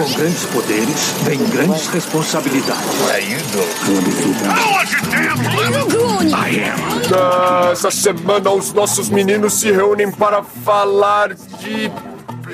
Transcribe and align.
Com 0.00 0.10
grandes 0.14 0.44
poderes, 0.46 1.14
vem 1.24 1.38
grandes 1.50 1.86
responsabilidades. 1.88 2.82
Ah, 7.12 7.68
Essa 7.72 7.90
semana 7.90 8.50
os 8.50 8.72
nossos 8.72 9.10
meninos 9.10 9.54
se 9.60 9.70
reúnem 9.70 10.10
para 10.10 10.42
falar 10.42 11.34
de. 11.34 11.92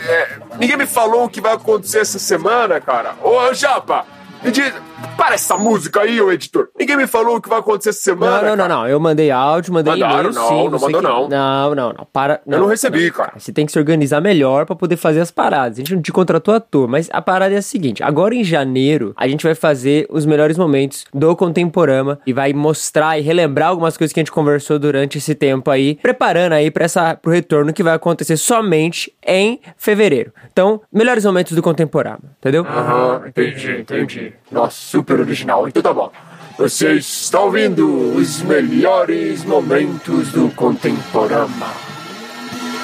é, 0.08 0.28
ninguém 0.58 0.76
me 0.76 0.86
falou 0.86 1.24
o 1.24 1.28
que 1.28 1.40
vai 1.40 1.52
acontecer 1.54 2.00
essa 2.00 2.18
semana, 2.18 2.80
cara. 2.80 3.14
Ô, 3.22 3.54
Japa, 3.54 4.04
me 4.42 4.50
diz. 4.50 4.72
Para 5.16 5.34
essa 5.34 5.56
música 5.56 6.00
aí, 6.02 6.20
ô 6.20 6.30
editor. 6.30 6.68
Ninguém 6.78 6.96
me 6.96 7.06
falou 7.06 7.36
o 7.36 7.40
que 7.40 7.48
vai 7.48 7.58
acontecer 7.58 7.88
essa 7.90 8.00
semana. 8.00 8.36
Não, 8.36 8.42
não, 8.42 8.50
não, 8.50 8.56
cara. 8.56 8.68
não. 8.68 8.88
Eu 8.88 9.00
mandei 9.00 9.30
áudio, 9.30 9.72
mandei 9.72 9.92
Mandaram, 9.94 10.30
e-mail, 10.30 10.34
não, 10.34 10.48
sim. 10.48 10.54
não 10.68 10.78
mandou, 10.78 11.00
que- 11.00 11.06
não. 11.06 11.28
Não, 11.28 11.74
não, 11.74 11.92
não. 11.92 12.06
Para. 12.12 12.40
Eu 12.46 12.58
não 12.60 12.66
recebi, 12.66 13.10
cara. 13.10 13.32
Você 13.38 13.52
tem 13.52 13.64
que 13.66 13.72
se 13.72 13.78
organizar 13.78 14.20
melhor 14.20 14.66
pra 14.66 14.76
poder 14.76 14.96
fazer 14.96 15.20
as 15.20 15.30
paradas. 15.30 15.78
A 15.78 15.80
gente 15.80 15.94
não 15.94 16.02
te 16.02 16.12
contratou 16.12 16.54
à 16.54 16.60
toa, 16.60 16.86
mas 16.86 17.08
a 17.12 17.22
parada 17.22 17.54
é 17.54 17.58
a 17.58 17.62
seguinte: 17.62 18.02
agora 18.02 18.34
em 18.34 18.44
janeiro, 18.44 19.14
a 19.16 19.26
gente 19.26 19.42
vai 19.44 19.54
fazer 19.54 20.06
os 20.10 20.26
melhores 20.26 20.58
momentos 20.58 21.04
do 21.12 21.34
Contemporama 21.34 22.18
e 22.26 22.32
vai 22.32 22.52
mostrar 22.52 23.18
e 23.18 23.22
relembrar 23.22 23.68
algumas 23.70 23.96
coisas 23.96 24.12
que 24.12 24.20
a 24.20 24.22
gente 24.22 24.32
conversou 24.32 24.78
durante 24.78 25.18
esse 25.18 25.34
tempo 25.34 25.70
aí, 25.70 25.96
preparando 26.02 26.52
aí 26.52 26.70
para 26.70 26.84
essa 26.84 27.14
pro 27.16 27.32
retorno 27.32 27.72
que 27.72 27.82
vai 27.82 27.94
acontecer 27.94 28.36
somente 28.36 29.12
em 29.26 29.60
fevereiro. 29.76 30.32
Então, 30.52 30.80
melhores 30.92 31.24
momentos 31.24 31.52
do 31.54 31.62
Contemporama, 31.62 32.20
entendeu? 32.38 32.64
Aham, 32.68 33.22
entendi, 33.28 33.72
entendi. 33.80 34.32
Nossa, 34.50 34.76
super 35.06 35.20
original. 35.20 35.68
Então 35.68 35.82
tá 35.82 35.92
bom. 35.92 36.10
Você 36.58 36.94
está 36.94 37.40
ouvindo 37.40 38.16
os 38.16 38.42
melhores 38.42 39.44
momentos 39.44 40.32
do 40.32 40.50
Contemporama. 40.50 41.72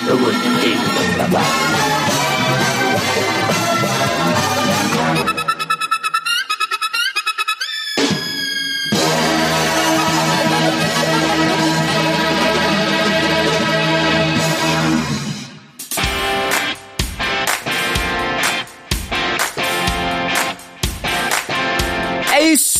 Eu 0.06 0.18
gostei. 0.18 2.11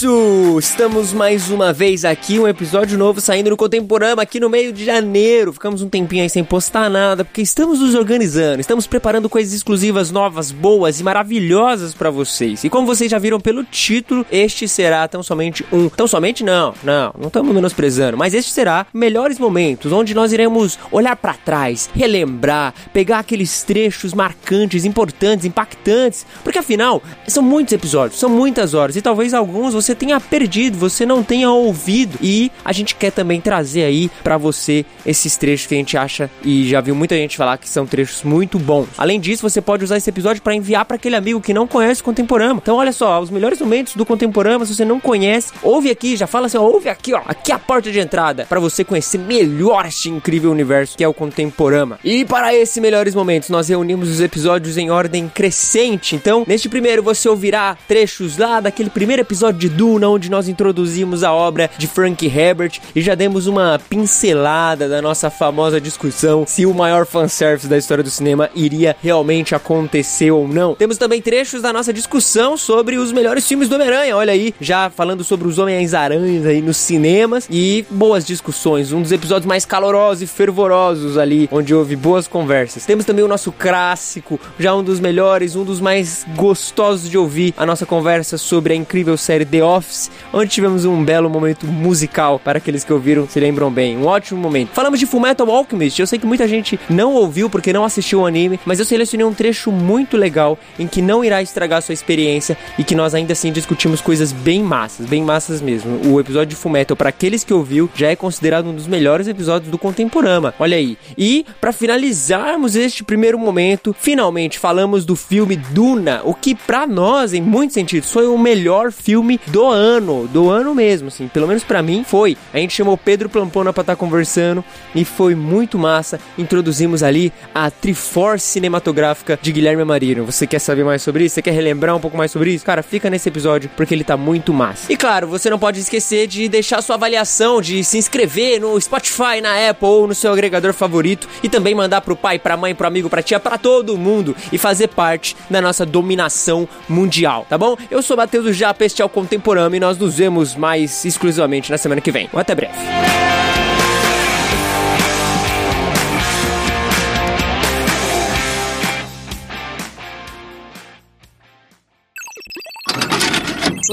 Isso! 0.03 0.59
Estamos 0.59 1.13
mais 1.13 1.49
uma 1.51 1.73
vez 1.73 2.05
aqui, 2.05 2.39
um 2.39 2.49
episódio 2.49 2.99
novo 2.99 3.21
saindo 3.21 3.51
no 3.51 3.57
Contemporama 3.57 4.23
aqui 4.23 4.41
no 4.41 4.51
meio 4.51 4.73
de 4.73 4.85
janeiro. 4.85 5.53
Ficamos 5.53 5.81
um 5.81 5.89
tempinho 5.89 6.23
aí 6.23 6.29
sem 6.29 6.43
postar 6.43 6.91
nada, 6.91 7.25
porque 7.25 7.41
estamos 7.41 7.79
nos 7.79 7.95
organizando, 7.95 8.61
estamos 8.61 8.87
preparando 8.87 9.29
coisas 9.29 9.53
exclusivas, 9.53 10.11
novas, 10.11 10.51
boas 10.51 10.99
e 10.99 11.05
maravilhosas 11.05 11.95
pra 11.95 12.11
vocês. 12.11 12.65
E 12.65 12.71
como 12.71 12.87
vocês 12.87 13.11
já 13.11 13.19
viram 13.19 13.39
pelo 13.39 13.63
título, 13.63 14.27
este 14.31 14.67
será 14.67 15.07
tão 15.07 15.23
somente 15.23 15.65
um. 15.73 15.89
Tão 15.89 16.09
somente 16.09 16.43
não, 16.43 16.75
não, 16.83 17.15
não 17.19 17.29
estamos 17.29 17.55
menosprezando, 17.55 18.17
mas 18.17 18.35
este 18.35 18.51
será 18.51 18.87
melhores 18.93 19.39
momentos, 19.39 19.93
onde 19.93 20.15
nós 20.15 20.33
iremos 20.33 20.79
olhar 20.91 21.15
pra 21.15 21.35
trás, 21.35 21.89
relembrar, 21.95 22.75
pegar 22.93 23.21
aqueles 23.21 23.63
trechos 23.63 24.15
marcantes, 24.15 24.85
importantes, 24.85 25.47
impactantes, 25.47 26.27
porque 26.43 26.59
afinal 26.59 27.01
são 27.29 27.43
muitos 27.43 27.73
episódios, 27.73 28.19
são 28.19 28.29
muitas 28.29 28.75
horas 28.75 28.97
e 28.97 29.03
talvez 29.03 29.33
alguns 29.33 29.75
você 29.75 29.92
tenha 29.95 30.21
perdido, 30.21 30.79
você 30.79 31.05
não 31.05 31.23
tenha 31.23 31.51
ouvido. 31.51 32.19
E 32.21 32.51
a 32.65 32.73
gente 32.73 32.95
quer 32.95 33.11
também 33.11 33.41
trazer 33.41 33.85
aí 33.85 34.11
pra 34.23 34.37
você 34.37 34.85
esses 35.05 35.37
trechos 35.37 35.67
que 35.67 35.75
a 35.75 35.79
gente 35.79 35.97
acha 35.97 36.31
e 36.45 36.69
já 36.69 36.81
viu 36.81 36.95
muita 36.95 37.17
gente 37.17 37.37
falar 37.37 37.59
que 37.59 37.69
são 37.69 37.87
trechos 37.87 38.23
muito 38.23 38.59
bons. 38.59 38.89
Além 38.97 39.21
disso, 39.21 39.49
você 39.49 39.61
pode 39.61 39.85
usar 39.85 39.97
esse 39.97 40.09
episódio 40.09 40.43
pra 40.43 40.55
enviar 40.55 40.85
pra 40.85 40.97
aquele 40.97 41.17
amigo 41.17 41.41
que 41.41 41.55
não 41.55 41.67
conhece 41.67 42.01
o 42.01 42.05
Contemporama. 42.05 42.61
Então, 42.63 42.77
olha 42.77 42.93
só, 42.93 43.21
os 43.21 43.31
melhores 43.31 43.61
momentos 43.61 43.95
do 43.95 44.07
Contemporama, 44.07 44.65
se 44.65 44.75
você 44.75 44.85
não 44.85 45.01
conhece, 45.01 45.53
ouve 45.63 45.91
aqui, 45.91 46.17
já 46.17 46.27
fala 46.27 46.47
assim, 46.47 46.59
ó, 46.59 46.63
ouve 46.63 46.89
aqui, 46.89 47.15
ó, 47.15 47.21
aqui 47.27 47.53
é 47.53 47.55
a 47.55 47.59
porta 47.59 47.91
de 47.91 47.99
entrada 47.99 48.47
pra 48.49 48.61
você 48.61 48.85
conhecer 48.85 49.19
melhor 49.19 49.87
este 49.87 50.09
incrível 50.09 50.51
universo 50.51 50.97
que 50.97 51.05
é 51.05 51.09
o 51.09 51.15
Contemporama. 51.15 51.99
E 52.05 52.25
para 52.25 52.55
esses 52.55 52.79
melhores 52.79 53.15
momentos, 53.15 53.49
nós 53.49 53.69
reunimos 53.69 54.09
os 54.09 54.21
episódios 54.21 54.77
em 54.77 54.91
ordem 54.91 55.29
crescente. 55.29 56.15
Então, 56.15 56.45
neste 56.47 56.69
primeiro 56.69 57.03
você 57.03 57.29
ouvirá 57.29 57.77
trechos 57.87 58.39
lá 58.39 58.61
daquele 58.61 58.91
primeiro 58.91 59.23
episódio 59.23 59.61
de 59.61 59.69
Duna, 59.83 60.09
onde 60.09 60.31
nós 60.31 60.47
introduzimos 60.47 61.25
a 61.25 61.33
obra 61.33 61.69
de 61.77 61.89
Frank 61.89 62.25
Herbert 62.25 62.79
e 62.95 63.03
já 63.03 63.17
demos 63.17 63.49
uma 63.49 63.81
pincelada 63.91 64.89
da 64.89 65.03
nossa 65.03 65.29
famosa 65.29 65.81
discussão 65.81 66.45
se 66.47 66.65
o 66.65 66.73
maior 66.73 67.05
fanservice 67.05 67.67
da 67.67 67.77
história 67.77 68.05
do 68.05 68.09
cinema 68.09 68.49
iria 68.55 68.95
realmente 69.03 69.57
acontecer 69.57 70.31
ou 70.31 70.47
não. 70.47 70.77
Temos 70.77 70.99
também 70.99 71.21
trechos 71.21 71.63
da 71.63 71.73
nossa 71.73 71.93
discussão 71.93 72.57
sobre 72.57 72.97
os 72.97 73.11
melhores 73.11 73.45
filmes 73.45 73.69
do 73.69 73.75
Homem-Aranha, 73.75 74.17
olha 74.17 74.33
aí, 74.33 74.55
já 74.61 74.89
falando 74.89 75.25
sobre 75.25 75.49
os 75.49 75.59
Homens-Aranhas 75.59 76.47
aí 76.47 76.63
nos 76.63 76.77
cinemas 76.77 77.49
e 77.51 77.85
boas 77.91 78.25
discussões, 78.25 78.93
um 78.93 79.03
dos 79.03 79.11
episódios 79.11 79.47
mais 79.47 79.65
calorosos 79.65 80.23
e 80.23 80.29
fervorosos 80.29 81.19
ali, 81.19 81.49
onde 81.51 81.75
houve 81.75 81.97
boas 81.97 82.29
conversas. 82.29 82.87
Temos 82.87 83.05
também 83.05 83.25
o 83.25 83.29
nosso 83.29 83.51
clássico, 83.51 84.39
já 84.61 84.73
um 84.77 84.85
dos 84.85 85.01
melhores, 85.01 85.57
um 85.57 85.65
dos 85.65 85.81
mais 85.81 86.25
gostosos 86.37 87.11
de 87.11 87.19
ouvir, 87.19 87.53
a 87.57 87.67
nossa 87.67 87.85
conversa 87.85 88.39
sobre 88.39 88.75
a 88.75 88.77
incrível 88.77 89.17
série 89.17 89.45
The 89.45 89.72
Office, 89.77 90.11
onde 90.33 90.51
tivemos 90.51 90.85
um 90.85 91.05
belo 91.05 91.29
momento 91.31 91.67
musical 91.67 92.39
para 92.39 92.59
aqueles 92.59 92.85
que 92.85 92.93
ouviram 92.93 93.29
se 93.29 93.41
lembram 93.41 93.71
bem, 93.71 93.97
um 93.97 94.07
ótimo 94.07 94.41
momento. 94.41 94.71
Falamos 94.73 94.99
de 94.99 95.07
Fullmetal 95.07 95.51
Alchemist, 95.51 96.01
eu 96.01 96.07
sei 96.07 96.19
que 96.19 96.27
muita 96.27 96.47
gente 96.47 96.79
não 96.89 97.15
ouviu 97.15 97.49
porque 97.49 97.73
não 97.73 97.85
assistiu 97.85 98.21
o 98.21 98.27
anime, 98.27 98.61
mas 98.65 98.79
eu 98.79 98.85
selecionei 98.85 99.27
um 99.27 99.35
trecho 99.35 99.73
muito 99.73 100.17
legal 100.17 100.59
em 100.79 100.87
que 100.87 101.01
não 101.01 101.25
irá 101.25 101.43
estragar 101.43 101.83
sua 101.83 101.93
experiência 101.93 102.57
e 102.79 102.85
que 102.85 102.95
nós 102.95 103.15
ainda 103.15 103.33
assim 103.33 103.53
discutimos 103.53 104.01
coisas 104.01 104.33
bem 104.33 104.63
massas, 104.63 105.07
bem 105.07 105.23
massas 105.23 105.61
mesmo. 105.61 106.13
O 106.13 106.21
episódio 106.21 106.51
de 106.51 106.57
Fullmetal, 106.57 106.97
para 106.97 107.09
aqueles 107.09 107.45
que 107.45 107.55
ouviu, 107.55 107.91
já 107.95 108.09
é 108.09 108.17
considerado 108.17 108.69
um 108.69 108.75
dos 108.75 108.87
melhores 108.87 109.29
episódios 109.29 109.71
do 109.71 109.79
Contemporama. 109.79 110.55
Olha 110.59 110.77
aí. 110.77 110.99
E 111.17 111.47
para 111.61 111.73
finalizarmos 111.73 112.77
este 112.77 113.05
primeiro 113.05 113.39
momento, 113.39 113.95
finalmente 113.99 114.59
falamos 114.59 115.05
do 115.05 115.17
filme 115.17 115.57
Duna, 115.57 116.21
o 116.25 116.35
que 116.35 116.55
para 116.55 116.87
nós, 116.87 117.33
em 117.33 117.41
muitos 117.41 117.75
sentidos, 117.75 118.11
foi 118.11 118.27
o 118.27 118.37
melhor 118.37 118.93
filme 118.93 119.41
do 119.49 119.62
ano, 119.69 120.29
do 120.29 120.51
ano 120.51 120.75
mesmo, 120.75 121.09
assim, 121.09 121.29
pelo 121.29 121.47
menos 121.47 121.65
para 121.65 121.83
mim 121.83 122.05
foi. 122.07 122.37
A 122.53 122.59
gente 122.59 122.75
chamou 122.75 122.97
Pedro 122.97 123.29
Plampona 123.29 123.73
para 123.73 123.83
estar 123.83 123.97
conversando 123.97 124.65
e 124.95 125.05
foi 125.05 125.35
muito 125.35 125.79
massa. 125.79 126.19
Introduzimos 126.37 127.03
ali 127.03 127.33
a 127.55 127.71
Triforce 127.71 128.47
cinematográfica 128.47 129.39
de 129.41 129.53
Guilherme 129.53 129.85
Marino. 129.85 130.25
Você 130.25 130.47
quer 130.47 130.59
saber 130.59 130.85
mais 130.85 131.03
sobre 131.03 131.25
isso? 131.25 131.35
Você 131.35 131.43
quer 131.43 131.53
relembrar 131.53 131.95
um 131.97 132.01
pouco 132.01 132.17
mais 132.17 132.31
sobre 132.31 132.53
isso? 132.53 132.65
Cara, 132.65 132.83
fica 132.83 133.11
nesse 133.11 133.29
episódio 133.29 133.71
porque 133.77 133.95
ele 133.95 134.05
tá 134.05 134.17
muito 134.17 134.53
massa. 134.53 134.93
E 134.93 134.97
claro, 134.97 135.27
você 135.27 135.51
não 135.51 135.59
pode 135.59 135.81
esquecer 135.81 136.27
de 136.27 136.49
deixar 136.49 136.83
sua 136.83 136.97
avaliação, 136.97 137.61
de 137.61 137.85
se 137.85 137.99
inscrever 137.99 138.61
no 138.61 138.81
Spotify, 138.81 139.41
na 139.43 139.69
Apple 139.71 139.87
ou 139.87 140.09
no 140.09 140.15
seu 140.15 140.33
agregador 140.33 140.73
favorito 140.73 141.29
e 141.43 141.49
também 141.49 141.75
mandar 141.75 142.01
pro 142.01 142.17
pai, 142.17 142.39
pra 142.39 142.57
mãe, 142.57 142.75
pro 142.75 142.87
amigo, 142.87 143.11
pra 143.11 143.23
tia, 143.23 143.39
pra 143.39 143.59
todo 143.59 143.99
mundo 143.99 144.35
e 144.53 144.59
fazer 144.59 144.89
parte 144.89 145.37
da 145.51 145.61
nossa 145.61 145.85
dominação 145.85 146.69
mundial, 146.89 147.47
tá 147.49 147.57
bom? 147.57 147.77
Eu 147.91 148.03
sou 148.03 148.17
Matheus 148.17 148.45
do 148.45 148.53
Japa, 148.53 148.85
este 148.85 149.03
é 149.03 149.05
o 149.05 149.09
Contemporâneo 149.09 149.42
e 149.77 149.81
nós 149.81 149.99
nos 149.99 150.17
vemos 150.17 150.55
mais 150.55 151.05
exclusivamente 151.05 151.71
na 151.71 151.79
semana 151.79 152.01
que 152.01 152.11
vem. 152.11 152.29
Até 152.33 152.55
breve. 152.55 152.73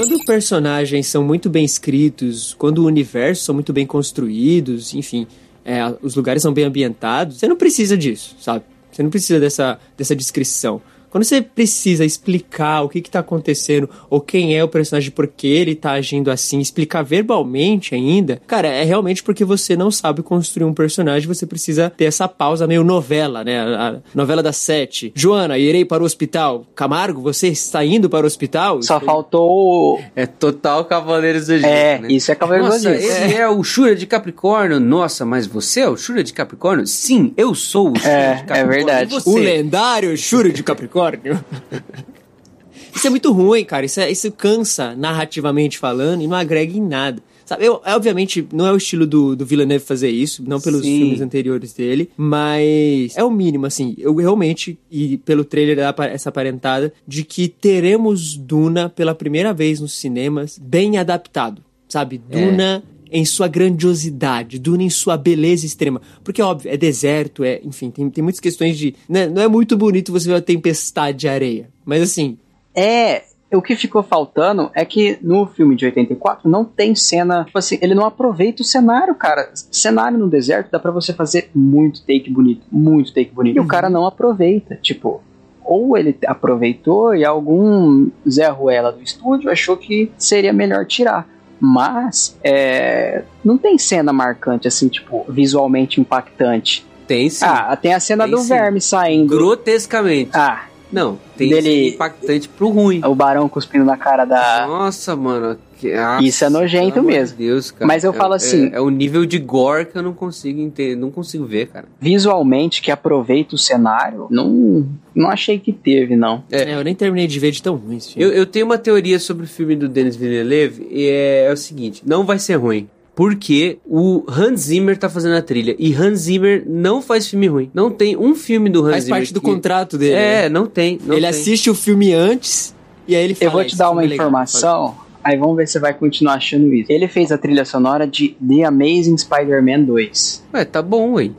Quando 0.00 0.24
personagens 0.24 1.08
são 1.08 1.22
muito 1.22 1.50
bem 1.50 1.62
escritos, 1.62 2.54
quando 2.54 2.78
o 2.78 2.86
universo 2.86 3.44
são 3.44 3.54
muito 3.54 3.70
bem 3.70 3.84
construídos, 3.84 4.94
enfim, 4.94 5.26
é, 5.62 5.80
os 6.00 6.16
lugares 6.16 6.42
são 6.42 6.54
bem 6.54 6.64
ambientados, 6.64 7.38
você 7.38 7.46
não 7.46 7.56
precisa 7.56 7.98
disso, 7.98 8.34
sabe? 8.40 8.64
Você 8.90 9.02
não 9.02 9.10
precisa 9.10 9.38
dessa, 9.38 9.78
dessa 9.96 10.16
descrição. 10.16 10.80
Quando 11.10 11.24
você 11.24 11.40
precisa 11.42 12.04
explicar 12.04 12.82
o 12.82 12.88
que 12.88 12.98
está 12.98 13.18
acontecendo, 13.20 13.88
ou 14.08 14.20
quem 14.20 14.56
é 14.56 14.62
o 14.62 14.68
personagem, 14.68 15.10
por 15.10 15.26
que 15.26 15.46
ele 15.48 15.74
tá 15.74 15.92
agindo 15.92 16.30
assim, 16.30 16.60
explicar 16.60 17.02
verbalmente 17.02 17.94
ainda, 17.94 18.40
cara, 18.46 18.68
é 18.68 18.84
realmente 18.84 19.22
porque 19.22 19.44
você 19.44 19.76
não 19.76 19.90
sabe 19.90 20.22
construir 20.22 20.64
um 20.64 20.72
personagem, 20.74 21.26
você 21.28 21.46
precisa 21.46 21.90
ter 21.90 22.04
essa 22.04 22.28
pausa 22.28 22.66
meio 22.66 22.84
novela, 22.84 23.42
né? 23.44 23.60
A, 23.60 23.96
novela 24.14 24.42
das 24.42 24.56
sete. 24.56 25.12
Joana, 25.14 25.58
irei 25.58 25.84
para 25.84 26.02
o 26.02 26.06
hospital. 26.06 26.64
Camargo, 26.74 27.20
você 27.20 27.48
está 27.48 27.84
indo 27.84 28.08
para 28.08 28.24
o 28.24 28.26
hospital? 28.26 28.82
Só 28.82 29.00
faltou. 29.00 30.00
É 30.14 30.26
total 30.26 30.84
Cavaleiros 30.84 31.42
do 31.46 31.54
Zodíaco, 31.54 31.66
É, 31.74 31.98
né? 31.98 32.08
isso 32.10 32.30
é 32.30 32.34
Cavaleiro 32.34 32.66
do 32.68 32.72
Nossa, 32.72 32.92
Zodíaco. 32.92 33.22
ele 33.24 33.34
é 33.34 33.48
o 33.48 33.62
Shura 33.64 33.96
de 33.96 34.06
Capricórnio. 34.06 34.78
Nossa, 34.80 35.24
mas 35.24 35.46
você 35.46 35.80
é 35.80 35.88
o 35.88 35.96
Shura 35.96 36.22
de 36.22 36.32
Capricórnio? 36.32 36.86
Sim, 36.86 37.32
eu 37.36 37.54
sou 37.54 37.90
o 37.92 37.98
Shura 37.98 38.10
É, 38.12 38.34
de 38.34 38.44
Capricórnio. 38.44 38.64
é 38.72 38.76
verdade. 38.76 39.14
Você? 39.14 39.30
O 39.30 39.36
lendário 39.36 40.16
Shuri 40.16 40.52
de 40.52 40.62
Capricórnio. 40.62 40.99
Isso 42.94 43.06
é 43.06 43.10
muito 43.10 43.32
ruim, 43.32 43.64
cara. 43.64 43.86
Isso, 43.86 44.00
é- 44.00 44.10
isso 44.10 44.30
cansa 44.32 44.94
narrativamente 44.96 45.78
falando 45.78 46.22
e 46.22 46.26
não 46.26 46.36
agrega 46.36 46.76
em 46.76 46.82
nada. 46.82 47.22
Sabe, 47.46 47.64
eu, 47.64 47.80
obviamente, 47.84 48.46
não 48.52 48.64
é 48.64 48.72
o 48.72 48.76
estilo 48.76 49.04
do, 49.04 49.34
do 49.34 49.44
Villeneuve 49.44 49.84
fazer 49.84 50.08
isso, 50.08 50.40
não 50.46 50.60
pelos 50.60 50.82
Sim. 50.82 50.98
filmes 50.98 51.20
anteriores 51.20 51.72
dele, 51.72 52.08
mas 52.16 53.16
é 53.16 53.24
o 53.24 53.30
mínimo, 53.30 53.66
assim. 53.66 53.96
Eu 53.98 54.14
realmente, 54.14 54.78
e 54.88 55.16
pelo 55.16 55.44
trailer 55.44 55.76
dá 55.76 55.92
essa 56.04 56.28
aparentada, 56.28 56.92
de 57.08 57.24
que 57.24 57.48
teremos 57.48 58.36
Duna 58.36 58.88
pela 58.88 59.16
primeira 59.16 59.52
vez 59.52 59.80
nos 59.80 59.94
cinemas 59.94 60.60
bem 60.62 60.96
adaptado, 60.96 61.60
sabe? 61.88 62.18
Duna 62.18 62.84
em 63.10 63.24
sua 63.24 63.48
grandiosidade, 63.48 64.58
Duna 64.58 64.82
em 64.82 64.90
sua 64.90 65.16
beleza 65.16 65.66
extrema. 65.66 66.00
Porque, 66.22 66.42
óbvio, 66.42 66.70
é 66.70 66.76
deserto, 66.76 67.44
é, 67.44 67.60
enfim, 67.64 67.90
tem, 67.90 68.08
tem 68.10 68.22
muitas 68.22 68.40
questões 68.40 68.78
de. 68.78 68.94
né, 69.08 69.26
não 69.26 69.42
é 69.42 69.48
muito 69.48 69.76
bonito 69.76 70.12
você 70.12 70.28
ver 70.28 70.34
uma 70.34 70.40
tempestade 70.40 71.18
de 71.18 71.28
areia. 71.28 71.68
Mas 71.84 72.02
assim, 72.02 72.38
É, 72.74 73.24
o 73.52 73.60
que 73.60 73.74
ficou 73.74 74.02
faltando 74.02 74.70
é 74.74 74.84
que 74.84 75.18
no 75.20 75.46
filme 75.46 75.74
de 75.74 75.84
84 75.84 76.48
não 76.48 76.64
tem 76.64 76.94
cena, 76.94 77.44
tipo 77.44 77.58
assim, 77.58 77.78
ele 77.82 77.94
não 77.94 78.06
aproveita 78.06 78.62
o 78.62 78.64
cenário, 78.64 79.14
cara. 79.14 79.50
Cenário 79.54 80.16
no 80.18 80.28
deserto 80.28 80.70
dá 80.70 80.78
pra 80.78 80.92
você 80.92 81.12
fazer 81.12 81.50
muito 81.54 82.00
take 82.02 82.30
bonito, 82.30 82.62
muito 82.70 83.12
take 83.12 83.32
bonito. 83.32 83.56
E 83.56 83.60
o 83.60 83.66
cara 83.66 83.90
não 83.90 84.06
aproveita, 84.06 84.76
tipo, 84.76 85.20
ou 85.64 85.96
ele 85.96 86.16
aproveitou 86.26 87.14
e 87.14 87.24
algum 87.24 88.08
Zé 88.28 88.48
Ruela 88.48 88.92
do 88.92 89.02
estúdio 89.02 89.50
achou 89.50 89.76
que 89.76 90.10
seria 90.16 90.52
melhor 90.52 90.86
tirar. 90.86 91.28
Mas 91.60 92.36
é, 92.42 93.22
não 93.44 93.58
tem 93.58 93.76
cena 93.76 94.12
marcante, 94.12 94.66
assim, 94.66 94.88
tipo, 94.88 95.24
visualmente 95.28 96.00
impactante. 96.00 96.86
Tem 97.06 97.28
sim. 97.28 97.44
Ah, 97.44 97.76
tem 97.76 97.92
a 97.92 98.00
cena 98.00 98.24
Tem 98.24 98.32
do 98.34 98.38
sim. 98.40 98.48
verme 98.48 98.80
saindo. 98.80 99.28
Grotescamente. 99.36 100.30
Ah, 100.32 100.64
Não, 100.92 101.18
tem 101.36 101.50
Dele- 101.50 101.90
impactante 101.90 102.48
pro 102.48 102.68
ruim. 102.70 103.00
o 103.04 103.14
barão 103.14 103.48
cuspindo 103.48 103.84
na 103.84 103.96
cara 103.96 104.24
da, 104.24 104.66
Nossa, 104.66 105.14
mano. 105.14 105.56
Que- 105.80 105.92
ah, 105.92 106.18
Isso 106.22 106.44
é 106.44 106.48
nojento 106.50 107.02
mesmo. 107.02 107.36
de 107.36 107.44
Deus, 107.44 107.70
cara. 107.70 107.86
Mas 107.86 108.04
eu 108.04 108.10
É- 108.12 108.14
falo 108.14 108.34
assim- 108.34 108.66
É, 108.72 108.76
é 108.76 108.80
o 108.80 108.90
nível 108.90 109.24
de 109.24 109.38
gore 109.38 109.86
que 109.86 109.96
eu 109.96 110.02
não 110.02 110.12
consigo 110.12 110.60
entender, 110.60 110.96
não 110.96 111.10
consigo 111.10 111.44
ver, 111.46 111.68
cara. 111.68 111.86
visualmente 112.00 112.82
que 112.82 112.90
aproveita 112.90 113.54
o 113.54 113.58
cenário, 113.58 114.26
não, 114.30 114.86
não 115.14 115.30
achei 115.30 115.58
que 115.58 115.72
teve, 115.72 116.16
não. 116.16 116.44
É. 116.50 116.70
é, 116.72 116.74
eu 116.74 116.84
nem 116.84 116.94
terminei 116.94 117.26
de 117.26 117.38
ver 117.38 117.50
de 117.50 117.62
tão 117.62 117.76
ruim 117.76 117.96
esse 117.96 118.12
filme. 118.14 118.24
Eu, 118.24 118.32
eu 118.36 118.46
tenho 118.46 118.66
uma 118.66 118.78
teoria 118.78 119.18
sobre 119.18 119.44
o 119.44 119.48
filme 119.48 119.74
do 119.74 119.88
Denis 119.88 120.16
Villeneuve 120.16 120.86
e 120.90 121.06
é, 121.08 121.46
é 121.48 121.52
o 121.52 121.56
seguinte: 121.56 122.02
não 122.06 122.24
vai 122.24 122.38
ser 122.38 122.56
ruim. 122.56 122.88
Porque 123.14 123.78
o 123.84 124.24
Hans 124.28 124.60
Zimmer 124.60 124.96
tá 124.96 125.10
fazendo 125.10 125.34
a 125.34 125.42
trilha. 125.42 125.74
E 125.78 125.92
Hans 125.94 126.20
Zimmer 126.20 126.62
não 126.66 127.02
faz 127.02 127.26
filme 127.26 127.48
ruim. 127.48 127.70
Não 127.74 127.90
tem 127.90 128.16
um 128.16 128.34
filme 128.34 128.70
do 128.70 128.82
Hans 128.84 128.92
Faz 128.92 129.04
Zimmer. 129.04 129.18
parte 129.20 129.34
do 129.34 129.40
que- 129.40 129.46
contrato 129.46 129.98
dele. 129.98 130.14
É, 130.14 130.42
né? 130.42 130.48
não 130.48 130.64
tem. 130.66 130.98
não 131.04 131.14
ele 131.14 131.22
tem. 131.22 131.28
assiste 131.30 131.68
o 131.68 131.74
filme 131.74 132.14
antes 132.14 132.74
e 133.06 133.14
aí 133.14 133.22
ele 133.24 133.34
fala. 133.34 133.48
Eu 133.48 133.52
vou 133.52 133.62
te 133.64 133.66
"Esse 133.68 133.76
dar 133.76 133.90
uma 133.90 134.02
é 134.02 134.06
legal, 134.06 134.26
informação, 134.28 134.94
aí 135.22 135.36
vamos 135.36 135.56
ver 135.56 135.66
se 135.66 135.74
você 135.74 135.78
vai 135.80 135.94
continuar 135.94 136.34
achando 136.34 136.72
isso. 136.74 136.90
Ele 136.90 137.06
fez 137.08 137.30
a 137.32 137.38
trilha 137.38 137.64
sonora 137.64 138.06
de 138.06 138.36
The 138.46 138.64
Amazing 138.64 139.16
Spider-Man 139.18 139.82
2. 139.82 140.44
Ué, 140.54 140.64
tá 140.64 140.82
bom, 140.82 141.12
ué. 141.12 141.30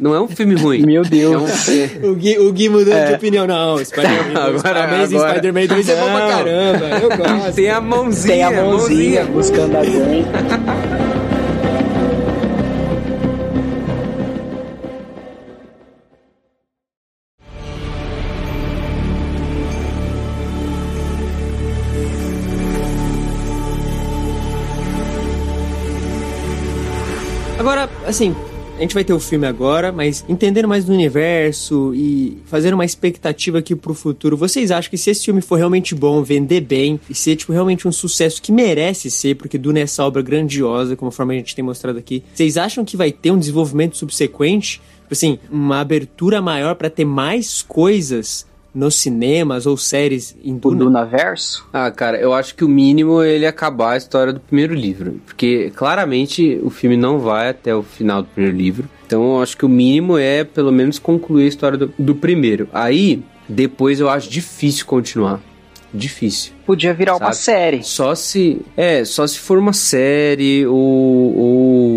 Não 0.00 0.14
é 0.14 0.20
um 0.20 0.28
filme 0.28 0.54
ruim. 0.54 0.84
Meu 0.84 1.02
É 1.02 1.06
um, 1.06 1.08
Deus. 1.08 1.68
é- 1.68 1.88
faz." 1.88 2.04
O 2.04 2.14
Gui, 2.14 2.38
o 2.38 2.52
Gui 2.52 2.68
mudando 2.68 3.08
de 3.08 3.14
opinião, 3.14 3.46
não. 3.46 3.78
Spider-Man 3.84 4.50
2, 4.50 4.64
Agora- 4.64 4.84
Amazing 4.84 5.16
agora- 5.16 5.30
Spider-Man 5.30 5.66
2 5.66 5.88
é 5.88 5.96
bom 5.96 6.06
pra 6.06 6.28
caramba. 6.28 6.86
Eu 7.02 7.16
gosto. 7.16 7.54
tem 7.54 7.70
a 7.70 7.80
mãozinha. 7.80 8.34
Tem 8.34 8.42
a 8.44 8.50
mãozinha 8.64 9.24
buscando 9.26 9.76
a 9.76 9.80
Gwen. 9.84 10.24
Agora, 27.68 27.90
assim, 28.06 28.34
a 28.78 28.80
gente 28.80 28.94
vai 28.94 29.04
ter 29.04 29.12
o 29.12 29.20
filme 29.20 29.46
agora, 29.46 29.92
mas 29.92 30.24
entendendo 30.26 30.66
mais 30.66 30.86
do 30.86 30.92
universo 30.94 31.92
e 31.94 32.38
fazendo 32.46 32.72
uma 32.72 32.84
expectativa 32.86 33.58
aqui 33.58 33.76
pro 33.76 33.92
futuro, 33.92 34.38
vocês 34.38 34.70
acham 34.70 34.90
que 34.90 34.96
se 34.96 35.10
esse 35.10 35.26
filme 35.26 35.42
for 35.42 35.56
realmente 35.56 35.94
bom, 35.94 36.22
vender 36.22 36.62
bem 36.62 36.98
e 37.10 37.14
ser, 37.14 37.36
tipo, 37.36 37.52
realmente 37.52 37.86
um 37.86 37.92
sucesso 37.92 38.40
que 38.40 38.50
merece 38.50 39.10
ser, 39.10 39.36
porque 39.36 39.58
Duna 39.58 39.80
é 39.80 39.82
essa 39.82 40.02
obra 40.02 40.22
grandiosa, 40.22 40.96
conforme 40.96 41.34
a 41.34 41.36
gente 41.36 41.54
tem 41.54 41.62
mostrado 41.62 41.98
aqui, 41.98 42.24
vocês 42.32 42.56
acham 42.56 42.86
que 42.86 42.96
vai 42.96 43.12
ter 43.12 43.32
um 43.32 43.38
desenvolvimento 43.38 43.98
subsequente? 43.98 44.80
Tipo 45.02 45.12
assim, 45.12 45.38
uma 45.50 45.80
abertura 45.80 46.40
maior 46.40 46.74
pra 46.74 46.88
ter 46.88 47.04
mais 47.04 47.60
coisas 47.60 48.46
nos 48.78 48.94
cinemas 48.94 49.66
ou 49.66 49.76
séries 49.76 50.36
em 50.44 50.54
O 50.54 50.58
Duna? 50.58 50.84
Dunaverso. 50.84 51.66
Ah, 51.72 51.90
cara, 51.90 52.16
eu 52.18 52.32
acho 52.32 52.54
que 52.54 52.64
o 52.64 52.68
mínimo 52.68 53.20
é 53.20 53.30
ele 53.30 53.46
acabar 53.46 53.94
a 53.94 53.96
história 53.96 54.32
do 54.32 54.38
primeiro 54.40 54.72
livro. 54.72 55.20
Porque 55.26 55.72
claramente 55.74 56.60
o 56.62 56.70
filme 56.70 56.96
não 56.96 57.18
vai 57.18 57.48
até 57.48 57.74
o 57.74 57.82
final 57.82 58.22
do 58.22 58.28
primeiro 58.28 58.56
livro. 58.56 58.88
Então 59.06 59.36
eu 59.36 59.42
acho 59.42 59.56
que 59.56 59.66
o 59.66 59.68
mínimo 59.68 60.16
é 60.16 60.44
pelo 60.44 60.70
menos 60.70 60.98
concluir 60.98 61.44
a 61.44 61.48
história 61.48 61.76
do, 61.76 61.92
do 61.98 62.14
primeiro. 62.14 62.68
Aí, 62.72 63.22
depois 63.48 63.98
eu 63.98 64.08
acho 64.08 64.30
difícil 64.30 64.86
continuar. 64.86 65.40
Difícil. 65.92 66.52
Podia 66.66 66.92
virar 66.92 67.16
uma 67.16 67.32
Sabe? 67.32 67.36
série. 67.36 67.82
Só 67.82 68.14
se. 68.14 68.60
É, 68.76 69.04
só 69.04 69.26
se 69.26 69.38
for 69.38 69.58
uma 69.58 69.72
série 69.72 70.66
ou. 70.66 70.76
ou 70.76 71.87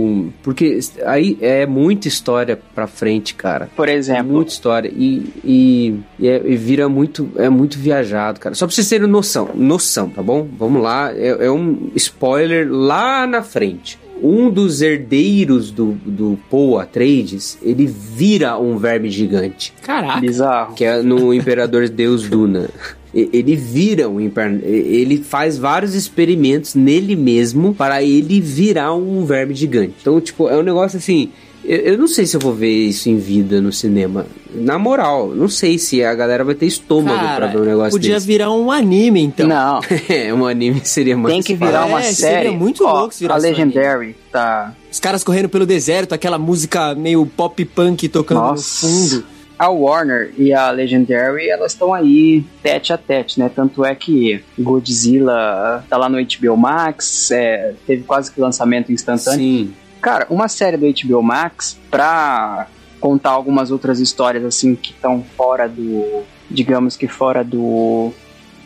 porque 0.43 0.79
aí 1.05 1.37
é 1.41 1.65
muita 1.65 2.07
história 2.07 2.59
pra 2.75 2.87
frente, 2.87 3.33
cara. 3.35 3.69
Por 3.75 3.87
exemplo, 3.89 4.33
Muita 4.33 4.51
história. 4.51 4.91
E, 4.95 5.29
e, 5.43 5.95
e, 6.19 6.27
é- 6.27 6.41
e 6.45 6.55
vira 6.55 6.87
muito. 6.89 7.29
É 7.37 7.49
muito 7.49 7.77
viajado, 7.77 8.39
cara. 8.39 8.55
Só 8.55 8.65
pra 8.65 8.73
vocês 8.75 8.87
terem 8.89 9.07
noção. 9.07 9.49
Noção, 9.55 10.09
tá 10.09 10.21
bom? 10.21 10.47
Vamos 10.57 10.81
lá. 10.81 11.11
É, 11.13 11.45
é 11.45 11.51
um 11.51 11.89
spoiler 11.95 12.67
lá 12.71 13.25
na 13.27 13.41
frente. 13.43 13.99
Um 14.23 14.51
dos 14.51 14.83
herdeiros 14.83 15.71
do, 15.71 15.93
do 16.05 16.37
Paul 16.49 16.77
Atreides, 16.79 17.57
ele 17.63 17.87
vira 17.87 18.55
um 18.55 18.77
verme 18.77 19.09
gigante 19.09 19.73
Caraca! 19.81 20.19
bizarro. 20.19 20.75
que 20.75 20.85
é 20.85 21.01
no 21.01 21.33
Imperador 21.33 21.89
Deus 21.89 22.29
Duna. 22.29 22.69
Ele 23.13 23.55
vira 23.57 24.07
um 24.07 24.21
imper- 24.21 24.61
ele 24.63 25.17
faz 25.21 25.57
vários 25.57 25.93
experimentos 25.95 26.75
nele 26.75 27.15
mesmo 27.15 27.73
para 27.73 28.01
ele 28.01 28.39
virar 28.39 28.93
um 28.93 29.25
verme 29.25 29.53
gigante. 29.53 29.93
Então, 30.01 30.19
tipo, 30.21 30.47
é 30.47 30.57
um 30.57 30.63
negócio 30.63 30.97
assim. 30.97 31.29
Eu, 31.63 31.77
eu 31.77 31.97
não 31.97 32.07
sei 32.07 32.25
se 32.25 32.35
eu 32.35 32.39
vou 32.39 32.53
ver 32.53 32.71
isso 32.87 33.07
em 33.09 33.17
vida 33.17 33.61
no 33.61 33.71
cinema. 33.71 34.25
Na 34.55 34.79
moral, 34.79 35.27
não 35.35 35.47
sei 35.47 35.77
se 35.77 36.03
a 36.03 36.13
galera 36.15 36.43
vai 36.43 36.55
ter 36.55 36.65
estômago 36.65 37.19
Cara, 37.19 37.35
pra 37.35 37.47
ver 37.47 37.59
um 37.61 37.65
negócio 37.65 37.91
podia 37.91 38.15
desse. 38.15 38.25
virar 38.25 38.51
um 38.51 38.71
anime, 38.71 39.21
então. 39.21 39.45
Não, 39.47 39.79
É, 40.09 40.33
um 40.33 40.45
anime 40.47 40.81
seria 40.83 41.15
mais 41.15 41.33
tem 41.35 41.43
que 41.43 41.53
virar 41.53 41.85
uma 41.85 41.99
É, 41.99 42.03
seria 42.13 42.15
série. 42.45 42.49
muito 42.57 42.83
Ó, 42.83 42.91
louco 42.91 43.13
se 43.13 43.23
A 43.25 43.27
virasse 43.27 43.45
um 43.45 43.49
Legendary 43.51 44.15
tá. 44.31 44.73
Os 44.91 44.99
caras 44.99 45.23
correndo 45.23 45.49
pelo 45.49 45.65
deserto, 45.65 46.13
aquela 46.13 46.39
música 46.39 46.95
meio 46.95 47.25
pop 47.27 47.63
punk 47.65 48.07
tocando 48.09 48.39
Nossa. 48.39 48.87
no 48.87 48.93
fundo. 48.93 49.23
A 49.61 49.69
Warner 49.69 50.33
e 50.39 50.51
a 50.51 50.71
Legendary, 50.71 51.47
elas 51.47 51.73
estão 51.73 51.93
aí 51.93 52.43
tete 52.63 52.91
a 52.91 52.97
tete, 52.97 53.39
né? 53.39 53.47
Tanto 53.47 53.85
é 53.85 53.93
que 53.93 54.43
Godzilla 54.57 55.85
tá 55.87 55.97
lá 55.97 56.09
no 56.09 56.17
HBO 56.17 56.57
Max, 56.57 57.29
é, 57.29 57.75
teve 57.85 58.01
quase 58.01 58.31
que 58.31 58.41
lançamento 58.41 58.91
instantâneo. 58.91 59.39
Sim. 59.39 59.73
Cara, 60.01 60.25
uma 60.31 60.47
série 60.47 60.77
do 60.77 60.87
HBO 60.91 61.21
Max 61.21 61.79
pra 61.91 62.65
contar 62.99 63.29
algumas 63.29 63.69
outras 63.69 63.99
histórias 63.99 64.43
assim 64.43 64.73
que 64.73 64.93
estão 64.93 65.23
fora 65.37 65.69
do, 65.69 66.23
digamos 66.49 66.97
que 66.97 67.07
fora 67.07 67.43
do 67.43 68.11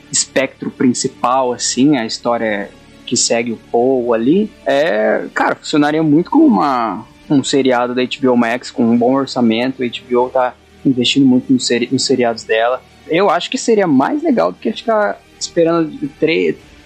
espectro 0.10 0.72
principal, 0.72 1.52
assim, 1.52 1.98
a 1.98 2.06
história 2.06 2.70
que 3.06 3.18
segue 3.18 3.52
o 3.52 3.60
Paul 3.70 4.14
ali, 4.14 4.50
é, 4.66 5.26
cara, 5.34 5.56
funcionaria 5.56 6.02
muito 6.02 6.32
como 6.32 6.46
uma 6.46 7.06
um 7.30 7.44
seriado 7.44 7.96
da 7.96 8.04
HBO 8.04 8.38
Max 8.38 8.72
com 8.72 8.84
um 8.84 8.98
bom 8.98 9.14
orçamento. 9.14 9.84
A 9.84 9.88
HBO 9.88 10.30
tá 10.30 10.54
investindo 10.90 11.26
muito 11.26 11.52
nos, 11.52 11.66
seri 11.66 11.90
nos 11.92 12.06
seriados 12.06 12.44
dela. 12.44 12.82
Eu 13.08 13.30
acho 13.30 13.50
que 13.52 13.58
seria 13.58 13.86
mais 13.88 14.24
legal 14.24 14.52
do 14.52 14.58
que 14.58 14.72
ficar 14.72 15.22
esperando 15.40 15.92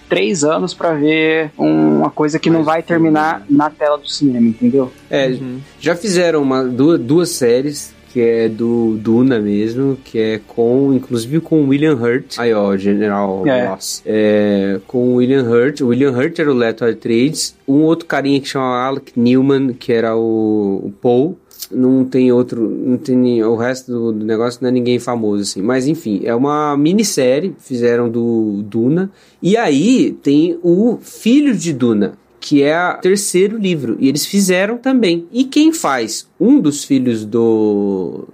três 0.10 0.44
anos 0.44 0.74
pra 0.74 0.94
ver 0.94 1.52
uma 1.58 2.10
coisa 2.10 2.40
que 2.40 2.50
não 2.50 2.64
vai 2.64 2.82
filme. 2.82 2.88
terminar 3.04 3.46
na 3.50 3.70
tela 3.70 3.98
do 3.98 4.10
cinema, 4.10 4.48
entendeu? 4.48 4.92
É, 5.10 5.28
Uhum. 5.28 5.60
já 5.80 5.96
fizeram 5.96 6.42
uma, 6.42 6.64
duas, 6.64 7.00
duas 7.00 7.30
séries, 7.30 7.94
que 8.12 8.20
é 8.20 8.50
do 8.50 8.98
Duna 9.00 9.40
mesmo, 9.40 9.96
que 10.04 10.18
é 10.18 10.42
com, 10.48 10.92
inclusive 10.96 11.40
com 11.40 11.62
o 11.62 11.68
William 11.68 11.94
Hurt. 11.96 12.40
Aí, 12.40 12.52
ó, 12.52 12.76
General 12.76 13.46
É. 13.48 13.68
Ross. 13.68 14.02
É, 14.04 14.80
com 14.88 15.10
o 15.14 15.16
William 15.18 15.44
Hurt. 15.44 15.82
O 15.82 15.88
William 15.90 16.12
Hurt 16.12 16.40
era 16.40 16.52
o 16.52 16.56
Leto 16.56 16.84
Atreides. 16.84 17.56
Um 17.68 17.84
outro 17.84 18.08
carinha 18.08 18.42
que 18.42 18.48
chama 18.48 18.84
Alec 18.84 19.12
Newman, 19.16 19.74
que 19.74 19.94
era 19.94 20.16
o, 20.18 20.82
o 20.86 20.94
Paul. 21.00 21.38
Não 21.72 22.06
tem 22.06 22.32
outro, 22.32 22.70
não 22.70 22.98
tem 22.98 23.44
o 23.44 23.56
resto 23.56 23.92
do, 23.92 24.12
do 24.12 24.26
negócio 24.26 24.60
não 24.62 24.70
é 24.70 24.72
ninguém 24.72 25.00
famoso 25.00 25.44
assim. 25.44 25.62
Mas 25.62 25.88
enfim, 25.88 26.22
é 26.24 26.34
uma 26.34 26.76
minissérie, 26.78 27.56
fizeram 27.60 28.10
do 28.10 28.64
Duna. 28.64 29.12
E 29.42 29.58
aí 29.58 30.18
tem 30.24 30.58
o 30.64 30.98
filho 31.02 31.56
de 31.56 31.74
Duna, 31.74 32.14
que 32.40 32.64
é 32.64 32.78
o 32.78 33.02
terceiro 33.02 33.58
livro. 33.58 33.98
E 34.00 34.08
eles 34.08 34.26
fizeram 34.26 34.78
também. 34.78 35.28
E 35.32 35.44
quem 35.44 35.72
faz 35.72 36.28
um 36.40 36.60
dos 36.60 36.84
filhos 36.84 37.26
do 37.26 38.28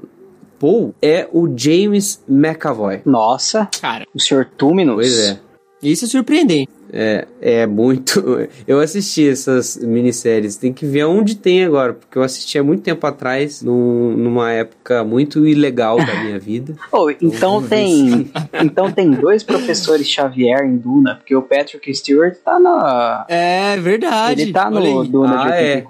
Paul 0.59 0.93
é 1.01 1.27
o 1.31 1.47
James 1.55 2.23
McAvoy. 2.29 3.01
Nossa, 3.05 3.67
Cara, 3.81 4.05
o 4.13 4.19
Sr. 4.19 4.47
Túminos. 4.57 4.95
Pois 4.95 5.19
é. 5.19 5.39
Isso 5.81 6.05
é 6.05 6.07
surpreendente. 6.07 6.71
É, 6.91 7.27
é 7.41 7.65
muito. 7.65 8.23
Eu 8.67 8.79
assisti 8.79 9.27
essas 9.27 9.77
minisséries. 9.77 10.55
Tem 10.55 10.71
que 10.71 10.85
ver 10.85 11.05
onde 11.05 11.35
tem 11.35 11.63
agora, 11.63 11.93
porque 11.93 12.17
eu 12.17 12.23
assisti 12.23 12.57
há 12.57 12.63
muito 12.63 12.83
tempo 12.83 13.05
atrás, 13.05 13.61
num, 13.61 14.15
numa 14.15 14.51
época 14.51 15.03
muito 15.03 15.45
ilegal 15.47 15.97
da 15.97 16.15
minha 16.23 16.39
vida. 16.39 16.75
Oh, 16.91 17.09
então 17.09 17.61
tem. 17.61 18.31
então 18.63 18.89
tem 18.89 19.11
dois 19.11 19.43
professores 19.43 20.07
Xavier 20.07 20.63
em 20.65 20.77
Duna, 20.77 21.15
porque 21.15 21.35
o 21.35 21.41
Patrick 21.41 21.93
Stewart 21.93 22.35
tá 22.37 22.57
na. 22.57 23.25
É 23.27 23.75
verdade. 23.77 24.43
Ele 24.43 24.53
tá 24.53 24.69
no. 24.69 25.03
Duna 25.03 25.43
de 25.43 25.51
Ah, 25.51 25.61
é. 25.61 25.85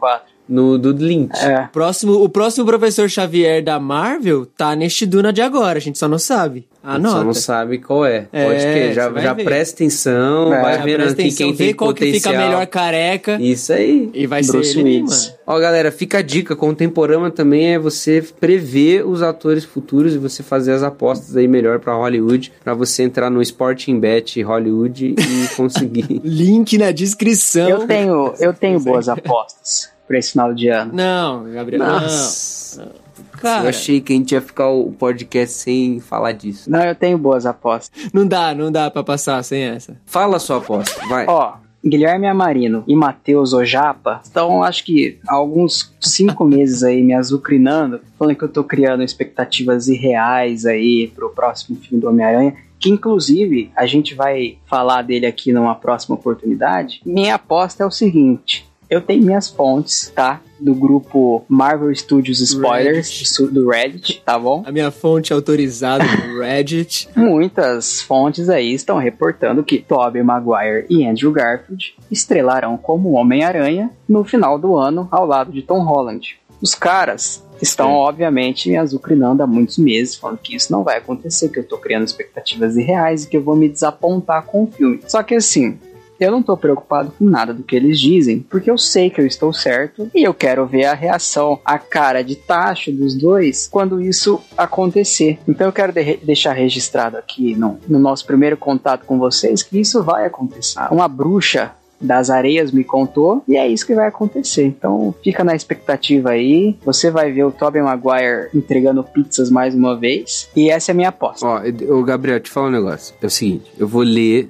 84. 0.47 0.53
No 0.55 0.77
do 0.77 0.91
Lynch. 0.91 1.43
É. 1.43 1.67
Próximo, 1.73 2.13
o 2.23 2.29
próximo 2.29 2.65
professor 2.65 3.09
Xavier 3.09 3.63
da 3.63 3.79
Marvel 3.79 4.45
tá 4.45 4.75
neste 4.75 5.05
Duna 5.05 5.33
de 5.33 5.41
agora, 5.41 5.77
a 5.77 5.81
gente 5.81 5.97
só 5.97 6.07
não 6.07 6.19
sabe. 6.19 6.67
Anota. 6.83 7.15
Só 7.17 7.23
não 7.23 7.33
sabe 7.33 7.79
qual 7.79 8.05
é. 8.05 8.27
É, 8.31 8.45
Pode 8.45 8.59
que 8.63 8.93
já, 8.93 9.11
já 9.19 9.33
ver. 9.33 9.43
presta 9.43 9.73
atenção, 9.77 10.53
É. 10.53 10.61
vai 10.61 10.77
Já 10.77 10.83
vendo 10.83 11.01
aqui 11.01 11.31
quem 11.31 11.51
vê 11.51 11.65
tem 11.65 11.73
qual 11.73 11.91
que 11.95 12.05
potencial. 12.05 12.31
fica 12.33 12.45
melhor 12.45 12.67
careca 12.67 13.41
Isso 13.41 13.73
aí. 13.73 14.11
e 14.13 14.27
vai 14.27 14.43
Bruce 14.43 14.73
ser 14.73 14.79
ele, 14.81 15.01
mano. 15.01 15.15
Ó, 15.47 15.59
galera, 15.59 15.91
fica 15.91 16.19
a 16.19 16.21
dica. 16.21 16.55
Contemporânea 16.55 17.31
também 17.31 17.73
é 17.73 17.79
você 17.79 18.23
prever 18.39 19.03
os 19.03 19.23
atores 19.23 19.63
futuros 19.63 20.13
e 20.13 20.19
você 20.19 20.43
fazer 20.43 20.73
as 20.73 20.83
apostas 20.83 21.35
aí 21.35 21.47
melhor 21.47 21.79
pra 21.79 21.95
Hollywood, 21.95 22.51
pra 22.63 22.75
você 22.75 23.01
entrar 23.01 23.31
no 23.31 23.41
Sporting 23.41 23.99
Bet 23.99 24.39
Hollywood 24.43 25.15
e 25.17 25.55
conseguir. 25.55 26.21
Link 26.23 26.77
na 26.77 26.91
descrição. 26.91 27.67
Eu 27.67 27.87
tenho, 27.87 28.33
eu 28.39 28.53
tenho 28.53 28.79
boas 28.79 29.09
apostas 29.09 29.89
pra 30.07 30.17
esse 30.17 30.31
final 30.31 30.53
de 30.53 30.67
ano. 30.69 30.91
Não, 30.93 31.43
Gabriel. 31.51 31.85
Nossa. 31.85 32.85
Não. 32.85 33.05
Cara, 33.39 33.65
Eu 33.65 33.69
achei 33.69 34.01
que 34.01 34.13
a 34.13 34.15
gente 34.15 34.31
ia 34.33 34.41
ficar 34.41 34.69
o 34.69 34.91
podcast 34.91 35.55
sem 35.55 35.99
falar 35.99 36.31
disso. 36.33 36.69
Não, 36.69 36.81
eu 36.83 36.95
tenho 36.95 37.17
boas 37.17 37.45
apostas. 37.45 38.09
não 38.13 38.25
dá, 38.27 38.53
não 38.53 38.71
dá 38.71 38.89
pra 38.89 39.03
passar 39.03 39.41
sem 39.43 39.63
essa. 39.63 39.97
Fala 40.05 40.37
a 40.37 40.39
sua 40.39 40.57
aposta, 40.57 41.05
vai. 41.07 41.25
Ó, 41.27 41.53
Guilherme 41.85 42.27
Amarino 42.27 42.83
e 42.87 42.95
Matheus 42.95 43.53
Ojapa 43.53 44.19
estão, 44.23 44.63
acho 44.63 44.83
que, 44.83 45.19
há 45.27 45.35
alguns 45.35 45.93
cinco 46.01 46.43
meses 46.45 46.81
aí 46.83 47.03
me 47.03 47.13
azucrinando, 47.13 48.01
falando 48.17 48.35
que 48.35 48.43
eu 48.43 48.49
tô 48.49 48.63
criando 48.63 49.03
expectativas 49.03 49.87
irreais 49.87 50.65
aí 50.65 51.11
pro 51.13 51.29
próximo 51.29 51.77
filme 51.77 52.01
do 52.01 52.09
Homem-Aranha. 52.09 52.55
Que 52.79 52.89
inclusive 52.89 53.71
a 53.75 53.85
gente 53.85 54.13
vai 54.13 54.57
falar 54.65 55.01
dele 55.01 55.25
aqui 55.25 55.53
numa 55.53 55.75
próxima 55.75 56.15
oportunidade. 56.15 57.01
Minha 57.05 57.35
aposta 57.35 57.83
é 57.83 57.85
o 57.85 57.91
seguinte: 57.91 58.67
eu 58.89 59.01
tenho 59.01 59.23
minhas 59.23 59.49
fontes, 59.49 60.11
tá? 60.15 60.41
Do 60.59 60.73
grupo 60.73 61.43
Marvel 61.49 61.93
Studios 61.95 62.39
Spoilers 62.39 63.07
su- 63.29 63.47
do 63.51 63.69
Reddit, 63.69 64.21
tá 64.25 64.39
bom? 64.39 64.63
A 64.65 64.71
minha 64.71 64.89
fonte 64.89 65.33
autorizada 65.33 66.03
do 66.05 66.39
Reddit. 66.39 67.09
Muitas 67.15 68.01
fontes 68.01 68.49
aí 68.49 68.73
estão 68.73 68.97
reportando 68.97 69.63
que 69.63 69.79
Tobey 69.79 70.23
Maguire 70.23 70.85
e 70.89 71.05
Andrew 71.05 71.31
Garfield 71.31 71.95
estrelarão 72.09 72.77
como 72.77 73.11
Homem-Aranha 73.11 73.91
no 74.07 74.23
final 74.23 74.57
do 74.57 74.75
ano 74.77 75.07
ao 75.11 75.25
lado 75.25 75.51
de 75.51 75.61
Tom 75.61 75.83
Holland. 75.83 76.37
Os 76.61 76.73
caras 76.73 77.43
estão, 77.61 77.87
Sim. 77.87 77.93
obviamente, 77.95 78.69
me 78.69 78.77
azucrinando 78.77 79.43
há 79.43 79.47
muitos 79.47 79.77
meses, 79.77 80.15
falando 80.15 80.37
que 80.39 80.55
isso 80.55 80.71
não 80.71 80.83
vai 80.83 80.97
acontecer, 80.97 81.49
que 81.49 81.59
eu 81.59 81.63
tô 81.67 81.77
criando 81.77 82.05
expectativas 82.05 82.77
irreais 82.77 83.23
e 83.25 83.29
que 83.29 83.35
eu 83.37 83.43
vou 83.43 83.55
me 83.55 83.67
desapontar 83.69 84.43
com 84.45 84.63
o 84.63 84.67
filme. 84.67 84.99
Só 85.07 85.21
que 85.21 85.35
assim, 85.35 85.77
eu 86.19 86.31
não 86.31 86.41
tô 86.43 86.55
preocupado 86.55 87.11
com 87.17 87.25
nada 87.25 87.53
do 87.53 87.63
que 87.63 87.75
eles 87.75 87.99
dizem, 87.99 88.39
porque 88.49 88.69
eu 88.71 88.77
sei 88.77 89.09
que 89.09 89.19
eu 89.19 89.25
estou 89.25 89.51
certo 89.53 90.09
e 90.13 90.23
eu 90.23 90.33
quero 90.33 90.65
ver 90.65 90.85
a 90.85 90.93
reação, 90.93 91.59
a 91.65 91.77
cara 91.77 92.23
de 92.23 92.35
tacho 92.35 92.91
dos 92.91 93.15
dois 93.15 93.67
quando 93.67 94.01
isso 94.01 94.41
acontecer. 94.57 95.39
Então 95.47 95.67
eu 95.67 95.73
quero 95.73 95.91
de- 95.93 96.17
deixar 96.23 96.53
registrado 96.53 97.17
aqui 97.17 97.55
no, 97.55 97.77
no 97.87 97.99
nosso 97.99 98.25
primeiro 98.25 98.57
contato 98.57 99.05
com 99.05 99.17
vocês 99.17 99.63
que 99.63 99.79
isso 99.79 100.03
vai 100.03 100.25
acontecer. 100.25 100.79
Uma 100.91 101.07
bruxa 101.07 101.71
das 101.99 102.29
areias 102.29 102.71
me 102.73 102.83
contou 102.83 103.41
e 103.47 103.55
é 103.55 103.65
isso 103.67 103.85
que 103.87 103.95
vai 103.95 104.07
acontecer. 104.07 104.65
Então 104.65 105.15
fica 105.23 105.43
na 105.43 105.55
expectativa 105.55 106.31
aí. 106.31 106.75
Você 106.85 107.09
vai 107.09 107.31
ver 107.31 107.45
o 107.45 107.51
Tobey 107.51 107.81
Maguire 107.81 108.49
entregando 108.53 109.03
pizzas 109.03 109.49
mais 109.49 109.73
uma 109.73 109.97
vez 109.97 110.49
e 110.55 110.69
essa 110.69 110.91
é 110.91 110.93
a 110.93 110.95
minha 110.95 111.09
aposta. 111.09 111.45
Ó, 111.47 111.61
ô 111.89 112.03
Gabriel, 112.03 112.39
te 112.39 112.49
falar 112.49 112.67
um 112.67 112.71
negócio. 112.71 113.15
É 113.21 113.25
o 113.25 113.29
seguinte, 113.29 113.71
eu 113.79 113.87
vou 113.87 114.01
ler. 114.03 114.49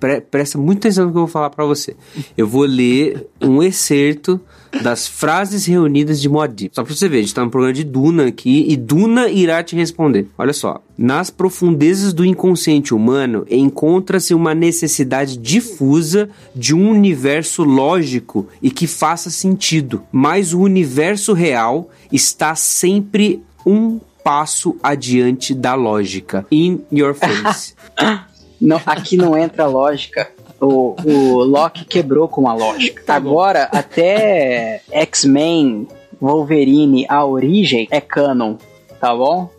Pre- 0.00 0.20
presta 0.20 0.58
muita 0.58 0.88
atenção 0.88 1.06
no 1.06 1.12
que 1.12 1.16
eu 1.18 1.22
vou 1.22 1.28
falar 1.28 1.50
pra 1.50 1.64
você. 1.64 1.96
Eu 2.36 2.46
vou 2.46 2.62
ler 2.62 3.26
um 3.40 3.62
excerto 3.62 4.40
das 4.82 5.06
frases 5.06 5.66
reunidas 5.66 6.20
de 6.20 6.28
Moadib. 6.30 6.70
Só 6.74 6.82
pra 6.82 6.94
você 6.94 7.06
ver, 7.08 7.18
a 7.18 7.20
gente 7.20 7.34
tá 7.34 7.44
no 7.44 7.50
programa 7.50 7.74
de 7.74 7.84
Duna 7.84 8.26
aqui 8.28 8.64
e 8.68 8.76
Duna 8.76 9.28
irá 9.28 9.62
te 9.62 9.76
responder. 9.76 10.26
Olha 10.38 10.52
só. 10.54 10.82
Nas 10.96 11.28
profundezas 11.28 12.12
do 12.14 12.24
inconsciente 12.24 12.94
humano 12.94 13.46
encontra-se 13.50 14.32
uma 14.34 14.54
necessidade 14.54 15.36
difusa 15.36 16.30
de 16.54 16.74
um 16.74 16.90
universo 16.90 17.62
lógico 17.64 18.48
e 18.62 18.70
que 18.70 18.86
faça 18.86 19.28
sentido. 19.28 20.02
Mas 20.10 20.54
o 20.54 20.60
universo 20.60 21.34
real 21.34 21.90
está 22.10 22.54
sempre 22.54 23.42
um 23.66 24.00
passo 24.24 24.76
adiante 24.82 25.52
da 25.54 25.74
lógica. 25.74 26.46
In 26.50 26.80
your 26.90 27.14
face. 27.14 27.74
Não, 28.62 28.80
aqui 28.86 29.16
não 29.16 29.36
entra 29.36 29.66
lógica. 29.66 30.30
O, 30.60 30.94
o 31.04 31.38
Loki 31.42 31.84
quebrou 31.84 32.28
com 32.28 32.48
a 32.48 32.54
lógica. 32.54 33.02
Tá 33.04 33.18
bom. 33.18 33.30
Agora, 33.30 33.68
até 33.72 34.80
X-Men, 34.90 35.88
Wolverine, 36.20 37.04
a 37.08 37.24
origem 37.26 37.88
é 37.90 38.00
canon, 38.00 38.54
tá 39.00 39.14
bom? 39.14 39.50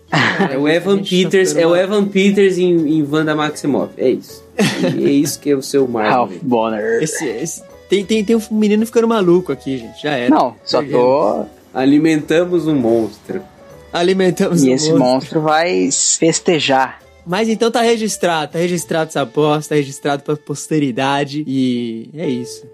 É 0.50 0.58
o 0.58 0.68
Evan 0.70 1.04
Peters, 1.04 1.56
é 1.56 1.68
o 1.68 1.76
Evan 1.76 2.06
Peters 2.06 2.58
em, 2.58 2.72
em 3.00 3.04
Wanda 3.10 3.36
Maximoff. 3.36 3.94
É 3.98 4.10
isso. 4.12 4.44
E 4.98 5.06
é 5.06 5.12
isso 5.12 5.40
que 5.40 5.50
é 5.50 5.56
o 5.56 5.62
seu 5.62 5.82
Ralph 5.92 6.30
Marvel. 6.30 6.40
Bonner. 6.44 7.04
Esse, 7.04 7.28
esse- 7.28 7.64
tem, 7.90 8.06
tem, 8.06 8.24
tem 8.24 8.36
um 8.36 8.42
menino 8.52 8.86
ficando 8.86 9.08
maluco 9.08 9.52
aqui, 9.52 9.78
gente. 9.80 10.02
Já 10.02 10.12
era. 10.12 10.30
Não, 10.34 10.56
só 10.64 10.82
tô. 10.82 11.46
Alimentamos 11.74 12.66
um 12.68 12.76
monstro. 12.76 13.42
Alimentamos 13.92 14.64
E 14.64 14.72
esse 14.72 14.90
monstro. 14.92 15.06
monstro 15.14 15.42
vai 15.42 15.90
festejar. 15.92 17.00
Mas 17.26 17.48
então 17.48 17.72
tá 17.72 17.82
registrado, 17.82 18.52
tá 18.54 18.60
registrado 18.60 19.10
essa 19.10 19.22
aposta, 19.22 19.70
tá 19.70 19.76
registrado 19.76 20.24
pra 20.24 20.36
posteridade 20.36 21.44
e 21.48 22.10
é 22.14 22.28
isso. 22.28 22.68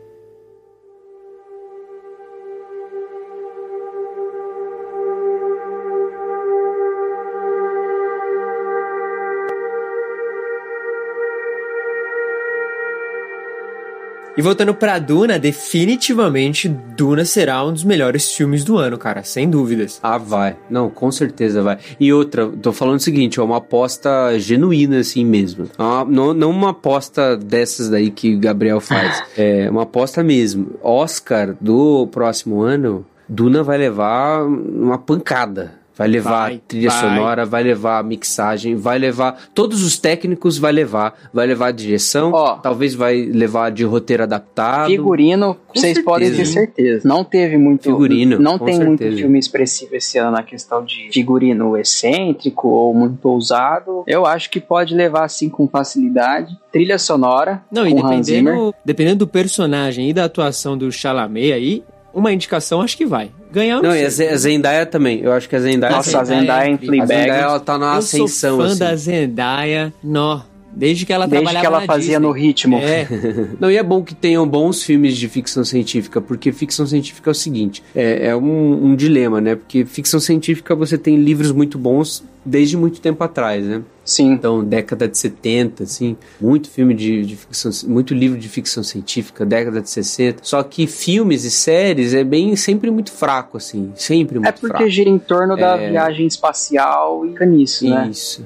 E 14.39 14.41
voltando 14.41 14.73
pra 14.73 14.97
Duna, 14.99 15.37
definitivamente 15.37 16.69
Duna 16.69 17.25
será 17.25 17.61
um 17.65 17.73
dos 17.73 17.83
melhores 17.83 18.31
filmes 18.31 18.63
do 18.63 18.77
ano, 18.77 18.97
cara, 18.97 19.21
sem 19.21 19.49
dúvidas. 19.49 19.99
Ah, 20.01 20.17
vai. 20.17 20.55
Não, 20.69 20.89
com 20.89 21.11
certeza 21.11 21.61
vai. 21.61 21.77
E 21.99 22.13
outra, 22.13 22.47
tô 22.47 22.71
falando 22.71 22.95
o 22.95 23.01
seguinte, 23.01 23.37
é 23.37 23.43
uma 23.43 23.57
aposta 23.57 24.39
genuína 24.39 24.99
assim 24.99 25.25
mesmo. 25.25 25.65
É 25.77 25.81
uma- 25.83 26.05
não, 26.05 26.33
não 26.33 26.51
uma 26.51 26.69
aposta 26.69 27.35
dessas 27.35 27.89
daí 27.89 28.09
que 28.11 28.33
o 28.35 28.39
Gabriel 28.39 28.79
faz. 28.79 29.21
É 29.37 29.69
uma 29.69 29.83
aposta 29.83 30.23
mesmo. 30.23 30.71
Oscar 30.81 31.53
do 31.59 32.07
próximo 32.07 32.61
ano, 32.61 33.05
Duna 33.27 33.61
vai 33.61 33.77
levar 33.77 34.45
uma 34.45 34.97
pancada. 34.97 35.78
Vai 35.99 36.07
levar 36.07 36.29
Vai, 36.47 36.55
a 36.55 36.59
trilha 36.65 36.89
vai. 36.89 36.99
sonora, 37.01 37.45
vai 37.45 37.61
levar 37.61 37.99
a 37.99 38.03
mixagem, 38.03 38.73
vai 38.77 38.97
levar. 38.97 39.37
Todos 39.53 39.83
os 39.83 39.99
técnicos 39.99 40.57
vai 40.57 40.71
levar. 40.71 41.13
Vai 41.33 41.45
levar 41.45 41.67
a 41.67 41.71
direção, 41.71 42.31
Ó. 42.33 42.55
talvez 42.55 42.95
vai 42.95 43.17
levar 43.21 43.69
de 43.69 43.83
roteiro 43.83 44.23
adaptado. 44.23 44.87
Figurino, 44.87 45.57
vocês 45.67 45.95
certeza. 45.95 46.05
podem 46.05 46.31
ter 46.33 46.45
certeza. 46.45 47.05
Não 47.07 47.23
teve 47.25 47.57
muito. 47.57 47.83
Figurino, 47.83 48.39
Não 48.39 48.57
com 48.57 48.63
tem 48.65 48.77
muito 48.79 48.99
certeza. 48.99 49.21
filme 49.21 49.37
expressivo 49.37 49.93
esse 49.95 50.17
ano 50.17 50.31
na 50.31 50.41
questão 50.41 50.85
de 50.85 51.09
figurino 51.11 51.75
excêntrico 51.77 52.69
ou 52.69 52.93
muito 52.93 53.27
ousado. 53.27 54.03
Eu 54.07 54.25
acho 54.25 54.49
que 54.49 54.61
pode 54.61 54.95
levar 54.95 55.25
assim 55.25 55.49
com 55.49 55.67
facilidade. 55.67 56.57
Trilha 56.71 56.97
sonora. 56.97 57.61
Não, 57.69 57.85
e 57.85 57.91
com 57.93 58.07
Hans 58.07 58.27
Zimmer. 58.27 58.53
dependendo, 58.53 58.75
dependendo 58.85 59.17
do 59.19 59.27
personagem 59.27 60.09
e 60.09 60.13
da 60.13 60.23
atuação 60.23 60.77
do 60.77 60.89
Chalamet 60.91 61.51
aí, 61.51 61.83
uma 62.13 62.31
indicação 62.31 62.81
acho 62.81 62.97
que 62.97 63.05
vai. 63.05 63.31
Ganhar 63.51 63.77
eu 63.77 63.81
Não, 63.81 63.89
não 63.89 63.95
e 63.95 64.03
a 64.03 64.07
a 64.07 64.37
Zendaya 64.37 64.85
também. 64.85 65.21
Eu 65.21 65.31
acho 65.33 65.49
que 65.49 65.55
a 65.55 65.59
Zendaya. 65.59 65.95
Nossa, 65.95 66.19
a 66.19 66.23
Zendaya 66.23 66.41
Zendaya 66.41 66.65
é 66.67 66.69
em 66.69 66.73
incrível. 66.73 67.03
A 67.03 67.07
Fleabag. 67.07 67.23
Zendaya 67.23 67.41
ela 67.43 67.59
tá 67.59 67.77
na 67.77 67.85
eu 67.87 67.99
ascensão, 67.99 68.57
sou 68.57 68.59
fã 68.59 68.65
assim. 68.67 68.79
da 68.79 68.95
Zendaya, 68.95 69.93
nó, 70.03 70.41
desde 70.71 71.05
que 71.05 71.11
ela 71.13 71.27
Desde 71.27 71.43
trabalhava 71.45 71.61
que 71.61 71.65
ela 71.75 71.85
fazia 71.85 72.17
Disney. 72.19 72.27
no 72.27 72.31
ritmo. 72.31 72.77
É, 72.77 73.07
Não, 73.59 73.69
e 73.71 73.77
é 73.77 73.83
bom 73.83 74.03
que 74.03 74.13
tenham 74.15 74.47
bons 74.47 74.83
filmes 74.83 75.17
de 75.17 75.27
ficção 75.27 75.63
científica, 75.63 76.19
porque 76.21 76.51
ficção 76.51 76.85
científica 76.85 77.29
é 77.29 77.31
o 77.31 77.35
seguinte: 77.35 77.83
é, 77.95 78.27
é 78.27 78.35
um, 78.35 78.85
um 78.85 78.95
dilema, 78.95 79.41
né? 79.41 79.55
Porque 79.55 79.85
ficção 79.85 80.19
científica 80.19 80.75
você 80.75 80.97
tem 80.97 81.15
livros 81.17 81.51
muito 81.51 81.77
bons 81.77 82.23
desde 82.45 82.77
muito 82.77 83.01
tempo 83.01 83.23
atrás, 83.23 83.63
né? 83.65 83.81
Sim. 84.05 84.31
Então, 84.31 84.63
década 84.63 85.07
de 85.07 85.15
70, 85.17 85.83
assim, 85.83 86.15
muito 86.41 86.67
filme 86.69 86.95
de, 86.95 87.23
de 87.23 87.35
ficção, 87.35 87.69
muito 87.87 88.13
livro 88.13 88.39
de 88.39 88.49
ficção 88.49 88.81
científica, 88.81 89.45
década 89.45 89.81
de 89.81 89.89
60. 89.89 90.39
Só 90.41 90.63
que 90.63 90.87
filmes 90.87 91.43
e 91.43 91.51
séries 91.51 92.13
é 92.15 92.23
bem 92.23 92.55
sempre 92.55 92.89
muito 92.89 93.11
fraco, 93.11 93.57
assim, 93.57 93.91
sempre 93.95 94.39
muito 94.39 94.47
É 94.47 94.51
porque 94.51 94.67
fraco. 94.77 94.89
gira 94.89 95.09
em 95.09 95.19
torno 95.19 95.55
da 95.55 95.77
É. 95.77 95.91
viagem 95.91 96.25
espacial 96.25 97.23
e 97.25 97.29
fica 97.33 97.45
nisso, 97.45 97.87
né? 97.87 98.07
Isso. 98.09 98.43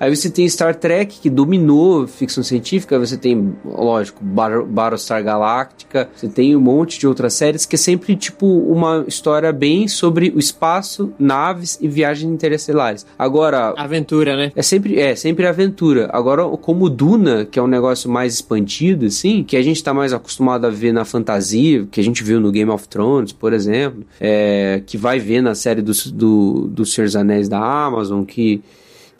Aí 0.00 0.16
você 0.16 0.30
tem 0.30 0.48
Star 0.48 0.74
Trek, 0.74 1.20
que 1.20 1.28
dominou 1.28 2.06
ficção 2.06 2.42
científica, 2.42 2.98
você 2.98 3.18
tem, 3.18 3.54
lógico, 3.62 4.24
Bar 4.24 4.64
Battlestar 4.64 5.22
Galactica, 5.22 6.08
você 6.16 6.26
tem 6.26 6.56
um 6.56 6.60
monte 6.60 6.98
de 6.98 7.06
outras 7.06 7.34
séries 7.34 7.66
que 7.66 7.76
é 7.76 7.78
sempre, 7.78 8.16
tipo, 8.16 8.46
uma 8.46 9.04
história 9.06 9.52
bem 9.52 9.86
sobre 9.86 10.32
o 10.34 10.38
espaço, 10.38 11.12
naves 11.18 11.78
e 11.82 11.86
viagens 11.86 12.32
interestelares. 12.32 13.04
Agora... 13.18 13.74
Aventura, 13.76 14.36
né? 14.36 14.52
É 14.56 14.62
sempre, 14.62 14.98
é, 14.98 15.14
sempre 15.14 15.46
aventura. 15.46 16.08
Agora, 16.12 16.48
como 16.56 16.88
Duna, 16.88 17.44
que 17.44 17.58
é 17.58 17.62
um 17.62 17.66
negócio 17.66 18.10
mais 18.10 18.32
expandido, 18.32 19.04
assim, 19.04 19.44
que 19.44 19.54
a 19.54 19.62
gente 19.62 19.84
tá 19.84 19.92
mais 19.92 20.14
acostumado 20.14 20.66
a 20.66 20.70
ver 20.70 20.92
na 20.92 21.04
fantasia, 21.04 21.86
que 21.90 22.00
a 22.00 22.04
gente 22.04 22.24
viu 22.24 22.40
no 22.40 22.50
Game 22.50 22.70
of 22.70 22.88
Thrones, 22.88 23.32
por 23.32 23.52
exemplo, 23.52 24.04
é, 24.18 24.82
que 24.86 24.96
vai 24.96 25.18
ver 25.18 25.42
na 25.42 25.54
série 25.54 25.82
do, 25.82 25.92
do, 26.12 26.68
do 26.68 26.86
Senhor 26.86 27.06
dos 27.06 27.16
Anéis 27.16 27.48
da 27.48 27.58
Amazon, 27.58 28.24
que, 28.24 28.62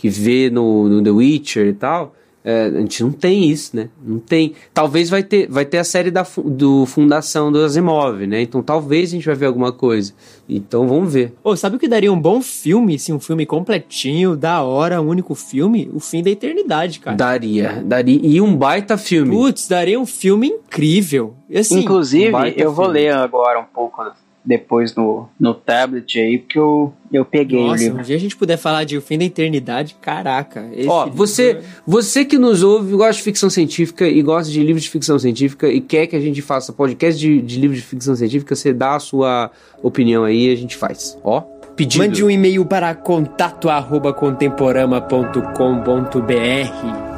que 0.00 0.08
vê 0.08 0.48
no, 0.48 0.88
no 0.88 1.04
The 1.04 1.10
Witcher 1.10 1.66
e 1.66 1.74
tal. 1.74 2.14
É, 2.42 2.72
a 2.74 2.80
gente 2.80 3.02
não 3.02 3.12
tem 3.12 3.50
isso, 3.50 3.76
né? 3.76 3.90
Não 4.02 4.18
tem. 4.18 4.54
Talvez 4.72 5.10
vai 5.10 5.22
ter, 5.22 5.46
vai 5.46 5.66
ter 5.66 5.76
a 5.76 5.84
série 5.84 6.10
da 6.10 6.26
do 6.42 6.86
Fundação 6.86 7.52
do 7.52 7.62
Asimov, 7.62 8.26
né? 8.26 8.40
Então 8.40 8.62
talvez 8.62 9.10
a 9.10 9.12
gente 9.12 9.26
vai 9.26 9.34
ver 9.34 9.44
alguma 9.44 9.72
coisa. 9.72 10.14
Então 10.48 10.88
vamos 10.88 11.12
ver. 11.12 11.34
Ô, 11.44 11.54
sabe 11.54 11.76
o 11.76 11.78
que 11.78 11.86
daria 11.86 12.10
um 12.10 12.18
bom 12.18 12.40
filme, 12.40 12.98
se 12.98 13.12
um 13.12 13.20
filme 13.20 13.44
completinho, 13.44 14.36
da 14.36 14.62
hora, 14.62 15.02
um 15.02 15.08
único 15.08 15.34
filme? 15.34 15.90
O 15.92 16.00
Fim 16.00 16.22
da 16.22 16.30
Eternidade, 16.30 16.98
cara. 17.00 17.14
Daria, 17.14 17.82
daria. 17.84 18.18
E 18.22 18.40
um 18.40 18.56
baita 18.56 18.96
filme. 18.96 19.36
Putz, 19.36 19.68
daria 19.68 20.00
um 20.00 20.06
filme 20.06 20.46
incrível. 20.46 21.34
Assim, 21.54 21.80
Inclusive, 21.80 22.34
um 22.34 22.44
eu 22.46 22.72
vou 22.72 22.86
filme. 22.86 23.00
ler 23.00 23.12
agora 23.12 23.60
um 23.60 23.64
pouco 23.64 24.00
depois 24.44 24.94
no, 24.94 25.28
no 25.38 25.52
tablet 25.52 26.18
aí, 26.18 26.38
porque 26.38 26.58
eu, 26.58 26.92
eu 27.12 27.24
peguei 27.24 27.58
o 27.58 27.66
Nossa, 27.66 27.82
livro. 27.84 28.00
um 28.00 28.02
dia 28.02 28.16
a 28.16 28.18
gente 28.18 28.36
puder 28.36 28.56
falar 28.56 28.84
de 28.84 28.96
O 28.96 29.02
Fim 29.02 29.18
da 29.18 29.24
Eternidade, 29.24 29.96
caraca. 30.00 30.66
esse 30.74 30.88
Ó, 30.88 31.04
livro- 31.04 31.16
você, 31.18 31.60
você 31.86 32.24
que 32.24 32.38
nos 32.38 32.62
ouve, 32.62 32.92
gosta 32.96 33.12
de 33.14 33.22
ficção 33.22 33.50
científica 33.50 34.08
e 34.08 34.22
gosta 34.22 34.50
de 34.50 34.62
livros 34.62 34.82
de 34.82 34.90
ficção 34.90 35.18
científica 35.18 35.68
e 35.68 35.80
quer 35.80 36.06
que 36.06 36.16
a 36.16 36.20
gente 36.20 36.40
faça 36.40 36.72
podcast 36.72 37.20
de, 37.20 37.42
de 37.42 37.60
livros 37.60 37.80
de 37.80 37.86
ficção 37.86 38.16
científica, 38.16 38.56
você 38.56 38.72
dá 38.72 38.96
a 38.96 39.00
sua 39.00 39.50
opinião 39.82 40.24
aí 40.24 40.48
e 40.48 40.52
a 40.52 40.56
gente 40.56 40.76
faz. 40.76 41.18
Ó, 41.22 41.42
pedido. 41.76 42.02
Mande 42.02 42.24
um 42.24 42.30
e-mail 42.30 42.64
para 42.64 42.94
contato 42.94 43.68
arroba 43.68 44.12
contemporama.com.br 44.12 47.10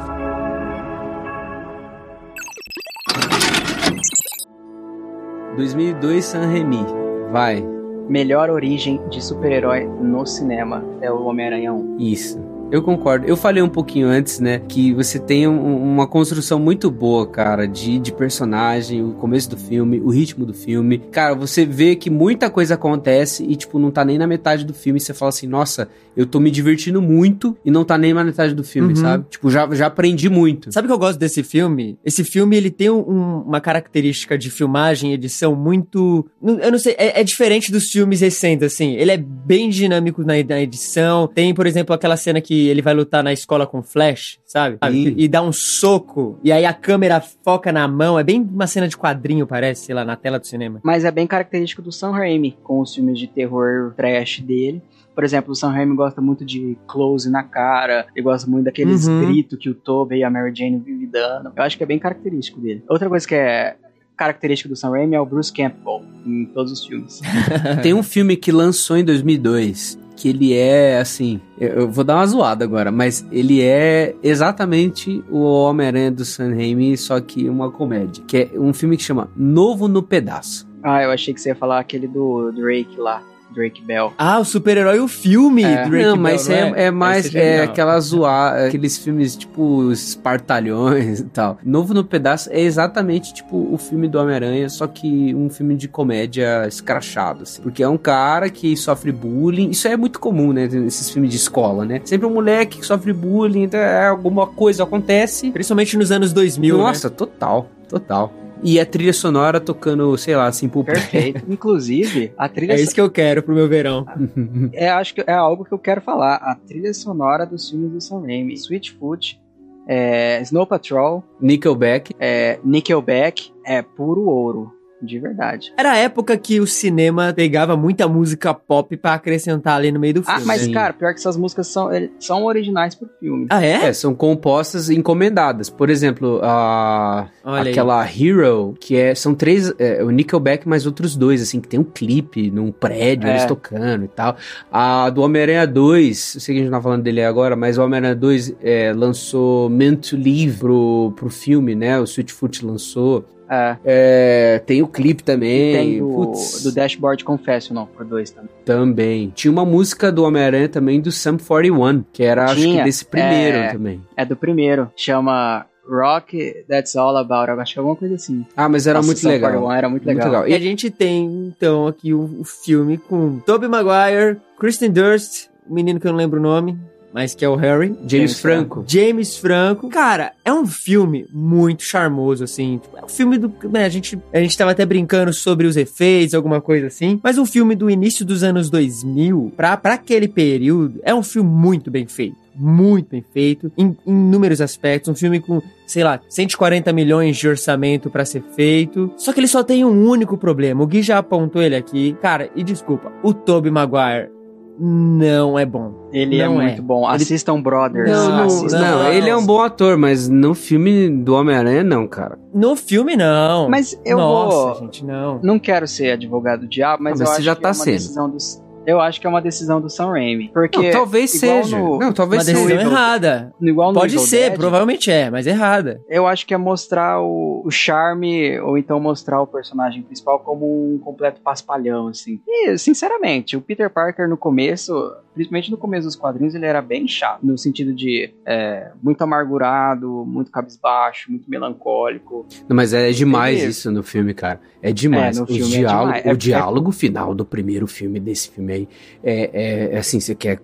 2002 5.57 6.25
San 6.25 6.45
Remi. 6.47 7.02
Vai. 7.33 7.65
Melhor 8.07 8.51
origem 8.51 9.01
de 9.09 9.19
super-herói 9.19 9.85
no 9.85 10.23
cinema 10.23 10.85
é 11.01 11.11
o 11.11 11.23
Homem-Aranha 11.23 11.73
1. 11.73 11.97
Isso. 11.97 12.52
Eu 12.71 12.81
concordo. 12.81 13.27
Eu 13.27 13.37
falei 13.37 13.61
um 13.61 13.69
pouquinho 13.69 14.07
antes, 14.07 14.39
né? 14.39 14.59
Que 14.67 14.93
você 14.93 15.19
tem 15.19 15.47
um- 15.47 15.83
uma 15.83 16.07
construção 16.07 16.57
muito 16.59 16.89
boa, 16.89 17.27
cara, 17.27 17.67
de, 17.67 17.99
de 17.99 18.11
personagem, 18.11 19.03
o 19.03 19.11
começo 19.13 19.47
do 19.51 19.57
filme, 19.57 19.99
o 20.01 20.09
ritmo 20.09 20.43
do 20.43 20.55
filme. 20.55 20.97
Cara, 21.11 21.35
você 21.35 21.65
vê 21.65 21.95
que 21.95 22.09
muita 22.09 22.49
coisa 22.49 22.73
acontece 22.73 23.43
e, 23.47 23.55
tipo, 23.55 23.77
não 23.77 23.91
tá 23.91 24.03
nem 24.03 24.17
na 24.17 24.25
metade 24.25 24.65
do 24.65 24.73
filme. 24.73 24.99
Você 24.99 25.13
fala 25.13 25.29
assim, 25.29 25.45
nossa, 25.45 25.87
eu 26.17 26.25
tô 26.25 26.39
me 26.39 26.49
divertindo 26.49 26.99
muito 26.99 27.55
e 27.63 27.69
não 27.69 27.83
tá 27.85 27.95
nem 27.95 28.11
na 28.11 28.23
metade 28.23 28.55
do 28.55 28.63
filme, 28.63 28.89
Uhum. 28.93 28.95
sabe? 28.95 29.25
Tipo, 29.29 29.51
já, 29.51 29.69
já 29.75 29.85
aprendi 29.85 30.27
muito. 30.27 30.71
Sabe 30.71 30.87
o 30.87 30.89
que 30.89 30.93
eu 30.93 30.99
gosto 30.99 31.19
desse 31.19 31.43
filme? 31.43 31.99
Esse 32.03 32.23
filme, 32.23 32.55
ele 32.57 32.71
tem 32.71 32.89
um- 32.89 33.43
uma 33.45 33.61
característica 33.61 34.35
de 34.35 34.49
filmagem 34.49 35.11
e 35.11 35.13
edição 35.13 35.55
muito... 35.55 36.25
Eu 36.41 36.71
não 36.71 36.79
sei, 36.79 36.95
é, 36.97 37.19
é 37.21 37.23
diferente 37.23 37.71
dos 37.71 37.83
filmes 37.91 38.21
recentes, 38.21 38.65
assim. 38.65 38.93
Ele 38.93 39.11
é 39.11 39.17
bem 39.17 39.69
dinâmico 39.69 40.21
na, 40.23 40.33
na 40.47 40.59
edição. 40.59 41.27
Tem, 41.27 41.53
por 41.53 41.67
exemplo, 41.67 41.93
aquela 41.93 42.17
cena 42.17 42.41
que 42.41 42.62
ele 42.67 42.81
vai 42.81 42.93
lutar 42.93 43.23
na 43.23 43.31
escola 43.33 43.65
com 43.67 43.81
Flash, 43.83 44.39
sabe? 44.45 44.77
Sim. 44.89 45.13
E, 45.17 45.25
e 45.25 45.27
dá 45.27 45.41
um 45.41 45.51
soco, 45.51 46.39
e 46.43 46.51
aí 46.51 46.65
a 46.65 46.73
câmera 46.73 47.21
foca 47.21 47.71
na 47.71 47.87
mão. 47.87 48.17
É 48.19 48.23
bem 48.23 48.41
uma 48.41 48.67
cena 48.67 48.87
de 48.87 48.97
quadrinho, 48.97 49.45
parece, 49.47 49.85
sei 49.85 49.95
lá, 49.95 50.03
na 50.05 50.15
tela 50.15 50.39
do 50.39 50.47
cinema. 50.47 50.79
Mas 50.83 51.05
é 51.05 51.11
bem 51.11 51.25
característico 51.27 51.81
do 51.81 51.91
Sam 51.91 52.11
Raimi, 52.11 52.57
com 52.63 52.79
os 52.79 52.93
filmes 52.93 53.17
de 53.19 53.27
terror 53.27 53.93
trash 53.95 54.39
dele. 54.39 54.81
Por 55.15 55.23
exemplo, 55.23 55.51
o 55.51 55.55
Sam 55.55 55.69
Raimi 55.69 55.95
gosta 55.95 56.19
muito 56.21 56.43
de 56.43 56.75
close 56.87 57.29
na 57.29 57.43
cara, 57.43 58.07
ele 58.15 58.23
gosta 58.23 58.49
muito 58.49 58.65
daqueles 58.65 59.07
Uhum. 59.07 59.27
gritos 59.27 59.59
que 59.59 59.69
o 59.69 59.75
Tobey 59.75 60.19
e 60.19 60.23
a 60.23 60.29
Mary 60.29 60.51
Jane 60.55 60.77
vivem 60.79 61.07
dando. 61.07 61.51
Eu 61.55 61.63
acho 61.63 61.77
que 61.77 61.83
é 61.83 61.85
bem 61.85 61.99
característico 61.99 62.59
dele. 62.59 62.83
Outra 62.89 63.07
coisa 63.07 63.27
que 63.27 63.35
é 63.35 63.75
característica 64.17 64.69
do 64.69 64.75
Sam 64.75 64.91
Raimi 64.91 65.15
é 65.15 65.19
o 65.21 65.25
Bruce 65.25 65.51
Campbell 65.53 66.01
em 66.25 66.45
todos 66.45 66.71
os 66.71 66.85
filmes. 66.85 67.21
Tem 67.83 67.93
um 67.93 68.01
filme 68.03 68.35
que 68.35 68.51
lançou 68.51 68.97
em 68.97 69.03
2002 69.03 69.99
que 70.23 70.29
ele 70.29 70.53
é 70.53 70.99
assim, 70.99 71.41
eu, 71.59 71.89
vou 71.89 72.01
dar 72.01 72.15
uma 72.15 72.25
zoada 72.25 72.63
agora, 72.63 72.89
mas 72.89 73.27
ele 73.29 73.61
é 73.61 74.15
exatamente 74.23 75.21
o 75.29 75.41
Homem-Aranha 75.41 76.11
do 76.11 76.23
Sam 76.23 76.55
Raimi, 76.55 76.95
só 76.95 77.19
que 77.19 77.49
uma 77.49 77.69
comédia, 77.69 78.23
que 78.25 78.37
é 78.37 78.51
um 78.57 78.71
filme 78.71 78.95
que 78.95 79.03
chama 79.03 79.29
Novo 79.35 79.89
no 79.89 80.01
Pedaço. 80.01 80.65
ah, 80.81 81.03
eu 81.03 81.11
achei 81.11 81.33
que 81.33 81.41
você 81.41 81.49
ia 81.49 81.55
falar 81.55 81.79
aquele 81.79 82.07
do 82.07 82.53
Drake 82.53 82.97
lá, 82.97 83.21
Drake 83.53 83.81
Bell. 83.81 84.13
Ah, 84.17 84.39
o 84.39 84.45
super-herói, 84.45 84.99
o 84.99 85.07
filme. 85.07 85.63
É. 85.63 85.87
Drake 85.87 86.05
não, 86.05 86.17
mas 86.17 86.47
Bell, 86.47 86.57
é, 86.57 86.69
não 86.69 86.75
é 86.77 86.91
mais 86.91 87.33
é 87.33 87.43
é 87.43 87.63
aquela 87.63 87.99
zoada, 87.99 88.67
aqueles 88.67 88.97
filmes 88.97 89.35
tipo 89.35 89.63
os 89.63 90.09
Espartalhões 90.09 91.19
e 91.19 91.25
tal. 91.25 91.57
Novo 91.63 91.93
no 91.93 92.03
Pedaço 92.03 92.49
é 92.51 92.59
exatamente 92.61 93.33
tipo 93.33 93.73
o 93.73 93.77
filme 93.77 94.07
do 94.07 94.19
Homem-Aranha, 94.19 94.69
só 94.69 94.87
que 94.87 95.33
um 95.35 95.49
filme 95.49 95.75
de 95.75 95.87
comédia 95.87 96.67
escrachado, 96.67 97.43
assim. 97.43 97.61
Porque 97.61 97.83
é 97.83 97.87
um 97.87 97.97
cara 97.97 98.49
que 98.49 98.75
sofre 98.75 99.11
bullying, 99.11 99.69
isso 99.69 99.87
é 99.87 99.95
muito 99.95 100.19
comum, 100.19 100.51
né, 100.53 100.67
nesses 100.67 101.09
filmes 101.09 101.31
de 101.31 101.37
escola, 101.37 101.85
né? 101.85 102.01
Sempre 102.05 102.27
um 102.27 102.33
moleque 102.33 102.79
que 102.79 102.85
sofre 102.85 103.13
bullying, 103.13 103.63
então 103.63 103.79
é, 103.79 104.07
alguma 104.07 104.47
coisa 104.47 104.83
acontece. 104.83 105.51
Principalmente 105.51 105.97
nos 105.97 106.11
anos 106.11 106.33
2000, 106.33 106.77
né? 106.77 106.83
Nossa, 106.83 107.09
total, 107.09 107.69
total. 107.87 108.42
E 108.63 108.79
a 108.79 108.85
trilha 108.85 109.13
sonora 109.13 109.59
tocando, 109.59 110.17
sei 110.17 110.35
lá, 110.35 110.47
assim, 110.47 110.69
pro 110.69 110.83
Perfeito. 110.83 111.43
Inclusive, 111.51 112.33
a 112.37 112.47
trilha 112.47 112.73
É 112.73 112.75
isso 112.81 112.95
que 112.95 113.01
eu 113.01 113.09
quero 113.11 113.43
pro 113.43 113.53
meu 113.53 113.67
verão. 113.67 114.05
é, 114.73 114.89
acho 114.89 115.13
que 115.13 115.21
é 115.25 115.33
algo 115.33 115.65
que 115.65 115.73
eu 115.73 115.79
quero 115.79 116.01
falar. 116.01 116.35
A 116.35 116.55
trilha 116.55 116.93
sonora 116.93 117.45
dos 117.45 117.69
filmes 117.69 117.91
do 117.91 118.01
Sam 118.01 118.21
Raimi. 118.21 118.57
Switchfoot, 118.57 119.39
é, 119.87 120.41
Snow 120.41 120.65
Patrol, 120.65 121.23
Nickelback. 121.41 122.13
é, 122.19 122.59
Nickelback, 122.63 123.51
é 123.65 123.81
puro 123.81 124.23
ouro. 124.25 124.71
De 125.03 125.19
verdade. 125.19 125.73
Era 125.77 125.91
a 125.91 125.97
época 125.97 126.37
que 126.37 126.61
o 126.61 126.65
cinema 126.65 127.33
pegava 127.33 127.75
muita 127.75 128.07
música 128.07 128.53
pop 128.53 128.95
pra 128.95 129.15
acrescentar 129.15 129.75
ali 129.75 129.91
no 129.91 129.99
meio 129.99 130.13
do 130.13 130.19
Ah, 130.25 130.35
filme. 130.35 130.45
mas 130.45 130.61
Sim. 130.61 130.71
cara, 130.71 130.93
pior 130.93 131.13
que 131.13 131.19
essas 131.19 131.35
músicas 131.35 131.67
são, 131.67 131.89
são 132.19 132.45
originais 132.45 132.95
pro 132.95 133.09
filme. 133.19 133.47
Ah, 133.49 133.61
é? 133.63 133.87
É, 133.87 133.93
são 133.93 134.15
compostas 134.15 134.89
e 134.89 134.95
encomendadas. 134.95 135.69
Por 135.69 135.89
exemplo, 135.89 136.39
a 136.43 137.27
Olha 137.43 137.63
aí. 137.63 137.69
aquela 137.71 138.05
Hero, 138.07 138.75
que 138.79 138.95
é 138.95 139.13
são 139.13 139.35
três, 139.35 139.73
é, 139.77 140.01
o 140.03 140.09
Nickelback 140.09 140.67
mais 140.67 140.85
outros 140.85 141.15
dois, 141.17 141.41
assim, 141.41 141.59
que 141.59 141.67
tem 141.67 141.79
um 141.79 141.83
clipe 141.83 142.49
num 142.49 142.71
prédio, 142.71 143.27
É. 143.27 143.31
eles 143.31 143.45
tocando 143.45 144.05
e 144.05 144.07
tal. 144.07 144.37
A 144.71 145.09
do 145.09 145.21
Homem-Aranha 145.21 145.67
2, 145.67 146.35
eu 146.35 146.41
sei 146.41 146.55
que 146.55 146.61
a 146.61 146.63
gente 146.63 146.71
não 146.71 146.79
tá 146.79 146.83
falando 146.83 147.03
dele 147.03 147.21
agora, 147.23 147.55
mas 147.57 147.77
o 147.77 147.83
Homem-Aranha 147.83 148.15
2 148.15 148.55
é, 148.63 148.93
lançou 148.95 149.69
Meant 149.69 150.09
to 150.11 150.15
Live 150.15 150.57
pro, 150.59 151.13
pro 151.15 151.29
filme, 151.29 151.75
né? 151.75 151.99
O 151.99 152.03
Sweetfoot 152.05 152.65
lançou. 152.65 153.25
É, 153.49 153.77
É, 153.83 154.59
tem 154.65 154.81
o 154.81 154.87
clipe 154.87 155.21
e 155.21 155.25
também. 155.25 155.73
tem 155.73 155.99
do, 155.99 156.09
Putz, 156.09 156.63
do 156.63 156.71
Dashboard 156.71 157.23
Confessional, 157.23 157.87
por 157.87 158.05
dois 158.05 158.31
também. 158.31 158.49
também. 158.65 159.31
Tinha 159.35 159.51
uma 159.51 159.65
música 159.65 160.11
do 160.11 160.23
Homem-Aranha 160.23 160.69
também 160.69 160.99
do 161.01 161.11
Sum 161.11 161.37
41, 161.37 162.03
que 162.13 162.23
era 162.23 162.45
acho 162.45 162.55
que 162.55 162.61
Tinha, 162.61 162.83
desse 162.83 163.05
primeiro 163.05 163.57
é. 163.57 163.71
também. 163.71 164.01
É 164.15 164.25
do 164.25 164.35
primeiro, 164.35 164.91
chama 164.95 165.65
Rock 165.87 166.63
That's 166.67 166.95
All 166.95 167.15
About, 167.17 167.51
eu 167.51 167.59
acho 167.59 167.73
que 167.73 167.79
é 167.79 167.81
alguma 167.81 167.95
coisa 167.97 168.15
assim. 168.15 168.45
Ah, 168.55 168.69
mas 168.69 168.87
era 168.87 168.99
Nossa, 168.99 169.07
muito 169.07 169.27
legal. 169.27 169.51
41 169.51 169.71
era 169.73 169.89
muito 169.89 170.05
Muito 170.05 170.15
legal. 170.17 170.31
legal. 170.43 170.47
E 170.47 170.53
a 170.53 170.59
gente 170.59 170.89
tem, 170.89 171.25
então, 171.55 171.87
aqui 171.87 172.13
o, 172.13 172.39
o 172.39 172.43
filme 172.43 172.97
com 172.97 173.39
Tobey 173.39 173.67
Maguire, 173.67 174.37
Kristen 174.57 174.91
Durst, 174.91 175.47
o 175.69 175.73
menino 175.73 175.99
que 175.99 176.07
eu 176.07 176.11
não 176.11 176.17
lembro 176.19 176.39
o 176.39 176.43
nome, 176.43 176.77
mas 177.13 177.35
que 177.35 177.45
é 177.45 177.49
o 177.49 177.55
Harry. 177.55 177.89
James, 177.89 178.11
James 178.11 178.39
Franco. 178.39 178.83
James 178.87 179.37
Franco. 179.37 179.89
Cara, 179.89 180.33
é 180.43 180.51
um 180.51 180.65
filme 180.65 181.27
muito 181.31 181.83
charmoso, 181.83 182.43
assim. 182.43 182.81
É 182.95 183.05
um 183.05 183.07
filme 183.07 183.37
do. 183.37 183.53
Né, 183.69 183.85
a, 183.85 183.89
gente, 183.89 184.19
a 184.33 184.39
gente 184.39 184.57
tava 184.57 184.71
até 184.71 184.85
brincando 184.85 185.31
sobre 185.31 185.67
os 185.67 185.77
efeitos, 185.77 186.33
alguma 186.33 186.59
coisa 186.59 186.87
assim. 186.87 187.19
Mas 187.23 187.37
um 187.37 187.45
filme 187.45 187.75
do 187.75 187.89
início 187.89 188.25
dos 188.25 188.43
anos 188.43 188.69
2000, 188.69 189.53
pra, 189.55 189.77
pra 189.77 189.93
aquele 189.93 190.27
período, 190.27 190.99
é 191.03 191.13
um 191.13 191.23
filme 191.23 191.49
muito 191.49 191.91
bem 191.91 192.07
feito. 192.07 192.41
Muito 192.55 193.09
bem 193.09 193.25
feito, 193.33 193.71
em 193.77 193.95
em 194.05 194.11
inúmeros 194.11 194.61
aspectos. 194.61 195.09
Um 195.09 195.15
filme 195.15 195.39
com, 195.39 195.61
sei 195.87 196.03
lá, 196.03 196.19
140 196.29 196.93
milhões 196.93 197.37
de 197.37 197.47
orçamento 197.47 198.09
pra 198.09 198.25
ser 198.25 198.43
feito. 198.55 199.11
Só 199.17 199.33
que 199.33 199.39
ele 199.39 199.47
só 199.47 199.63
tem 199.63 199.83
um 199.83 200.07
único 200.07 200.37
problema. 200.37 200.83
O 200.83 200.87
Gui 200.87 201.01
já 201.01 201.17
apontou 201.17 201.61
ele 201.61 201.75
aqui. 201.75 202.15
Cara, 202.21 202.49
e 202.55 202.63
desculpa, 202.63 203.11
o 203.23 203.33
Tobey 203.33 203.71
Maguire 203.71 204.29
não 204.79 205.57
é 205.57 205.65
bom. 205.65 206.09
Ele 206.11 206.37
Não 206.37 206.61
é 206.61 206.65
é. 206.65 206.67
muito 206.69 206.81
bom. 206.83 207.07
Assistam 207.07 207.61
Brothers. 207.61 208.09
Não, 208.09 208.29
não, 208.29 208.43
assistam 208.45 208.79
não, 208.79 208.99
não. 209.03 209.11
ele 209.11 209.29
é 209.29 209.35
um 209.35 209.45
bom 209.45 209.61
ator, 209.61 209.97
mas 209.97 210.29
no 210.29 210.53
filme 210.53 211.09
do 211.09 211.33
Homem-Aranha, 211.35 211.83
não, 211.83 212.07
cara. 212.07 212.37
No 212.53 212.75
filme, 212.75 213.15
não. 213.15 213.69
Mas 213.69 213.99
eu 214.05 214.17
Nossa, 214.17 214.55
vou. 214.55 214.75
gente, 214.85 215.03
não. 215.05 215.39
Não 215.43 215.57
quero 215.59 215.87
ser 215.87 216.11
advogado 216.11 216.61
do 216.61 216.67
diabo, 216.67 217.03
mas, 217.03 217.13
Ah, 217.13 217.13
mas 217.13 217.19
eu 217.21 217.25
você 217.27 217.33
acho 217.33 217.41
já 217.43 217.55
que 217.55 217.61
tá 217.61 217.69
é 217.69 217.71
uma 217.71 217.73
sendo. 217.75 217.93
decisão 217.93 218.29
dos. 218.29 218.62
Eu 218.85 218.99
acho 218.99 219.19
que 219.21 219.25
é 219.27 219.29
uma 219.29 219.41
decisão 219.41 219.79
do 219.79 219.89
Sam 219.89 220.11
Raimi. 220.11 220.49
Porque. 220.53 220.77
Não, 220.77 220.91
talvez 220.91 221.31
seja. 221.31 221.77
no- 221.77 221.99
Não, 221.99 222.11
talvez 222.13 222.41
Uma 222.43 222.53
decisão 222.53 222.67
seja. 222.69 222.81
errada. 222.89 223.53
igual 223.61 223.93
no 223.93 223.99
Pode 223.99 224.15
Evil 224.15 224.27
ser, 224.27 224.49
Dead, 224.49 224.57
provavelmente 224.59 225.09
é, 225.11 225.29
mas 225.29 225.47
errada. 225.47 226.01
Eu 226.09 226.27
acho 226.27 226.45
que 226.45 226.53
é 226.53 226.57
mostrar 226.57 227.21
o, 227.21 227.61
o 227.65 227.71
charme, 227.71 228.59
ou 228.59 228.77
então 228.77 228.99
mostrar 228.99 229.41
o 229.41 229.47
personagem 229.47 230.01
principal 230.03 230.39
como 230.39 230.65
um 230.65 230.99
completo 230.99 231.39
paspalhão, 231.41 232.07
assim. 232.09 232.39
E, 232.47 232.77
sinceramente, 232.77 233.55
o 233.55 233.61
Peter 233.61 233.89
Parker 233.89 234.27
no 234.27 234.35
começo, 234.37 234.93
principalmente 235.33 235.71
no 235.71 235.77
começo 235.77 236.05
dos 236.07 236.15
quadrinhos, 236.15 236.53
ele 236.53 236.65
era 236.65 236.81
bem 236.81 237.07
chato, 237.07 237.39
no 237.43 237.57
sentido 237.57 237.93
de 237.93 238.33
é, 238.45 238.91
muito 239.01 239.21
amargurado, 239.21 240.25
muito 240.27 240.51
cabisbaixo, 240.51 241.31
muito 241.31 241.49
melancólico. 241.49 242.45
Não, 242.67 242.75
mas 242.75 242.93
é 242.93 243.11
demais 243.11 243.63
isso 243.63 243.89
no 243.91 244.03
filme, 244.03 244.33
cara. 244.33 244.59
É 244.81 244.91
demais. 244.91 245.37
É, 245.37 245.39
no 245.39 245.45
o 245.45 245.47
filme 245.47 245.75
é 245.75 245.77
diálogo, 245.79 246.05
demais. 246.07 246.25
É- 246.25 246.33
o 246.33 246.37
diálogo 246.37 246.91
final 246.91 247.33
do 247.33 247.45
primeiro 247.45 247.87
filme 247.87 248.19
desse 248.19 248.49
filme 248.49 248.72
aí 248.73 248.87
é, 249.23 249.89
é- 249.91 249.95
é 249.95 249.97
assim, 249.97 250.19
você 250.19 250.35
quer 250.35 250.59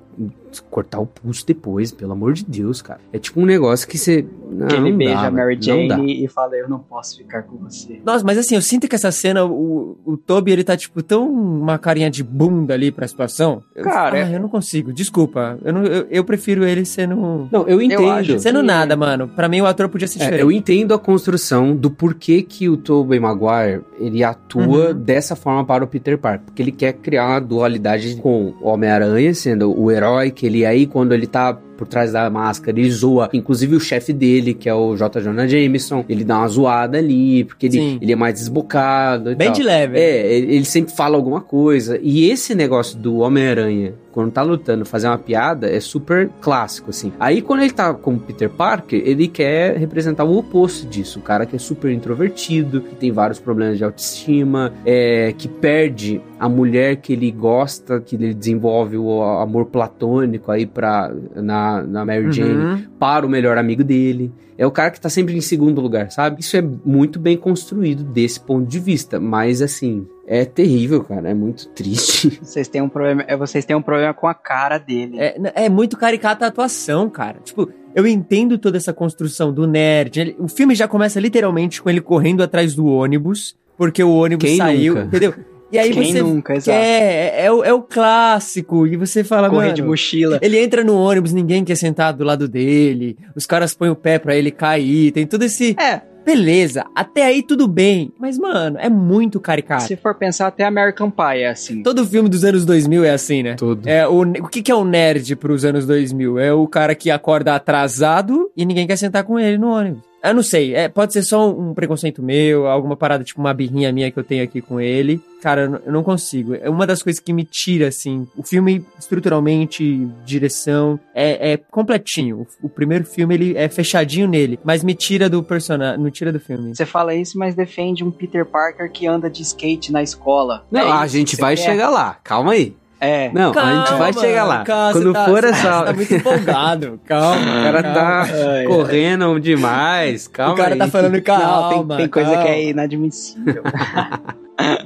cortar 0.69 0.99
o 0.99 1.05
pulso 1.05 1.45
depois, 1.45 1.91
pelo 1.91 2.11
amor 2.13 2.33
de 2.33 2.43
Deus, 2.43 2.81
cara. 2.81 2.99
É 3.13 3.19
tipo 3.19 3.39
um 3.39 3.45
negócio 3.45 3.87
que 3.87 3.97
você. 3.97 4.25
Não, 4.51 4.67
que 4.67 4.75
ele 4.75 4.89
não 4.91 4.97
beija 4.97 5.13
dá, 5.13 5.27
a 5.27 5.31
Mary 5.31 5.55
velho, 5.55 5.77
não 5.81 5.87
dá. 5.87 5.95
Jane 5.97 6.23
e 6.25 6.27
fala, 6.27 6.55
eu 6.55 6.67
não 6.67 6.79
posso 6.79 7.17
ficar 7.17 7.43
com 7.43 7.57
você. 7.57 8.01
Nossa, 8.03 8.23
mas 8.25 8.37
assim, 8.37 8.55
eu 8.55 8.61
sinto 8.61 8.87
que 8.87 8.95
essa 8.95 9.11
cena, 9.11 9.45
o, 9.45 9.97
o 10.03 10.17
Toby, 10.17 10.51
ele 10.51 10.63
tá, 10.63 10.75
tipo, 10.75 11.03
tão 11.03 11.29
uma 11.31 11.77
carinha 11.77 12.09
de 12.09 12.23
bunda 12.23 12.73
ali 12.73 12.91
pra 12.91 13.07
situação. 13.07 13.61
Eu, 13.75 13.83
Cara, 13.83 14.25
ah, 14.25 14.31
eu 14.31 14.39
não 14.39 14.49
consigo, 14.49 14.91
desculpa. 14.91 15.57
Eu, 15.63 15.71
não, 15.73 15.83
eu, 15.85 16.07
eu 16.09 16.23
prefiro 16.23 16.65
ele 16.65 16.83
sendo... 16.83 17.47
Não, 17.51 17.67
eu 17.67 17.79
entendo. 17.81 18.09
acho- 18.09 18.39
Sendo 18.39 18.61
que- 18.61 18.65
nada, 18.65 18.95
mano. 18.97 19.27
Pra 19.27 19.47
mim, 19.47 19.61
o 19.61 19.65
ator 19.67 19.87
podia 19.87 20.07
ser 20.07 20.17
É, 20.17 20.23
diferente. 20.23 20.41
eu 20.41 20.51
entendo 20.51 20.93
a 20.93 20.99
construção 20.99 21.75
do 21.75 21.91
porquê 21.91 22.41
que 22.41 22.67
o 22.67 22.75
Tobey 22.75 23.19
Maguire 23.19 23.81
ele 23.99 24.23
atua 24.23 24.89
Uhum. 24.89 24.93
dessa 24.93 25.35
forma 25.35 25.63
para 25.63 25.83
o 25.83 25.87
Peter 25.87 26.17
Parker, 26.17 26.45
porque 26.45 26.61
ele 26.61 26.71
quer 26.71 26.93
criar 26.93 27.27
uma 27.27 27.39
dualidade 27.39 28.15
com 28.15 28.53
o 28.61 28.67
Homem-Aranha 28.67 29.33
sendo 29.33 29.71
o 29.79 29.91
herói 29.91 30.08
que 30.31 30.45
ele 30.45 30.63
é 30.63 30.67
aí 30.67 30.87
quando 30.87 31.13
ele 31.13 31.27
tá 31.27 31.57
por 31.79 31.87
trás 31.87 32.11
da 32.11 32.29
máscara, 32.29 32.77
ele 32.77 32.91
zoa, 32.91 33.29
inclusive 33.31 33.73
o 33.73 33.79
chefe 33.79 34.11
dele, 34.11 34.53
que 34.53 34.67
é 34.67 34.73
o 34.73 34.97
J. 34.97 35.21
Jonah 35.21 35.47
Jameson, 35.47 36.03
ele 36.09 36.25
dá 36.25 36.39
uma 36.39 36.47
zoada 36.49 36.97
ali, 36.97 37.45
porque 37.45 37.67
ele, 37.67 37.77
Sim. 37.77 37.99
ele 38.01 38.11
é 38.11 38.15
mais 38.17 38.33
desbocado 38.33 39.31
e 39.31 39.35
Bem 39.35 39.47
tal. 39.47 39.55
de 39.55 39.63
leve. 39.63 39.97
É, 39.97 40.37
ele 40.37 40.65
sempre 40.65 40.93
fala 40.93 41.15
alguma 41.15 41.39
coisa. 41.39 41.97
E 42.01 42.29
esse 42.29 42.53
negócio 42.53 42.99
do 42.99 43.19
Homem-Aranha, 43.19 43.93
quando 44.11 44.31
tá 44.31 44.41
lutando, 44.41 44.83
fazer 44.83 45.07
uma 45.07 45.17
piada, 45.17 45.69
é 45.69 45.79
super 45.79 46.29
clássico, 46.41 46.89
assim. 46.89 47.13
Aí, 47.17 47.41
quando 47.41 47.61
ele 47.61 47.71
tá 47.71 47.93
como 47.93 48.19
Peter 48.19 48.49
Parker, 48.49 49.01
ele 49.05 49.29
quer 49.29 49.77
representar 49.77 50.25
o 50.25 50.37
oposto 50.37 50.85
disso. 50.87 51.19
O 51.19 51.21
cara 51.21 51.45
que 51.45 51.55
é 51.55 51.59
super 51.59 51.91
introvertido, 51.91 52.81
que 52.81 52.95
tem 52.95 53.11
vários 53.11 53.39
problemas 53.39 53.77
de 53.77 53.85
autoestima, 53.85 54.73
é, 54.85 55.33
que 55.37 55.47
perde 55.47 56.21
a 56.39 56.49
mulher 56.49 56.97
que 56.97 57.13
ele 57.13 57.31
gosta, 57.31 57.99
que 57.99 58.15
ele 58.15 58.33
desenvolve 58.33 58.97
o 58.97 59.21
amor 59.21 59.65
platônico 59.65 60.51
aí 60.51 60.65
pra, 60.65 61.11
na, 61.35 61.68
na 61.87 62.05
Mary 62.05 62.25
Uhum. 62.25 62.31
Jane, 62.31 62.87
para 62.99 63.25
o 63.25 63.29
melhor 63.29 63.57
amigo 63.57 63.83
dele. 63.83 64.31
É 64.57 64.65
o 64.67 64.71
cara 64.71 64.91
que 64.91 64.99
tá 64.99 65.07
sempre 65.09 65.35
em 65.37 65.41
segundo 65.41 65.79
lugar, 65.79 66.11
sabe? 66.11 66.41
Isso 66.41 66.57
é 66.57 66.61
muito 66.61 67.17
bem 67.17 67.37
construído 67.37 68.03
desse 68.03 68.39
ponto 68.41 68.67
de 68.67 68.77
vista, 68.77 69.17
mas 69.17 69.61
assim, 69.61 70.05
é 70.27 70.43
terrível, 70.43 71.01
cara, 71.03 71.29
é 71.29 71.33
muito 71.33 71.69
triste. 71.69 72.39
Vocês 72.43 72.67
têm 72.67 72.81
um 72.81 72.89
problema, 72.89 73.23
é, 73.25 73.37
vocês 73.37 73.63
têm 73.63 73.75
um 73.75 73.81
problema 73.81 74.13
com 74.13 74.27
a 74.27 74.33
cara 74.33 74.77
dele. 74.77 75.17
É, 75.17 75.37
é 75.65 75.69
muito 75.69 75.95
caricata 75.95 76.43
a 76.43 76.49
atuação, 76.49 77.09
cara. 77.09 77.37
Tipo, 77.41 77.69
eu 77.95 78.05
entendo 78.05 78.57
toda 78.57 78.75
essa 78.75 78.91
construção 78.91 79.53
do 79.53 79.65
nerd. 79.65 80.19
Ele- 80.19 80.35
o 80.37 80.49
filme 80.49 80.75
já 80.75 80.87
começa 80.89 81.19
literalmente 81.21 81.81
com 81.81 81.89
ele 81.89 82.01
correndo 82.01 82.43
atrás 82.43 82.75
do 82.75 82.85
ônibus, 82.85 83.55
porque 83.77 84.03
o 84.03 84.11
ônibus 84.13 84.43
Quem 84.45 84.57
saiu, 84.57 84.93
nunca? 84.95 85.05
entendeu? 85.07 85.33
E 85.71 85.77
aí 85.77 85.91
Quem 85.91 86.11
você 86.11 86.21
nunca, 86.21 86.53
quer, 86.53 86.57
exato. 86.57 86.77
é, 86.77 87.45
é 87.45 87.51
o, 87.51 87.63
é 87.63 87.73
o 87.73 87.81
clássico, 87.81 88.87
e 88.87 88.97
você 88.97 89.23
fala, 89.23 89.49
Correr 89.49 89.65
mano... 89.65 89.75
de 89.75 89.83
mochila. 89.83 90.39
Ele 90.41 90.59
entra 90.59 90.83
no 90.83 90.95
ônibus, 90.95 91.31
ninguém 91.31 91.63
quer 91.63 91.75
sentar 91.75 92.13
do 92.13 92.23
lado 92.23 92.47
dele, 92.47 93.17
os 93.35 93.45
caras 93.45 93.73
põem 93.73 93.89
o 93.89 93.95
pé 93.95 94.17
pra 94.17 94.35
ele 94.35 94.51
cair, 94.51 95.11
tem 95.11 95.27
todo 95.27 95.43
esse... 95.43 95.75
É, 95.79 96.01
Beleza, 96.25 96.85
até 96.93 97.25
aí 97.25 97.41
tudo 97.41 97.67
bem, 97.67 98.11
mas, 98.19 98.37
mano, 98.37 98.77
é 98.79 98.89
muito 98.89 99.39
caricato. 99.39 99.83
se 99.83 99.95
for 99.95 100.13
pensar, 100.13 100.47
até 100.47 100.63
American 100.63 101.09
Pie 101.09 101.39
é 101.41 101.49
assim. 101.49 101.81
Todo 101.81 102.05
filme 102.05 102.29
dos 102.29 102.43
anos 102.43 102.65
2000 102.65 103.03
é 103.03 103.09
assim, 103.11 103.41
né? 103.41 103.55
Todo. 103.55 103.87
É, 103.87 104.07
o, 104.07 104.21
o 104.21 104.47
que, 104.47 104.61
que 104.61 104.71
é 104.71 104.75
o 104.75 104.83
nerd 104.83 105.35
pros 105.37 105.65
anos 105.65 105.87
2000? 105.87 106.37
É 106.37 106.53
o 106.53 106.67
cara 106.67 106.93
que 106.93 107.09
acorda 107.09 107.55
atrasado 107.55 108.51
e 108.55 108.65
ninguém 108.65 108.85
quer 108.85 108.97
sentar 108.97 109.23
com 109.23 109.39
ele 109.39 109.57
no 109.57 109.71
ônibus. 109.71 110.08
Eu 110.23 110.33
não 110.33 110.43
sei, 110.43 110.75
é, 110.75 110.89
pode 110.89 111.13
ser 111.13 111.23
só 111.23 111.49
um, 111.49 111.73
preconceito 111.73 112.21
meu, 112.21 112.67
alguma 112.67 112.97
parada, 112.97 113.23
tipo 113.23 113.39
uma 113.39 113.53
birrinha 113.53 113.91
minha 113.91 114.11
que 114.11 114.19
eu 114.19 114.23
tenho 114.23 114.43
aqui 114.43 114.61
com 114.61 114.79
ele. 114.79 115.21
Cara, 115.41 115.81
eu 115.85 115.91
não- 115.93 116.03
consigo. 116.03 116.53
É 116.55 116.69
uma 116.69 116.85
das 116.85 117.01
coisas 117.01 117.21
que 117.21 117.31
me 117.31 117.45
tira, 117.45 117.87
assim. 117.87 118.27
O 118.35 118.43
filme, 118.43 118.85
estruturalmente, 118.99 120.05
direção, 120.25 120.99
é, 121.15 121.53
é 121.53 121.57
completinho. 121.57 122.45
O, 122.61 122.65
o 122.67 122.69
primeiro 122.69 123.05
filme, 123.05 123.33
ele 123.35 123.57
é 123.57 123.69
fechadinho 123.69 124.27
nele, 124.27 124.59
mas 124.63 124.83
me 124.83 124.93
tira 124.93 125.29
do 125.29 125.41
personagem, 125.43 126.01
não 126.03 126.11
tira 126.11 126.31
do 126.33 126.39
filme. 126.39 126.75
Você 126.75 126.85
fala 126.85 127.15
isso, 127.15 127.37
mas 127.37 127.55
defende 127.55 128.03
um 128.03 128.11
Peter 128.11 128.45
Parker 128.45 128.91
que 128.91 129.07
anda 129.07 129.29
de 129.29 129.41
skate 129.43 129.91
na 129.91 130.03
escola. 130.03 130.65
Não, 130.71 130.81
É 130.81 130.91
a 130.91 131.07
gente 131.07 131.35
vai 131.37 131.55
quer? 131.55 131.63
chegar 131.63 131.89
lá, 131.89 132.17
calma 132.23 132.51
aí. 132.53 132.75
É. 133.01 133.31
Não, 133.33 133.51
a 133.51 133.75
gente 133.85 133.97
vai 133.97 134.11
Calma, 134.11 134.27
chegar 134.27 134.43
lá. 134.43 134.63
calma, 134.65 134.91
Quando 134.91 135.03
você 135.07 135.13
tá- 135.13 135.25
for 135.25 135.41
você 135.41 135.47
essa. 135.47 135.83
tá 135.83 135.93
muito 135.93 136.13
empolgado. 136.15 136.99
Calma. 137.05 137.41
O 137.41 137.63
cara 137.63 137.83
tá 137.83 138.21
Ai, 138.27 138.65
correndo 138.65 139.39
demais, 139.39 140.27
calma 140.27 140.53
o 140.53 140.57
cara 140.57 140.73
aí. 140.73 140.79
tá 140.79 140.87
falando 140.87 141.21
calma. 141.21 141.71
não, 141.77 141.87
tem, 141.87 141.97
tem 141.97 142.07
coisa 142.09 142.29
calma. 142.31 142.43
que 142.43 142.49
é 142.49 142.69
inadmissível. 142.69 143.63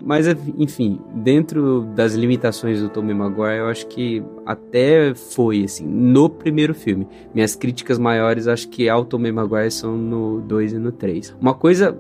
Mas, 0.05 0.27
enfim, 0.57 0.99
dentro 1.15 1.81
das 1.95 2.13
limitações 2.13 2.79
do 2.79 2.89
Tommy 2.89 3.11
Maguire, 3.13 3.57
eu 3.57 3.67
acho 3.69 3.87
que 3.87 4.23
até 4.45 5.15
foi, 5.15 5.63
assim, 5.63 5.83
no 5.83 6.29
primeiro 6.29 6.75
filme. 6.75 7.07
Minhas 7.33 7.55
críticas 7.55 7.97
maiores, 7.97 8.47
acho 8.47 8.69
que 8.69 8.87
ao 8.87 9.03
Tommy 9.03 9.31
Maguire 9.31 9.71
são 9.71 9.97
no 9.97 10.41
2 10.41 10.73
e 10.73 10.77
no 10.77 10.91
3. 10.91 11.35
Uma 11.41 11.55
coisa 11.55 11.97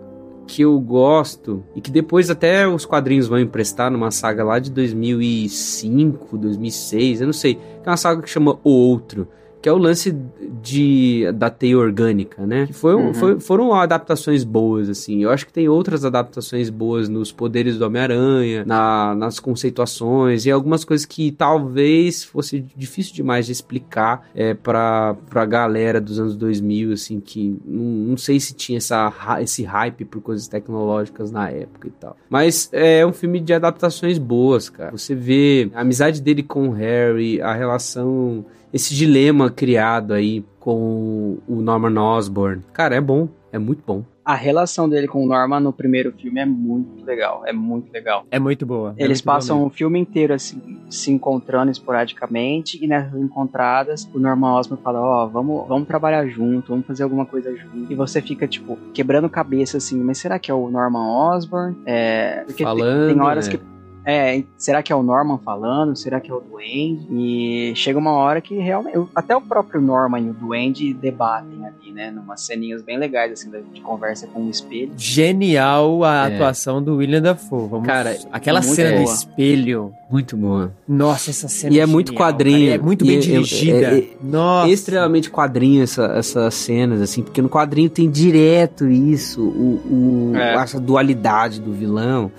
que 0.47 0.61
eu 0.61 0.79
gosto, 0.79 1.63
e 1.75 1.81
que 1.81 1.91
depois 1.91 2.29
até 2.29 2.67
os 2.67 2.85
quadrinhos 2.85 3.27
vão 3.27 3.39
emprestar 3.39 3.89
numa 3.91 4.11
saga 4.11 4.43
lá 4.43 4.59
de 4.59 4.69
2005, 4.71 6.37
2006, 6.37 7.21
eu 7.21 7.27
não 7.27 7.33
sei, 7.33 7.59
é 7.83 7.89
uma 7.89 7.97
saga 7.97 8.21
que 8.21 8.29
chama 8.29 8.59
O 8.63 8.69
Outro, 8.69 9.27
que 9.63 9.69
é 9.69 9.71
o 9.71 9.77
lance 9.77 10.13
de, 10.61 11.23
da 11.35 11.49
teia 11.49 11.77
orgânica, 11.77 12.45
né? 12.45 12.67
Que 12.67 12.73
foi, 12.73 12.93
um- 12.95 13.07
Uhum. 13.07 13.13
foi- 13.13 13.39
foram 13.39 13.73
adaptações 13.73 14.43
boas, 14.43 14.89
assim. 14.89 15.23
Eu 15.23 15.29
acho 15.29 15.45
que 15.47 15.53
tem 15.53 15.69
outras 15.69 16.03
adaptações 16.03 16.69
boas 16.69 17.07
nos 17.07 17.31
poderes 17.31 17.77
do 17.77 17.85
Homem-Aranha, 17.85 18.63
na- 18.65 19.15
nas 19.15 19.39
conceituações 19.39 20.45
e 20.45 20.51
algumas 20.51 20.83
coisas 20.83 21.05
que 21.05 21.31
talvez 21.31 22.23
fosse 22.25 22.59
difícil 22.75 23.13
demais 23.15 23.45
de 23.45 23.53
explicar 23.53 24.27
é, 24.35 24.53
pra, 24.53 25.15
pra 25.29 25.45
galera 25.45 25.99
dos 26.01 26.19
anos 26.19 26.35
2000, 26.35 26.91
assim, 26.91 27.19
que 27.21 27.57
não, 27.65 27.83
não 28.09 28.17
sei 28.17 28.39
se 28.39 28.53
tinha 28.53 28.77
essa, 28.77 29.11
esse 29.41 29.63
hype 29.63 30.03
por 30.05 30.21
coisas 30.21 30.47
tecnológicas 30.47 31.31
na 31.31 31.49
época 31.49 31.87
e 31.87 31.91
tal. 31.91 32.17
Mas 32.29 32.69
é 32.73 33.05
um 33.05 33.13
filme 33.13 33.39
de 33.39 33.53
adaptações 33.53 34.17
boas, 34.17 34.69
cara. 34.69 34.91
Você 34.91 35.15
vê 35.15 35.69
a 35.73 35.81
amizade 35.81 36.21
dele 36.21 36.43
com 36.43 36.67
o 36.67 36.71
Harry, 36.71 37.41
a 37.41 37.53
relação 37.53 38.45
esse 38.73 38.93
dilema 38.95 39.49
criado 39.51 40.13
aí 40.13 40.43
com 40.59 41.37
o 41.47 41.55
Norman 41.61 41.99
Osborn. 42.01 42.61
Cara, 42.73 42.95
é 42.95 43.01
bom, 43.01 43.27
é 43.51 43.57
muito 43.59 43.83
bom. 43.85 44.03
A 44.25 44.35
relação 44.35 44.87
dele 44.87 45.05
com 45.05 45.21
o 45.21 45.27
Norman 45.27 45.59
no 45.59 45.73
primeiro 45.73 46.13
filme 46.13 46.39
é 46.39 46.45
muito 46.45 47.03
legal. 47.05 47.43
É 47.45 47.51
muito 47.51 47.91
legal. 47.91 48.25
É 48.31 48.39
muito 48.39 48.65
boa. 48.65 48.93
é 48.97 49.03
Eles 49.03 49.17
muito 49.19 49.25
boa 49.25 49.35
passam 49.35 49.57
mesmo. 49.57 49.67
o 49.67 49.69
filme 49.69 49.99
inteiro 49.99 50.33
assim, 50.33 50.61
se 50.89 51.11
encontrando 51.11 51.69
esporadicamente 51.69 52.81
e 52.81 52.87
nessas 52.87 53.19
encontradas 53.19 54.09
o 54.13 54.19
Norman 54.19 54.53
Osborn 54.53 54.81
fala, 54.81 55.01
ó, 55.01 55.27
vamos, 55.27 55.67
vamos 55.67 55.85
trabalhar 55.89 56.25
junto, 56.27 56.69
vamos 56.69 56.85
fazer 56.85 57.03
alguma 57.03 57.25
coisa 57.25 57.53
junto. 57.53 57.91
E 57.91 57.95
você 57.95 58.21
fica, 58.21 58.47
tipo, 58.47 58.77
quebrando 58.93 59.29
cabeça 59.29 59.75
assim, 59.75 60.01
mas 60.01 60.17
será 60.19 60.39
que 60.39 60.49
é 60.49 60.53
o 60.53 60.69
Norman 60.69 61.05
Osborn? 61.35 61.75
É, 61.85 62.43
porque 62.45 62.63
tem- 62.63 62.65
Falando, 62.65 63.13
tem, 63.13 63.21
horas 63.21 63.47
né? 63.49 63.57
que 63.57 63.59
é, 64.05 64.43
será 64.57 64.81
que 64.83 64.91
é 64.91 64.95
o 64.95 65.03
Norman 65.03 65.37
falando? 65.37 65.95
Será 65.95 66.19
que 66.19 66.29
é 66.29 66.33
o 66.33 66.39
Duende? 66.41 67.07
E 67.11 67.73
chega 67.75 67.97
uma 67.99 68.11
hora 68.11 68.41
que 68.41 68.55
realmente. 68.55 68.97
Até 69.15 69.35
o 69.35 69.41
próprio 69.41 69.79
Norman 69.81 70.19
e 70.19 70.29
o 70.29 70.33
Duende 70.33 70.93
debatem 70.93 71.65
ali, 71.65 71.91
né? 71.91 72.11
Numas 72.11 72.41
ceninhas 72.45 72.81
bem 72.81 72.97
legais, 72.97 73.31
assim, 73.31 73.49
de 73.73 73.81
conversa 73.81 74.27
com 74.27 74.41
o 74.45 74.49
espelho. 74.49 74.91
Genial 74.97 76.03
a 76.03 76.29
É. 76.29 76.35
atuação 76.35 76.81
do 76.83 76.97
William 76.97 77.21
Dafoe. 77.21 77.67
Vamos... 77.69 77.87
Cara, 77.87 78.17
aquela 78.31 78.59
muito 78.61 78.75
cena 78.75 78.97
do 78.97 79.03
boa. 79.03 79.13
espelho. 79.15 79.93
Muito 80.11 80.37
boa. 80.37 80.71
Nossa, 80.87 81.31
essa 81.31 81.47
cena 81.47 81.73
E 81.73 81.79
é 81.79 81.85
muito 81.87 82.09
genial, 82.11 82.27
quadrinho, 82.27 82.69
cara. 82.71 82.81
É 82.81 82.83
muito 82.85 83.05
bem 83.05 83.17
é- 83.17 83.19
dirigida. 83.19 83.77
é- 83.95 83.99
é- 83.99 84.09
Nossa. 84.21 84.69
Extremamente 84.69 85.29
quadrinho 85.31 85.81
essa- 85.83 86.13
essas 86.15 86.53
cenas, 86.53 87.01
assim, 87.01 87.23
porque 87.23 87.41
no 87.41 87.49
quadrinho 87.49 87.89
tem 87.89 88.09
direto 88.09 88.87
isso, 88.87 89.41
o, 89.41 90.31
o- 90.31 90.35
É. 90.35 90.55
essa 90.55 90.79
dualidade 90.79 91.59
do 91.59 91.71
vilão, 91.73 92.31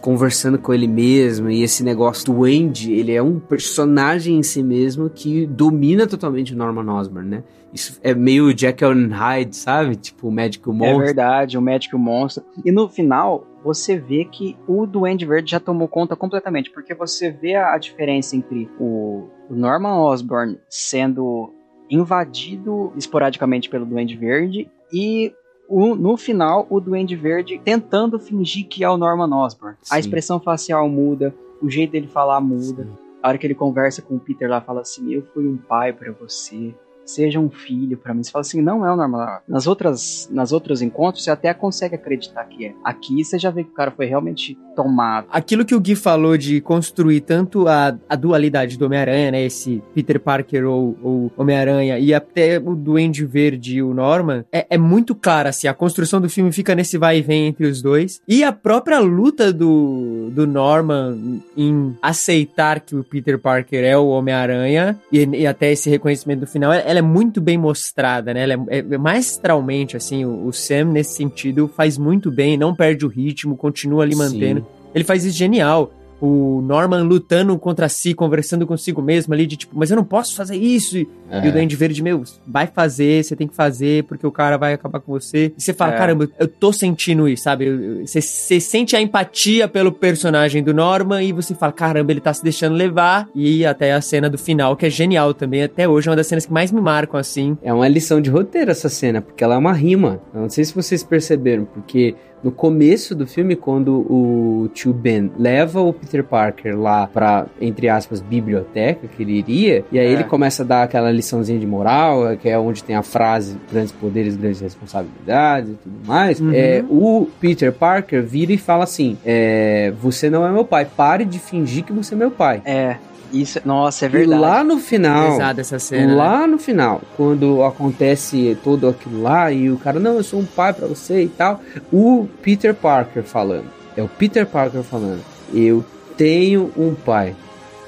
conversando 0.00 0.58
com 0.58 0.72
ele 0.72 0.86
mesma 0.86 1.52
e 1.52 1.62
esse 1.62 1.82
negócio 1.82 2.26
do 2.26 2.44
Andy, 2.44 2.92
ele 2.92 3.12
é 3.12 3.22
um 3.22 3.38
personagem 3.38 4.36
em 4.36 4.42
si 4.42 4.62
mesmo 4.62 5.10
que 5.10 5.46
domina 5.46 6.06
totalmente 6.06 6.54
o 6.54 6.56
Norman 6.56 6.92
Osborn, 6.92 7.28
né? 7.28 7.44
Isso 7.72 7.98
é 8.02 8.14
meio 8.14 8.56
Jekyll 8.56 8.90
and 8.90 9.08
Hyde, 9.08 9.56
sabe? 9.56 9.96
Tipo 9.96 10.28
o 10.28 10.32
Magic 10.32 10.62
É 10.68 10.72
Monster. 10.72 10.98
verdade, 10.98 11.56
o 11.56 11.62
Magic 11.62 11.92
e 11.92 11.96
o 11.96 11.98
Monstro. 11.98 12.44
E 12.64 12.70
no 12.70 12.88
final, 12.88 13.46
você 13.64 13.96
vê 13.96 14.26
que 14.26 14.56
o 14.68 14.86
Duende 14.86 15.24
Verde 15.24 15.52
já 15.52 15.60
tomou 15.60 15.88
conta 15.88 16.14
completamente, 16.14 16.70
porque 16.70 16.94
você 16.94 17.30
vê 17.30 17.54
a, 17.54 17.78
diferença 17.78 18.36
entre 18.36 18.68
o, 18.78 19.28
o 19.48 19.54
Norman 19.54 20.02
Osborn 20.02 20.58
sendo 20.68 21.52
invadido 21.90 22.92
esporadicamente 22.96 23.68
pelo 23.70 23.86
Duende 23.86 24.16
Verde 24.16 24.70
e 24.92 25.32
o- 25.72 25.94
no 25.96 26.16
final 26.16 26.66
o 26.70 26.80
Duende 26.80 27.16
Verde 27.16 27.60
tentando 27.64 28.18
fingir 28.18 28.66
que 28.68 28.84
é 28.84 28.90
o 28.90 28.96
Norman 28.96 29.34
Osborn. 29.34 29.76
Sim. 29.82 29.94
A 29.94 29.98
expressão 29.98 30.38
facial 30.40 30.88
muda, 30.88 31.34
o 31.62 31.70
jeito 31.70 31.92
dele 31.92 32.06
falar 32.08 32.40
muda. 32.40 32.86
A 33.22 33.28
hora 33.28 33.38
que 33.38 33.46
ele 33.46 33.54
conversa 33.54 34.02
com 34.02 34.16
o 34.16 34.20
Peter 34.20 34.48
lá, 34.50 34.60
fala 34.60 34.80
assim: 34.80 35.12
Eu 35.14 35.22
fui 35.32 35.46
um 35.46 35.56
pai 35.56 35.92
pra 35.92 36.12
você. 36.12 36.74
Seja 37.04 37.40
um 37.40 37.50
filho 37.50 37.96
pra 37.98 38.14
mim. 38.14 38.22
Você 38.22 38.30
fala 38.30 38.42
assim, 38.42 38.62
não 38.62 38.86
é 38.86 38.92
o 38.92 38.96
normal. 38.96 39.42
Nas 39.48 39.66
outras, 39.66 40.28
nas 40.30 40.52
outros 40.52 40.80
encontros, 40.82 41.24
você 41.24 41.32
até 41.32 41.52
consegue 41.52 41.96
acreditar 41.96 42.44
que 42.44 42.66
é. 42.66 42.74
Aqui 42.84 43.24
você 43.24 43.40
já 43.40 43.50
vê 43.50 43.64
que 43.64 43.70
o 43.70 43.74
cara 43.74 43.90
foi 43.90 44.06
realmente 44.06 44.56
tomado. 44.74 45.26
Aquilo 45.30 45.64
que 45.64 45.74
o 45.74 45.80
Gui 45.80 45.94
falou 45.94 46.36
de 46.36 46.60
construir 46.60 47.20
tanto 47.20 47.68
a, 47.68 47.96
a 48.08 48.16
dualidade 48.16 48.76
do 48.76 48.86
Homem-Aranha, 48.86 49.30
né? 49.30 49.42
Esse 49.42 49.82
Peter 49.94 50.20
Parker 50.20 50.64
ou, 50.64 50.96
ou 51.02 51.32
Homem-Aranha, 51.36 51.98
e 51.98 52.12
até 52.12 52.58
o 52.58 52.74
Duende 52.74 53.24
Verde 53.24 53.76
e 53.76 53.82
o 53.82 53.94
Norman, 53.94 54.44
é, 54.52 54.66
é 54.70 54.78
muito 54.78 55.14
clara, 55.14 55.50
assim. 55.50 55.66
A 55.68 55.74
construção 55.74 56.20
do 56.20 56.28
filme 56.28 56.52
fica 56.52 56.74
nesse 56.74 56.98
vai 56.98 57.18
e 57.18 57.22
vem 57.22 57.46
entre 57.46 57.66
os 57.66 57.82
dois. 57.82 58.20
E 58.26 58.42
a 58.42 58.52
própria 58.52 58.98
luta 58.98 59.52
do, 59.52 60.30
do 60.30 60.46
Norman 60.46 61.40
em 61.56 61.96
aceitar 62.00 62.80
que 62.80 62.96
o 62.96 63.04
Peter 63.04 63.38
Parker 63.38 63.84
é 63.84 63.96
o 63.96 64.08
Homem-Aranha, 64.08 64.98
e, 65.10 65.24
e 65.24 65.46
até 65.46 65.72
esse 65.72 65.88
reconhecimento 65.90 66.40
do 66.40 66.46
final, 66.46 66.72
ela 66.72 66.98
é 66.98 67.02
muito 67.02 67.40
bem 67.40 67.58
mostrada, 67.58 68.32
né? 68.34 68.42
Ela 68.42 68.54
é, 68.68 68.78
é 68.78 68.98
maestralmente, 68.98 69.96
assim, 69.96 70.24
o, 70.24 70.46
o 70.46 70.52
Sam, 70.52 70.86
nesse 70.86 71.14
sentido, 71.14 71.68
faz 71.68 71.98
muito 71.98 72.30
bem, 72.30 72.56
não 72.56 72.74
perde 72.74 73.04
o 73.04 73.08
ritmo, 73.08 73.56
continua 73.56 74.02
ali 74.02 74.14
Sim. 74.14 74.61
Ele 74.94 75.04
faz 75.04 75.24
isso 75.24 75.36
genial. 75.36 75.92
O 76.24 76.62
Norman 76.64 77.02
lutando 77.02 77.58
contra 77.58 77.88
si, 77.88 78.14
conversando 78.14 78.64
consigo 78.64 79.02
mesmo 79.02 79.34
ali, 79.34 79.44
de 79.44 79.56
tipo, 79.56 79.76
mas 79.76 79.90
eu 79.90 79.96
não 79.96 80.04
posso 80.04 80.36
fazer 80.36 80.54
isso. 80.54 80.96
E, 80.96 81.08
É. 81.28 81.44
e 81.44 81.48
o 81.48 81.52
Duende 81.52 81.74
Verde, 81.74 82.00
meu, 82.00 82.22
vai 82.46 82.68
fazer, 82.68 83.24
você 83.24 83.34
tem 83.34 83.48
que 83.48 83.56
fazer, 83.56 84.04
porque 84.04 84.24
o 84.24 84.30
cara 84.30 84.56
vai 84.56 84.72
acabar 84.72 85.00
com 85.00 85.10
você. 85.10 85.52
E 85.58 85.60
você 85.60 85.72
fala, 85.74 85.94
É. 85.94 85.98
caramba, 85.98 86.28
eu 86.38 86.46
tô 86.46 86.72
sentindo 86.72 87.28
isso, 87.28 87.42
sabe? 87.42 88.02
Você, 88.06 88.20
você 88.20 88.60
sente 88.60 88.94
a 88.94 89.00
empatia 89.02 89.66
pelo 89.66 89.90
personagem 89.90 90.62
do 90.62 90.72
Norman 90.72 91.24
e 91.24 91.32
você 91.32 91.56
fala, 91.56 91.72
caramba, 91.72 92.12
ele 92.12 92.20
tá 92.20 92.32
se 92.32 92.44
deixando 92.44 92.76
levar. 92.76 93.28
E 93.34 93.66
até 93.66 93.92
a 93.92 94.00
cena 94.00 94.30
do 94.30 94.38
final, 94.38 94.76
que 94.76 94.86
é 94.86 94.90
genial 94.90 95.34
também. 95.34 95.64
Até 95.64 95.88
hoje 95.88 96.06
é 96.06 96.10
uma 96.12 96.16
das 96.16 96.28
cenas 96.28 96.46
que 96.46 96.52
mais 96.52 96.70
me 96.70 96.80
marcam, 96.80 97.18
assim. 97.18 97.58
É 97.64 97.72
uma 97.74 97.88
lição 97.88 98.20
de 98.20 98.30
roteiro 98.30 98.70
essa 98.70 98.88
cena, 98.88 99.20
porque 99.20 99.42
ela 99.42 99.56
é 99.56 99.58
uma 99.58 99.72
rima. 99.72 100.20
Eu 100.32 100.42
não 100.42 100.48
sei 100.48 100.62
se 100.64 100.72
vocês 100.72 101.02
perceberam, 101.02 101.64
porque 101.64 102.14
no 102.42 102.50
começo 102.50 103.14
do 103.14 103.26
filme, 103.26 103.54
quando 103.56 103.92
o 104.10 104.68
tio 104.74 104.92
Ben 104.92 105.30
leva 105.38 105.80
o 105.80 105.92
Peter 105.92 106.24
Parker 106.24 106.76
lá 106.78 107.06
pra, 107.06 107.46
entre 107.60 107.88
aspas, 107.88 108.20
biblioteca 108.20 109.06
que 109.06 109.22
ele 109.22 109.32
iria, 109.32 109.84
e 109.92 109.98
aí 109.98 110.06
É. 110.06 110.10
ele 110.12 110.24
começa 110.24 110.62
a 110.62 110.66
dar 110.66 110.82
aquela 110.82 111.10
liçãozinha 111.10 111.58
de 111.58 111.66
moral, 111.66 112.36
que 112.36 112.48
é 112.48 112.58
onde 112.58 112.82
tem 112.82 112.96
a 112.96 113.02
frase 113.02 113.56
grandes 113.70 113.92
poderes, 113.92 114.36
grandes 114.36 114.60
responsabilidades 114.60 115.70
e 115.70 115.74
tudo 115.74 115.94
mais. 116.06 116.40
Uhum. 116.40 116.50
É, 116.52 116.84
o 116.88 117.28
Peter 117.40 117.72
Parker 117.72 118.22
vira 118.22 118.52
e 118.52 118.58
fala 118.58 118.84
assim: 118.84 119.16
é, 119.24 119.92
Você 120.00 120.28
não 120.28 120.46
é 120.46 120.50
meu 120.50 120.64
pai, 120.64 120.84
pare 120.84 121.24
de 121.24 121.38
fingir 121.38 121.84
que 121.84 121.92
você 121.92 122.14
é 122.14 122.18
meu 122.18 122.30
pai. 122.30 122.60
É, 122.64 122.96
isso, 123.32 123.60
nossa, 123.64 124.04
é 124.04 124.08
E 124.08 124.12
verdade. 124.12 124.40
lá 124.40 124.62
no 124.64 124.78
final. 124.78 125.32
Cena. 125.78 126.06
né? 126.06 126.14
Lá 126.14 126.46
no 126.46 126.58
final, 126.58 127.00
quando 127.16 127.62
acontece 127.62 128.56
todo 128.62 128.88
aquilo 128.88 129.22
lá 129.22 129.50
e 129.50 129.70
o 129.70 129.76
cara, 129.78 129.98
não, 129.98 130.16
eu 130.16 130.22
sou 130.22 130.40
um 130.40 130.44
pai 130.46 130.72
pra 130.72 130.86
você 130.86 131.22
e 131.22 131.28
tal, 131.28 131.60
o 131.92 132.28
Peter 132.42 132.74
Parker 132.74 133.22
falando, 133.22 133.66
é 133.96 134.02
o 134.02 134.08
Peter 134.08 134.46
Parker 134.46 134.82
falando, 134.82 135.20
eu 135.52 135.84
tenho 136.16 136.70
um 136.76 136.94
pai. 136.94 137.34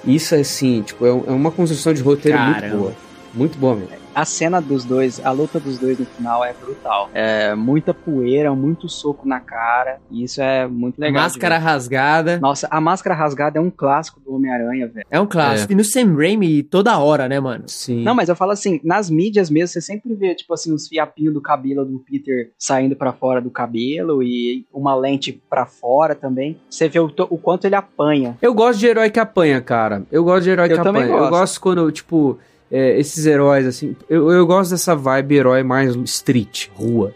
Isso 0.05 0.35
assim, 0.35 0.83
tipo, 0.83 1.07
é 1.07 1.09
é 1.09 1.33
uma 1.33 1.51
construção 1.51 1.95
de 1.95 2.03
roteiro 2.03 2.39
muito 2.39 2.61
Caramba. 2.61 2.77
boa. 2.77 2.93
Muito 3.33 3.59
boa 3.59 3.75
mesmo. 3.75 4.04
A 4.15 4.25
cena 4.25 4.61
dos 4.61 4.85
dois, 4.85 5.25
a 5.25 5.31
luta 5.31 5.59
dos 5.59 5.79
dois 5.79 5.99
no 5.99 6.07
final 6.07 6.45
é 6.45 6.53
brutal. 6.53 7.11
É 7.13 7.55
muita 7.55 7.93
poeira, 7.93 8.55
muito 8.55 8.89
soco 8.89 9.27
na 9.27 9.41
cara. 9.41 9.99
E 10.11 10.23
isso 10.25 10.41
é 10.41 10.67
muito 10.67 10.99
legal. 10.99 11.23
Máscara 11.23 11.59
rasgada. 11.59 12.39
Nossa, 12.41 12.69
a 12.71 12.81
máscara 12.81 13.15
rasgada 13.15 13.59
é 13.59 13.63
um 13.63 13.71
clássico 13.71 14.21
do 14.21 14.35
Homem-Aranha, 14.35 14.89
velho. 14.89 15.07
É 15.11 15.21
um 15.21 15.27
clássico. 15.27 15.73
E 15.73 15.75
no 15.75 15.85
Sam 15.85 16.15
Raimi 16.17 16.63
toda 16.63 16.99
hora, 16.99 17.29
né, 17.29 17.41
mano? 17.41 17.65
Sim. 17.67 18.03
Não, 18.03 18.15
mas 18.15 18.29
eu 18.29 18.37
falo 18.37 18.53
assim, 18.53 18.81
nas 18.85 19.11
mídias 19.11 19.51
mesmo, 19.51 19.69
você 19.69 19.81
sempre 19.81 20.15
vê, 20.15 20.35
tipo 20.35 20.53
assim, 20.55 20.73
uns 20.73 20.87
fiapinhos 20.89 21.35
do 21.35 21.41
cabelo 21.41 21.85
do 21.85 21.99
Peter 21.99 22.53
saindo 22.59 22.95
pra 22.95 23.13
fora 23.13 23.41
do 23.41 23.51
cabelo 23.51 24.23
e 24.23 24.67
uma 24.73 24.95
lente 24.95 25.33
pra 25.51 25.67
fora 25.67 26.15
também. 26.15 26.57
Você 26.71 26.89
vê 26.89 27.01
o, 27.01 27.07
o 27.31 27.39
quanto 27.39 27.67
ele 27.67 27.75
apanha. 27.75 28.37
Eu 28.41 28.55
gosto 28.55 28.79
de 28.79 28.87
herói 28.87 29.11
que 29.11 29.21
apanha, 29.21 29.61
cara. 29.61 30.03
Eu 30.11 30.23
gosto 30.25 30.45
de 30.45 30.51
herói 30.51 30.67
Eu 30.71 30.75
que 30.75 30.89
apanha. 30.89 31.07
Eu 31.07 31.19
gosto. 31.19 31.31
gosto 31.31 31.61
quando, 31.61 31.91
tipo, 31.93 32.39
é, 32.75 32.99
esses 32.99 33.25
heróis, 33.25 33.65
assim. 33.67 33.95
Eu, 34.11 34.33
eu 34.33 34.45
gosto 34.45 34.73
dessa 34.73 34.97
vibe 34.97 35.37
herói 35.37 35.63
mais 35.63 35.95
street, 36.03 36.71
rua. 36.75 37.15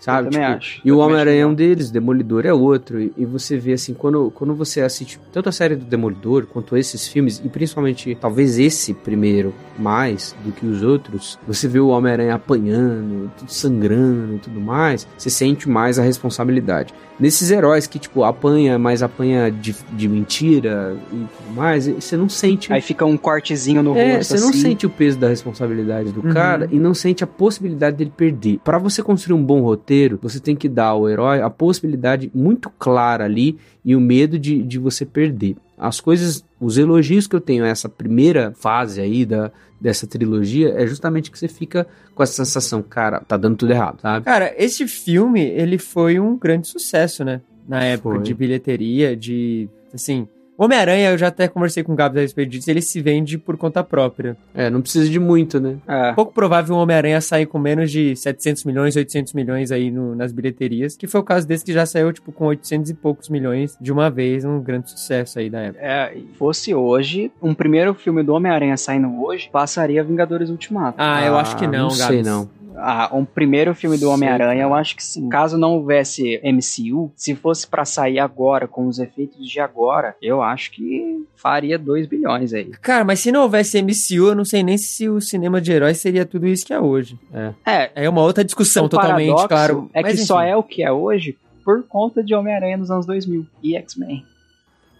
Sabe? 0.00 0.28
eu 0.28 0.30
também 0.32 0.46
Tipo, 0.46 0.56
acho. 0.58 0.80
E 0.84 0.90
o 0.90 0.98
Homem-Aranha 0.98 1.42
é 1.42 1.46
um 1.46 1.54
deles, 1.54 1.90
Demolidor 1.90 2.46
é 2.46 2.52
outro. 2.52 3.00
E, 3.00 3.12
e 3.18 3.24
você 3.26 3.56
vê 3.58 3.74
assim, 3.74 3.92
quando, 3.94 4.30
quando 4.34 4.54
você 4.54 4.80
assiste 4.80 5.20
tanto 5.32 5.48
a 5.48 5.52
série 5.52 5.76
do 5.76 5.84
Demolidor 5.84 6.46
quanto 6.46 6.76
esses 6.76 7.06
filmes, 7.06 7.40
e 7.44 7.48
principalmente 7.48 8.16
talvez 8.20 8.58
esse 8.58 8.94
primeiro 8.94 9.52
mais 9.78 10.34
do 10.44 10.52
que 10.52 10.64
os 10.66 10.82
outros, 10.82 11.38
você 11.46 11.68
vê 11.68 11.78
o 11.80 11.88
Homem-Aranha 11.88 12.34
apanhando, 12.34 13.30
tudo 13.38 13.50
sangrando 13.52 14.34
e 14.36 14.38
tudo 14.38 14.60
mais, 14.60 15.06
você 15.16 15.28
sente 15.30 15.68
mais 15.68 15.98
a 15.98 16.02
responsabilidade. 16.02 16.94
Nesses 17.18 17.50
heróis 17.50 17.86
que, 17.86 17.98
tipo, 17.98 18.24
apanha, 18.24 18.78
mas 18.78 19.02
apanha 19.02 19.50
de, 19.50 19.76
de 19.92 20.08
mentira 20.08 20.96
e 21.12 21.16
tudo 21.16 21.54
mais, 21.54 21.86
você 21.86 22.16
não 22.16 22.30
sente. 22.30 22.72
Aí 22.72 22.80
fica 22.80 23.04
um 23.04 23.16
cortezinho 23.18 23.82
no 23.82 23.94
É, 23.94 24.16
rosto. 24.16 24.30
você 24.36 24.40
não 24.40 24.48
assim. 24.48 24.60
sente 24.62 24.86
o 24.86 24.90
peso 24.90 25.18
da 25.18 25.28
responsabilidade 25.28 26.12
do 26.12 26.24
Uhum. 26.26 26.32
cara 26.32 26.66
e 26.72 26.78
não 26.78 26.94
sente 26.94 27.22
a 27.22 27.26
possibilidade 27.26 27.96
dele 27.98 28.12
perder. 28.16 28.58
Pra 28.64 28.78
você 28.78 29.02
construir 29.02 29.36
um 29.36 29.44
bom 29.44 29.60
roteiro, 29.60 29.89
você 30.20 30.38
tem 30.38 30.54
que 30.54 30.68
dar 30.68 30.86
ao 30.86 31.08
herói 31.08 31.40
a 31.40 31.50
possibilidade 31.50 32.30
muito 32.34 32.70
clara 32.70 33.24
ali 33.24 33.58
e 33.84 33.96
o 33.96 34.00
medo 34.00 34.38
de, 34.38 34.62
de 34.62 34.78
você 34.78 35.04
perder. 35.04 35.56
As 35.76 36.00
coisas, 36.00 36.44
os 36.60 36.76
elogios 36.76 37.26
que 37.26 37.34
eu 37.34 37.40
tenho 37.40 37.64
a 37.64 37.68
essa 37.68 37.88
primeira 37.88 38.52
fase 38.52 39.00
aí 39.00 39.24
da, 39.24 39.50
dessa 39.80 40.06
trilogia 40.06 40.74
é 40.76 40.86
justamente 40.86 41.30
que 41.30 41.38
você 41.38 41.48
fica 41.48 41.86
com 42.14 42.22
essa 42.22 42.44
sensação, 42.44 42.82
cara, 42.82 43.20
tá 43.20 43.36
dando 43.36 43.56
tudo 43.56 43.72
errado, 43.72 44.00
sabe? 44.00 44.24
Cara, 44.24 44.54
esse 44.58 44.86
filme, 44.86 45.40
ele 45.40 45.78
foi 45.78 46.20
um 46.20 46.36
grande 46.36 46.68
sucesso, 46.68 47.24
né? 47.24 47.40
Na 47.66 47.82
época 47.84 48.16
Foi. 48.16 48.24
de 48.24 48.34
bilheteria, 48.34 49.16
de. 49.16 49.68
Assim. 49.94 50.28
Homem-Aranha, 50.64 51.10
eu 51.10 51.18
já 51.18 51.28
até 51.28 51.48
conversei 51.48 51.82
com 51.82 51.92
o 51.92 51.96
Gabs 51.96 52.18
a 52.18 52.20
respeito 52.20 52.50
disso, 52.50 52.70
ele 52.70 52.82
se 52.82 53.00
vende 53.00 53.38
por 53.38 53.56
conta 53.56 53.82
própria. 53.82 54.36
É, 54.54 54.68
não 54.68 54.80
precisa 54.82 55.08
de 55.08 55.18
muito, 55.18 55.58
né? 55.58 55.76
É. 55.88 56.12
Pouco 56.12 56.32
provável 56.34 56.76
um 56.76 56.78
Homem-Aranha 56.78 57.20
sair 57.20 57.46
com 57.46 57.58
menos 57.58 57.90
de 57.90 58.14
700 58.14 58.64
milhões, 58.64 58.94
800 58.96 59.32
milhões 59.32 59.72
aí 59.72 59.90
no- 59.90 60.14
nas 60.14 60.32
bilheterias, 60.32 60.96
que 60.96 61.06
foi 61.06 61.20
o 61.20 61.24
caso 61.24 61.46
desse 61.46 61.64
que 61.64 61.72
já 61.72 61.86
saiu, 61.86 62.12
tipo, 62.12 62.30
com 62.30 62.46
800 62.46 62.90
e 62.90 62.94
poucos 62.94 63.28
milhões 63.28 63.76
de 63.80 63.90
uma 63.92 64.10
vez, 64.10 64.44
um 64.44 64.60
grande 64.60 64.90
sucesso 64.90 65.38
aí 65.38 65.48
da 65.48 65.60
época. 65.60 65.82
É, 65.84 66.14
fosse 66.38 66.74
hoje, 66.74 67.32
um 67.42 67.54
primeiro 67.54 67.94
filme 67.94 68.22
do 68.22 68.34
Homem-Aranha 68.34 68.76
saindo 68.76 69.22
hoje, 69.22 69.48
passaria 69.50 70.04
Vingadores 70.04 70.50
Ultimato. 70.50 70.96
Ah, 70.98 71.24
eu 71.24 71.36
acho 71.36 71.56
que 71.56 71.66
não, 71.66 71.88
Não 71.88 71.96
Gabs. 71.96 72.06
sei, 72.06 72.22
não. 72.22 72.48
Ah, 72.76 73.10
um 73.12 73.24
primeiro 73.24 73.74
filme 73.74 73.98
do 73.98 74.10
Homem-Aranha, 74.10 74.62
eu 74.62 74.74
acho 74.74 74.96
que 74.96 75.02
sim. 75.02 75.28
Caso 75.28 75.58
não 75.58 75.74
houvesse 75.74 76.40
MCU, 76.44 77.12
se 77.16 77.34
fosse 77.34 77.66
pra 77.66 77.84
sair 77.84 78.18
agora, 78.18 78.66
com 78.66 78.86
os 78.86 78.98
efeitos 78.98 79.48
de 79.48 79.60
agora, 79.60 80.16
eu 80.22 80.42
acho 80.42 80.70
que 80.70 81.24
faria 81.36 81.78
2 81.78 82.06
bilhões 82.06 82.52
aí. 82.52 82.70
Cara, 82.82 83.04
mas 83.04 83.20
se 83.20 83.32
não 83.32 83.42
houvesse 83.42 83.80
MCU, 83.82 84.28
eu 84.28 84.34
não 84.34 84.44
sei 84.44 84.62
nem 84.62 84.78
se 84.78 85.08
o 85.08 85.20
cinema 85.20 85.60
de 85.60 85.72
heróis 85.72 85.98
seria 85.98 86.24
tudo 86.24 86.46
isso 86.46 86.64
que 86.64 86.72
é 86.72 86.80
hoje. 86.80 87.18
É, 87.32 87.90
É 87.94 88.08
uma 88.08 88.22
outra 88.22 88.44
discussão 88.44 88.86
o 88.86 88.88
totalmente, 88.88 89.34
paradoxo 89.34 89.48
claro. 89.48 89.90
é 89.92 90.02
que 90.02 90.10
mas 90.10 90.26
só 90.26 90.42
é 90.42 90.56
o 90.56 90.62
que 90.62 90.82
é 90.82 90.92
hoje 90.92 91.36
por 91.64 91.82
conta 91.84 92.22
de 92.22 92.34
Homem-Aranha 92.34 92.76
nos 92.76 92.90
anos 92.90 93.06
2000 93.06 93.46
e 93.62 93.76
X-Men. 93.76 94.24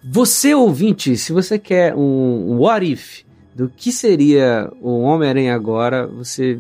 Você, 0.03 0.55
ouvinte, 0.55 1.17
se 1.17 1.33
você 1.33 1.59
quer 1.59 1.95
um 1.95 2.59
what 2.59 2.91
if 2.91 3.23
do 3.55 3.69
que 3.69 3.93
seria 3.93 4.71
o 4.81 5.01
Homem-Aranha 5.01 5.55
agora, 5.55 6.07
você 6.07 6.59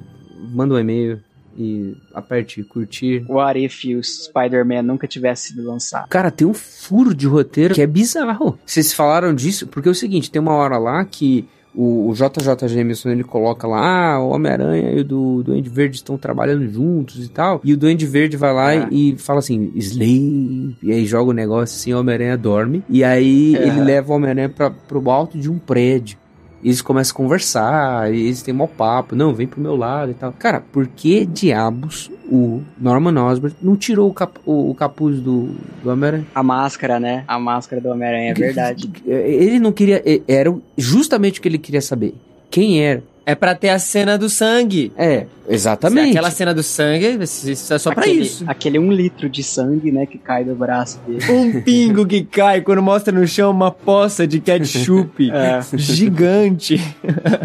manda 0.52 0.74
um 0.74 0.78
e-mail 0.78 1.20
e 1.58 1.96
aperte 2.14 2.62
curtir. 2.62 3.24
What 3.28 3.58
if 3.62 3.84
o 3.98 4.02
Spider-Man 4.02 4.82
nunca 4.82 5.06
tivesse 5.06 5.48
sido 5.48 5.64
lançado? 5.66 6.08
Cara, 6.08 6.30
tem 6.30 6.46
um 6.46 6.54
furo 6.54 7.14
de 7.14 7.26
roteiro 7.26 7.74
que 7.74 7.82
é 7.82 7.86
bizarro. 7.86 8.58
Vocês 8.64 8.92
falaram 8.92 9.34
disso 9.34 9.66
porque 9.66 9.88
é 9.88 9.92
o 9.92 9.94
seguinte, 9.94 10.30
tem 10.30 10.40
uma 10.40 10.54
hora 10.54 10.78
lá 10.78 11.04
que 11.04 11.46
o, 11.74 12.08
o 12.08 12.14
JJ 12.14 12.66
Jameson 12.68 13.10
ele 13.10 13.22
coloca 13.22 13.64
lá, 13.66 14.14
ah, 14.14 14.20
o 14.20 14.30
Homem-Aranha 14.30 14.90
e 14.92 15.00
o 15.00 15.04
do 15.04 15.42
Duende 15.44 15.68
Verde 15.70 15.96
estão 15.96 16.16
trabalhando 16.18 16.68
juntos 16.68 17.24
e 17.24 17.28
tal. 17.28 17.60
E 17.62 17.72
o 17.72 17.76
Duende 17.76 18.06
Verde 18.06 18.36
vai 18.36 18.52
lá 18.52 18.74
É. 18.74 18.88
e, 18.90 19.12
e 19.12 19.16
fala 19.18 19.38
assim, 19.38 19.70
Slay, 19.76 20.76
e 20.82 20.90
aí 20.92 21.06
joga 21.06 21.30
o 21.30 21.34
negócio 21.34 21.76
assim, 21.76 21.92
o 21.92 22.00
Homem-Aranha 22.00 22.36
dorme. 22.36 22.82
E 22.88 23.04
aí 23.04 23.54
É. 23.54 23.68
ele 23.68 23.80
leva 23.82 24.12
o 24.12 24.16
Homem-Aranha 24.16 24.48
pra- 24.48 24.70
pro 24.70 25.08
alto 25.10 25.38
de 25.38 25.48
um 25.50 25.58
prédio. 25.58 26.18
E 26.62 26.68
eles 26.68 26.82
começam 26.82 27.14
a 27.14 27.16
conversar, 27.16 28.12
e 28.14 28.20
eles 28.26 28.42
têm 28.42 28.52
mau 28.52 28.68
papo, 28.68 29.16
não, 29.16 29.32
vem 29.34 29.46
pro 29.46 29.60
meu 29.60 29.76
lado 29.76 30.10
e 30.10 30.14
tal. 30.14 30.32
Cara, 30.38 30.60
por 30.60 30.86
que 30.86 31.24
diabos 31.24 32.10
o 32.30 32.60
Norman 32.78 33.18
Osborn 33.24 33.56
não 33.62 33.76
tirou 33.76 34.08
o, 34.10 34.12
cap- 34.14 34.38
o- 34.44 34.70
o 34.70 34.74
capuz 34.74 35.20
do, 35.20 35.54
do 35.82 35.90
Homem-Aranha? 35.90 36.26
A 36.34 36.42
máscara, 36.42 37.00
né? 37.00 37.24
A 37.26 37.38
máscara 37.38 37.80
do 37.80 37.88
Homem-Aranha, 37.88 38.30
é 38.30 38.34
verdade. 38.34 38.90
Ele 39.06 39.58
não 39.58 39.72
queria. 39.72 40.02
Era 40.28 40.54
justamente 40.76 41.38
o 41.38 41.42
que 41.42 41.48
ele 41.48 41.58
queria 41.58 41.80
saber. 41.80 42.14
Quem 42.50 42.82
era? 42.82 43.02
É 43.26 43.34
pra 43.34 43.54
ter 43.54 43.68
a 43.68 43.78
cena 43.78 44.16
do 44.18 44.28
sangue. 44.28 44.92
É, 44.96 45.26
exatamente. 45.48 46.10
Aquela 46.10 46.30
cena 46.30 46.52
do 46.54 46.62
sangue, 46.62 47.18
isso 47.22 47.72
é 47.74 47.78
só 47.78 47.92
pra 47.92 48.02
aquele, 48.02 48.22
isso. 48.22 48.44
Aquele 48.46 48.78
um 48.78 48.90
litro 48.90 49.28
de 49.28 49.42
sangue, 49.42 49.92
né, 49.92 50.06
que 50.06 50.18
cai 50.18 50.42
do 50.42 50.54
braço 50.54 50.98
dele. 51.06 51.24
Um 51.30 51.60
pingo 51.60 52.06
que 52.06 52.24
cai 52.24 52.60
quando 52.60 52.82
mostra 52.82 53.12
no 53.16 53.26
chão 53.26 53.50
uma 53.50 53.70
poça 53.70 54.26
de 54.26 54.40
ketchup 54.40 55.30
É. 55.30 55.60
gigante. 55.76 56.80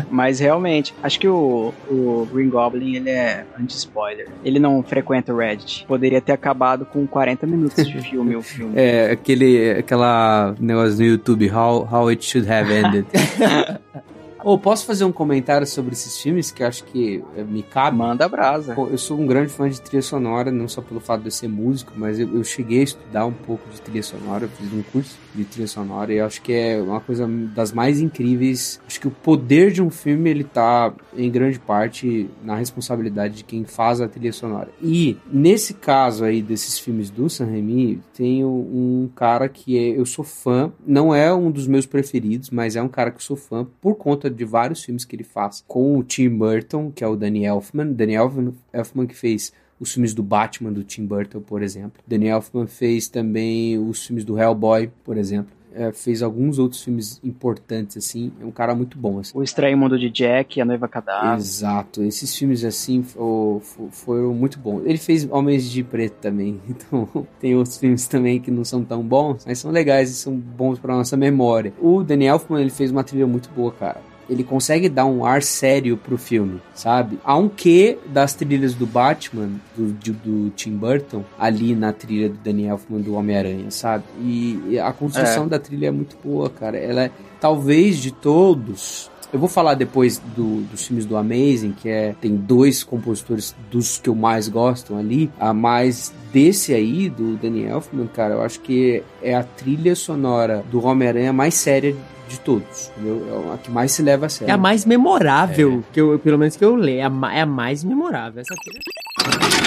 Mas 0.09 0.39
realmente, 0.39 0.93
acho 1.03 1.19
que 1.19 1.27
o, 1.27 1.73
o 1.89 2.27
Green 2.33 2.49
Goblin, 2.49 2.95
ele 2.95 3.09
é 3.09 3.45
anti-spoiler. 3.59 4.27
Ele 4.43 4.59
não 4.59 4.81
frequenta 4.81 5.33
o 5.33 5.37
Reddit. 5.37 5.85
Poderia 5.87 6.21
ter 6.21 6.31
acabado 6.31 6.85
com 6.85 7.05
40 7.05 7.45
minutos 7.45 7.85
de 7.85 8.01
filme 8.01 8.35
o 8.35 8.41
filme. 8.41 8.73
É, 8.75 9.11
aquele 9.11 9.71
aquela 9.71 10.55
negócio 10.59 10.97
no 10.97 11.03
YouTube, 11.03 11.51
How, 11.51 11.87
how 11.91 12.07
It 12.07 12.25
Should 12.25 12.49
Have 12.51 12.73
Ended. 12.73 13.05
Ô, 14.45 14.59
posso 14.59 14.85
fazer 14.85 15.03
um 15.05 15.11
comentário 15.11 15.65
sobre 15.65 15.93
esses 15.93 16.21
filmes 16.21 16.51
que 16.51 16.63
acho 16.63 16.83
que 16.83 17.23
eh, 17.35 17.43
me 17.43 17.63
cabe? 17.63 17.97
Manda 17.97 18.29
brasa. 18.29 18.75
Eu 18.77 18.95
sou 18.95 19.19
um 19.19 19.25
grande 19.25 19.51
fã 19.51 19.67
de 19.67 19.81
trilha 19.81 20.03
sonora, 20.03 20.51
não 20.51 20.67
só 20.67 20.83
pelo 20.83 20.99
fato 20.99 21.21
de 21.21 21.29
eu 21.29 21.31
ser 21.31 21.47
músico, 21.47 21.93
mas 21.95 22.19
eu, 22.19 22.31
eu 22.31 22.43
cheguei 22.43 22.81
a 22.81 22.83
estudar 22.83 23.25
um 23.25 23.31
pouco 23.33 23.67
de 23.71 23.81
trilha 23.81 24.03
sonora, 24.03 24.45
eu 24.45 24.49
fiz 24.49 24.71
um 24.71 24.83
curso 24.83 25.17
de 25.33 25.45
trilha 25.45 25.67
sonora 25.67 26.13
e 26.13 26.19
acho 26.19 26.43
que 26.43 26.53
é 26.53 26.79
uma 26.79 26.99
coisa 26.99 27.27
das 27.27 27.71
mais 27.71 27.99
incríveis. 27.99 28.79
Acho 28.85 29.01
que 29.01 29.07
o 29.07 29.11
poder 29.11 29.71
de 29.71 29.81
um 29.81 29.89
filme, 29.89 30.29
ele 30.29 30.43
tá 30.43 30.93
em 31.17 31.31
grande 31.31 31.57
parte 31.57 32.29
na 32.43 32.55
responsabilidade 32.55 33.37
de 33.37 33.43
quem 33.43 33.65
faz 33.65 33.99
a 33.99 34.07
trilha 34.07 34.31
sonora. 34.31 34.69
E 34.79 35.17
nesse 35.25 35.73
caso 35.73 36.23
aí 36.23 36.43
desses 36.43 36.77
filmes 36.77 37.09
do 37.09 37.27
Sam 37.31 37.47
Raimi, 37.47 37.99
tem 38.13 38.45
um 38.45 39.09
cara 39.15 39.49
que 39.49 39.75
é, 39.75 39.99
eu 39.99 40.05
sou 40.05 40.23
fã, 40.23 40.71
não 40.85 41.15
é 41.15 41.33
um 41.33 41.49
dos 41.49 41.65
meus 41.65 41.87
preferidos, 41.87 42.51
mas 42.51 42.75
é 42.75 42.81
um 42.83 42.87
cara 42.87 43.09
que 43.09 43.17
eu 43.17 43.23
sou 43.23 43.35
fã 43.35 43.65
por 43.81 43.95
conta 43.95 44.34
de 44.35 44.45
vários 44.45 44.83
filmes 44.83 45.05
que 45.05 45.15
ele 45.15 45.23
faz 45.23 45.63
com 45.67 45.97
o 45.97 46.03
Tim 46.03 46.29
Burton, 46.29 46.91
que 46.91 47.03
é 47.03 47.07
o 47.07 47.15
Danny 47.15 47.45
Elfman. 47.45 47.91
Danny 47.93 48.13
Elfman, 48.15 49.07
que 49.07 49.15
fez 49.15 49.51
os 49.79 49.91
filmes 49.93 50.13
do 50.13 50.23
Batman 50.23 50.71
do 50.71 50.83
Tim 50.83 51.05
Burton, 51.05 51.41
por 51.41 51.61
exemplo. 51.61 52.01
Danny 52.07 52.27
Elfman 52.27 52.67
fez 52.67 53.07
também 53.07 53.77
os 53.77 54.05
filmes 54.05 54.23
do 54.23 54.37
Hellboy, 54.39 54.89
por 55.03 55.17
exemplo. 55.17 55.53
É, 55.77 55.91
fez 55.91 56.23
alguns 56.23 56.57
outros 56.57 56.81
filmes 56.81 57.19
importantes, 57.21 57.97
assim. 57.97 58.31
É 58.39 58.45
um 58.45 58.51
cara 58.51 58.73
muito 58.73 58.97
bom, 58.97 59.19
assim. 59.19 59.37
O 59.37 59.43
Estranho 59.43 59.77
Mundo 59.77 59.99
de 59.99 60.09
Jack, 60.09 60.61
A 60.61 60.63
Noiva 60.63 60.87
Cadáver. 60.87 61.35
Exato, 61.37 62.01
esses 62.01 62.33
filmes 62.33 62.63
assim 62.63 63.03
fo- 63.03 63.59
fo- 63.61 63.89
foram 63.91 64.33
muito 64.33 64.57
bons. 64.57 64.83
Ele 64.85 64.97
fez 64.97 65.27
Homens 65.29 65.69
de 65.69 65.83
Preto 65.83 66.13
também, 66.21 66.61
então 66.69 67.27
tem 67.41 67.53
outros 67.57 67.77
filmes 67.77 68.07
também 68.07 68.39
que 68.39 68.49
não 68.49 68.63
são 68.63 68.85
tão 68.85 69.03
bons, 69.03 69.43
mas 69.45 69.59
são 69.59 69.69
legais 69.69 70.09
e 70.09 70.13
são 70.13 70.33
bons 70.37 70.79
pra 70.79 70.95
nossa 70.95 71.17
memória. 71.17 71.73
O 71.81 72.01
Danny 72.03 72.23
Elfman 72.27 72.61
ele 72.61 72.69
fez 72.69 72.89
uma 72.89 73.03
trilha 73.03 73.27
muito 73.27 73.49
boa, 73.49 73.73
cara. 73.73 73.99
Ele 74.29 74.43
consegue 74.43 74.89
dar 74.89 75.05
um 75.05 75.25
ar 75.25 75.41
sério 75.41 75.97
pro 75.97 76.17
filme, 76.17 76.61
sabe? 76.73 77.19
Há 77.23 77.37
um 77.37 77.47
quê 77.47 77.97
das 78.07 78.33
trilhas 78.33 78.73
do 78.73 78.85
Batman, 78.85 79.49
do, 79.75 79.91
do 80.13 80.49
Tim 80.51 80.71
Burton, 80.71 81.23
ali 81.37 81.75
na 81.75 81.93
trilha 81.93 82.29
do 82.29 82.37
Danny 82.37 82.65
Elfman 82.65 83.01
do 83.01 83.13
Homem-Aranha, 83.13 83.69
sabe? 83.69 84.03
E, 84.19 84.59
e 84.69 84.79
a 84.79 84.91
construção 84.91 85.47
da 85.47 85.59
trilha 85.59 85.87
é 85.87 85.91
muito 85.91 86.17
boa, 86.23 86.49
cara. 86.49 86.77
Ela 86.77 87.03
é, 87.03 87.11
talvez 87.39 87.97
de 87.97 88.11
todos, 88.11 89.11
eu 89.35 89.39
vou 89.39 89.49
falar 89.49 89.73
depois 89.73 90.17
do- 90.35 90.61
dos 90.71 90.85
filmes 90.87 91.05
do 91.05 91.17
Amazing, 91.17 91.73
que 91.73 91.89
é 91.89 92.15
tem 92.21 92.35
dois 92.35 92.83
compositores 92.83 93.53
dos 93.69 93.97
que 93.97 94.07
eu 94.09 94.15
mais 94.15 94.47
gosto 94.47 94.95
ali, 94.95 95.29
a 95.39 95.53
mais 95.53 96.13
desse 96.31 96.73
aí 96.73 97.09
do 97.09 97.35
Danny 97.35 97.65
Elfman, 97.65 98.07
cara, 98.07 98.35
eu 98.35 98.41
acho 98.41 98.59
que 98.61 99.03
é 99.21 99.35
a 99.35 99.43
trilha 99.43 99.95
sonora 99.95 100.63
do 100.71 100.83
Homem-Aranha 100.85 101.33
mais 101.33 101.53
séria 101.55 101.93
de 102.29 102.39
todos, 102.39 102.89
entendeu? 102.97 103.45
É 103.51 103.53
a 103.53 103.57
que 103.57 103.69
mais 103.69 103.91
se 103.91 104.01
leva 104.01 104.25
a 104.25 104.29
sério. 104.29 104.49
É 104.51 104.53
a 104.55 104.57
mais 104.57 104.85
memorável, 104.85 105.83
que 105.93 105.99
eu, 106.01 106.17
pelo 106.17 106.37
menos 106.37 106.55
que 106.55 106.63
eu 106.65 106.75
leio. 106.75 106.99
É 106.99 107.03
a, 107.03 107.33
é 107.37 107.41
a 107.41 107.45
mais 107.45 107.83
memorável. 107.83 108.41
Essa 108.41 108.53
aqui. 108.53 109.64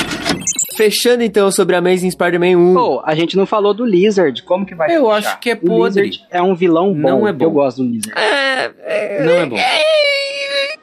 Fechando 0.76 1.22
então 1.22 1.50
sobre 1.50 1.74
Amazing 1.76 2.10
Spider-Man 2.10 2.56
1. 2.56 2.74
Pô, 2.74 3.02
a 3.04 3.14
gente 3.14 3.36
não 3.36 3.46
falou 3.46 3.74
do 3.74 3.84
Lizard. 3.84 4.42
Como 4.42 4.64
que 4.64 4.74
vai 4.74 4.88
Eu 4.94 5.04
fechar? 5.06 5.16
acho 5.16 5.38
que 5.40 5.50
é 5.50 5.54
O 5.54 5.56
podre. 5.58 6.02
Lizard 6.06 6.26
é 6.30 6.42
um 6.42 6.54
vilão 6.54 6.92
bom. 6.94 7.08
Não 7.08 7.28
é 7.28 7.32
bom. 7.32 7.44
Eu 7.46 7.50
gosto 7.50 7.82
do 7.82 7.88
Lizard. 7.90 8.14
Não 9.24 9.32
é 9.34 9.46
bom. 9.46 9.56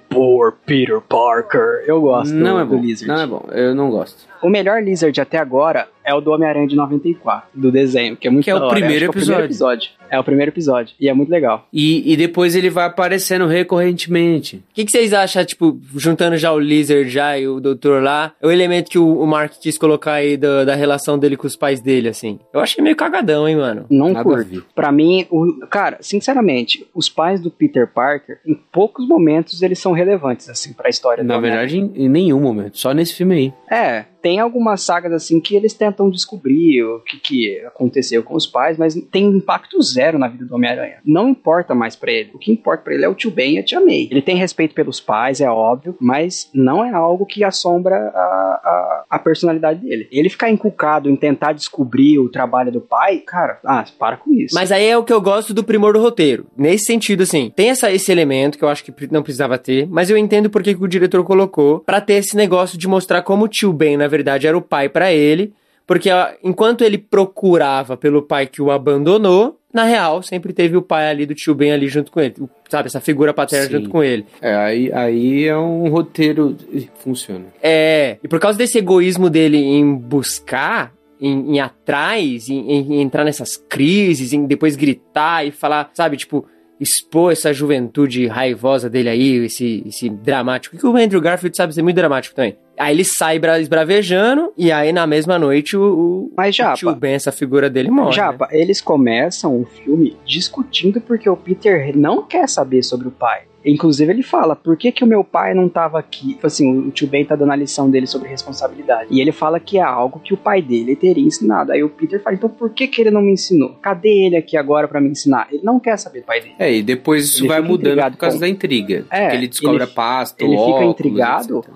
Por 0.10 0.54
Peter 0.66 1.02
Parker. 1.02 1.84
Eu 1.86 2.02
gosto 2.02 2.34
Não 2.34 2.56
do, 2.56 2.60
é 2.62 2.66
bom. 2.66 2.76
do 2.78 2.82
Lizard. 2.82 3.08
Não 3.08 3.22
é 3.22 3.28
bom. 3.28 3.46
Eu 3.52 3.76
não 3.76 3.90
gosto. 3.90 4.24
O 4.42 4.50
melhor 4.50 4.82
Lizard 4.84 5.20
até 5.20 5.38
agora 5.38 5.88
é 6.06 6.14
o 6.14 6.22
do 6.22 6.32
Homem-Aranha 6.32 6.68
de 6.68 6.76
94, 6.76 7.50
do 7.54 7.72
desenho, 7.72 8.16
que 8.16 8.28
é 8.28 8.32
muito 8.32 8.46
Que 8.46 8.52
é 8.52 8.56
o 8.56 8.70
primeiro 8.70 9.00
que 9.00 9.06
é 9.06 9.10
o 9.10 9.14
primeiro 9.14 9.46
episódio. 9.46 9.90
É 10.10 10.20
o 10.20 10.24
primeiro 10.24 10.52
episódio. 10.52 10.96
E 11.00 11.10
é 11.10 11.14
muito 11.14 11.30
legal. 11.30 11.68
E, 11.74 12.14
e 12.14 12.16
depois 12.16 12.56
ele 12.56 12.70
vai 12.70 12.86
aparecendo 12.86 13.48
recorrentemente. 13.48 14.58
O 14.58 14.74
que, 14.74 14.86
que 14.86 14.92
vocês 14.92 15.14
acham, 15.14 15.44
tipo, 15.44 15.80
juntando 15.96 16.38
já 16.38 16.52
o 16.52 16.60
Lizard 16.60 17.10
já 17.10 17.38
e 17.38 17.48
o 17.48 17.60
Doutor 17.60 18.04
lá, 18.04 18.34
o 18.42 18.52
elemento 18.52 18.90
que 18.90 19.00
o, 19.00 19.20
o 19.20 19.26
Mark 19.26 19.54
quis 19.60 19.78
colocar 19.78 20.14
aí 20.14 20.38
da, 20.38 20.64
da 20.64 20.76
relação 20.76 21.18
dele 21.18 21.36
com 21.36 21.48
os 21.48 21.56
pais 21.56 21.82
dele, 21.82 22.10
assim? 22.10 22.40
Eu 22.54 22.60
achei 22.60 22.84
meio 22.84 22.96
cagadão, 22.96 23.48
hein, 23.48 23.56
mano? 23.56 23.86
Não 23.90 24.10
Nada 24.14 24.24
curto. 24.24 24.64
Pra 24.76 24.92
mim, 24.92 25.26
o, 25.32 25.66
cara, 25.68 25.98
sinceramente, 26.02 26.86
os 26.94 27.10
pais 27.10 27.42
do 27.42 27.50
Peter 27.50 27.88
Parker, 27.88 28.40
em 28.46 28.54
poucos 28.72 29.08
momentos 29.08 29.62
eles 29.64 29.80
são 29.80 29.92
relevantes, 29.92 30.50
assim, 30.50 30.72
pra 30.74 30.90
história 30.90 31.24
do 31.24 31.28
Na 31.28 31.40
verdade, 31.40 31.80
em, 31.80 31.92
em 31.96 32.10
nenhum 32.10 32.40
momento. 32.40 32.78
Só 32.78 32.94
nesse 32.94 33.16
filme 33.16 33.36
aí. 33.36 33.54
É, 33.72 34.06
tem 34.26 34.40
algumas 34.40 34.82
sagas 34.82 35.14
assim 35.14 35.40
que 35.40 35.56
eles 35.56 35.76
tentam 35.76 36.10
descobrir 36.10 36.84
o 36.84 37.00
que, 37.02 37.20
que 37.20 37.60
aconteceu 37.60 38.24
com 38.24 38.34
os 38.34 38.48
pais, 38.48 38.76
mas 38.76 38.96
tem 39.12 39.28
impacto 39.28 39.80
zero 39.84 40.18
na 40.18 40.28
vida 40.28 40.46
do 40.46 40.56
Homem-Aranha. 40.56 40.98
Não 41.06 41.30
importa 41.30 41.76
mais 41.76 41.96
pra 41.96 42.12
ele. 42.12 42.32
O 42.34 42.40
que 42.40 42.52
importa 42.52 42.84
pra 42.84 42.96
ele 42.96 43.06
é 43.06 43.08
o 43.08 43.14
tio 43.14 43.30
Ben 43.30 43.54
e 43.54 43.60
a 43.60 43.64
tia 43.64 43.80
May. 43.80 44.08
Ele 44.10 44.24
tem 44.24 44.36
respeito 44.36 44.74
pelos 44.74 45.00
pais, 45.00 45.42
é 45.42 45.48
óbvio, 45.48 45.96
mas 46.02 46.50
não 46.56 46.84
é 46.84 46.92
algo 46.92 47.24
que 47.24 47.44
assombra 47.44 47.96
a, 47.96 48.20
a, 48.20 49.06
a 49.12 49.20
personalidade 49.20 49.82
dele. 49.82 50.08
Ele 50.12 50.28
ficar 50.28 50.50
inculcado 50.50 51.08
em 51.08 51.16
tentar 51.16 51.54
descobrir 51.54 52.18
o 52.18 52.28
trabalho 52.28 52.72
do 52.72 52.82
pai, 52.82 53.20
cara, 53.20 53.60
ah, 53.64 53.86
para 54.00 54.18
com 54.18 54.34
isso. 54.34 54.56
Mas 54.56 54.72
aí 54.72 54.88
é 54.88 54.98
o 54.98 55.04
que 55.04 55.14
eu 55.14 55.22
gosto 55.22 55.54
do 55.54 55.64
primor 55.64 55.94
do 55.94 56.02
roteiro. 56.02 56.48
Nesse 56.58 56.86
sentido, 56.86 57.22
assim, 57.22 57.54
tem 57.56 57.70
essa, 57.70 57.92
esse 57.92 58.12
elemento 58.12 58.58
que 58.58 58.64
eu 58.64 58.70
acho 58.70 58.84
que 58.84 58.92
não 59.12 59.22
precisava 59.22 59.60
ter, 59.60 59.88
mas 59.88 60.10
eu 60.10 60.18
entendo 60.18 60.50
por 60.50 60.64
que 60.64 60.72
o 60.72 60.88
diretor 60.88 61.24
colocou 61.24 61.82
pra 61.82 62.02
ter 62.02 62.14
esse 62.14 62.36
negócio 62.36 62.76
de 62.76 62.88
mostrar 62.88 63.22
como 63.22 63.46
o 63.46 63.48
tio 63.48 63.72
Ben, 63.72 63.96
na 63.96 64.08
verdade, 64.08 64.15
era 64.48 64.58
o 64.58 64.62
pai 64.62 64.90
pra 64.90 65.12
ele. 65.12 65.54
Porque 65.88 66.10
ó, 66.10 66.30
enquanto 66.44 66.84
ele 66.84 66.98
procurava 66.98 67.96
pelo 67.96 68.22
pai 68.22 68.48
que 68.48 68.62
o 68.62 68.72
abandonou, 68.72 69.60
na 69.72 69.84
real, 69.84 70.24
sempre 70.24 70.54
teve 70.54 70.76
o 70.78 70.82
pai 70.82 71.10
ali 71.10 71.26
do 71.26 71.36
tio 71.36 71.54
Ben 71.54 71.72
ali 71.72 71.88
junto 71.88 72.12
com 72.12 72.20
ele. 72.20 72.34
Sabe, 72.70 72.88
essa 72.88 73.02
figura 73.02 73.34
paterna 73.34 73.68
Sim. 73.68 73.72
junto 73.74 73.90
com 73.90 74.04
ele. 74.04 74.26
É, 74.42 74.56
aí, 74.56 74.92
aí 74.94 75.46
é 75.46 75.58
um 75.58 75.90
roteiro. 75.90 76.56
Funciona. 77.00 77.46
É, 77.62 78.18
e 78.24 78.28
por 78.28 78.40
causa 78.40 78.58
desse 78.58 78.78
egoísmo 78.78 79.30
dele 79.30 79.58
em 79.58 79.94
buscar, 79.94 80.94
em, 81.22 81.52
em 81.52 81.56
ir 81.58 81.60
atrás, 81.60 82.50
em, 82.50 82.72
em 82.72 83.02
entrar 83.02 83.24
nessas 83.24 83.58
crises, 83.58 84.34
em 84.34 84.46
depois 84.46 84.76
gritar 84.76 85.46
e 85.46 85.52
falar, 85.52 85.92
sabe, 85.94 86.18
tipo, 86.18 86.48
expor 86.80 87.32
essa 87.32 87.54
juventude 87.54 88.28
raivosa 88.28 88.90
dele 88.90 89.10
aí, 89.10 89.46
esse, 89.46 89.84
esse 89.86 90.10
dramático. 90.10 90.78
Que 90.78 90.86
o 90.86 90.96
Andrew 90.96 91.22
Garfield 91.22 91.56
sabe 91.56 91.74
ser 91.74 91.82
muito 91.82 91.96
dramático 91.96 92.36
também. 92.36 92.58
Aí 92.78 92.94
ele 92.94 93.06
sai 93.06 93.40
bra- 93.40 93.60
esbravejando, 93.60 94.52
e 94.58 94.72
aí 94.72 94.92
na 94.92 95.08
mesma 95.08 95.40
noite 95.40 95.78
o, 95.78 95.84
o, 95.84 96.34
Mas, 96.36 96.54
o 96.56 96.58
Japa, 96.58 96.76
tio 96.76 96.96
Ben, 96.96 97.14
essa 97.14 97.32
figura 97.32 97.70
dele, 97.70 97.90
morre. 97.90 98.08
né? 98.10 98.14
Japa, 98.16 98.50
eles 98.52 98.82
começam 98.82 99.62
o 99.62 99.66
filme 99.66 100.18
discutindo 100.26 101.00
porque 101.00 101.30
o 101.30 101.38
Peter 101.38 101.98
não 101.98 102.22
quer 102.24 102.50
saber 102.50 102.84
sobre 102.84 103.08
o 103.08 103.12
pai. 103.12 103.44
Inclusive 103.66 104.12
ele 104.12 104.22
fala, 104.22 104.56
por 104.56 104.78
que, 104.78 104.92
que 104.92 105.04
o 105.04 105.08
meu 105.08 105.24
pai 105.24 105.54
não 105.54 105.68
tava 105.68 105.98
aqui? 105.98 106.36
Tipo 106.36 106.46
assim, 106.48 106.78
o 106.88 106.92
tio 106.92 107.08
Ben 107.08 107.26
tá 107.26 107.36
dando 107.36 107.52
a 107.52 107.56
lição 107.56 107.90
dele 107.90 108.06
sobre 108.06 108.30
responsabilidade. 108.30 109.08
E 109.10 109.20
ele 109.20 109.32
fala 109.32 109.60
que 109.60 109.78
é 109.78 109.82
algo 109.82 110.20
que 110.20 110.34
o 110.34 110.38
pai 110.38 110.62
dele 110.62 110.96
teria 110.96 111.26
ensinado. 111.26 111.72
Aí 111.72 111.84
o 111.84 111.90
Peter 111.90 112.22
fala, 112.22 112.36
então 112.36 112.48
por 112.50 112.70
que, 112.70 112.88
que 112.88 113.02
ele 113.02 113.10
não 113.12 113.22
me 113.22 113.32
ensinou? 113.32 113.72
Cadê 113.82 114.26
ele 114.28 114.36
aqui 114.38 114.56
agora 114.56 114.88
pra 114.88 115.02
me 115.02 115.10
ensinar? 115.10 115.48
Ele 115.52 115.64
não 115.64 115.80
quer 115.80 115.98
saber 115.98 116.20
do 116.22 116.26
pai 116.26 116.42
dele. 116.42 116.54
É, 116.60 116.72
e 116.74 116.84
depois 116.84 117.26
isso 117.26 117.42
Ele 117.42 117.48
vai 117.48 117.62
mudando 117.62 118.02
por 118.12 118.18
causa 118.18 118.36
com- 118.38 118.42
da 118.42 118.48
intriga. 118.48 119.06
É, 119.10 119.30
que 119.30 119.36
ele 119.36 119.48
descobre 119.48 119.78
ele- 119.78 119.84
a 119.84 119.88
pasta, 119.88 120.44
ele 120.44 120.56
o 120.56 120.60
fica 120.60 120.70
óculos, 120.72 120.92
intrigado. 120.92 121.58
etc. 121.60 121.74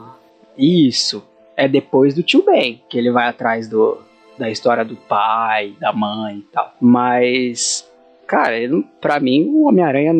Isso. 0.58 1.24
É 1.58 1.68
depois 1.68 2.14
do 2.14 2.24
tio 2.24 2.44
Ben 2.46 2.82
que 2.90 2.98
ele 2.98 3.12
vai 3.12 3.28
atrás 3.28 3.68
do, 3.68 3.98
da 4.38 4.50
história 4.50 4.86
do 4.86 4.96
pai, 4.96 5.74
da 5.80 5.92
mãe 5.92 6.38
e 6.38 6.42
tal. 6.54 6.74
Mas, 6.80 7.90
cara, 8.28 8.58
ele, 8.58 8.74
não- 8.74 8.82
pra 9.02 9.20
mim, 9.20 9.46
o 9.50 9.68
Homem-Aranha 9.68 10.14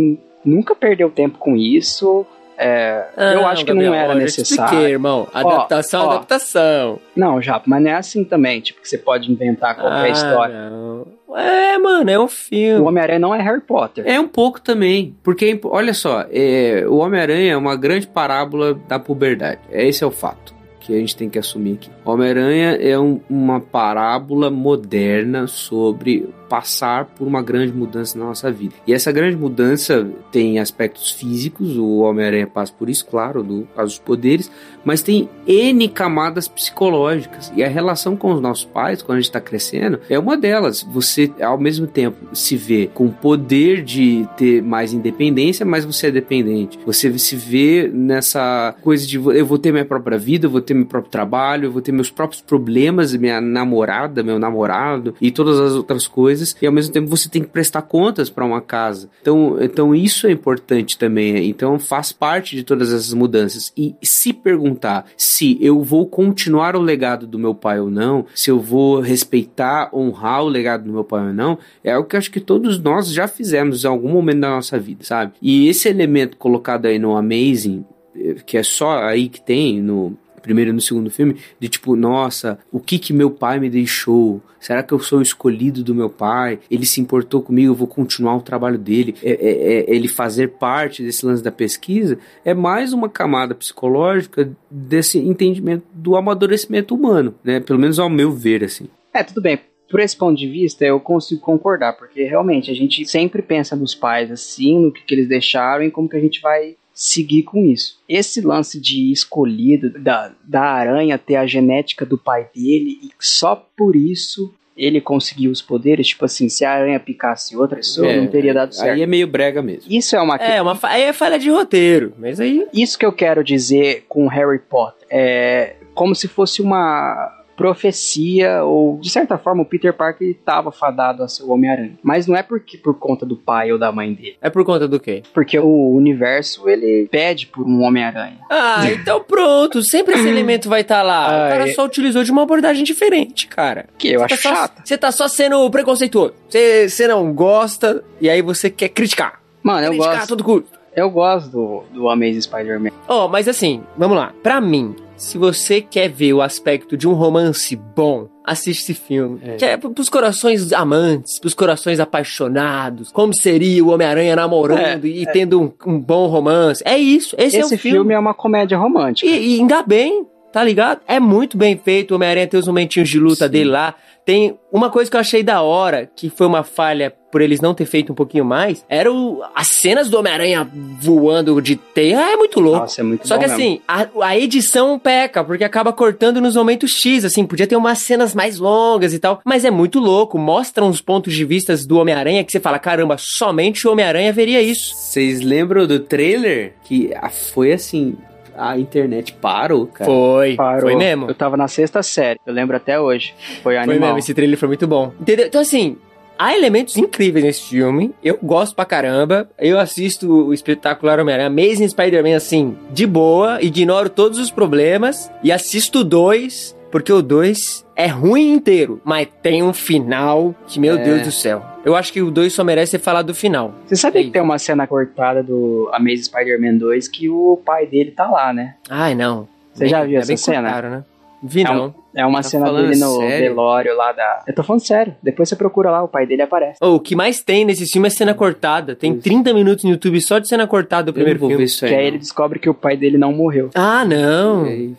nunca 0.44 0.76
perdeu 0.76 1.10
tempo 1.10 1.38
com 1.38 1.56
isso. 1.56 2.26
É, 2.62 3.06
Ah, 3.16 3.34
eu 3.36 3.46
acho 3.48 3.64
que 3.64 3.72
Gabriel, 3.72 3.92
não 3.94 3.98
era 3.98 4.14
necessário. 4.16 4.66
expliquei, 4.66 4.92
irmão. 4.92 5.28
Adaptação, 5.34 6.08
ó. 6.08 6.10
adaptação. 6.12 7.00
Não, 7.16 7.42
já, 7.42 7.62
mas 7.66 7.82
não 7.82 7.90
é 7.92 7.94
assim 7.94 8.24
também, 8.26 8.60
tipo, 8.60 8.82
que 8.82 8.90
você 8.90 8.98
pode 8.98 9.32
inventar 9.32 9.76
qualquer 9.78 10.02
Ah, 10.04 10.10
história. 10.10 10.70
não. 10.70 11.08
É, 11.38 11.78
mano, 11.78 12.10
é 12.10 12.20
um 12.20 12.24
O 12.24 12.28
filme. 12.28 12.86
Homem-Aranha 12.86 13.20
não 13.20 13.34
é 13.34 13.42
Harry 13.42 13.62
Potter. 13.62 14.04
É 14.06 14.20
um 14.20 14.28
pouco 14.28 14.60
também, 14.60 15.16
porque 15.24 15.58
olha 15.64 15.94
só, 15.94 16.26
é, 16.30 16.84
o 16.88 16.96
Homem-Aranha 16.98 17.54
é 17.54 17.58
uma 17.58 17.78
grande 17.78 18.08
parábola 18.08 18.74
da 18.74 19.00
puberdade. 19.00 19.62
Esse 19.72 20.04
é 20.04 20.08
o 20.08 20.12
fato 20.12 20.54
que 20.82 20.94
a 20.94 21.00
gente 21.00 21.16
tem 21.16 21.30
que 21.30 21.38
assumir 21.40 21.74
aqui. 21.76 21.90
O 22.04 22.12
Homem-Aranha 22.12 22.72
é 22.82 22.98
um- 23.00 23.22
uma 23.30 23.62
parábola 23.62 24.50
moderna 24.50 25.46
sobre 25.48 26.28
passar 26.50 27.06
por 27.06 27.28
uma 27.28 27.42
grande 27.42 27.72
mudança 27.72 28.18
na 28.18 28.26
nossa 28.26 28.52
vida. 28.52 28.74
E 28.88 28.94
essa 28.94 29.12
grande 29.12 29.38
mudança 29.38 30.10
tem 30.32 30.60
aspectos 30.60 31.12
físicos, 31.12 31.78
o 31.78 32.00
Homem-Aranha 32.00 32.48
passa 32.48 32.74
por 32.74 32.90
isso, 32.90 33.06
claro, 33.06 33.44
no 33.44 33.64
caso 33.76 33.92
dos 33.92 34.00
poderes, 34.00 34.52
mas 34.84 35.02
tem 35.02 35.30
N 35.48 35.88
camadas 35.88 36.48
psicológicas. 36.48 37.52
E 37.56 37.64
a 37.64 37.68
relação 37.68 38.16
com 38.16 38.34
os 38.34 38.42
nossos 38.42 38.66
pais, 38.66 39.02
quando 39.02 39.18
a 39.18 39.22
gente 39.22 39.30
está 39.30 39.40
crescendo, 39.40 40.00
é 40.10 40.18
uma 40.18 40.36
delas. 40.36 40.84
Você, 40.92 41.32
ao 41.42 41.60
mesmo 41.60 41.86
tempo, 41.86 42.36
se 42.36 42.56
vê 42.56 42.90
com 42.94 43.06
o 43.06 43.12
poder 43.12 43.84
de 43.84 44.28
ter 44.38 44.64
mais 44.64 44.94
independência, 44.94 45.66
mas 45.66 45.86
você 45.86 46.08
é 46.08 46.12
dependente. 46.12 46.80
Você 46.86 47.18
se 47.20 47.36
vê 47.36 47.90
nessa 47.94 48.76
coisa 48.82 49.06
de 49.06 49.18
eu 49.18 49.46
vou 49.46 49.58
ter 49.58 49.72
minha 49.72 49.86
própria 49.86 50.18
vida, 50.18 50.48
eu 50.48 50.50
vou 50.50 50.62
ter 50.62 50.74
meu 50.74 50.86
próprio 50.86 51.12
trabalho, 51.12 51.66
eu 51.66 51.72
vou 51.72 51.82
ter 51.82 51.92
meus 51.92 52.10
próprios 52.10 52.42
problemas, 52.42 53.14
minha 53.16 53.42
namorada, 53.42 54.24
meu 54.24 54.40
namorado 54.40 55.14
e 55.22 55.32
todas 55.32 55.60
as 55.60 55.74
outras 55.74 56.08
coisas. 56.08 56.39
E 56.62 56.66
ao 56.66 56.74
mesmo 56.74 56.94
tempo 56.94 57.08
você 57.08 57.30
tem 57.30 57.42
que 57.42 57.50
prestar 57.50 57.82
contas 57.84 58.30
para 58.30 58.46
uma 58.46 58.62
casa. 58.62 59.10
Então, 59.22 59.58
então 59.62 59.96
isso 59.96 60.28
é 60.28 60.32
importante 60.32 60.98
também. 60.98 61.50
Então 61.50 61.80
faz 61.80 62.12
parte 62.12 62.56
de 62.56 62.64
todas 62.64 62.92
essas 62.92 63.14
mudanças. 63.14 63.72
E 63.76 63.96
se 64.02 64.34
perguntar 64.34 65.06
se 65.18 65.58
eu 65.62 65.82
vou 65.84 66.08
continuar 66.08 66.76
o 66.76 66.82
legado 66.82 67.28
do 67.28 67.40
meu 67.40 67.54
pai 67.54 67.80
ou 67.80 67.90
não, 67.90 68.26
se 68.34 68.52
eu 68.52 68.60
vou 68.60 69.00
respeitar, 69.00 69.90
honrar 69.94 70.44
o 70.44 70.50
legado 70.50 70.84
do 70.84 70.92
meu 70.92 71.04
pai 71.04 71.28
ou 71.28 71.34
não, 71.34 71.58
é 71.84 71.92
algo 71.92 72.08
que 72.08 72.18
acho 72.18 72.32
que 72.32 72.40
todos 72.40 72.80
nós 72.80 73.12
já 73.12 73.28
fizemos 73.28 73.84
em 73.84 73.88
algum 73.88 74.10
momento 74.10 74.42
da 74.42 74.50
nossa 74.50 74.80
vida, 74.80 75.04
sabe? 75.04 75.34
E 75.42 75.68
esse 75.68 75.88
elemento 75.88 76.38
colocado 76.38 76.86
aí 76.86 77.00
no 77.00 77.16
Amazing, 77.16 77.86
eh, 78.16 78.36
que 78.46 78.58
é 78.58 78.64
só 78.64 79.04
aí 79.04 79.30
que 79.30 79.42
tem 79.42 79.82
no 79.82 80.18
primeiro 80.40 80.72
e 80.72 80.74
no 80.74 80.82
segundo 80.82 81.10
filme, 81.10 81.36
de 81.60 81.70
tipo, 81.70 81.96
nossa, 81.96 82.60
o 82.72 82.80
que 82.80 82.98
que 82.98 83.14
meu 83.14 83.30
pai 83.32 83.60
me 83.60 83.70
deixou? 83.70 84.42
Será 84.60 84.84
que 84.84 84.94
eu 84.94 85.00
sou 85.00 85.22
escolhido 85.22 85.84
do 85.84 85.96
meu 85.96 86.10
pai? 86.10 86.60
Ele 86.70 86.86
se 86.86 87.00
importou 87.00 87.42
comigo, 87.42 87.72
eu 87.72 87.76
vou 87.76 87.88
continuar 87.88 88.36
o 88.36 88.42
trabalho 88.42 88.78
dele. 88.78 89.16
É, 89.24 89.32
é- 89.32 89.74
é 89.90 89.96
ele 89.96 90.08
fazer 90.08 90.50
parte 90.50 91.02
desse 91.04 91.26
lance 91.26 91.44
da 91.44 91.52
pesquisa 91.52 92.18
é 92.44 92.54
mais 92.54 92.94
uma 92.94 93.08
camada 93.10 93.56
psicológica 93.56 94.52
desse 94.70 95.18
entendimento 95.18 95.84
do 95.94 96.16
amadurecimento 96.16 96.94
humano, 96.94 97.34
né? 97.44 97.60
Pelo 97.60 97.80
menos 97.80 98.00
ao 98.00 98.10
meu 98.10 98.32
ver, 98.32 98.64
assim. 98.64 98.88
É, 99.14 99.24
tudo 99.24 99.42
bem. 99.42 99.60
Por 99.90 100.00
esse 100.00 100.16
ponto 100.16 100.38
de 100.38 100.48
vista, 100.48 100.86
eu 100.86 101.00
consigo 101.00 101.42
concordar, 101.42 101.94
porque 101.94 102.24
realmente 102.24 102.70
a 102.70 102.76
gente 102.76 103.04
sempre 103.08 103.42
pensa 103.42 103.76
nos 103.76 103.96
pais 103.96 104.32
assim, 104.32 104.78
no 104.78 104.92
que, 104.92 105.04
que 105.04 105.16
eles 105.16 105.28
deixaram 105.28 105.84
e 105.84 105.90
como 105.90 106.08
que 106.08 106.16
a 106.16 106.20
gente 106.20 106.40
vai 106.42 106.76
seguir 107.02 107.44
com 107.44 107.64
isso. 107.66 107.98
Esse 108.10 108.42
lance 108.42 108.78
de 108.80 109.10
escolhido, 109.12 109.90
da, 109.90 110.34
da 110.44 110.62
aranha 110.64 111.18
ter 111.18 111.38
a 111.38 111.48
genética 111.48 112.06
do 112.06 112.18
pai 112.18 112.48
dele, 112.54 113.00
e 113.02 113.10
só 113.18 113.56
por 113.78 113.96
isso 113.96 114.54
ele 114.76 115.00
conseguiu 115.02 115.52
os 115.52 115.62
poderes, 115.62 116.08
tipo 116.10 116.24
assim, 116.26 116.48
se 116.50 116.64
a 116.66 116.72
aranha 116.72 117.00
picasse 117.00 117.56
outra 117.56 117.78
pessoa, 117.78 118.08
É, 118.08 118.20
não 118.20 118.28
teria 118.28 118.54
dado 118.54 118.74
certo. 118.74 118.94
Aí 118.96 119.02
é 119.02 119.06
meio 119.06 119.28
brega 119.28 119.62
mesmo. 119.62 119.92
Isso 119.92 120.16
é 120.16 120.22
uma 120.22 120.36
É, 120.36 120.62
uma 120.62 120.76
fa- 120.76 120.90
aí 120.90 121.04
é 121.04 121.14
falha 121.14 121.38
de 121.40 121.50
roteiro. 121.50 122.14
Mas 122.18 122.40
aí. 122.40 122.66
Isso 122.74 122.98
que 123.00 123.06
eu 123.06 123.12
quero 123.14 123.44
dizer 123.44 124.06
com 124.10 124.28
Harry 124.28 124.60
Potter. 124.60 125.06
É 125.10 125.76
como 125.94 126.16
se 126.16 126.28
fosse 126.30 126.62
uma 126.62 127.39
profecia, 127.60 128.64
ou 128.64 128.98
de 129.00 129.10
certa 129.10 129.38
forma 129.38 129.64
o 129.64 129.66
Peter 129.66 129.94
Parker 129.94 130.30
estava 130.30 130.72
fadado 130.72 131.24
a 131.24 131.28
ser 131.28 131.44
o 131.44 131.52
Homem-Aranha. 131.52 132.00
Mas 132.02 132.26
não 132.26 132.36
é 132.36 132.42
porque 132.42 132.78
por 132.78 132.98
conta 132.98 133.26
do 133.26 133.36
pai 133.36 133.72
ou 133.72 133.78
da 133.78 133.92
mãe 133.92 134.14
dele. 134.14 134.38
É 134.42 134.50
por 134.50 134.64
conta 134.64 134.88
do 134.88 135.00
quê? 135.00 135.24
Porque 135.34 135.60
o 135.60 135.94
universo 135.96 136.70
ele 136.70 137.08
pede 137.12 137.48
por 137.48 137.66
um 137.68 137.84
Homem-Aranha. 137.84 138.38
Ah, 138.50 138.84
então 138.92 139.24
pronto. 139.24 139.82
Sempre 139.84 140.16
esse 140.16 140.28
elemento 140.28 140.70
vai 140.70 140.82
estar 140.82 141.02
lá. 141.04 141.26
Ah, 141.26 141.48
o 141.48 141.50
cara 141.50 141.70
é- 141.70 141.74
só 141.74 141.86
utilizou 141.86 142.24
de 142.24 142.32
uma 142.32 142.44
abordagem 142.44 142.84
diferente, 142.84 143.48
cara. 143.48 143.86
Que 143.98 144.14
eu 144.14 144.22
Você 144.22 144.34
acho 144.34 144.44
tá. 144.44 144.70
Você 144.84 144.98
tá 144.98 145.12
só 145.12 145.28
sendo 145.28 145.70
preconceituoso. 145.70 146.34
Você, 146.50 147.08
não 147.08 147.34
gosta 147.34 148.04
e 148.22 148.30
aí 148.30 148.42
você 148.42 148.70
quer 148.70 148.90
criticar. 148.90 149.42
Mano, 149.62 149.86
eu 149.86 149.90
criticar 149.90 150.14
a 150.14 150.18
gosto, 150.18 150.30
todo 150.30 150.44
custo. 150.44 150.80
eu 150.96 151.10
gosto 151.10 151.50
do, 151.50 151.84
do 151.94 152.10
Amazing 152.10 152.42
Spider-Man. 152.42 152.92
Ó, 153.08 153.28
mas 153.28 153.48
assim, 153.48 153.84
vamos 153.98 154.18
lá. 154.18 154.34
Pra 154.42 154.62
mim, 154.62 154.96
se 155.20 155.38
você 155.38 155.82
quer 155.82 156.10
ver 156.10 156.34
o 156.34 156.42
aspecto 156.42 156.96
de 156.96 157.08
um 157.08 157.14
romance 157.14 157.76
bom, 157.76 158.30
assiste 158.46 158.84
esse 158.84 158.94
filme. 158.94 159.40
É. 159.44 159.56
Que 159.58 159.66
é 159.66 159.78
pros 159.78 160.10
corações 160.10 160.72
amantes, 160.72 161.40
pros 161.40 161.54
corações 161.54 162.00
apaixonados. 162.00 163.12
Como 163.12 163.34
seria 163.34 163.84
o 163.84 163.90
Homem-Aranha 163.90 164.36
namorando 164.36 165.06
e 165.06 165.26
tendo 165.28 165.62
um, 165.62 165.72
um 165.86 166.00
bom 166.00 166.28
romance. 166.28 166.82
É 166.86 166.98
isso, 166.98 167.36
esse, 167.38 167.58
é 167.58 167.60
o 167.60 167.66
Esse 167.66 167.78
filme. 167.78 167.98
filme 167.98 168.14
é 168.14 168.20
uma 168.20 168.34
comédia 168.34 168.78
romântica. 168.78 169.30
E, 169.30 169.58
e 169.58 169.60
ainda 169.60 169.84
bem, 169.84 170.26
tá 170.52 170.64
ligado? 170.64 171.02
É 171.08 171.20
muito 171.20 171.58
bem 171.58 171.78
feito. 171.78 172.12
O 172.12 172.16
Homem-Aranha 172.16 172.48
tem 172.48 172.60
os 172.60 172.68
momentinhos 172.68 173.10
de 173.10 173.20
luta 173.20 173.46
Sim. 173.46 173.52
dele 173.52 173.70
lá. 173.70 173.96
Tem 174.26 174.58
uma 174.72 174.90
coisa 174.90 175.10
que 175.10 175.18
eu 175.18 175.22
achei 175.22 175.42
da 175.42 175.62
hora, 175.62 176.10
que 176.16 176.30
foi 176.30 176.46
uma 176.46 176.64
falha 176.64 177.14
por 177.32 177.42
eles 177.42 177.62
não 177.62 177.74
ter 177.74 177.86
feito 177.86 178.12
um 178.12 178.16
pouquinho 178.16 178.44
mais, 178.44 178.84
era 178.90 179.12
o, 179.12 179.42
as 179.56 179.68
cenas 179.68 180.10
do 180.10 180.18
Homem-Aranha 180.18 180.68
voando 181.00 181.62
de 181.62 181.76
teia. 181.76 182.20
É 182.20 182.36
muito 182.36 182.60
louco. 182.60 182.80
Nossa, 182.80 183.02
é 183.02 183.04
muito 183.04 183.28
Só 183.28 183.38
que 183.38 183.42
mesmo. 183.42 183.56
assim, 183.56 183.82
a, 183.88 184.08
a 184.24 184.38
edição 184.38 184.98
peca, 184.98 185.44
porque 185.44 185.64
acaba 185.64 185.94
cortando 185.94 186.42
nos 186.42 186.56
momentos 186.56 186.92
X, 186.92 187.24
assim, 187.26 187.46
podia 187.46 187.68
ter 187.68 187.76
umas 187.76 188.00
cenas 188.00 188.34
mais 188.34 188.58
longas 188.60 189.14
e 189.14 189.20
tal, 189.20 189.42
mas 189.46 189.64
é 189.64 189.72
muito 189.72 190.00
louco, 190.00 190.38
mostra 190.38 190.84
uns 190.84 191.02
pontos 191.02 191.34
de 191.34 191.46
vistas 191.46 191.86
do 191.86 191.98
Homem-Aranha 191.98 192.44
que 192.44 192.52
você 192.52 192.60
fala, 192.60 192.80
caramba, 192.80 193.16
somente 193.18 193.88
o 193.88 193.92
Homem-Aranha 193.92 194.34
veria 194.34 194.62
isso. 194.62 194.96
Vocês 194.96 195.42
lembram 195.42 195.86
do 195.86 196.00
trailer? 196.00 196.74
Que 196.84 197.12
foi 197.54 197.72
assim, 197.72 198.18
a 198.60 198.78
internet 198.78 199.34
parou, 199.34 199.88
cara. 199.88 200.10
Foi, 200.10 200.56
Parou. 200.56 200.82
foi 200.82 200.96
mesmo. 200.96 201.28
Eu 201.30 201.36
tava 201.36 201.56
na 201.56 201.68
sexta 201.68 202.04
série, 202.04 202.40
eu 202.46 202.54
lembro 202.54 202.76
até 202.76 203.00
hoje. 203.00 203.34
Foi 203.64 203.76
Foi 203.76 203.78
animal. 203.78 204.00
mesmo, 204.00 204.18
esse 204.20 204.34
trailer 204.34 204.58
foi 204.58 204.68
muito 204.68 204.88
bom. 204.88 205.12
Entendeu? 205.20 205.48
Então, 205.48 205.62
assim, 205.62 205.98
há 206.38 206.56
elementos 206.56 206.96
incríveis 206.98 207.44
nesse 207.46 207.62
filme. 207.70 208.14
Eu 208.24 208.38
gosto 208.42 208.76
pra 208.76 208.86
caramba. 208.86 209.50
Eu 209.58 209.80
assisto 209.80 210.30
o 210.48 210.54
espetacular 210.54 211.20
Homem-Aranha, 211.20 211.48
Amazing 211.48 211.88
Spider-Man, 211.90 212.36
assim, 212.36 212.76
de 212.92 213.06
boa. 213.08 213.62
Ignoro 213.62 214.10
todos 214.10 214.38
os 214.40 214.52
problemas. 214.52 215.32
E 215.44 215.52
assisto 215.52 216.00
o 216.00 216.04
2, 216.04 216.76
porque 216.92 217.12
o 217.14 217.22
2 217.22 217.86
é 218.02 218.08
ruim 218.08 218.54
inteiro. 218.54 219.02
Mas 219.04 219.28
tem 219.42 219.62
um 219.64 219.74
final 219.74 220.56
que, 220.68 220.80
meu 220.80 220.96
É. 220.98 221.04
Deus 221.04 221.22
do 221.24 221.32
céu. 221.32 221.64
Eu 221.86 221.96
acho 221.96 222.12
que 222.12 222.22
o 222.22 222.30
2 222.32 222.52
só 222.54 222.64
merece 222.64 222.92
ser 222.92 223.00
falado 223.00 223.28
do 223.28 223.36
final. 223.36 223.74
Você 223.86 223.96
sabia 223.96 224.20
É 224.20 224.24
que 224.24 224.28
isso. 224.28 224.34
tem 224.34 224.42
uma 224.42 224.58
cena 224.60 224.86
cortada 224.88 225.42
do 225.44 225.90
Amazing 225.94 226.24
Spider-Man 226.24 226.78
2 226.78 227.08
que 227.08 227.30
o 227.30 227.60
pai 227.66 227.86
dele 227.86 228.12
tá 228.12 228.30
lá, 228.30 228.52
né? 228.54 228.76
Ai, 228.90 229.16
não. 229.16 229.48
Você 229.74 229.88
já 229.88 230.00
viu 230.02 230.08
Ainda 230.10 230.20
essa 230.20 230.28
bem 230.28 230.38
cena? 230.38 230.62
cortaram, 230.64 230.90
né? 230.90 231.04
Vi 231.42 231.64
É 231.64 231.70
um- 231.72 231.74
não. 231.76 231.96
É 232.16 232.26
uma 232.26 232.40
Tá 232.42 232.50
cena 232.50 232.74
dele 232.74 232.96
no 233.00 233.18
sério? 233.20 233.50
velório 233.50 233.96
lá 233.96 234.12
da. 234.12 234.44
Eu 234.48 234.54
tô 234.54 234.62
falando 234.64 234.82
sério. 234.82 235.16
Depois 235.24 235.48
você 235.48 235.56
procura 235.56 235.90
lá, 235.92 236.04
o 236.04 236.08
pai 236.08 236.26
dele 236.26 236.42
aparece. 236.42 236.80
Oh, 236.82 236.96
o 236.96 237.00
que 237.00 237.16
mais 237.16 237.42
tem 237.44 237.64
nesse 237.64 237.86
filme 237.86 238.08
é 238.08 238.10
cena 238.10 238.34
cortada. 238.34 238.94
Tem 238.96 239.16
30 239.18 239.54
minutos 239.54 239.84
no 239.86 239.92
YouTube 239.92 240.20
só 240.20 240.40
de 240.40 240.50
cena 240.50 240.66
cortada 240.68 241.04
do 241.04 241.14
primeiro 241.14 241.40
filme. 241.40 241.64
isso 241.64 241.86
aí. 241.86 241.92
que 241.92 241.96
aí 241.96 242.02
não. 242.02 242.08
ele 242.10 242.18
descobre 242.18 242.60
que 242.60 242.70
o 242.70 242.74
pai 242.74 242.98
dele 242.98 243.18
não 243.18 243.32
morreu. 243.32 243.70
Ah, 243.76 244.04
não. 244.04 244.66
E 244.66 244.70
aí, 244.70 244.96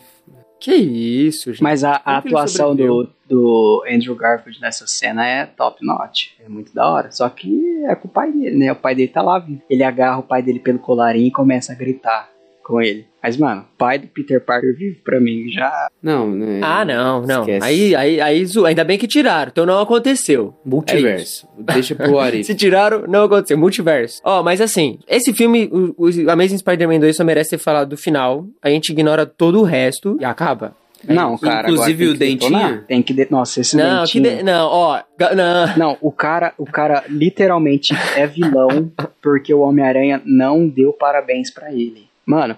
Que 0.61 0.75
isso, 0.75 1.51
gente. 1.51 1.63
Mas 1.63 1.83
a, 1.83 1.99
a 2.05 2.17
atuação 2.17 2.75
do, 2.75 3.09
do 3.27 3.83
Andrew 3.91 4.15
Garfield 4.15 4.61
nessa 4.61 4.85
cena 4.85 5.27
é 5.27 5.47
top 5.47 5.83
notch. 5.83 6.33
É 6.39 6.47
muito 6.47 6.71
da 6.71 6.87
hora. 6.87 7.11
Só 7.11 7.27
que 7.29 7.83
é 7.85 7.95
com 7.95 8.07
o 8.07 8.11
pai 8.11 8.31
dele, 8.31 8.55
né? 8.55 8.71
O 8.71 8.75
pai 8.75 8.93
dele 8.93 9.07
tá 9.07 9.23
lá, 9.23 9.39
vivo. 9.39 9.63
Ele 9.67 9.83
agarra 9.83 10.19
o 10.19 10.23
pai 10.23 10.43
dele 10.43 10.59
pelo 10.59 10.77
colarinho 10.77 11.25
e 11.25 11.31
começa 11.31 11.73
a 11.73 11.75
gritar 11.75 12.29
com 12.63 12.79
ele. 12.79 13.07
Mas, 13.23 13.37
mano, 13.37 13.61
o 13.61 13.77
pai 13.77 13.99
do 13.99 14.07
Peter 14.07 14.41
Parker 14.43 14.75
vivo 14.75 14.97
pra 15.03 15.19
mim 15.19 15.47
já. 15.51 15.89
Não, 16.01 16.29
né? 16.31 16.59
Ah, 16.63 16.83
não, 16.83 17.21
não. 17.21 17.41
Esquece. 17.41 17.63
Aí, 17.65 17.95
aí, 17.95 18.19
aí, 18.21 18.45
zo- 18.45 18.65
ainda 18.65 18.83
bem 18.83 18.97
que 18.97 19.07
tiraram, 19.07 19.51
então 19.51 19.65
não 19.65 19.79
aconteceu. 19.79 20.55
Multiverso. 20.65 21.47
Deixa 21.59 21.93
pro 21.93 22.17
Arif. 22.19 22.45
Se 22.47 22.55
tiraram, 22.55 23.03
não 23.07 23.25
aconteceu. 23.25 23.57
Multiverso. 23.57 24.21
Ó, 24.23 24.41
mas 24.41 24.59
assim, 24.59 24.97
esse 25.07 25.31
filme, 25.33 25.69
o, 25.71 25.93
o 26.07 26.31
Amazing 26.31 26.57
Spider-Man 26.57 26.99
2 26.99 27.15
só 27.15 27.23
merece 27.23 27.51
ser 27.51 27.57
falado 27.59 27.89
do 27.89 27.97
final. 27.97 28.45
A 28.61 28.69
gente 28.69 28.89
ignora 28.91 29.25
todo 29.25 29.59
o 29.59 29.63
resto 29.63 30.17
e 30.19 30.25
acaba. 30.25 30.75
Não, 31.07 31.35
cara. 31.37 31.69
Inclusive 31.69 32.03
agora 32.03 32.15
o 32.15 32.19
que 32.19 32.25
detonar. 32.35 32.61
dentinho? 32.69 32.83
Tem 32.87 33.01
que. 33.03 33.13
De... 33.13 33.27
Nossa, 33.31 33.61
esse 33.61 33.75
Não, 33.75 34.03
que 34.05 34.19
dentinho. 34.19 34.37
de- 34.37 34.43
não, 34.43 34.67
ó, 34.67 35.01
não. 35.35 35.77
Não, 35.77 35.97
o 36.01 36.11
cara, 36.11 36.53
o 36.59 36.65
cara 36.65 37.03
literalmente 37.07 37.93
é 38.15 38.25
vilão 38.27 38.91
porque 39.21 39.53
o 39.53 39.61
Homem-Aranha 39.61 40.21
não 40.25 40.67
deu 40.67 40.93
parabéns 40.93 41.51
pra 41.51 41.71
ele. 41.71 42.05
Mano, 42.23 42.55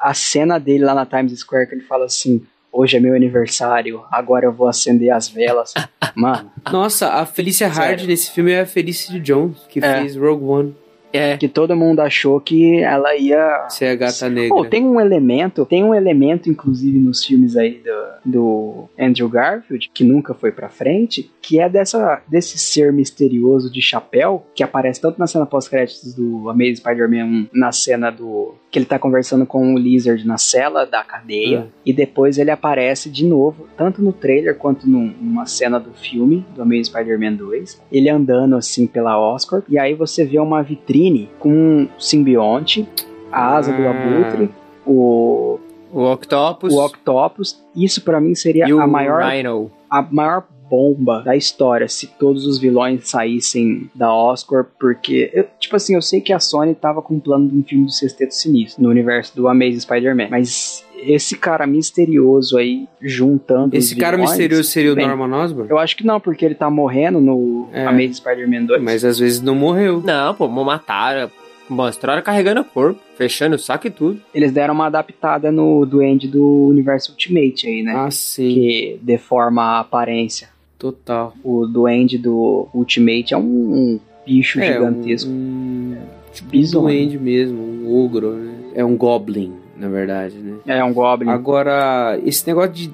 a 0.00 0.14
cena 0.14 0.58
dele 0.58 0.84
lá 0.84 0.94
na 0.94 1.04
Times 1.06 1.38
Square 1.38 1.66
que 1.68 1.74
ele 1.74 1.82
fala 1.84 2.06
assim: 2.06 2.42
"Hoje 2.72 2.96
é 2.96 3.00
meu 3.00 3.14
aniversário, 3.14 4.02
agora 4.10 4.46
eu 4.46 4.52
vou 4.52 4.66
acender 4.68 5.10
as 5.10 5.28
velas". 5.28 5.74
Mano, 6.16 6.50
Nossa, 6.72 7.08
a 7.12 7.26
Felicia 7.26 7.68
Hard 7.68 8.02
nesse 8.04 8.30
filme 8.32 8.50
é 8.52 8.60
a 8.62 8.66
Felicity 8.66 9.20
Jones, 9.20 9.58
que 9.68 9.78
É. 9.78 10.00
fez 10.00 10.16
Rogue 10.16 10.44
One. 10.44 10.76
É. 11.12 11.36
Que 11.36 11.48
todo 11.48 11.74
mundo 11.76 12.00
achou 12.00 12.40
que 12.40 12.80
ela 12.80 13.16
ia. 13.16 13.66
Você 13.68 13.84
é 13.86 13.96
gata 13.96 14.28
negra. 14.28 14.48
Pô, 14.50 14.64
tem 14.64 14.84
um 14.84 15.00
elemento, 15.00 15.64
tem 15.66 15.82
um 15.82 15.94
elemento, 15.94 16.48
inclusive, 16.48 16.98
nos 16.98 17.24
filmes 17.24 17.56
aí 17.56 17.80
do, 18.24 18.30
do 18.32 18.88
Andrew 18.98 19.28
Garfield, 19.28 19.90
que 19.92 20.04
nunca 20.04 20.34
foi 20.34 20.52
pra 20.52 20.68
frente, 20.68 21.30
que 21.42 21.58
é 21.58 21.68
dessa, 21.68 22.22
desse 22.28 22.58
ser 22.58 22.92
misterioso 22.92 23.70
de 23.72 23.80
chapéu, 23.82 24.46
que 24.54 24.62
aparece 24.62 25.00
tanto 25.00 25.18
na 25.18 25.26
cena 25.26 25.46
pós-créditos 25.46 26.14
do 26.14 26.48
Amazing 26.48 26.76
Spider-Man 26.76 27.24
1, 27.24 27.46
na 27.52 27.72
cena 27.72 28.10
do. 28.10 28.54
que 28.70 28.78
ele 28.78 28.86
tá 28.86 29.00
conversando 29.00 29.44
com 29.44 29.74
o 29.74 29.78
Lizard 29.78 30.24
na 30.24 30.38
cela 30.38 30.84
da 30.84 31.02
cadeia, 31.02 31.62
Hum. 31.62 31.66
e 31.84 31.92
depois 31.92 32.38
ele 32.38 32.52
aparece 32.52 33.10
de 33.10 33.24
novo, 33.26 33.66
tanto 33.76 34.00
no 34.00 34.12
trailer 34.12 34.54
quanto 34.56 34.88
num- 34.88 35.12
numa 35.20 35.44
cena 35.44 35.80
do 35.80 35.90
filme, 35.92 36.46
do 36.54 36.62
Amazing 36.62 36.84
Spider-Man 36.84 37.32
2, 37.32 37.82
ele 37.90 38.08
andando 38.08 38.54
assim 38.54 38.86
pela 38.86 39.18
Oscorp, 39.18 39.64
e 39.68 39.76
aí 39.76 39.92
você 39.94 40.24
vê 40.24 40.38
uma 40.38 40.62
vitrine 40.62 40.99
com 41.38 41.50
um 41.50 41.88
simbionte, 41.98 42.86
a 43.32 43.56
asa 43.56 43.72
do 43.72 43.86
Ah. 43.86 43.90
abutre, 43.90 44.50
o, 44.86 45.58
O 45.92 46.04
Octopus 46.12 46.72
o 46.72 46.84
Octopus. 46.84 47.60
Isso 47.74 48.02
pra 48.02 48.20
mim 48.20 48.34
seria 48.34 48.64
a 48.66 48.86
maior 48.86 49.22
Rhino. 49.22 49.70
a 49.90 50.00
maior 50.02 50.44
bomba 50.70 51.20
da 51.22 51.34
história 51.34 51.88
se 51.88 52.06
todos 52.06 52.46
os 52.46 52.60
vilões 52.60 53.08
saíssem 53.08 53.90
da 53.92 54.14
Oscorp, 54.14 54.68
porque, 54.78 55.28
eu- 55.34 55.44
tipo 55.58 55.74
assim, 55.74 55.96
eu 55.96 56.02
sei 56.02 56.20
que 56.20 56.32
a 56.32 56.38
Sony 56.38 56.76
tava 56.76 57.02
com 57.02 57.14
um 57.14 57.18
plano 57.18 57.48
de 57.48 57.56
um 57.58 57.62
filme 57.64 57.86
do 57.86 57.90
Sexteto 57.90 58.32
Sinistro 58.32 58.80
no 58.84 58.88
universo 58.88 59.34
do 59.34 59.48
Amazing 59.48 59.80
Spider-Man, 59.80 60.28
mas 60.30 60.84
esse 61.02 61.36
cara 61.36 61.66
misterioso 61.66 62.56
aí 62.58 62.86
juntando 63.00 63.76
Esse 63.76 63.94
os 63.94 64.00
cara 64.00 64.16
vilões, 64.16 64.30
misterioso 64.30 64.64
seria 64.64 64.92
o 64.92 64.94
bem, 64.94 65.06
Norman 65.06 65.36
Osborn? 65.36 65.70
Eu 65.70 65.78
acho 65.78 65.96
que 65.96 66.04
não, 66.04 66.20
porque 66.20 66.44
ele 66.44 66.54
tá 66.54 66.70
morrendo 66.70 67.20
no 67.20 67.68
É. 67.72 67.86
Amazing 67.86 68.14
Spider-Man 68.14 68.64
2. 68.64 68.82
Mas 68.82 69.04
às 69.04 69.18
vezes 69.18 69.40
não 69.40 69.54
morreu. 69.54 70.02
Não, 70.04 70.34
pô, 70.34 70.48
mataram. 70.48 71.30
Mostraram 71.68 72.20
carregando 72.20 72.62
o 72.62 72.64
corpo, 72.64 73.00
fechando 73.16 73.54
o 73.54 73.58
saco 73.58 73.86
e 73.86 73.90
tudo. 73.90 74.20
Eles 74.34 74.50
deram 74.50 74.74
uma 74.74 74.86
adaptada 74.86 75.52
no 75.52 75.86
Duende 75.86 76.26
do 76.26 76.66
universo 76.66 77.12
Ultimate 77.12 77.68
aí, 77.68 77.82
né? 77.82 77.94
Ah, 77.94 78.10
sim. 78.10 78.54
Que 78.54 78.98
deforma 79.00 79.62
a 79.62 79.80
aparência. 79.80 80.48
Total. 80.76 81.32
O 81.44 81.66
Duende 81.66 82.18
do 82.18 82.66
Ultimate 82.74 83.34
é 83.34 83.36
um, 83.36 83.42
um 83.42 84.00
bicho 84.26 84.58
É, 84.60 84.72
gigantesco. 84.72 85.30
Um, 85.30 85.34
um, 85.34 85.96
tipo 86.32 86.56
um 86.56 86.70
duende 86.70 87.18
mesmo, 87.18 87.62
um 87.62 87.94
ogro, 88.04 88.32
né? 88.32 88.52
É 88.74 88.84
um 88.84 88.96
goblin, 88.96 89.52
na 89.80 89.88
verdade, 89.88 90.36
né? 90.38 90.58
É 90.66 90.84
um 90.84 90.92
Goblin. 90.92 91.30
Agora, 91.30 92.18
esse 92.24 92.46
negócio 92.46 92.72
de. 92.72 92.92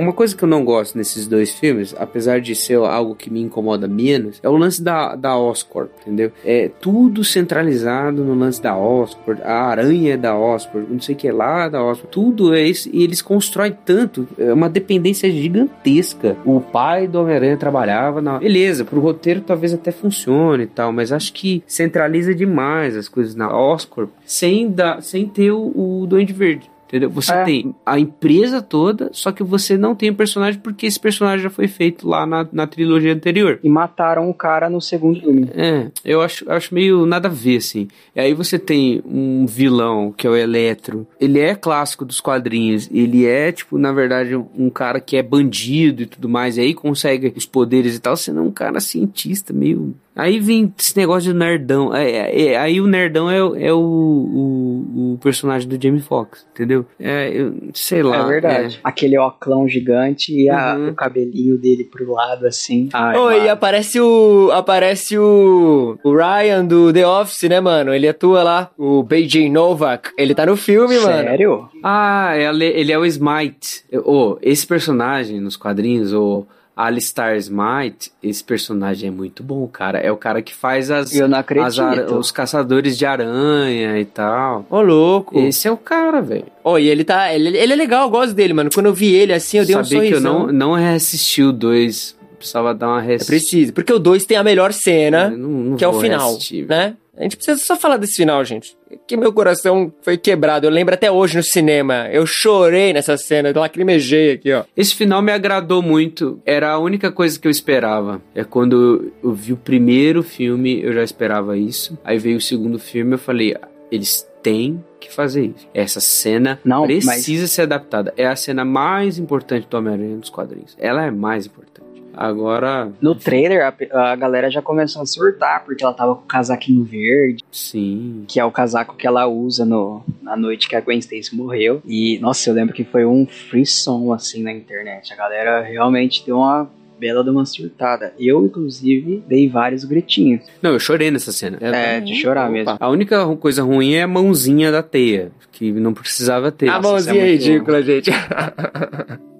Uma 0.00 0.12
coisa 0.12 0.36
que 0.36 0.42
eu 0.42 0.48
não 0.48 0.64
gosto 0.64 0.96
nesses 0.96 1.26
dois 1.26 1.52
filmes, 1.52 1.94
apesar 1.98 2.40
de 2.40 2.54
ser 2.54 2.76
algo 2.78 3.14
que 3.14 3.30
me 3.30 3.40
incomoda 3.40 3.86
menos, 3.86 4.40
é 4.42 4.48
o 4.48 4.56
lance 4.56 4.82
da, 4.82 5.14
da 5.16 5.36
Oscorp, 5.36 5.90
entendeu? 6.02 6.32
É 6.44 6.70
tudo 6.80 7.24
centralizado 7.24 8.24
no 8.24 8.34
lance 8.34 8.60
da 8.60 8.76
Oscorp, 8.76 9.40
a 9.42 9.66
aranha 9.66 10.14
é 10.14 10.16
da 10.16 10.36
Oscorp, 10.36 10.88
não 10.88 11.00
sei 11.00 11.14
o 11.14 11.18
que 11.18 11.30
lá 11.30 11.68
da 11.68 11.82
Oscorp, 11.82 12.10
tudo 12.10 12.54
é 12.54 12.62
isso, 12.62 12.88
e 12.92 13.02
eles 13.02 13.22
constroem 13.22 13.76
tanto, 13.84 14.26
é 14.38 14.52
uma 14.52 14.68
dependência 14.68 15.30
gigantesca. 15.30 16.36
O 16.44 16.60
pai 16.60 17.06
do 17.06 17.20
Homem-Aranha 17.20 17.56
trabalhava 17.56 18.20
na. 18.20 18.38
Beleza, 18.38 18.84
pro 18.84 19.00
roteiro 19.00 19.40
talvez 19.40 19.72
até 19.72 19.90
funcione 19.90 20.64
e 20.64 20.66
tal, 20.66 20.92
mas 20.92 21.12
acho 21.12 21.32
que 21.32 21.62
centraliza 21.66 22.34
demais 22.34 22.96
as 22.96 23.08
coisas 23.08 23.34
na 23.34 23.56
Oscorp 23.56 24.10
sem, 24.24 24.70
dar, 24.70 25.02
sem 25.02 25.26
ter 25.26 25.50
o, 25.50 25.72
o 25.74 26.06
Duende 26.06 26.32
Verde. 26.32 26.70
Entendeu? 26.86 27.10
Você 27.10 27.32
É. 27.32 27.44
tem 27.44 27.74
a 27.84 27.98
empresa 27.98 28.62
toda, 28.62 29.10
só 29.12 29.32
que 29.32 29.42
você 29.42 29.76
não 29.76 29.94
tem 29.94 30.10
o 30.10 30.14
personagem 30.14 30.60
porque 30.60 30.86
esse 30.86 30.98
personagem 31.00 31.42
já 31.42 31.50
foi 31.50 31.66
feito 31.68 32.08
lá 32.08 32.24
na, 32.26 32.46
na 32.52 32.66
trilogia 32.66 33.12
anterior. 33.12 33.58
E 33.62 33.68
mataram 33.68 34.30
o 34.30 34.34
cara 34.34 34.70
no 34.70 34.80
segundo 34.80 35.20
filme. 35.20 35.48
É, 35.54 35.90
eu 36.04 36.20
acho, 36.22 36.48
acho 36.50 36.72
meio 36.74 37.04
nada 37.04 37.28
a 37.28 37.30
ver, 37.30 37.56
assim. 37.56 37.88
E 38.14 38.20
aí 38.20 38.32
você 38.34 38.58
tem 38.58 39.02
um 39.04 39.46
vilão, 39.46 40.12
que 40.16 40.26
é 40.26 40.30
o 40.30 40.36
Eletro. 40.36 41.06
Ele 41.20 41.40
é 41.40 41.54
clássico 41.54 42.04
dos 42.04 42.20
quadrinhos. 42.20 42.88
Ele 42.92 43.26
é, 43.26 43.50
tipo, 43.50 43.76
na 43.78 43.92
verdade, 43.92 44.36
um 44.36 44.70
cara 44.70 45.00
que 45.00 45.16
é 45.16 45.22
bandido 45.22 46.02
e 46.02 46.06
tudo 46.06 46.28
mais. 46.28 46.56
E 46.56 46.60
aí 46.60 46.72
consegue 46.74 47.32
os 47.36 47.44
poderes 47.46 47.96
e 47.96 48.00
tal, 48.00 48.16
sendo 48.16 48.42
um 48.42 48.50
cara 48.50 48.78
cientista, 48.80 49.52
meio. 49.52 49.94
Aí 50.16 50.40
vem 50.40 50.72
esse 50.78 50.96
negócio 50.96 51.30
de 51.32 51.38
nerdão. 51.38 51.94
É, 51.94 52.10
é, 52.10 52.42
é, 52.48 52.56
aí 52.58 52.80
o 52.80 52.86
nerdão 52.86 53.30
é, 53.30 53.42
o- 53.44 53.54
é 53.54 53.72
o, 53.72 53.78
o, 53.78 55.12
o 55.14 55.18
personagem 55.22 55.68
do 55.68 55.80
Jamie 55.80 56.00
Foxx, 56.00 56.46
entendeu? 56.52 56.86
É, 56.98 57.30
eu 57.32 57.54
sei 57.74 58.02
lá. 58.02 58.16
é 58.16 58.24
verdade. 58.26 58.80
Aquele 58.82 59.18
oclão 59.18 59.68
gigante 59.68 60.32
e 60.34 60.48
a- 60.48 60.74
Uhum. 60.76 60.88
o 60.88 60.94
cabelinho 60.94 61.58
dele 61.58 61.84
pro 61.84 62.10
lado, 62.12 62.46
assim. 62.46 62.88
Ai, 62.92 63.16
Oi, 63.16 63.38
mano. 63.38 63.50
aparece 63.50 64.00
o. 64.00 64.50
Aparece 64.52 65.18
o. 65.18 65.98
O 66.02 66.14
Ryan 66.16 66.64
do 66.64 66.92
The 66.92 67.06
Office, 67.06 67.42
né, 67.48 67.60
mano? 67.60 67.92
Ele 67.94 68.08
atua 68.08 68.42
lá. 68.42 68.70
O 68.78 69.02
Beijing 69.02 69.50
Novak. 69.50 70.10
Ele 70.18 70.34
tá 70.34 70.46
no 70.46 70.56
filme, 70.56 70.96
mano. 70.98 71.06
Sério? 71.28 71.68
Ah, 71.84 72.32
ele, 72.36 72.64
ele 72.66 72.92
é 72.92 72.98
o 72.98 73.04
Smite. 73.04 73.84
Oh, 74.04 74.36
esse 74.42 74.66
personagem 74.66 75.40
nos 75.40 75.56
quadrinhos, 75.56 76.12
o 76.12 76.46
Alistar 76.76 77.34
Smite, 77.38 78.12
esse 78.22 78.44
personagem 78.44 79.08
é 79.08 79.10
muito 79.10 79.42
bom, 79.42 79.66
cara. 79.66 79.98
É 79.98 80.12
o 80.12 80.16
cara 80.16 80.42
que 80.42 80.54
faz 80.54 80.90
as, 80.90 81.14
Eu 81.14 81.26
não 81.26 81.38
as 81.38 81.78
os 81.78 82.30
caçadores 82.30 82.98
de 82.98 83.06
aranha 83.06 83.98
e 83.98 84.04
tal. 84.04 84.66
Ô, 84.68 84.82
louco. 84.82 85.38
Esse 85.38 85.66
é 85.66 85.72
o 85.72 85.76
cara, 85.78 86.20
velho. 86.20 86.44
Ô, 86.62 86.78
e 86.78 86.86
ele 86.88 87.02
tá. 87.02 87.32
Ele, 87.32 87.56
ele 87.56 87.72
é 87.72 87.76
legal, 87.76 88.04
eu 88.04 88.10
gosto 88.10 88.34
dele, 88.34 88.52
mano. 88.52 88.68
Quando 88.72 88.86
eu 88.86 88.94
vi 88.94 89.14
ele 89.14 89.32
assim, 89.32 89.56
eu 89.58 89.64
dei 89.64 89.74
um 89.74 89.82
Sabia 89.82 90.00
que 90.08 90.14
eu 90.14 90.20
sorrisão. 90.20 90.46
não, 90.48 90.52
não 90.52 90.72
reassisti 90.74 91.42
o 91.42 91.50
2. 91.52 92.14
Precisava 92.38 92.74
dar 92.74 92.88
uma 92.88 93.02
É 93.02 93.06
reassistida. 93.06 93.38
preciso. 93.38 93.72
Porque 93.72 93.92
o 93.94 93.98
2 93.98 94.26
tem 94.26 94.36
a 94.36 94.44
melhor 94.44 94.70
cena, 94.74 95.30
não- 95.30 95.48
não 95.48 95.76
que 95.76 95.84
é 95.84 95.88
o 95.88 95.98
final, 95.98 96.28
reassistir, 96.28 96.66
né? 96.66 96.94
A 97.16 97.22
gente 97.22 97.36
precisa 97.36 97.58
só 97.58 97.76
falar 97.76 97.96
desse 97.96 98.16
final, 98.16 98.44
gente. 98.44 98.76
Que 99.06 99.16
meu 99.16 99.32
coração 99.32 99.92
foi 100.02 100.18
quebrado. 100.18 100.66
Eu 100.66 100.70
lembro 100.70 100.94
até 100.94 101.10
hoje 101.10 101.36
no 101.36 101.42
cinema. 101.42 102.08
Eu 102.12 102.26
chorei 102.26 102.92
nessa 102.92 103.16
cena, 103.16 103.48
eu 103.48 103.60
lacrimejei 103.60 104.32
aqui, 104.32 104.52
ó. 104.52 104.64
Esse 104.76 104.94
final 104.94 105.22
me 105.22 105.32
agradou 105.32 105.82
muito. 105.82 106.40
Era 106.44 106.72
a 106.72 106.78
única 106.78 107.10
coisa 107.10 107.38
que 107.38 107.46
eu 107.46 107.50
esperava. 107.50 108.20
É 108.34 108.44
quando 108.44 109.12
eu 109.22 109.32
vi 109.32 109.52
o 109.52 109.56
primeiro 109.56 110.22
filme, 110.22 110.82
eu 110.82 110.92
já 110.92 111.02
esperava 111.02 111.56
isso. 111.56 111.98
Aí 112.04 112.18
veio 112.18 112.36
o 112.36 112.40
segundo 112.40 112.78
filme, 112.78 113.14
eu 113.14 113.18
falei, 113.18 113.54
"Ah, 113.60 113.68
eles 113.90 114.28
têm 114.42 114.84
que 115.00 115.12
fazer 115.12 115.46
isso. 115.46 115.68
Essa 115.74 116.00
cena 116.00 116.60
Não, 116.64 116.84
precisa 116.86 117.46
ser 117.48 117.62
adaptada. 117.62 118.14
É 118.16 118.26
a 118.26 118.36
cena 118.36 118.64
mais 118.64 119.18
importante 119.18 119.66
do 119.68 119.76
Homem-Aranha 119.76 120.16
dos 120.18 120.30
quadrinhos. 120.30 120.76
Ela 120.78 121.04
é 121.06 121.10
mais 121.10 121.46
importante. 121.46 121.75
Agora, 122.16 122.90
No 123.00 123.14
trailer, 123.14 123.62
a, 123.62 124.12
a 124.12 124.16
galera 124.16 124.50
já 124.50 124.62
começou 124.62 125.02
a 125.02 125.06
surtar, 125.06 125.64
porque 125.64 125.84
ela 125.84 125.92
tava 125.92 126.14
com 126.14 126.22
o 126.22 126.26
casaquinho 126.26 126.82
verde, 126.82 127.44
sim. 127.50 128.24
que 128.26 128.40
é 128.40 128.44
o 128.44 128.50
casaco 128.50 128.96
que 128.96 129.06
ela 129.06 129.26
usa 129.26 129.64
no, 129.64 130.02
na 130.22 130.36
noite 130.36 130.68
que 130.68 130.74
a 130.74 130.80
Gwen 130.80 130.98
Stacy 130.98 131.36
morreu. 131.36 131.82
E, 131.84 132.18
nossa, 132.20 132.48
eu 132.48 132.54
lembro 132.54 132.74
que 132.74 132.84
foi 132.84 133.04
um 133.04 133.26
frisson, 133.26 134.12
assim, 134.12 134.42
na 134.42 134.52
internet. 134.52 135.12
A 135.12 135.16
galera 135.16 135.60
realmente 135.60 136.24
deu 136.24 136.38
uma 136.38 136.70
bela 136.98 137.22
de 137.22 137.30
uma 137.30 137.44
surtada. 137.44 138.14
Eu, 138.18 138.44
inclusive, 138.46 139.22
dei 139.26 139.48
vários 139.48 139.84
gritinhos. 139.84 140.42
Não, 140.62 140.72
eu 140.72 140.80
chorei 140.80 141.10
nessa 141.10 141.32
cena. 141.32 141.58
É, 141.60 142.00
de 142.00 142.14
chorar 142.14 142.50
mesmo. 142.50 142.76
A 142.80 142.88
única 142.88 143.26
coisa 143.36 143.62
ruim 143.62 143.94
é 143.94 144.02
a 144.02 144.08
mãozinha 144.08 144.72
da 144.72 144.82
teia, 144.82 145.30
que 145.52 145.70
não 145.72 145.92
precisava 145.92 146.50
ter. 146.50 146.68
a 146.68 146.76
Nossa, 146.76 146.88
mãozinha 146.88 147.22
é 147.22 147.34
isso 147.34 147.48
é 147.48 147.50
muito 147.50 147.58
ridícula, 147.58 147.82
gente. 147.82 148.10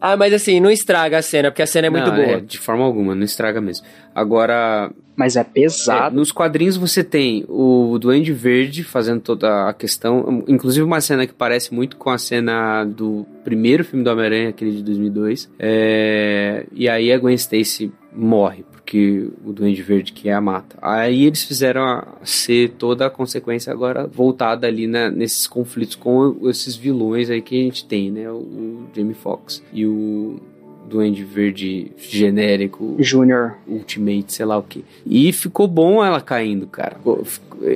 ah, 0.00 0.16
mas 0.16 0.32
assim, 0.32 0.60
não 0.60 0.70
estraga 0.70 1.18
a 1.18 1.22
cena, 1.22 1.50
porque 1.50 1.62
a 1.62 1.66
cena 1.66 1.88
é 1.88 1.90
muito 1.90 2.10
Não, 2.10 2.16
boa. 2.16 2.40
de 2.40 2.58
forma 2.58 2.84
alguma, 2.84 3.14
não 3.14 3.24
estraga 3.24 3.60
mesmo. 3.60 3.84
Agora, 4.14 4.90
Mas 5.16 5.36
é 5.36 5.40
É, 5.40 5.44
pesado. 5.44 6.16
nos 6.16 6.32
quadrinhos 6.32 6.76
você 6.76 7.04
tem 7.04 7.44
o 7.48 7.98
Duende 8.00 8.32
Verde 8.32 8.82
fazendo 8.82 9.20
toda 9.20 9.68
a 9.68 9.74
questão, 9.74 10.42
inclusive 10.48 10.84
uma 10.84 11.00
cena 11.00 11.26
que 11.26 11.34
parece 11.34 11.74
muito 11.74 11.96
com 11.96 12.10
a 12.10 12.16
cena 12.18 12.84
do 12.84 13.26
primeiro 13.44 13.84
filme 13.84 14.02
do 14.04 14.10
Homem-Aranha, 14.10 14.48
aquele 14.48 14.72
de 14.72 14.82
2002. 14.82 15.50
É, 15.58 16.64
e 16.72 16.88
aí 16.88 17.12
a 17.12 17.18
Gwen 17.18 17.34
Stacy 17.34 17.92
morre, 18.12 18.64
porque 18.90 19.28
o 19.46 19.52
Duende 19.52 19.82
Verde 19.82 20.12
que 20.12 20.28
é 20.28 20.32
a 20.34 20.40
mata. 20.40 20.76
Aí 20.82 21.24
eles 21.24 21.44
fizeram 21.44 21.82
a, 21.84 22.08
ser 22.24 22.70
toda 22.70 23.06
a 23.06 23.10
consequência 23.10 23.72
agora 23.72 24.04
voltada 24.08 24.66
ali 24.66 24.88
na- 24.88 25.08
nesses 25.08 25.46
conflitos 25.46 25.94
com 25.94 26.36
esses 26.48 26.74
vilões 26.74 27.30
aí 27.30 27.40
que 27.40 27.60
a 27.60 27.62
gente 27.64 27.84
tem, 27.84 28.10
né? 28.10 28.28
O, 28.28 28.34
o 28.38 28.86
Jamie 28.92 29.14
Foxx 29.14 29.62
e 29.72 29.86
o 29.86 30.40
Duende 30.88 31.22
Verde 31.22 31.92
genérico 31.96 32.96
Júnior. 32.98 33.58
Ultimate, 33.68 34.32
sei 34.32 34.44
lá 34.44 34.58
o 34.58 34.62
que. 34.64 34.84
E 35.06 35.32
ficou 35.32 35.68
bom 35.68 36.04
ela 36.04 36.20
caindo, 36.20 36.66
cara. 36.66 36.96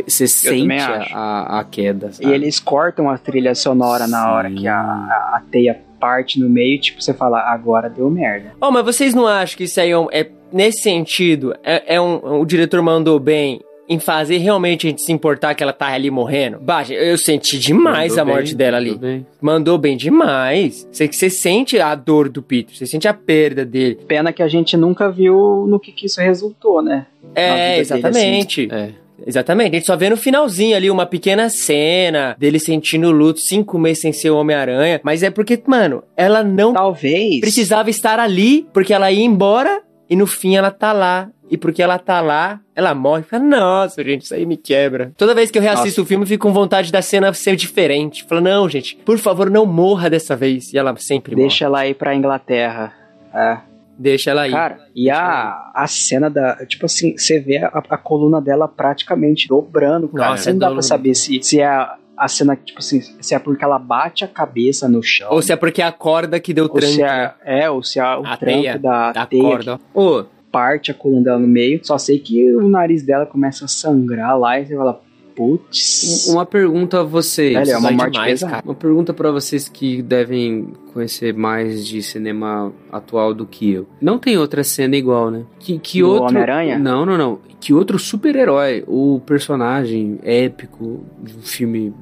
Você 0.04 0.26
sente 0.26 0.72
a, 1.12 1.60
a, 1.60 1.64
queda. 1.64 2.08
E 2.08 2.14
sabe? 2.14 2.34
eles 2.34 2.58
cortam 2.58 3.08
a 3.08 3.16
trilha 3.16 3.54
sonora 3.54 4.08
na 4.08 4.32
hora 4.32 4.48
Sim. 4.48 4.56
que 4.56 4.66
a, 4.66 4.80
a, 4.80 5.36
a 5.36 5.42
teia 5.48 5.80
parte 6.00 6.38
no 6.40 6.50
meio, 6.50 6.78
tipo, 6.80 7.00
você 7.00 7.14
fala, 7.14 7.38
agora 7.40 7.88
deu 7.88 8.10
merda. 8.10 8.52
Oh, 8.60 8.70
mas 8.70 8.84
vocês 8.84 9.14
não 9.14 9.26
acham 9.26 9.56
que 9.56 9.64
isso 9.64 9.80
aí 9.80 9.90
é, 9.90 9.98
um- 9.98 10.08
é- 10.10 10.28
nesse 10.54 10.82
sentido, 10.82 11.54
é, 11.62 11.96
é 11.96 12.00
um, 12.00 12.40
o 12.40 12.46
diretor 12.46 12.80
mandou 12.80 13.18
bem 13.18 13.60
em 13.88 13.98
fazer 13.98 14.38
realmente 14.38 14.86
a 14.86 14.90
gente 14.90 15.02
se 15.02 15.12
importar 15.12 15.54
que 15.54 15.62
ela 15.62 15.72
tá 15.72 15.88
ali 15.88 16.10
morrendo? 16.10 16.58
Baixa, 16.58 16.94
eu 16.94 17.18
senti 17.18 17.58
demais 17.58 18.16
Mandou 18.16 18.22
a 18.22 18.36
morte 18.36 18.48
bem, 18.48 18.56
dela 18.56 18.78
mandou 18.78 18.92
ali. 18.92 19.00
bem. 19.00 19.26
Mandou 19.40 19.78
bem 19.78 19.96
demais. 19.96 20.88
Você, 20.90 21.06
você 21.06 21.28
sente 21.28 21.78
a 21.78 21.94
dor 21.94 22.28
do 22.28 22.42
Peter, 22.42 22.74
você 22.74 22.86
sente 22.86 23.06
a 23.06 23.12
perda 23.12 23.64
dele. 23.64 23.98
Pena 24.06 24.32
que 24.32 24.42
a 24.42 24.48
gente 24.48 24.76
nunca 24.76 25.10
viu 25.10 25.66
no 25.68 25.78
que, 25.78 25.92
que 25.92 26.06
isso 26.06 26.20
resultou, 26.20 26.82
né? 26.82 27.06
É, 27.34 27.46
vida 27.46 27.58
dele, 27.64 27.80
exatamente. 27.80 28.68
É. 28.70 29.04
Exatamente, 29.26 29.70
a 29.70 29.74
gente 29.78 29.86
só 29.86 29.96
vê 29.96 30.10
no 30.10 30.16
finalzinho 30.16 30.76
ali 30.76 30.90
uma 30.90 31.06
pequena 31.06 31.48
cena 31.48 32.36
dele 32.38 32.58
sentindo 32.58 33.10
luto, 33.10 33.40
cinco 33.40 33.78
meses 33.78 34.02
sem 34.02 34.12
ser 34.12 34.30
o 34.30 34.36
Homem-Aranha. 34.36 35.00
Mas 35.02 35.22
é 35.22 35.30
porque, 35.30 35.62
mano, 35.66 36.02
ela 36.16 36.42
não 36.42 36.72
Talvez. 36.72 37.40
precisava 37.40 37.88
estar 37.88 38.18
ali, 38.18 38.66
porque 38.72 38.92
ela 38.92 39.10
ia 39.10 39.24
embora 39.24 39.82
e 40.08 40.16
no 40.16 40.26
fim 40.26 40.56
ela 40.56 40.70
tá 40.70 40.92
lá. 40.92 41.30
E 41.50 41.58
porque 41.58 41.82
ela 41.82 41.98
tá 41.98 42.22
lá, 42.22 42.58
ela 42.74 42.94
morre. 42.94 43.22
Fala, 43.22 43.44
nossa, 43.44 44.02
gente, 44.02 44.22
isso 44.22 44.34
aí 44.34 44.46
me 44.46 44.56
quebra. 44.56 45.12
Toda 45.16 45.34
vez 45.34 45.50
que 45.50 45.58
eu 45.58 45.62
reassisto 45.62 46.02
o 46.02 46.06
filme, 46.06 46.24
eu 46.24 46.28
fico 46.28 46.48
com 46.48 46.54
vontade 46.54 46.90
da 46.90 47.02
cena 47.02 47.32
ser 47.34 47.54
diferente. 47.54 48.24
Fala, 48.24 48.40
não, 48.40 48.68
gente, 48.68 48.96
por 48.96 49.18
favor, 49.18 49.50
não 49.50 49.66
morra 49.66 50.08
dessa 50.08 50.34
vez. 50.34 50.72
E 50.72 50.78
ela 50.78 50.96
sempre 50.96 51.36
Deixa 51.36 51.66
ela 51.66 51.86
ir 51.86 51.94
pra 51.94 52.14
Inglaterra. 52.14 52.92
É. 53.32 53.52
morre. 53.52 53.74
Deixa 53.96 54.30
ela 54.30 54.42
aí. 54.42 54.50
Cara, 54.50 54.78
e 54.94 55.08
a, 55.08 55.70
a 55.72 55.86
cena 55.86 56.28
da. 56.28 56.66
Tipo 56.66 56.86
assim, 56.86 57.16
você 57.16 57.38
vê 57.38 57.58
a, 57.58 57.68
a 57.90 57.96
coluna 57.96 58.40
dela 58.40 58.66
praticamente 58.66 59.46
dobrando, 59.46 60.08
cara. 60.08 60.30
Nossa, 60.30 60.44
Você 60.44 60.50
não 60.50 60.56
é 60.56 60.60
dá 60.60 60.70
pra 60.72 60.82
saber 60.82 61.14
se, 61.14 61.40
se 61.42 61.60
é 61.60 61.88
a, 62.24 62.28
cena, 62.28 62.56
tipo 62.56 62.78
assim, 62.78 63.00
se 63.00 63.34
é 63.34 63.38
porque 63.38 63.64
ela 63.64 63.78
bate 63.78 64.24
a 64.24 64.28
cabeça 64.28 64.88
no 64.88 65.02
chão. 65.02 65.28
Ou 65.30 65.42
se 65.42 65.52
é 65.52 65.56
porque 65.56 65.82
é 65.82 65.84
a 65.84 65.92
corda 65.92 66.40
que 66.40 66.54
deu 66.54 66.64
ou 66.64 66.70
tranco. 66.70 66.94
se 66.94 67.02
é, 67.02 67.34
é, 67.44 67.70
ou 67.70 67.82
se 67.82 67.98
é 67.98 68.02
o 68.02 68.24
A 68.24 68.36
tranco 68.36 68.78
da, 68.78 69.12
da 69.12 69.26
teia 69.26 69.42
corda. 69.42 69.78
que 69.78 69.98
Ô, 69.98 70.24
parte 70.50 70.90
a 70.92 70.94
coluna 70.94 71.22
dela 71.22 71.38
no 71.38 71.48
meio. 71.48 71.80
Só 71.82 71.98
sei 71.98 72.18
que 72.18 72.54
o 72.54 72.68
nariz 72.68 73.02
dela 73.02 73.26
começa 73.26 73.64
a 73.64 73.68
sangrar 73.68 74.38
lá 74.38 74.60
e 74.60 74.66
você 74.66 74.76
fala, 74.76 75.00
putz. 75.34 76.28
uma 76.28 76.46
pergunta 76.46 77.00
a 77.00 77.02
vocês. 77.02 77.54
Velho, 77.54 77.70
é 77.72 77.76
uma 77.76 77.90
morte 77.90 78.12
demais, 78.12 78.32
pesada. 78.34 78.52
cara. 78.52 78.64
Uma 78.64 78.74
pergunta 78.74 79.12
pra 79.12 79.30
vocês 79.30 79.68
que 79.68 80.00
devem 80.00 80.68
conhecer 80.92 81.34
mais 81.34 81.86
de 81.86 82.02
cinema 82.02 82.72
atual 82.92 83.34
do 83.34 83.44
que 83.44 83.72
eu. 83.72 83.86
Não 84.00 84.18
tem 84.18 84.38
outra 84.38 84.62
cena 84.62 84.96
igual, 84.96 85.30
né? 85.30 85.44
Que, 85.58 85.78
que 85.78 86.00
Do 86.00 86.08
outro. 86.08 86.26
Homem-Aranha? 86.28 86.78
Não, 86.78 87.04
não, 87.04 87.18
não. 87.18 87.40
Que 87.60 87.72
outro 87.72 87.98
super-herói, 87.98 88.84
o 88.86 89.20
personagem 89.26 90.18
épico 90.22 91.04
de 91.20 91.36
um 91.36 91.42
filme 91.42 91.92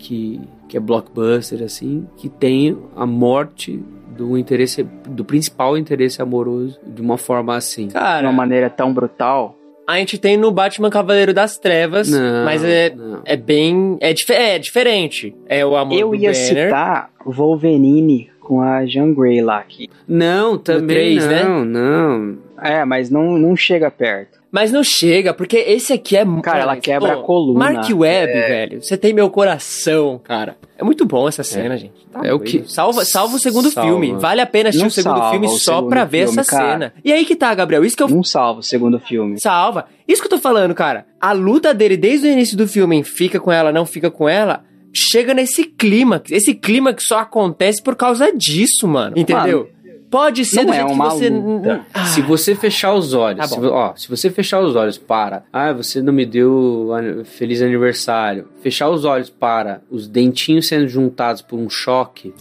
que, 0.00 0.40
que 0.68 0.76
é 0.76 0.80
blockbuster, 0.80 1.62
assim, 1.62 2.06
que 2.16 2.28
tem 2.28 2.76
a 2.96 3.04
morte 3.06 3.78
do 4.16 4.36
interesse, 4.36 4.82
do 5.08 5.24
principal 5.24 5.76
interesse 5.78 6.20
amoroso 6.22 6.78
de 6.86 7.00
uma 7.02 7.16
forma 7.18 7.54
assim. 7.54 7.86
De 7.86 7.92
Cara, 7.94 8.26
uma 8.26 8.32
maneira 8.32 8.68
tão 8.70 8.92
brutal. 8.92 9.56
a 9.86 9.96
gente 9.98 10.18
tem 10.18 10.36
no 10.36 10.50
Batman 10.50 10.88
Cavaleiro 10.90 11.32
das 11.34 11.58
Trevas, 11.58 12.08
Não, 12.10 12.44
mas 12.44 12.62
é, 12.64 12.94
não. 12.94 13.20
é 13.24 13.36
bem. 13.36 13.96
É, 14.00 14.12
dif- 14.12 14.32
é 14.32 14.58
diferente. 14.58 15.34
É 15.46 15.64
o 15.66 15.76
amor 15.76 15.98
Eu 15.98 16.08
do 16.10 16.14
ia 16.16 16.32
Banner. 16.32 16.36
citar 16.66 17.10
Wolverine 17.24 18.30
com 18.40 18.60
a 18.60 18.84
Jean 18.86 19.12
Grey 19.14 19.40
lá. 19.40 19.62
Que, 19.62 19.88
Não, 20.08 20.58
também 20.58 20.86
três, 20.88 21.26
né? 21.26 21.44
não, 21.44 21.64
não. 21.64 22.38
É, 22.62 22.84
mas 22.84 23.10
não, 23.10 23.38
não 23.38 23.56
chega 23.56 23.90
perto. 23.90 24.38
Mas 24.52 24.72
não 24.72 24.82
chega, 24.82 25.32
porque 25.32 25.56
esse 25.58 25.92
aqui 25.92 26.16
é. 26.16 26.24
Cara, 26.42 26.60
ela 26.62 26.76
quebra 26.76 27.12
a 27.12 27.16
coluna. 27.18 27.58
Mark 27.72 27.88
Webb, 27.94 28.32
velho. 28.32 28.82
Você 28.82 28.96
tem 28.96 29.12
meu 29.12 29.30
coração, 29.30 30.20
cara. 30.22 30.56
É 30.76 30.82
muito 30.82 31.06
bom 31.06 31.28
essa 31.28 31.44
cena, 31.44 31.76
gente. 31.76 31.92
Tá 32.12 32.22
É 32.24 32.32
o 32.32 32.40
que- 32.40 32.64
Salva, 32.68 33.04
salva 33.04 33.36
o 33.36 33.38
segundo 33.38 33.70
Salva. 33.70 33.88
filme. 33.88 34.12
Vale 34.14 34.40
a 34.40 34.46
pena 34.46 34.70
assistir 34.70 34.82
Não 34.82 34.88
o 34.88 34.90
segundo 34.90 35.30
filme 35.30 35.46
o 35.46 35.50
só 35.50 35.76
segundo 35.76 35.90
pra 35.90 36.04
ver 36.04 36.26
filme, 36.26 36.40
essa 36.40 36.50
cara. 36.50 36.72
cena. 36.72 36.94
E 37.04 37.12
aí 37.12 37.24
que 37.24 37.36
tá, 37.36 37.54
Gabriel. 37.54 37.84
Isso 37.84 37.96
que 37.96 38.02
eu 38.02 38.08
Não 38.08 38.24
salva 38.24 38.58
o 38.58 38.62
segundo 38.62 38.98
filme. 38.98 39.38
Salva. 39.38 39.86
Isso 40.08 40.20
que 40.20 40.26
eu 40.26 40.30
tô 40.30 40.38
falando, 40.38 40.74
cara. 40.74 41.06
A 41.20 41.30
luta 41.32 41.72
dele 41.72 41.96
desde 41.96 42.26
o 42.26 42.30
início 42.32 42.56
do 42.56 42.66
filme, 42.66 42.96
em 42.96 43.04
fica 43.04 43.38
com 43.38 43.52
ela, 43.52 43.70
não 43.70 43.86
fica 43.86 44.10
com 44.10 44.28
ela, 44.28 44.64
chega 44.92 45.32
nesse 45.32 45.62
clima. 45.62 46.20
Esse 46.28 46.54
clima 46.54 46.92
que 46.92 47.04
só 47.04 47.18
acontece 47.20 47.80
por 47.80 47.94
causa 47.94 48.32
disso, 48.36 48.88
mano. 48.88 49.16
Entendeu? 49.16 49.68
Pode 50.10 50.44
ser 50.44 50.64
não 50.64 50.66
do 50.66 50.72
é 50.72 50.76
jeito 50.78 50.92
uma 50.92 51.08
que 51.10 51.14
você. 51.16 51.28
luta. 51.30 51.86
Ah, 51.94 52.04
Se 52.06 52.20
você 52.22 52.54
fechar 52.56 52.94
os 52.94 53.14
olhos, 53.14 53.38
Tá 53.38 53.46
se, 53.46 53.60
ó, 53.66 53.94
se 53.94 54.08
você 54.08 54.28
fechar 54.30 54.60
os 54.60 54.74
olhos 54.74 54.98
para, 54.98 55.44
ah, 55.52 55.72
você 55.72 56.02
não 56.02 56.12
me 56.12 56.26
deu 56.26 56.88
an- 56.92 57.24
feliz 57.24 57.62
aniversário. 57.62 58.48
Fechar 58.60 58.88
os 58.90 59.04
olhos 59.04 59.30
para 59.30 59.82
os 59.90 60.08
dentinhos 60.08 60.66
sendo 60.66 60.88
juntados 60.88 61.42
por 61.42 61.58
um 61.58 61.70
choque. 61.70 62.34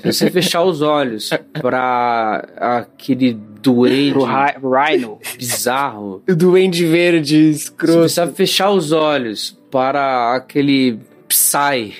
se 0.00 0.12
você 0.12 0.30
fechar 0.30 0.62
os 0.62 0.80
olhos 0.80 1.30
para 1.60 2.46
aquele 2.58 3.34
doente 3.60 4.12
Pro 4.12 4.70
Rhino. 4.70 5.18
bizarro. 5.36 6.22
O 6.28 6.34
Duende 6.36 6.86
Verde, 6.86 7.52
Se 7.54 7.62
escroto. 7.64 8.08
você 8.08 8.26
fechar 8.28 8.70
os 8.70 8.92
olhos 8.92 9.58
para 9.70 10.34
aquele 10.36 10.98
Psy 11.26 11.94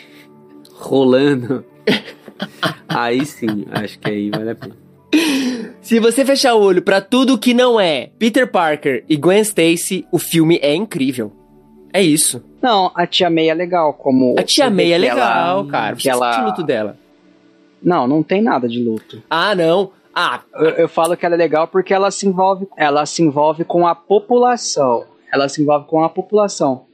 rolando, 0.75 1.64
aí 2.89 3.27
sim, 3.27 3.66
acho 3.73 3.99
que 3.99 4.09
aí 4.11 4.31
vale 4.31 4.51
a 4.51 4.55
pena. 4.55 4.77
Se 5.81 5.99
você 6.01 6.25
fechar 6.25 6.55
o 6.55 6.61
olho 6.61 6.83
pra 6.83 7.01
tudo 7.01 7.39
que 7.39 7.55
não 7.55 7.81
é 7.81 8.11
Peter 8.19 8.51
Parker 8.51 9.05
e 9.09 9.17
Gwen 9.17 9.41
Stacy, 9.41 10.07
o 10.13 10.19
filme 10.19 10.59
é 10.63 10.75
incrível. 10.75 11.33
É 11.93 12.03
isso. 12.03 12.45
Não, 12.61 12.93
a 12.95 13.07
Tia 13.07 13.31
May 13.31 13.49
é 13.49 13.55
legal, 13.55 13.95
como... 13.95 14.35
A 14.39 14.43
tia 14.43 14.69
May 14.69 14.93
é 14.93 14.99
legal, 14.99 15.61
ela- 15.61 15.71
cara. 15.71 15.97
Que 15.97 16.03
Você 16.03 16.11
ela... 16.11 16.45
luto 16.47 16.63
dela. 16.63 16.97
Não, 17.83 18.07
não 18.07 18.23
tem 18.23 18.43
nada 18.43 18.69
de 18.69 18.83
luto. 18.83 19.23
Ah, 19.31 19.55
não. 19.55 19.93
Ah, 20.15 20.41
Eu, 20.55 20.71
eu 20.71 20.89
falo 20.89 21.17
que 21.17 21.25
ela 21.25 21.37
é 21.37 21.39
legal 21.39 21.69
porque 21.69 21.95
ela 21.95 22.11
se 22.11 22.27
envolve, 22.27 22.67
ela 22.77 23.07
se 23.07 23.23
envolve 23.23 23.65
com 23.65 23.87
a 23.87 23.95
população. 23.95 25.05
Ela 25.33 25.49
se 25.49 25.63
envolve 25.63 25.87
com 25.87 26.03
a 26.03 26.09
população, 26.09 26.87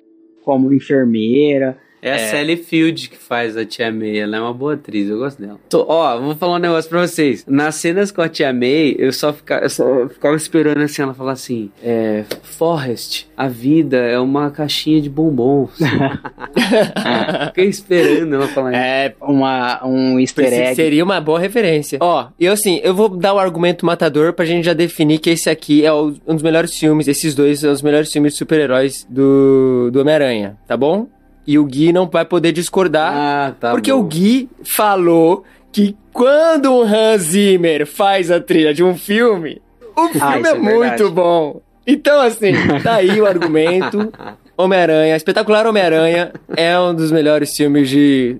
como 0.44 0.72
enfermeira. 0.72 1.78
É 2.06 2.12
a 2.12 2.18
Sally 2.30 2.56
Field 2.56 3.08
que 3.08 3.16
faz 3.16 3.56
a 3.56 3.64
Tia 3.64 3.90
May, 3.90 4.18
ela 4.18 4.36
é 4.36 4.40
uma 4.40 4.52
boa 4.52 4.74
atriz, 4.74 5.08
eu 5.08 5.18
gosto 5.18 5.40
dela. 5.40 5.58
Tô- 5.70 5.86
ó, 5.88 6.20
vou 6.20 6.34
falar 6.36 6.56
um 6.56 6.58
negócio 6.58 6.88
pra 6.90 7.00
vocês. 7.06 7.44
Nas 7.48 7.76
cenas 7.76 8.10
com 8.12 8.20
a 8.20 8.28
Tia 8.28 8.52
May, 8.52 8.94
eu 8.98 9.12
só, 9.12 9.32
fica, 9.32 9.60
eu 9.62 9.70
só 9.70 10.06
ficava 10.08 10.36
esperando 10.36 10.82
assim, 10.82 11.00
ela 11.02 11.14
falar 11.14 11.32
assim, 11.32 11.70
é, 11.82 12.24
Forrest, 12.42 13.24
a 13.36 13.48
vida 13.48 13.96
é 13.96 14.18
uma 14.18 14.50
caixinha 14.50 15.00
de 15.00 15.08
bombons. 15.08 15.70
Fiquei 17.48 17.66
esperando 17.68 18.34
ela 18.34 18.48
falar 18.48 18.70
isso. 18.72 18.80
é. 18.80 19.14
Uma, 19.20 19.86
um 19.86 20.18
easter 20.20 20.52
egg. 20.52 20.74
Seria 20.74 21.04
uma 21.04 21.20
boa 21.20 21.38
referência. 21.38 21.98
Ó, 22.00 22.26
e 22.38 22.46
assim, 22.46 22.80
eu 22.82 22.94
vou 22.94 23.08
dar 23.08 23.34
o 23.34 23.38
argumento 23.38 23.84
matador 23.86 24.32
pra 24.32 24.44
gente 24.44 24.64
já 24.64 24.72
definir 24.72 25.18
que 25.18 25.30
esse 25.30 25.48
aqui 25.48 25.84
é 25.84 25.92
o- 25.92 26.14
um 26.26 26.34
dos 26.34 26.42
melhores 26.42 26.76
filmes, 26.78 27.08
esses 27.08 27.34
dois 27.34 27.60
são 27.60 27.72
os 27.72 27.82
melhores 27.82 28.12
filmes 28.12 28.32
de 28.32 28.38
super-heróis 28.38 29.06
do, 29.08 29.90
do 29.92 30.00
Homem-Aranha, 30.00 30.56
tá 30.66 30.76
bom? 30.76 31.08
E 31.46 31.58
o 31.58 31.64
Gui 31.64 31.92
não 31.92 32.06
vai 32.08 32.24
poder 32.24 32.52
discordar, 32.52 33.12
Ah, 33.14 33.54
tá 33.58 33.70
porque 33.72 33.92
bom. 33.92 33.98
o 34.00 34.04
Gui 34.04 34.48
falou 34.64 35.44
que 35.72 35.96
quando 36.12 36.72
um 36.72 36.82
Hans 36.82 37.22
Zimmer 37.22 37.86
faz 37.86 38.30
a 38.30 38.40
trilha 38.40 38.72
de 38.72 38.82
um 38.84 38.96
filme, 38.96 39.60
o 39.96 40.08
filme 40.08 40.20
Ah, 40.22 40.38
é, 40.38 40.50
é 40.50 40.54
muito 40.54 41.10
bom. 41.10 41.60
Então, 41.86 42.20
assim, 42.20 42.52
tá 42.82 42.94
aí 42.94 43.20
o 43.20 43.26
argumento. 43.26 44.10
Homem-Aranha, 44.56 45.16
Espetacular 45.16 45.66
Homem-Aranha 45.66 46.32
é 46.56 46.78
um 46.78 46.94
dos 46.94 47.10
melhores 47.10 47.54
filmes 47.56 47.90
de 47.90 48.36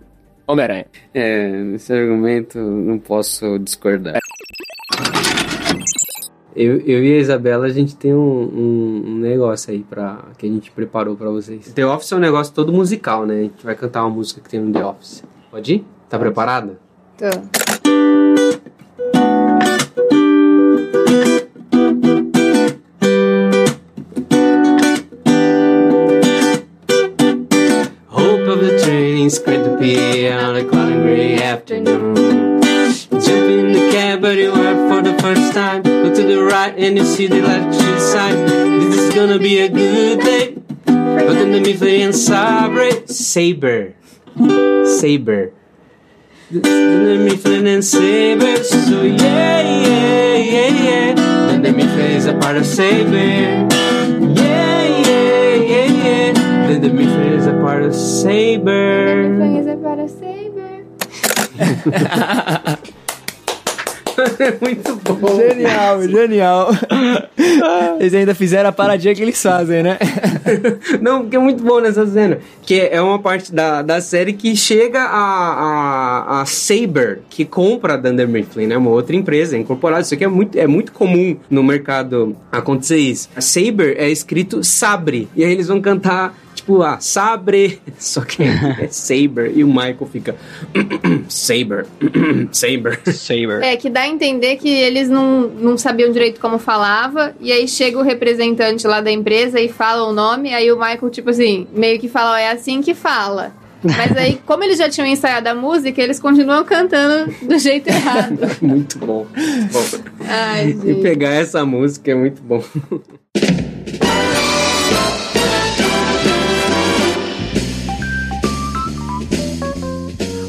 Homem-Aranha. 0.46 0.86
É, 1.12 1.48
nesse 1.48 1.92
argumento 1.92 2.58
não 2.58 2.98
posso 2.98 3.58
discordar. 3.58 4.18
Eu, 6.56 6.78
eu 6.80 7.02
e 7.04 7.14
a 7.14 7.18
Isabela, 7.18 7.66
a 7.66 7.68
gente 7.68 7.96
tem 7.96 8.14
um, 8.14 8.18
um- 8.18 9.02
um 9.06 9.18
negócio 9.18 9.72
aí 9.72 9.80
pra, 9.82 10.24
que 10.38 10.46
a 10.46 10.48
gente 10.48 10.70
preparou 10.70 11.16
pra 11.16 11.28
vocês. 11.28 11.72
The 11.72 11.84
Office 11.84 12.12
é 12.12 12.16
um 12.16 12.20
negócio 12.20 12.54
todo 12.54 12.72
musical, 12.72 13.26
né? 13.26 13.34
A 13.38 13.42
gente 13.42 13.64
vai 13.64 13.74
cantar 13.74 14.02
uma 14.04 14.10
música 14.10 14.40
que 14.40 14.48
tem 14.48 14.60
no 14.60 14.72
The 14.72 14.84
Office. 14.84 15.24
Pode 15.50 15.74
ir? 15.74 15.84
Tá 16.08 16.16
preparada? 16.18 16.78
Tô. 17.18 17.24
Hope 28.08 28.48
of 28.48 28.60
the 28.60 28.78
train's 28.84 29.38
going 29.38 29.62
to 29.64 29.76
be 29.78 30.28
on 30.28 30.56
a 30.56 30.64
cloudy 30.64 30.94
gray 31.02 31.36
afternoon. 31.42 32.13
But 34.24 34.38
you 34.38 34.52
are 34.52 34.88
for 34.88 35.02
the 35.02 35.12
first 35.20 35.52
time. 35.52 35.82
Look 35.82 36.14
to 36.14 36.22
the 36.22 36.42
right 36.42 36.72
and 36.78 36.96
you 36.96 37.04
see 37.04 37.26
the 37.26 37.44
electric 37.44 38.00
sign. 38.00 38.46
This 38.80 38.96
is 38.96 39.14
gonna 39.14 39.38
be 39.38 39.58
a 39.60 39.68
good 39.68 40.20
day. 40.20 40.56
But 40.86 41.34
then 41.36 41.52
the 41.52 41.60
Mifflin 41.60 42.08
and 42.08 42.16
Sabre, 42.16 43.06
Saber, 43.06 43.92
Saber. 44.96 45.52
Then 46.50 47.04
the 47.04 47.18
Mifflin 47.20 47.66
and 47.66 47.84
Saber, 47.84 48.64
so 48.64 49.02
yeah, 49.02 49.60
yeah, 49.60 50.36
yeah, 50.40 50.68
yeah. 50.72 51.14
Then 51.52 51.60
the 51.60 51.72
Mifflin 51.72 52.16
is 52.16 52.24
a 52.24 52.32
part 52.40 52.56
of 52.56 52.64
Saber. 52.64 53.20
Yeah, 53.20 54.88
yeah, 55.04 55.54
yeah, 55.68 55.84
yeah. 56.00 56.32
Then 56.32 56.80
the 56.80 56.88
Mifflin 56.88 57.32
is 57.34 57.46
a 57.46 57.60
part 57.60 57.82
of 57.82 57.94
Saber. 57.94 59.36
Conheça 59.36 59.76
para 59.84 60.08
Saber. 60.08 60.80
é 64.38 64.58
muito 64.64 64.96
bom. 64.96 65.36
Genial, 65.36 66.02
genial. 66.02 66.68
Eles 67.98 68.14
ainda 68.14 68.34
fizeram 68.34 68.68
a 68.68 68.72
paradinha 68.72 69.14
que 69.14 69.22
eles 69.22 69.40
fazem, 69.40 69.82
né? 69.82 69.98
Não, 71.00 71.22
porque 71.22 71.36
é 71.36 71.38
muito 71.38 71.62
bom 71.62 71.80
nessa 71.80 72.06
cena. 72.06 72.38
Que 72.62 72.80
é 72.80 73.00
uma 73.00 73.18
parte 73.18 73.52
da, 73.52 73.82
da 73.82 74.00
série 74.00 74.32
que 74.32 74.56
chega 74.56 75.00
a, 75.00 76.38
a, 76.38 76.42
a 76.42 76.46
Saber, 76.46 77.20
que 77.30 77.44
compra 77.44 77.94
a 77.94 77.96
Dunder 77.96 78.28
Mifflin, 78.28 78.66
né? 78.66 78.76
Uma 78.76 78.90
outra 78.90 79.14
empresa, 79.14 79.56
é 79.56 79.60
incorporada. 79.60 80.02
Isso 80.02 80.14
aqui 80.14 80.24
é 80.24 80.28
muito, 80.28 80.58
é 80.58 80.66
muito 80.66 80.92
comum 80.92 81.36
no 81.48 81.62
mercado 81.62 82.36
acontecer 82.50 82.98
isso. 82.98 83.28
A 83.36 83.40
Saber 83.40 83.96
é 83.98 84.08
escrito 84.08 84.62
Sabre. 84.64 85.28
E 85.36 85.44
aí 85.44 85.52
eles 85.52 85.68
vão 85.68 85.80
cantar 85.80 86.34
tipo, 86.64 86.82
ah, 86.82 86.98
Sabre, 86.98 87.78
só 87.98 88.22
que 88.22 88.42
é 88.42 88.88
Saber, 88.88 89.52
e 89.54 89.62
o 89.62 89.68
Michael 89.68 90.08
fica 90.10 90.34
Saber, 91.28 91.86
Saber. 92.50 93.00
Saber. 93.12 93.62
É, 93.62 93.76
que 93.76 93.90
dá 93.90 94.00
a 94.00 94.08
entender 94.08 94.56
que 94.56 94.68
eles 94.68 95.08
não, 95.08 95.42
não 95.42 95.76
sabiam 95.78 96.10
direito 96.10 96.40
como 96.40 96.58
falava, 96.58 97.34
e 97.40 97.52
aí 97.52 97.68
chega 97.68 97.98
o 97.98 98.02
representante 98.02 98.86
lá 98.86 99.00
da 99.00 99.12
empresa 99.12 99.60
e 99.60 99.68
fala 99.68 100.08
o 100.08 100.12
nome, 100.12 100.54
aí 100.54 100.72
o 100.72 100.76
Michael, 100.76 101.10
tipo 101.10 101.30
assim, 101.30 101.66
meio 101.72 102.00
que 102.00 102.08
fala, 102.08 102.32
ó, 102.32 102.36
é 102.36 102.50
assim 102.50 102.80
que 102.80 102.94
fala. 102.94 103.52
Mas 103.84 104.16
aí, 104.16 104.40
como 104.46 104.64
eles 104.64 104.78
já 104.78 104.88
tinham 104.88 105.06
ensaiado 105.06 105.46
a 105.46 105.54
música, 105.54 106.00
eles 106.00 106.18
continuam 106.18 106.64
cantando 106.64 107.30
do 107.42 107.58
jeito 107.58 107.88
errado. 107.88 108.38
muito 108.62 108.98
bom. 108.98 109.26
Muito 109.36 109.98
bom. 109.98 110.24
Ai, 110.26 110.74
E 110.86 110.94
pegar 111.02 111.34
essa 111.34 111.66
música 111.66 112.12
é 112.12 112.14
muito 112.14 112.42
bom. 112.42 112.64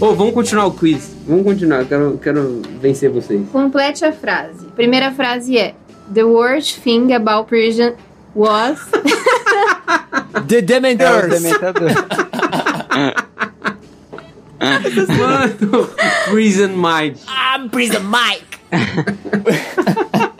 Ô, 0.05 0.13
vamos 0.13 0.35
continuar 0.35 0.67
o 0.67 0.71
quiz. 0.71 1.15
Vamos 1.27 1.43
continuar, 1.43 1.79
eu 1.79 1.87
quero, 1.87 2.19
quero 2.21 2.61
vencer 2.79 3.09
vocês. 3.09 3.41
Complete 3.51 4.05
a 4.05 4.13
frase. 4.13 4.67
Primeira 4.75 5.11
frase 5.11 5.57
é: 5.57 5.73
The 6.13 6.23
worst 6.23 6.79
thing 6.81 7.11
about 7.11 7.49
prison 7.49 7.93
was. 8.35 8.77
The 10.47 10.57
É 10.57 10.61
Dementors. 10.61 11.41
Dementador. 11.41 11.89
Mano, 15.17 15.89
Prison 16.29 16.75
Mind. 16.75 17.17
I'm 17.27 17.67
Prison 17.69 18.03
Mike. 18.03 18.59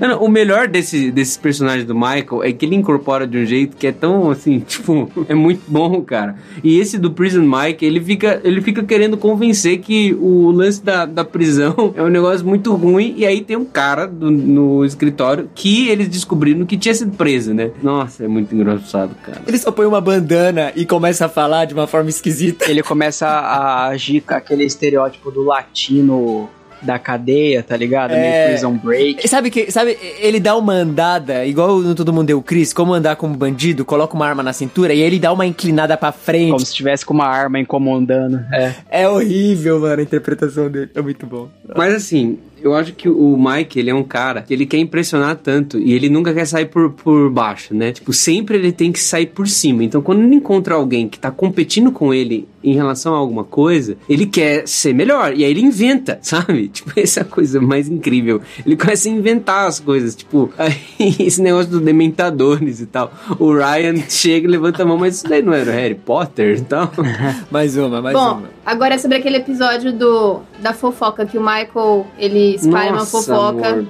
Não, 0.00 0.22
o 0.22 0.28
melhor 0.28 0.68
desse, 0.68 1.10
desses 1.10 1.36
personagens 1.36 1.86
do 1.86 1.94
Michael 1.94 2.42
é 2.42 2.52
que 2.52 2.64
ele 2.64 2.74
incorpora 2.74 3.26
de 3.26 3.38
um 3.38 3.44
jeito 3.44 3.76
que 3.76 3.86
é 3.86 3.92
tão 3.92 4.30
assim, 4.30 4.60
tipo, 4.66 5.10
é 5.28 5.34
muito 5.34 5.62
bom, 5.68 6.00
cara. 6.02 6.36
E 6.62 6.78
esse 6.78 6.98
do 6.98 7.10
Prison 7.10 7.42
Mike, 7.42 7.84
ele 7.84 8.00
fica, 8.00 8.40
ele 8.44 8.60
fica 8.60 8.82
querendo 8.82 9.16
convencer 9.16 9.78
que 9.78 10.14
o 10.14 10.50
lance 10.50 10.82
da, 10.84 11.04
da 11.06 11.24
prisão 11.24 11.92
é 11.96 12.02
um 12.02 12.08
negócio 12.08 12.46
muito 12.46 12.74
ruim. 12.74 13.14
E 13.16 13.26
aí 13.26 13.40
tem 13.40 13.56
um 13.56 13.64
cara 13.64 14.06
do- 14.06 14.30
no 14.30 14.84
escritório 14.84 15.48
que 15.54 15.88
eles 15.88 16.08
descobriram 16.08 16.64
que 16.66 16.76
tinha 16.76 16.94
sido 16.94 17.16
preso, 17.16 17.52
né? 17.54 17.70
Nossa, 17.82 18.24
é 18.24 18.28
muito 18.28 18.54
engraçado, 18.54 19.14
cara. 19.24 19.42
Ele 19.46 19.58
só 19.58 19.70
põe 19.70 19.86
uma 19.86 20.00
bandana 20.00 20.72
e 20.76 20.84
começa 20.86 21.26
a 21.26 21.28
falar 21.28 21.64
de 21.64 21.74
uma 21.74 21.86
forma 21.86 22.08
esquisita. 22.10 22.70
Ele 22.70 22.82
começa 22.82 23.26
a 23.26 23.86
agir 23.88 24.20
com 24.22 24.34
aquele 24.34 24.64
estereótipo 24.64 25.30
do 25.30 25.42
latino 25.42 26.48
da 26.84 26.98
cadeia, 26.98 27.62
tá 27.62 27.76
ligado? 27.76 28.12
É. 28.12 28.20
Meio 28.20 28.48
prison 28.50 28.72
break. 28.76 29.28
Sabe 29.28 29.50
que, 29.50 29.70
sabe, 29.70 29.98
ele 30.18 30.38
dá 30.38 30.56
uma 30.56 30.72
andada, 30.72 31.44
igual 31.44 31.78
no 31.80 31.94
Todo 31.94 32.12
Mundo 32.12 32.26
Deu 32.26 32.42
Chris, 32.42 32.72
como 32.72 32.92
andar 32.92 33.16
como 33.16 33.34
bandido, 33.34 33.84
coloca 33.84 34.14
uma 34.14 34.26
arma 34.26 34.42
na 34.42 34.52
cintura 34.52 34.92
e 34.92 35.00
ele 35.00 35.18
dá 35.18 35.32
uma 35.32 35.46
inclinada 35.46 35.96
pra 35.96 36.12
frente. 36.12 36.50
Como 36.50 36.60
se 36.60 36.66
estivesse 36.66 37.04
com 37.04 37.14
uma 37.14 37.26
arma 37.26 37.58
incomodando. 37.58 38.44
É. 38.52 38.74
É 38.90 39.08
horrível, 39.08 39.80
mano, 39.80 40.00
a 40.00 40.02
interpretação 40.02 40.70
dele. 40.70 40.90
É 40.94 41.00
muito 41.02 41.26
bom. 41.26 41.48
Mas 41.76 41.94
assim, 41.94 42.38
eu 42.64 42.74
acho 42.74 42.94
que 42.94 43.08
o 43.08 43.36
Mike, 43.36 43.78
ele 43.78 43.90
é 43.90 43.94
um 43.94 44.02
cara 44.02 44.40
que 44.40 44.52
ele 44.52 44.64
quer 44.64 44.78
impressionar 44.78 45.36
tanto 45.36 45.78
e 45.78 45.92
ele 45.92 46.08
nunca 46.08 46.32
quer 46.32 46.46
sair 46.46 46.64
por, 46.64 46.90
por 46.92 47.30
baixo, 47.30 47.74
né? 47.74 47.92
Tipo, 47.92 48.10
sempre 48.12 48.56
ele 48.56 48.72
tem 48.72 48.90
que 48.90 48.98
sair 48.98 49.26
por 49.26 49.46
cima. 49.46 49.84
Então, 49.84 50.00
quando 50.00 50.22
ele 50.22 50.34
encontra 50.34 50.74
alguém 50.74 51.06
que 51.06 51.18
tá 51.18 51.30
competindo 51.30 51.92
com 51.92 52.14
ele 52.14 52.48
em 52.64 52.72
relação 52.72 53.14
a 53.14 53.18
alguma 53.18 53.44
coisa, 53.44 53.98
ele 54.08 54.24
quer 54.24 54.66
ser 54.66 54.94
melhor. 54.94 55.34
E 55.36 55.44
aí 55.44 55.50
ele 55.50 55.60
inventa, 55.60 56.18
sabe? 56.22 56.68
Tipo, 56.68 56.98
essa 56.98 57.20
é 57.20 57.22
a 57.22 57.26
coisa 57.26 57.60
mais 57.60 57.88
incrível. 57.88 58.40
Ele 58.64 58.76
começa 58.76 59.08
a 59.08 59.12
inventar 59.12 59.68
as 59.68 59.78
coisas. 59.78 60.16
Tipo, 60.16 60.50
aí, 60.56 60.74
esse 61.20 61.42
negócio 61.42 61.70
dos 61.70 61.82
dementadores 61.82 62.80
e 62.80 62.86
tal. 62.86 63.12
O 63.38 63.52
Ryan 63.52 63.96
chega 64.08 64.48
e 64.48 64.50
levanta 64.50 64.82
a 64.82 64.86
mão, 64.86 64.96
mas 64.96 65.16
isso 65.16 65.28
daí 65.28 65.42
não 65.42 65.52
era 65.52 65.70
Harry 65.70 65.94
Potter 65.94 66.56
e 66.56 66.62
tal. 66.62 66.90
Mais 67.50 67.76
uma, 67.76 68.00
mais 68.00 68.16
Bom, 68.16 68.38
uma. 68.38 68.50
Agora 68.64 68.94
é 68.94 68.98
sobre 68.98 69.18
aquele 69.18 69.36
episódio 69.38 69.92
do 69.92 70.40
da 70.60 70.72
fofoca 70.72 71.24
que 71.26 71.36
o 71.38 71.40
Michael 71.40 72.06
ele 72.18 72.54
espalha 72.54 72.90
uma 72.90 72.98
Nossa, 73.00 73.10
fofoca 73.22 73.68
amor. 73.68 73.86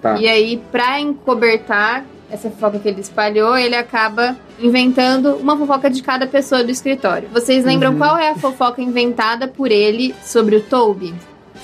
Tá. 0.00 0.18
e 0.18 0.28
aí 0.28 0.62
pra 0.70 1.00
encobertar 1.00 2.04
essa 2.30 2.50
fofoca 2.50 2.78
que 2.78 2.88
ele 2.88 3.00
espalhou, 3.00 3.56
ele 3.56 3.76
acaba 3.76 4.36
inventando 4.60 5.36
uma 5.36 5.56
fofoca 5.56 5.88
de 5.88 6.02
cada 6.02 6.26
pessoa 6.26 6.64
do 6.64 6.70
escritório. 6.70 7.28
Vocês 7.32 7.64
lembram 7.64 7.92
Uhum. 7.92 7.98
qual 7.98 8.16
é 8.18 8.30
a 8.30 8.34
fofoca 8.34 8.82
inventada 8.82 9.46
por 9.46 9.70
ele 9.70 10.14
sobre 10.22 10.56
o 10.56 10.60
Toby? 10.60 11.14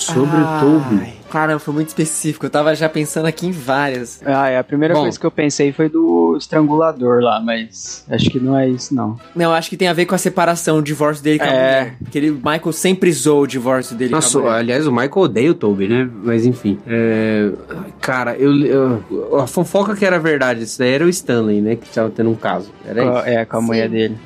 Sobre 0.01 0.30
Ai, 0.36 0.42
o 0.42 0.61
Toby. 0.80 1.12
Caramba, 1.30 1.59
foi 1.61 1.74
muito 1.74 1.88
específico. 1.88 2.46
Eu 2.46 2.51
tava 2.51 2.74
já 2.74 2.88
pensando 2.88 3.26
aqui 3.26 3.46
em 3.46 3.53
várias. 3.53 4.20
Ah, 4.24 4.48
é, 4.48 4.59
a 4.59 4.64
primeira 4.64 4.94
Bom. 4.94 5.03
coisa 5.03 5.20
que 5.20 5.24
eu 5.24 5.30
pensei 5.30 5.72
foi 5.72 5.88
do 5.88 6.36
estrangulador 6.36 7.20
lá, 7.22 7.38
mas 7.40 8.05
acho 8.11 8.28
que 8.30 8.40
não 8.40 8.57
é 8.59 8.68
isso, 8.68 8.92
não. 8.94 9.16
Não, 9.36 9.53
acho 9.53 9.68
que 9.70 9.76
tem 9.76 9.86
a 9.88 9.92
ver 9.92 10.07
com 10.07 10.14
a 10.14 10.18
separação, 10.18 10.78
o 10.78 10.82
divórcio 10.82 11.22
dele 11.22 11.38
com 11.38 11.44
a 11.44 11.48
É. 11.48 11.53
mulher. 11.80 11.96
Que 12.11 12.18
ele, 12.18 12.30
Michael 12.32 12.72
sempre 12.72 13.12
zoou 13.12 13.42
o 13.42 13.46
divórcio 13.46 13.94
dele 13.94 14.11
Nossa, 14.11 14.32
com 14.32 14.38
a 14.38 14.42
mulher. 14.42 14.59
aliás, 14.59 14.86
o 14.86 14.90
Michael 14.90 15.18
odeia 15.18 15.51
o 15.51 15.55
Toby, 15.55 15.86
né? 15.86 16.11
Mas 16.24 16.44
enfim. 16.46 16.78
É... 16.86 17.53
Cara, 18.01 18.34
eu, 18.36 18.53
eu- 18.64 19.38
A 19.40 19.46
fofoca 19.46 19.94
que 19.94 20.05
era 20.05 20.18
verdade, 20.18 20.62
isso 20.64 20.78
daí 20.78 20.90
era 20.92 21.05
o 21.05 21.09
Stanley, 21.09 21.61
né? 21.61 21.76
Que 21.76 21.88
tava 21.90 22.11
tendo 22.11 22.30
um 22.30 22.34
caso. 22.34 22.72
Era 22.84 23.03
Com 23.05 23.09
a- 23.16 23.20
isso. 23.20 23.28
é, 23.28 23.44
com 23.44 23.57
a 23.57 23.61
Sim. 23.61 23.66
mulher 23.66 23.88
dele. 23.88 24.16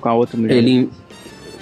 Com 0.00 0.08
a 0.08 0.14
outra 0.14 0.36
mulher. 0.36 0.56
Ele. 0.56 0.90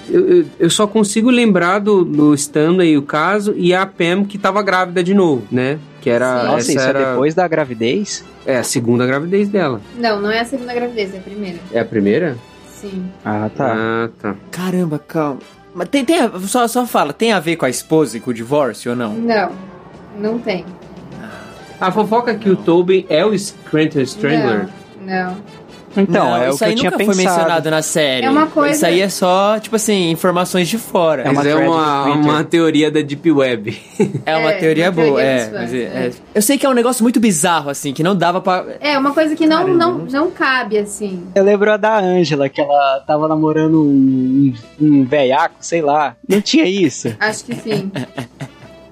Eu, 0.09 0.27
eu, 0.37 0.45
eu 0.59 0.69
só 0.69 0.87
consigo 0.87 1.29
lembrar 1.29 1.79
do, 1.79 2.03
do 2.05 2.33
Stanley 2.33 2.97
o 2.97 3.01
caso 3.01 3.53
e 3.57 3.73
a 3.73 3.85
Pam 3.85 4.23
que 4.23 4.37
tava 4.37 4.61
grávida 4.61 5.03
de 5.03 5.13
novo, 5.13 5.43
né? 5.51 5.77
Que 6.01 6.09
era. 6.09 6.41
Sim. 6.41 6.47
Nossa, 6.47 6.71
isso 6.71 6.79
era, 6.79 6.99
é 6.99 7.05
depois 7.11 7.35
da 7.35 7.47
gravidez? 7.47 8.23
É 8.45 8.57
a 8.57 8.63
segunda 8.63 9.05
gravidez 9.05 9.49
dela. 9.49 9.81
Não, 9.97 10.21
não 10.21 10.31
é 10.31 10.39
a 10.39 10.45
segunda 10.45 10.73
gravidez, 10.73 11.13
é 11.13 11.17
a 11.17 11.21
primeira. 11.21 11.57
É 11.73 11.79
a 11.79 11.85
primeira? 11.85 12.37
Sim. 12.69 13.05
Ah, 13.25 13.49
tá. 13.55 13.73
Ah, 13.75 14.09
tá. 14.21 14.35
Caramba, 14.51 14.97
calma. 14.99 15.39
Mas 15.75 15.89
tem, 15.89 16.05
tem 16.05 16.19
a- 16.19 16.31
só, 16.41 16.67
só 16.67 16.85
fala, 16.85 17.11
tem 17.11 17.33
a 17.33 17.39
ver 17.39 17.55
com 17.57 17.65
a 17.65 17.69
esposa 17.69 18.15
e 18.17 18.19
com 18.19 18.31
o 18.31 18.33
divórcio 18.33 18.91
ou 18.91 18.97
não? 18.97 19.13
Não, 19.13 19.51
não 20.19 20.39
tem. 20.39 20.63
A 21.79 21.91
fofoca 21.91 22.31
é 22.31 22.35
que 22.35 22.49
o 22.49 22.55
Toby 22.55 23.05
é 23.09 23.23
o 23.25 23.37
Scranton 23.37 24.01
Strangler. 24.01 24.67
Não, 25.01 25.27
não. 25.29 25.37
Então, 25.97 26.25
Não, 26.25 26.37
é 26.37 26.47
o 26.47 26.49
isso 26.49 26.57
que 26.59 26.63
eu 26.63 26.67
aí 26.69 26.75
tinha 26.75 26.91
nunca 26.91 26.97
pensado. 26.97 27.15
foi 27.17 27.25
mencionado 27.25 27.71
na 27.71 27.81
série. 27.81 28.25
É 28.25 28.29
uma 28.29 28.47
coisa- 28.47 28.75
Isso 28.75 28.85
aí 28.85 29.01
é 29.01 29.09
só, 29.09 29.59
tipo 29.59 29.75
assim, 29.75 30.11
informações 30.11 30.67
de 30.67 30.77
fora. 30.77 31.23
É 31.23 31.25
uma 31.29 31.33
Mas 31.33 31.45
é 31.47 31.55
uma, 31.55 32.03
uma 32.13 32.43
teoria 32.43 32.91
da 32.91 33.01
Deep 33.01 33.31
Web. 33.31 33.77
É 34.25 34.35
uma 34.37 34.51
É, 34.51 34.57
teoria 34.57 34.91
boa, 34.91 35.05
teoria 35.07 35.23
é, 35.23 35.51
é- 35.73 36.07
é. 36.07 36.11
Eu 36.35 36.41
sei 36.41 36.57
que 36.57 36.65
é 36.65 36.69
um 36.69 36.73
negócio 36.73 37.03
muito 37.03 37.19
bizarro, 37.19 37.69
assim, 37.69 37.93
que 37.93 38.03
não 38.03 38.15
dava 38.15 38.39
pra. 38.41 38.65
É 38.79 38.97
uma 38.97 39.11
coisa 39.13 39.35
que 39.35 39.45
não, 39.47 39.57
Caramba. 39.65 39.77
não, 39.77 39.97
não 39.97 40.31
cabe 40.31 40.77
assim. 40.77 41.23
Eu 41.33 41.43
lembro 41.43 41.71
a 41.71 41.77
da 41.77 41.97
Ângela, 41.99 42.47
que 42.49 42.61
ela 42.61 42.99
tava 43.07 43.27
namorando 43.27 43.81
um, 43.83 44.53
um 44.79 45.03
velhaco, 45.05 45.55
sei 45.59 45.81
lá. 45.81 46.15
Não 46.27 46.41
tinha 46.41 46.65
isso? 46.65 47.13
Acho 47.19 47.43
que 47.45 47.55
sim. 47.55 47.91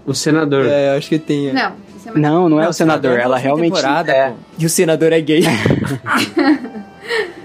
O 0.06 0.14
senador. 0.14 0.66
É, 0.68 0.94
eu 0.94 0.98
acho 0.98 1.10
que 1.10 1.18
tem. 1.18 1.50
é. 1.50 1.54
Não, 1.54 1.72
isso 1.98 2.10
é 2.10 2.12
mais... 2.12 2.22
Não, 2.22 2.48
não 2.50 2.62
é 2.62 2.70
o 2.70 2.74
senador. 2.74 3.18
é 3.20 3.24
Ela 3.24 3.38
realmente 3.38 3.80
é. 4.08 4.34
E 4.60 4.66
o 4.66 4.70
senador 4.70 5.12
é 5.12 5.20
gay. 5.20 5.44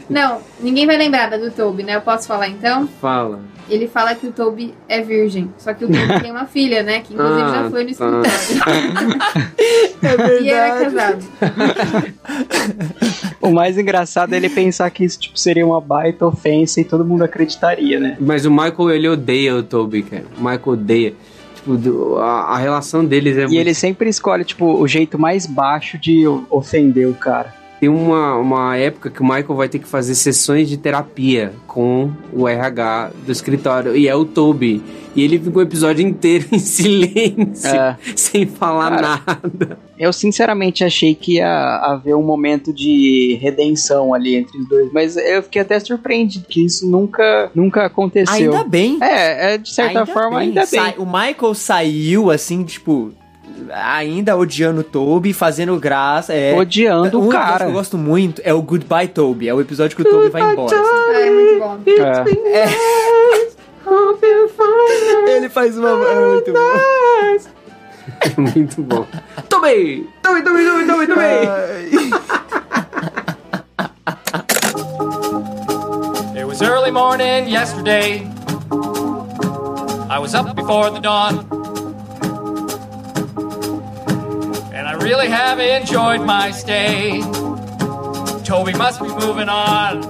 Não, 0.08 0.38
ninguém 0.60 0.86
vai 0.86 0.96
lembrar 0.96 1.28
da 1.30 1.36
do 1.36 1.50
Toby, 1.50 1.82
né? 1.82 1.96
Eu 1.96 2.00
posso 2.00 2.26
falar 2.26 2.48
então? 2.48 2.86
Fala. 3.00 3.40
Ele 3.68 3.86
fala 3.86 4.14
que 4.16 4.26
o 4.26 4.32
Toby 4.32 4.74
é 4.88 5.00
virgem. 5.00 5.52
Só 5.56 5.72
que 5.72 5.84
o 5.84 5.88
Toby 5.88 6.20
tem 6.20 6.32
uma 6.32 6.46
filha, 6.46 6.82
né? 6.82 7.00
Que 7.00 7.14
inclusive 7.14 7.42
Ah, 7.42 7.62
já 7.64 7.70
foi 7.70 7.84
no 7.84 7.94
tá. 7.94 8.28
escritório. 8.28 8.90
é 10.02 10.42
e 10.42 10.50
era 10.50 10.84
casado. 10.84 11.24
O 13.40 13.50
mais 13.50 13.78
engraçado 13.78 14.34
é 14.34 14.36
ele 14.36 14.50
pensar 14.50 14.90
que 14.90 15.02
isso 15.02 15.18
tipo, 15.18 15.38
seria 15.38 15.66
uma 15.66 15.80
baita 15.80 16.26
ofensa 16.26 16.80
e 16.80 16.84
todo 16.84 17.04
mundo 17.04 17.24
acreditaria, 17.24 17.98
né? 17.98 18.16
Mas 18.20 18.44
o 18.44 18.50
Michael, 18.50 18.90
ele 18.90 19.08
odeia 19.08 19.56
o 19.56 19.62
Toby, 19.62 20.02
cara. 20.02 20.24
O 20.36 20.40
Michael 20.40 20.60
odeia. 20.66 21.14
Tipo, 21.54 21.76
do- 21.76 22.18
a, 22.18 22.54
a 22.54 22.58
relação 22.58 23.04
deles 23.04 23.36
é 23.38 23.46
E 23.46 23.56
ele 23.56 23.72
sempre 23.72 24.10
escolhe, 24.10 24.44
tipo, 24.44 24.66
o 24.66 24.86
jeito 24.86 25.18
mais 25.18 25.46
baixo 25.46 25.96
de 25.98 26.24
ofender 26.50 27.08
o 27.08 27.14
cara. 27.14 27.54
Tem 27.80 27.88
uma, 27.88 28.36
uma 28.36 28.76
época 28.76 29.08
que 29.10 29.20
o 29.20 29.24
Michael 29.24 29.54
vai 29.56 29.68
ter 29.68 29.78
que 29.78 29.88
fazer 29.88 30.14
sessões 30.14 30.68
de 30.68 30.76
terapia 30.76 31.52
com 31.66 32.12
o 32.32 32.46
RH 32.46 33.10
do 33.24 33.32
escritório, 33.32 33.96
e 33.96 34.06
é 34.06 34.14
o 34.14 34.24
Toby. 34.24 34.82
E 35.16 35.24
ele 35.24 35.40
fica 35.40 35.58
o 35.58 35.62
episódio 35.62 36.06
inteiro 36.06 36.46
em 36.52 36.58
silêncio, 36.58 37.68
É. 37.68 37.96
sem 38.14 38.46
falar 38.46 38.90
Cara, 38.90 39.22
nada. 39.26 39.78
Eu 39.98 40.12
sinceramente 40.12 40.84
achei 40.84 41.14
que 41.14 41.36
ia 41.36 41.76
haver 41.82 42.14
um 42.14 42.22
momento 42.22 42.72
de 42.72 43.36
redenção 43.40 44.14
ali 44.14 44.36
entre 44.36 44.56
os 44.58 44.68
dois, 44.68 44.92
mas 44.92 45.16
eu 45.16 45.42
fiquei 45.42 45.62
até 45.62 45.80
surpreendido 45.80 46.46
que 46.48 46.64
isso 46.64 46.88
nunca, 46.88 47.50
nunca 47.54 47.86
aconteceu. 47.86 48.34
Ainda 48.52 48.62
bem. 48.64 48.98
É, 49.02 49.54
é, 49.54 49.58
de 49.58 49.72
certa 49.72 50.06
forma, 50.06 50.38
ainda 50.38 50.60
bem. 50.60 50.66
Sai- 50.80 50.94
o 50.96 51.04
Michael 51.06 51.54
saiu 51.54 52.30
assim, 52.30 52.62
tipo, 52.62 53.12
ainda 53.72 54.36
odiando 54.36 54.80
o 54.80 54.84
Toby, 54.84 55.32
fazendo 55.32 55.78
graça. 55.78 56.32
É, 56.34 56.54
Odiando 56.58 57.20
um 57.20 57.28
o 57.28 57.30
cara. 57.30 57.64
que 57.64 57.70
eu 57.70 57.72
gosto 57.72 57.96
muito 57.98 58.40
é 58.44 58.52
o 58.54 58.60
Goodbye 58.62 59.08
Toby. 59.08 59.48
É 59.48 59.54
o 59.54 59.60
episódio 59.60 59.96
que 59.96 60.02
o 60.02 60.04
Toby 60.04 60.28
vai 60.28 60.42
embora. 60.52 60.76
assim. 60.80 60.90
Ah, 60.90 61.20
é 61.20 61.30
muito 61.30 61.58
bom. 61.60 61.78
É. 65.26 65.36
Ele 65.36 65.48
faz 65.48 65.76
uma. 65.78 65.88
É 65.88 66.26
muito 66.26 66.52
bom. 66.52 66.60
Muito 68.36 68.82
bom. 68.82 69.06
Toby! 69.48 70.06
Toby, 70.22 70.42
Toby, 70.42 70.64
Toby, 70.64 70.86
Toby, 70.86 71.06
Toby! 71.06 71.46
It 76.38 76.44
was 76.46 76.60
early 76.60 76.90
morning 76.90 77.48
yesterday. 77.48 78.26
I 80.10 80.18
was 80.18 80.34
up 80.34 80.54
before 80.54 80.90
the 80.90 81.00
dawn. 81.00 81.46
Really 85.10 85.28
have 85.28 85.58
enjoyed 85.58 86.24
my 86.24 86.52
stay. 86.52 87.20
Toby 88.44 88.72
must 88.74 89.02
be 89.02 89.08
moving 89.08 89.48
on. 89.48 90.04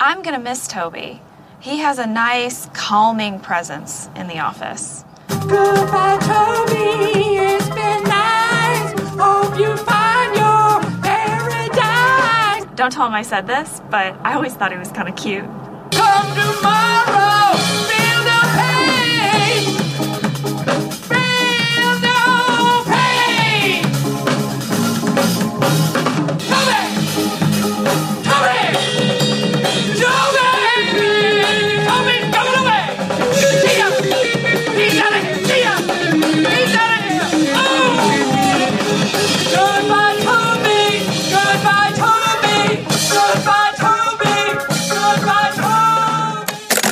I'm 0.00 0.22
gonna 0.22 0.40
miss 0.40 0.66
Toby. 0.66 1.22
He 1.60 1.78
has 1.78 2.00
a 2.00 2.06
nice, 2.06 2.68
calming 2.72 3.38
presence 3.38 4.10
in 4.16 4.26
the 4.26 4.40
office. 4.40 5.04
Goodbye, 5.28 6.18
Toby. 6.30 7.36
It's 7.46 7.68
been 7.68 8.02
nice. 8.02 8.90
Hope 9.22 9.56
you 9.60 9.76
find 9.76 10.30
your 10.34 10.80
paradise. 11.02 12.64
Don't 12.74 12.92
tell 12.92 13.06
him 13.06 13.14
I 13.14 13.22
said 13.22 13.46
this, 13.46 13.80
but 13.88 14.16
I 14.24 14.34
always 14.34 14.54
thought 14.54 14.72
he 14.72 14.78
was 14.78 14.90
kind 14.90 15.08
of 15.08 15.14
cute. 15.14 15.44
Come 15.92 16.28
tomorrow. 16.34 17.25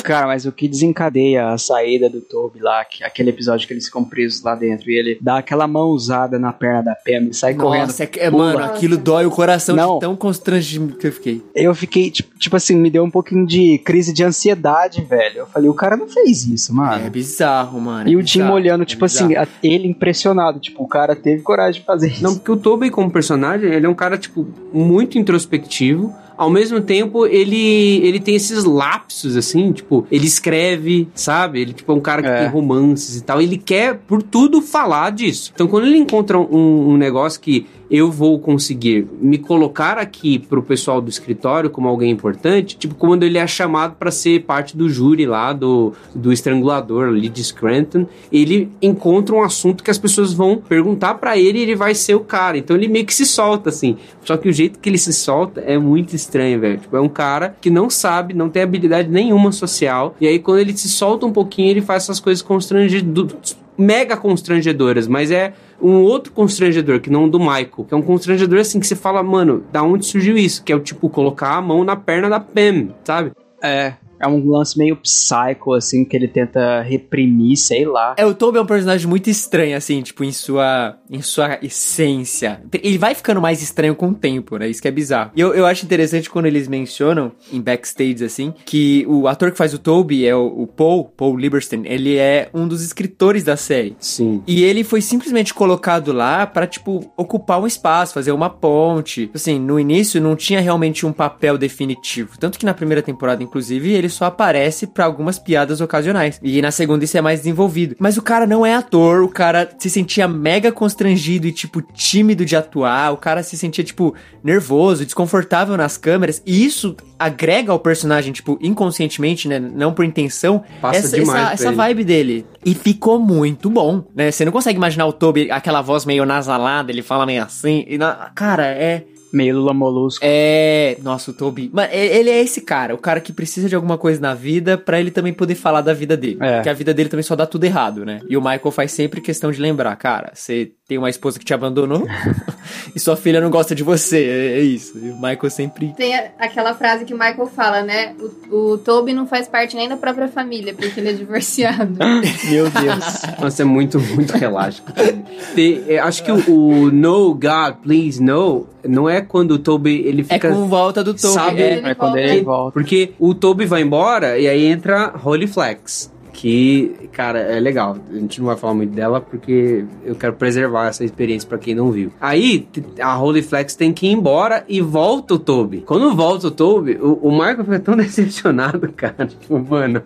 Cara, 0.05 0.27
mas 0.27 0.45
o 0.47 0.53
que 0.53 0.69
desencadeia 0.69 1.49
a 1.49 1.59
saída 1.59 2.09
do 2.09 2.21
Toby 2.21 2.61
lá, 2.61 2.85
que, 2.85 3.03
aquele 3.03 3.31
episódio 3.31 3.67
que 3.67 3.73
eles 3.73 3.87
ficam 3.87 4.05
presos 4.05 4.43
lá 4.43 4.55
dentro 4.55 4.91
e 4.91 4.95
ele 4.99 5.19
dá 5.21 5.39
aquela 5.39 5.67
mãozada 5.67 6.39
na 6.39 6.53
perna 6.53 6.83
da 6.83 6.95
Pam 6.95 7.29
e 7.31 7.35
sai 7.35 7.55
correndo. 7.55 7.87
Nossa, 7.87 8.05
é, 8.05 8.07
que- 8.07 8.21
é, 8.21 8.31
pula. 8.31 8.53
mano, 8.53 8.65
aquilo 8.65 8.97
dói 8.97 9.27
o 9.27 9.31
coração 9.31 9.75
Não. 9.75 9.95
de 9.95 10.01
tão 10.01 10.15
constrangido 10.15 10.95
que 10.97 11.07
eu 11.07 11.13
fiquei. 11.13 11.43
Eu 11.55 11.75
fiquei, 11.75 12.11
tipo, 12.11 12.39
tipo 12.39 12.55
assim, 12.55 12.77
me 12.77 12.91
deu 12.91 13.03
um 13.03 13.11
pouquinho 13.11 13.47
de 13.47 13.79
crise 13.79 14.13
de 14.13 14.23
ansiedade, 14.23 15.03
velho. 15.03 15.39
Eu 15.39 15.47
falei, 15.47 15.69
o 15.71 15.75
cara 15.75 15.97
não 15.97 16.07
fez 16.07 16.45
isso, 16.47 16.71
É 16.73 16.75
mano. 16.75 17.11
bizarro, 17.11 17.81
mano. 17.81 18.09
é 18.09 18.13
e 18.13 18.17
o 18.17 18.21
Jim 18.21 18.41
bizarro, 18.41 18.55
olhando, 18.55 18.83
é 18.83 18.87
tipo 18.87 19.05
bizarro. 19.07 19.27
assim, 19.33 19.37
a- 19.37 19.49
ele 19.63 19.89
impressionado. 19.89 20.59
Tipo, 20.61 20.83
o 20.83 20.89
cara 20.89 21.17
teve 21.17 21.43
coragem 21.43 21.81
de 21.81 21.87
fazer 21.87 22.09
isso. 22.13 22.23
Não, 22.23 22.35
porque 22.35 22.51
o 22.53 22.57
Tobey 22.57 22.91
como 22.91 23.11
personagem, 23.11 23.71
ele 23.73 23.87
é 23.87 23.89
um 23.89 23.95
cara, 23.95 24.19
tipo, 24.19 24.47
muito 24.73 25.19
introspectivo. 25.19 26.13
Ao 26.37 26.51
mesmo 26.51 26.81
tempo, 26.81 27.27
ele, 27.27 27.99
ele 28.05 28.19
tem 28.19 28.35
esses 28.35 28.65
lapsos, 28.65 29.37
assim, 29.37 29.73
tipo, 29.73 30.07
ele 30.11 30.27
escreve, 30.27 31.09
sabe? 31.15 31.61
Ele, 31.61 31.73
tipo, 31.73 31.91
é 31.93 31.95
um 31.95 32.01
cara 32.01 32.23
que 32.23 32.29
É. 32.29 32.39
tem 32.41 32.49
romances 32.49 33.17
e 33.17 33.23
tal. 33.25 33.41
Ele 33.41 33.57
quer, 33.57 33.99
por 34.07 34.23
tudo, 34.23 34.61
falar 34.61 35.11
disso. 35.11 35.53
Então, 35.55 35.67
quando 35.69 35.87
ele 35.87 35.97
encontra 35.99 36.39
um, 36.39 36.91
um 36.91 36.97
negócio 36.97 37.41
que 37.41 37.67
eu 37.95 38.11
vou 38.11 38.41
conseguir 38.41 39.07
me 39.21 39.39
colocar 39.39 39.99
aqui 39.99 40.41
pro 40.41 40.61
pessoal 40.61 41.01
do 41.01 41.09
escritório 41.09 41.71
como 41.71 41.87
alguém 41.87 42.11
importante, 42.11 42.77
tipo, 42.77 42.97
quando 42.97 43.23
ele 43.23 43.39
é 43.39 43.47
chamado 43.47 43.95
para 43.95 44.11
ser 44.11 44.43
parte 44.43 44.77
do 44.77 44.89
júri 44.89 45.25
lá 45.25 45.53
do, 45.53 45.93
do 46.13 46.33
estrangulador 46.33 47.07
ali 47.07 47.29
de 47.29 47.45
Scranton, 47.45 48.05
ele 48.33 48.69
encontra 48.83 49.37
um 49.37 49.43
assunto 49.43 49.85
que 49.85 49.93
as 49.93 49.99
pessoas 49.99 50.33
vão 50.33 50.57
perguntar 50.57 51.15
para 51.15 51.39
ele 51.39 51.61
e 51.61 51.63
ele 51.63 51.77
vai 51.77 51.95
ser 51.95 52.17
o 52.17 52.21
cara. 52.21 52.59
Então 52.59 52.77
ele 52.77 52.89
meio 52.89 53.07
que 53.07 53.15
se 53.15 53.25
solta 53.25 53.69
assim. 53.69 53.97
Só 54.25 54.37
que 54.37 54.49
o 54.49 54.53
jeito 54.53 54.81
que 54.81 54.89
ele 54.89 54.99
se 54.99 55.13
solta 55.13 55.61
é 55.61 55.79
muito 55.79 56.17
estranho, 56.17 56.59
velho. 56.59 56.79
Tipo, 56.79 56.97
é 56.97 57.01
um 57.01 57.09
cara 57.09 57.57
que 57.61 57.71
não 57.71 57.89
sabe, 57.89 58.35
não 58.35 58.51
tem 58.51 58.63
habilidade 58.63 59.09
nenhuma 59.09 59.53
social. 59.53 60.17
E 60.21 60.27
aí 60.27 60.41
quando 60.41 60.59
ele 60.59 60.77
se 60.77 60.89
solta 60.89 61.27
um 61.27 61.33
pouquinho, 61.33 61.71
ele 61.71 61.81
faz 61.81 62.03
essas 62.03 62.19
coisas 62.19 62.43
constrangedoras, 62.43 63.57
mega 63.77 64.17
constrangedoras, 64.17 65.07
mas 65.07 65.31
é 65.31 65.53
um 65.81 66.03
outro 66.03 66.33
constrangedor, 66.33 67.01
que 67.01 67.11
não 67.11 67.25
o 67.25 67.31
do 67.31 67.39
Michael, 67.39 67.85
que 67.89 67.95
é 67.95 67.97
um 67.97 68.03
constrangedor 68.03 68.61
assim 68.61 68.81
que 68.81 68.87
você 68.87 68.97
fala, 68.97 69.23
mano, 69.23 69.65
da 69.73 69.83
onde 69.83 70.07
surgiu 70.07 70.37
isso? 70.37 70.63
Que 70.63 70.73
é 70.73 70.77
o 70.77 70.81
tipo 70.81 71.09
colocar 71.09 71.57
a 71.57 71.61
mão 71.61 71.85
na 71.85 71.97
perna 71.97 72.29
da 72.31 72.41
Pam, 72.41 72.89
sabe? 73.05 73.33
É. 73.63 73.95
É 74.25 74.29
um 74.29 74.49
lance 74.49 74.79
meio 74.79 74.97
psycho, 74.97 75.75
assim, 75.75 76.05
que 76.05 76.17
ele 76.17 76.27
tenta 76.27 76.81
reprimir, 76.81 77.57
sei 77.57 77.85
lá. 77.85 78.15
É, 78.17 78.25
o 78.25 78.35
Toby 78.35 78.59
é 78.59 78.61
um 78.63 78.67
personagem 78.67 79.07
muito 79.07 79.29
estranho, 79.29 79.77
assim, 79.77 80.01
tipo, 80.01 80.25
em 80.25 80.33
sua, 80.33 80.97
em 81.11 81.21
sua 81.21 81.59
essência. 81.63 82.63
Ele 82.83 82.97
vai 82.97 83.15
ficando 83.15 83.41
mais 83.41 83.63
estranho 83.63 83.95
com 83.95 84.09
o 84.09 84.15
tempo, 84.15 84.57
né? 84.57 84.69
Isso 84.69 84.81
que 84.81 84.89
é 84.89 84.91
bizarro. 84.91 85.31
E 85.37 85.41
eu, 85.41 85.53
eu 85.55 85.67
acho 85.67 85.85
interessante 85.85 86.31
quando 86.31 86.47
eles 86.47 86.67
mencionam, 86.69 87.33
em 87.53 87.61
backstage, 87.61 88.25
assim, 88.25 88.55
que 88.65 89.05
o 89.07 89.29
ator 89.29 89.51
que 89.51 89.59
faz 89.59 89.75
o 89.75 89.79
Toby 89.79 90.27
é 90.27 90.35
o, 90.35 90.47
o 90.47 90.67
Paul, 90.67 91.05
Paul 91.05 91.37
Lieberstein, 91.37 91.83
ele 91.85 92.17
é 92.17 92.49
um 92.55 92.67
dos 92.67 92.83
escritores 92.83 93.45
da 93.45 93.57
série. 93.57 93.95
Sim. 93.99 94.43
E 94.47 94.65
ele 94.65 94.83
foi 94.83 95.03
simplesmente 95.03 95.53
colocado 95.53 96.13
lá 96.13 96.47
pra, 96.47 96.67
tipo, 96.67 97.13
ocupar 97.17 97.61
um 97.61 97.67
espaço, 97.67 98.15
fazer 98.15 98.33
uma 98.33 98.49
ponte. 98.49 99.31
Assim, 99.35 99.59
no 99.59 99.79
início 99.79 100.21
não 100.21 100.35
tinha 100.35 100.61
realmente 100.61 101.05
um 101.05 101.13
papel 101.13 101.59
definitivo. 101.59 102.39
Tanto 102.39 102.59
que 102.59 102.65
na 102.65 102.75
primeira 102.75 103.03
temporada, 103.03 103.43
inclusive, 103.43 103.93
ele 103.93 104.09
só 104.15 104.27
aparece 104.27 104.87
pra 104.87 105.05
algumas 105.05 105.39
piadas 105.39 105.81
ocasionais. 105.81 106.39
E 106.43 106.61
na 106.63 106.71
segunda 106.71 107.05
isso 107.05 107.17
é 107.17 107.21
mais 107.21 107.41
desenvolvido. 107.41 107.97
Mas 107.99 108.17
o 108.17 108.23
cara 108.23 108.47
não 108.47 108.65
é 108.65 108.75
ator, 108.75 109.23
o 109.23 109.29
cara 109.29 109.69
se 109.79 109.91
sentia 109.91 110.27
mega 110.29 110.71
constrangido 110.73 111.47
e, 111.47 111.53
tipo, 111.53 111.83
tímido 111.83 112.45
de 112.45 112.57
atuar. 112.57 113.13
O 113.13 113.17
cara 113.17 113.43
se 113.43 113.57
sentia, 113.57 113.85
tipo, 113.85 114.15
nervoso, 114.43 115.05
desconfortável 115.05 115.77
nas 115.77 115.97
câmeras. 115.97 116.43
E 116.47 116.65
isso 116.65 116.97
agrega 117.19 117.73
ao 117.73 117.79
personagem, 117.79 118.33
tipo, 118.33 118.59
inconscientemente, 118.61 119.49
né? 119.49 119.59
Não 119.59 119.93
por 119.93 120.05
intenção. 120.05 120.63
Passa 120.81 120.99
essa, 121.01 121.17
demais 121.17 121.43
essa, 121.45 121.55
essa 121.55 121.73
vibe 121.73 122.05
dele. 122.05 122.47
E 122.65 122.75
ficou 122.75 123.19
muito 123.19 123.69
bom, 123.71 124.05
né? 124.15 124.31
Você 124.31 124.45
não 124.45 124.53
consegue 124.53 124.77
imaginar 124.77 125.07
o 125.07 125.13
Toby, 125.13 125.51
aquela 125.51 125.83
voz 125.83 126.05
meio 126.05 126.25
nasalada, 126.25 126.91
ele 126.91 127.03
fala 127.03 127.27
meio 127.27 127.43
assim. 127.43 127.85
E 127.89 127.99
na- 127.99 128.31
cara, 128.35 128.67
é. 128.67 129.05
Meio 129.35 129.57
Lula 129.57 129.75
Molusco. 129.75 130.21
É. 130.23 130.97
Nossa, 131.03 131.31
o 131.31 131.35
Toby. 131.35 131.71
Mano, 131.73 131.93
e- 131.93 131.97
ele 131.97 132.31
é 132.31 132.41
esse 132.41 132.61
cara, 132.61 132.95
o 132.95 132.99
cara 132.99 133.21
que 133.21 133.33
precisa 133.33 133.69
de 133.69 133.75
alguma 133.75 133.99
coisa 133.99 134.21
na 134.21 134.33
vida 134.35 134.79
pra 134.79 135.01
ele 135.01 135.11
também 135.11 135.33
poder 135.33 135.55
falar 135.55 135.81
da 135.81 135.93
vida 135.93 136.17
dele. 136.17 136.39
É. 136.41 136.57
Porque 136.57 136.69
a 136.69 136.73
vida 136.75 136.95
dele 136.95 137.09
também 137.09 137.23
só 137.25 137.35
dá 137.35 137.47
tudo 137.47 137.65
errado, 137.65 138.05
né? 138.05 138.21
E 138.29 138.37
o 138.37 138.41
Michael 138.41 138.71
faz 138.71 138.93
sempre 138.93 139.21
questão 139.21 139.51
de 139.51 139.61
lembrar, 139.61 139.95
cara, 139.97 140.31
você 140.35 140.73
tem 140.87 140.99
uma 140.99 141.09
esposa 141.09 141.39
que 141.39 141.45
te 141.47 141.55
abandonou 141.55 142.07
e 142.95 143.01
sua 143.01 143.17
filha 143.17 143.41
não 143.41 143.49
gosta 143.51 143.75
de 143.75 143.83
você. 143.83 144.19
É, 144.23 144.59
é 144.59 144.61
isso. 144.61 144.99
E 144.99 145.11
o 145.11 145.15
Michael 145.15 145.49
sempre. 145.51 145.95
Tem 145.97 146.15
a- 146.15 146.31
aquela 146.39 146.75
frase 146.75 147.07
que 147.07 147.15
o 147.15 147.19
Michael 147.19 147.47
fala, 147.47 147.83
né? 147.83 148.15
O, 148.51 148.73
o 148.73 148.79
Toby 148.79 149.15
não 149.15 149.27
faz 149.27 149.49
parte 149.49 149.75
nem 149.77 149.89
da 149.89 149.97
própria 149.97 150.29
família, 150.29 150.75
porque 150.75 151.01
ele 151.01 151.09
é 151.09 151.13
divorciado. 151.15 151.97
Meu 152.51 152.69
Deus. 152.71 153.23
Nossa, 153.41 153.63
é 153.63 153.65
muito, 153.65 153.99
muito 153.99 154.37
relaxo. 154.37 154.83
Tem- 155.55 155.83
é, 155.89 155.99
acho 156.01 156.23
que 156.23 156.31
o, 156.31 156.51
o 156.51 156.91
No 156.91 157.33
God, 157.35 157.77
Please 157.83 158.23
No 158.23 158.67
não 158.87 159.09
é 159.09 159.23
quando 159.23 159.53
o 159.53 159.59
Toby 159.59 160.03
ele 160.07 160.21
É 160.29 160.35
fica. 160.35 160.51
com 160.53 160.69
volta 160.69 161.03
do 161.03 161.15
Toby. 161.15 161.33
Sabe- 161.33 161.63
é. 161.63 161.79
É 161.83 161.95
quando 161.95 162.19
ele 162.19 162.43
volta. 162.43 162.73
Porque 162.73 163.13
o 163.19 163.35
Toby 163.35 163.65
vai 163.65 163.81
embora 163.81 164.39
e 164.39 164.47
aí 164.47 164.67
entra 164.67 165.15
Holy 165.25 165.47
Flex. 165.47 166.13
Que, 166.35 167.09
cara, 167.13 167.39
é 167.39 167.61
legal. 167.61 167.97
A 168.11 168.15
gente 168.15 168.41
não 168.41 168.49
vai 168.49 168.57
falar 168.57 168.75
muito 168.75 168.93
dela 168.93 169.21
porque 169.21 169.85
eu 170.05 170.17
quero 170.17 170.35
preservar 170.35 170.89
essa 170.89 171.05
experiência 171.05 171.49
pra 171.49 171.57
quem 171.57 171.77
não 171.77 171.93
viu. 171.93 172.13
Aí, 172.21 172.69
a 173.01 173.17
Holy 173.17 173.41
Flex 173.41 173.77
tem 173.77 173.93
que 173.93 174.07
ir 174.07 174.11
embora 174.11 174.65
e 174.69 174.81
volta 174.81 175.35
o 175.35 175.39
Toby. 175.39 175.83
Quando 175.87 176.15
volta 176.15 176.49
o 176.49 176.51
Toby, 176.51 176.99
o, 177.01 177.21
o 177.23 177.31
Michael 177.31 177.65
fica 177.65 177.81
tão 177.81 177.97
decepcionado, 177.97 178.93
cara. 178.93 179.27
Tipo, 179.27 179.59
mano. 179.59 180.03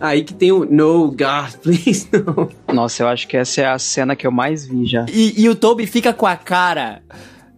Aí 0.00 0.24
que 0.24 0.34
tem 0.34 0.50
o 0.50 0.64
No, 0.64 1.08
God, 1.08 1.52
please, 1.62 2.08
no. 2.12 2.48
Nossa, 2.72 3.02
eu 3.02 3.08
acho 3.08 3.28
que 3.28 3.36
essa 3.36 3.60
é 3.60 3.66
a 3.66 3.78
cena 3.78 4.16
que 4.16 4.26
eu 4.26 4.32
mais 4.32 4.66
vi 4.66 4.86
já. 4.86 5.06
E, 5.12 5.42
e 5.42 5.48
o 5.48 5.54
Toby 5.54 5.86
fica 5.86 6.12
com 6.14 6.26
a 6.26 6.34
cara, 6.34 7.02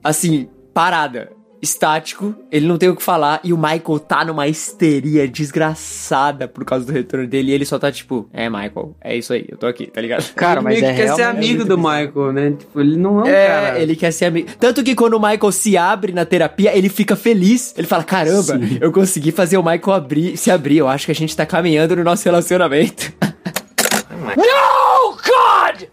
assim, 0.02 0.48
parada, 0.74 1.30
estático, 1.64 2.34
ele 2.52 2.66
não 2.66 2.78
tem 2.78 2.88
o 2.88 2.94
que 2.96 3.02
falar, 3.02 3.40
e 3.42 3.52
o 3.52 3.56
Michael 3.56 3.98
tá 3.98 4.24
numa 4.24 4.46
histeria 4.46 5.26
desgraçada 5.26 6.46
por 6.46 6.64
causa 6.64 6.86
do 6.86 6.92
retorno 6.92 7.26
dele, 7.26 7.50
e 7.50 7.54
ele 7.54 7.64
só 7.64 7.78
tá 7.78 7.90
tipo, 7.90 8.28
é, 8.32 8.48
Michael, 8.48 8.94
é 9.00 9.16
isso 9.16 9.32
aí, 9.32 9.44
eu 9.48 9.56
tô 9.58 9.66
aqui, 9.66 9.86
tá 9.86 10.00
ligado? 10.00 10.32
Cara, 10.34 10.60
ele 10.60 10.64
mas 10.64 10.80
meio 10.80 10.90
é 10.90 10.94
que 10.94 11.00
quer 11.02 11.14
ser 11.14 11.22
amigo 11.22 11.56
muito 11.56 11.68
do 11.68 11.76
bizarro. 11.76 12.06
Michael, 12.06 12.32
né? 12.32 12.50
Tipo, 12.58 12.80
ele 12.80 12.96
não 12.96 13.20
é 13.20 13.22
um 13.24 13.26
É, 13.26 13.46
cara. 13.48 13.78
ele 13.80 13.96
quer 13.96 14.10
ser 14.12 14.26
amigo. 14.26 14.48
Tanto 14.60 14.84
que 14.84 14.94
quando 14.94 15.14
o 15.14 15.20
Michael 15.20 15.52
se 15.52 15.76
abre 15.76 16.12
na 16.12 16.24
terapia, 16.24 16.76
ele 16.76 16.88
fica 16.88 17.16
feliz. 17.16 17.74
Ele 17.76 17.86
fala: 17.86 18.04
Caramba, 18.04 18.42
Sim. 18.58 18.78
eu 18.80 18.92
consegui 18.92 19.32
fazer 19.32 19.56
o 19.56 19.62
Michael 19.62 19.92
abrir, 19.92 20.36
se 20.36 20.50
abrir. 20.50 20.78
Eu 20.78 20.88
acho 20.88 21.06
que 21.06 21.12
a 21.12 21.14
gente 21.14 21.36
tá 21.36 21.44
caminhando 21.46 21.96
no 21.96 22.04
nosso 22.04 22.24
relacionamento. 22.24 23.12
No, 24.36 25.16
God! 25.16 25.88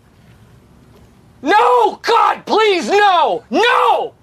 No, 1.42 1.92
God, 2.06 2.44
please, 2.46 2.90
no! 2.90 3.42
No! 3.50 4.14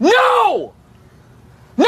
No! 0.00 0.72
No! 1.78 1.84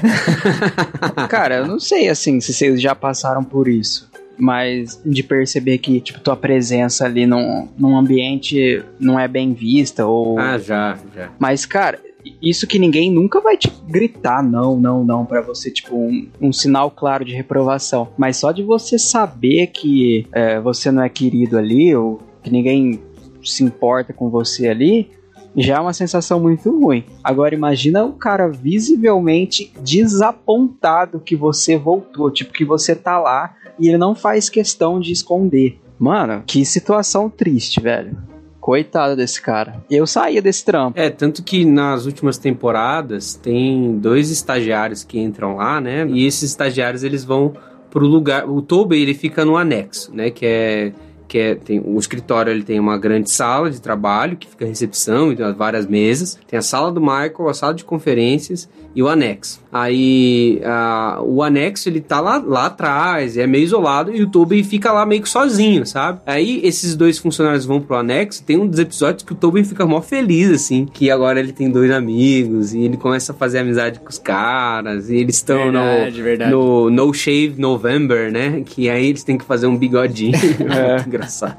Cara, 1.28 1.56
eu 1.56 1.66
não 1.66 1.78
sei, 1.80 2.08
assim, 2.08 2.40
se 2.40 2.54
vocês 2.54 2.80
já 2.80 2.94
passaram 2.94 3.42
por 3.44 3.68
isso. 3.68 4.08
Mas 4.38 4.98
de 5.04 5.22
perceber 5.22 5.76
que, 5.78 6.00
tipo, 6.00 6.20
tua 6.20 6.36
presença 6.36 7.04
ali 7.04 7.26
num, 7.26 7.68
num 7.76 7.98
ambiente 7.98 8.82
não 8.98 9.20
é 9.20 9.28
bem 9.28 9.52
vista, 9.52 10.06
ou... 10.06 10.38
Ah, 10.38 10.56
já, 10.56 10.98
já. 11.14 11.30
Mas, 11.38 11.66
cara, 11.66 11.98
isso 12.40 12.66
que 12.66 12.78
ninguém 12.78 13.10
nunca 13.10 13.40
vai 13.40 13.56
te 13.56 13.70
gritar 13.86 14.42
não, 14.42 14.78
não, 14.78 15.04
não, 15.04 15.26
pra 15.26 15.40
você, 15.42 15.70
tipo, 15.70 15.94
um, 15.94 16.28
um 16.40 16.52
sinal 16.52 16.90
claro 16.90 17.24
de 17.24 17.34
reprovação. 17.34 18.08
Mas 18.16 18.38
só 18.38 18.52
de 18.52 18.62
você 18.62 18.98
saber 18.98 19.66
que 19.68 20.26
é, 20.32 20.58
você 20.60 20.90
não 20.90 21.02
é 21.02 21.08
querido 21.08 21.58
ali, 21.58 21.94
ou 21.94 22.20
que 22.42 22.50
ninguém 22.50 23.00
se 23.44 23.62
importa 23.62 24.12
com 24.12 24.30
você 24.30 24.68
ali, 24.68 25.10
já 25.56 25.76
é 25.76 25.80
uma 25.80 25.92
sensação 25.92 26.40
muito 26.40 26.70
ruim. 26.70 27.04
Agora 27.22 27.54
imagina 27.54 28.04
o 28.04 28.12
cara 28.12 28.48
visivelmente 28.48 29.72
desapontado 29.82 31.20
que 31.20 31.36
você 31.36 31.76
voltou, 31.76 32.30
tipo, 32.30 32.52
que 32.52 32.64
você 32.64 32.94
tá 32.94 33.18
lá 33.18 33.54
e 33.78 33.88
ele 33.88 33.98
não 33.98 34.14
faz 34.14 34.48
questão 34.48 35.00
de 35.00 35.12
esconder. 35.12 35.80
Mano, 35.98 36.42
que 36.46 36.64
situação 36.64 37.28
triste, 37.28 37.80
velho. 37.80 38.16
Coitado 38.60 39.16
desse 39.16 39.40
cara. 39.40 39.82
Eu 39.90 40.06
saía 40.06 40.40
desse 40.42 40.64
trampo. 40.64 40.98
É, 40.98 41.08
tanto 41.08 41.42
que 41.42 41.64
nas 41.64 42.04
últimas 42.04 42.36
temporadas 42.36 43.34
tem 43.34 43.98
dois 43.98 44.30
estagiários 44.30 45.02
que 45.02 45.18
entram 45.18 45.56
lá, 45.56 45.80
né? 45.80 46.06
E 46.06 46.26
esses 46.26 46.50
estagiários 46.50 47.02
eles 47.02 47.24
vão 47.24 47.54
pro 47.90 48.06
lugar. 48.06 48.48
O 48.48 48.60
Toby 48.62 49.00
ele 49.00 49.14
fica 49.14 49.44
no 49.44 49.56
anexo, 49.56 50.14
né? 50.14 50.30
Que 50.30 50.46
é. 50.46 50.92
Que 51.30 51.38
é, 51.38 51.54
tem, 51.54 51.80
o 51.84 51.96
escritório 51.96 52.50
ele 52.50 52.64
tem 52.64 52.80
uma 52.80 52.98
grande 52.98 53.30
sala 53.30 53.70
de 53.70 53.80
trabalho 53.80 54.36
que 54.36 54.48
fica 54.48 54.66
recepção 54.66 55.30
e 55.30 55.36
tem 55.36 55.52
várias 55.52 55.86
mesas. 55.86 56.36
Tem 56.48 56.58
a 56.58 56.62
sala 56.62 56.90
do 56.90 57.00
Michael, 57.00 57.48
a 57.48 57.54
sala 57.54 57.72
de 57.72 57.84
conferências 57.84 58.68
e 58.94 59.02
o 59.02 59.08
anexo. 59.08 59.60
Aí 59.72 60.60
a- 60.64 61.20
o 61.22 61.42
anexo 61.42 61.88
ele 61.88 62.00
tá 62.00 62.20
lá, 62.20 62.38
lá 62.44 62.66
atrás, 62.66 63.36
é 63.36 63.46
meio 63.46 63.64
isolado 63.64 64.14
e 64.14 64.22
o 64.22 64.26
Tobin 64.28 64.62
fica 64.64 64.92
lá 64.92 65.06
meio 65.06 65.22
que 65.22 65.28
sozinho, 65.28 65.86
sabe? 65.86 66.20
Aí 66.26 66.60
esses 66.64 66.96
dois 66.96 67.18
funcionários 67.18 67.64
vão 67.64 67.80
pro 67.80 67.96
anexo. 67.96 68.42
Tem 68.44 68.58
um 68.58 68.66
dos 68.66 68.78
episódios 68.78 69.22
que 69.22 69.32
o 69.32 69.36
Tobin 69.36 69.62
fica 69.64 69.86
mó 69.86 70.00
feliz, 70.00 70.50
assim, 70.50 70.86
que 70.92 71.10
agora 71.10 71.38
ele 71.40 71.52
tem 71.52 71.70
dois 71.70 71.90
amigos 71.90 72.74
e 72.74 72.80
ele 72.80 72.96
começa 72.96 73.32
a 73.32 73.34
fazer 73.34 73.58
amizade 73.58 74.00
com 74.00 74.08
os 74.08 74.18
caras 74.18 75.08
e 75.08 75.16
eles 75.16 75.36
estão 75.36 75.70
no, 75.70 75.80
verdade. 76.22 76.50
no 76.50 76.90
No 76.90 77.14
Shave 77.14 77.54
November, 77.58 78.32
né? 78.32 78.62
Que 78.66 78.90
aí 78.90 79.06
eles 79.06 79.22
têm 79.22 79.38
que 79.38 79.44
fazer 79.44 79.66
um 79.66 79.76
bigodinho. 79.76 80.32
É. 80.70 81.02
Engraçado. 81.06 81.56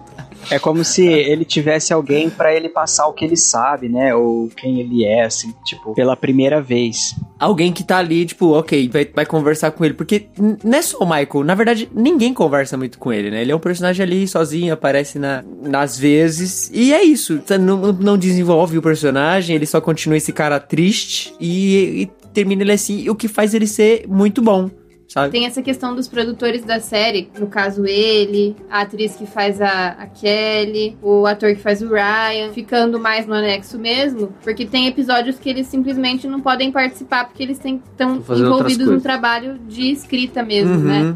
É 0.49 0.59
como 0.59 0.83
se 0.83 1.05
ele 1.05 1.45
tivesse 1.45 1.93
alguém 1.93 2.29
pra 2.29 2.53
ele 2.53 2.69
passar 2.69 3.07
o 3.07 3.13
que 3.13 3.23
ele 3.23 3.37
sabe, 3.37 3.87
né? 3.87 4.13
Ou 4.15 4.49
quem 4.49 4.79
ele 4.79 5.05
é, 5.05 5.23
assim, 5.23 5.53
tipo, 5.65 5.93
pela 5.93 6.15
primeira 6.15 6.61
vez. 6.61 7.15
Alguém 7.39 7.71
que 7.71 7.83
tá 7.83 7.97
ali, 7.97 8.25
tipo, 8.25 8.51
ok, 8.53 8.89
vai, 8.89 9.05
vai 9.13 9.25
conversar 9.25 9.71
com 9.71 9.83
ele. 9.85 9.93
Porque 9.93 10.27
não 10.63 10.77
é 10.77 10.81
só 10.81 10.97
o 10.99 11.05
Michael, 11.05 11.43
na 11.43 11.55
verdade, 11.55 11.89
ninguém 11.93 12.33
conversa 12.33 12.77
muito 12.77 12.97
com 12.97 13.11
ele, 13.11 13.31
né? 13.31 13.41
Ele 13.41 13.51
é 13.51 13.55
um 13.55 13.59
personagem 13.59 14.03
ali 14.03 14.27
sozinho, 14.27 14.73
aparece 14.73 15.17
na, 15.17 15.43
nas 15.61 15.97
vezes. 15.97 16.69
E 16.73 16.93
é 16.93 17.03
isso. 17.03 17.39
Tá, 17.39 17.57
Não, 17.57 17.91
não 17.93 18.17
desenvolve 18.17 18.77
o 18.77 18.81
personagem, 18.81 19.55
ele 19.55 19.65
só 19.65 19.79
continua 19.79 20.17
esse 20.17 20.33
cara 20.33 20.59
triste 20.59 21.33
e, 21.39 22.03
e 22.03 22.27
termina 22.33 22.63
ele 22.63 22.71
assim, 22.71 23.09
o 23.09 23.15
que 23.15 23.27
faz 23.27 23.53
ele 23.53 23.67
ser 23.67 24.05
muito 24.07 24.41
bom. 24.41 24.69
Sabe? 25.11 25.29
Tem 25.29 25.45
essa 25.45 25.61
questão 25.61 25.93
dos 25.93 26.07
produtores 26.07 26.63
da 26.63 26.79
série, 26.79 27.29
no 27.37 27.47
caso 27.47 27.85
ele, 27.85 28.55
a 28.69 28.79
atriz 28.79 29.13
que 29.13 29.25
faz 29.25 29.59
a, 29.59 29.89
a 29.89 30.07
Kelly, 30.07 30.95
o 31.01 31.25
ator 31.25 31.53
que 31.53 31.59
faz 31.61 31.81
o 31.81 31.89
Ryan, 31.89 32.53
ficando 32.53 32.97
mais 32.97 33.27
no 33.27 33.33
anexo 33.33 33.77
mesmo, 33.77 34.33
porque 34.41 34.65
tem 34.65 34.87
episódios 34.87 35.37
que 35.37 35.49
eles 35.49 35.67
simplesmente 35.67 36.27
não 36.27 36.39
podem 36.39 36.71
participar 36.71 37.25
porque 37.25 37.43
eles 37.43 37.57
estão 37.57 38.23
envolvidos 38.29 38.87
no 38.87 39.01
trabalho 39.01 39.59
de 39.67 39.91
escrita 39.91 40.43
mesmo, 40.43 40.75
Uhum. 40.75 40.79
né? 40.79 41.15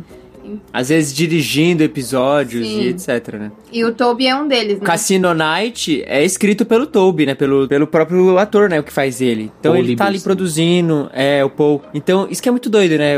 Às 0.73 0.89
vezes 0.89 1.13
dirigindo 1.13 1.81
episódios 1.81 2.67
Sim. 2.67 2.81
e 2.81 2.87
etc, 2.89 3.33
né? 3.35 3.51
E 3.71 3.83
o 3.83 3.93
Toby 3.93 4.27
é 4.27 4.35
um 4.35 4.47
deles, 4.47 4.79
né? 4.79 4.85
Cassino 4.85 5.33
Night 5.33 6.03
é 6.05 6.23
escrito 6.23 6.65
pelo 6.65 6.85
Toby, 6.85 7.25
né? 7.25 7.33
Pelo, 7.33 7.67
pelo 7.67 7.87
próprio 7.87 8.37
ator, 8.37 8.69
né? 8.69 8.79
O 8.79 8.83
que 8.83 8.93
faz 8.93 9.21
ele. 9.21 9.51
Então 9.59 9.71
Paul 9.71 9.83
ele 9.83 9.95
tá 9.95 10.05
ali 10.05 10.19
produzindo, 10.19 11.09
é, 11.13 11.43
o 11.43 11.49
Paul. 11.49 11.81
Então, 11.93 12.27
isso 12.29 12.43
que 12.43 12.49
é 12.49 12.51
muito 12.51 12.69
doido, 12.69 12.97
né? 12.97 13.15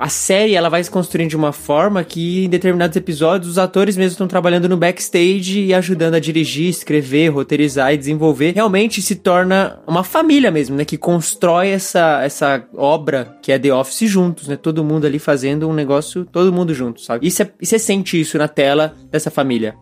A 0.00 0.08
série, 0.08 0.54
ela 0.54 0.70
vai 0.70 0.82
se 0.82 0.90
construindo 0.90 1.28
de 1.28 1.36
uma 1.36 1.52
forma 1.52 2.02
que, 2.02 2.46
em 2.46 2.48
determinados 2.48 2.96
episódios, 2.96 3.50
os 3.50 3.58
atores 3.58 3.98
mesmo 3.98 4.12
estão 4.12 4.26
trabalhando 4.26 4.66
no 4.66 4.74
backstage 4.74 5.60
e 5.60 5.74
ajudando 5.74 6.14
a 6.14 6.18
dirigir, 6.18 6.70
escrever, 6.70 7.28
roteirizar 7.28 7.92
e 7.92 7.98
desenvolver. 7.98 8.54
Realmente 8.54 9.02
se 9.02 9.16
torna 9.16 9.78
uma 9.86 10.02
família 10.02 10.50
mesmo, 10.50 10.74
né? 10.74 10.86
Que 10.86 10.96
constrói 10.96 11.68
essa, 11.68 12.22
essa 12.22 12.64
obra 12.74 13.36
que 13.42 13.52
é 13.52 13.58
The 13.58 13.74
Office 13.74 14.08
juntos, 14.08 14.48
né? 14.48 14.56
Todo 14.56 14.82
mundo 14.82 15.06
ali 15.06 15.18
fazendo 15.18 15.68
um 15.68 15.74
negócio, 15.74 16.24
todo 16.24 16.50
mundo 16.50 16.72
junto, 16.72 17.02
sabe? 17.02 17.26
E 17.26 17.30
você 17.30 17.78
sente 17.78 18.18
isso 18.18 18.38
na 18.38 18.48
tela 18.48 18.94
dessa 19.10 19.30
família. 19.30 19.74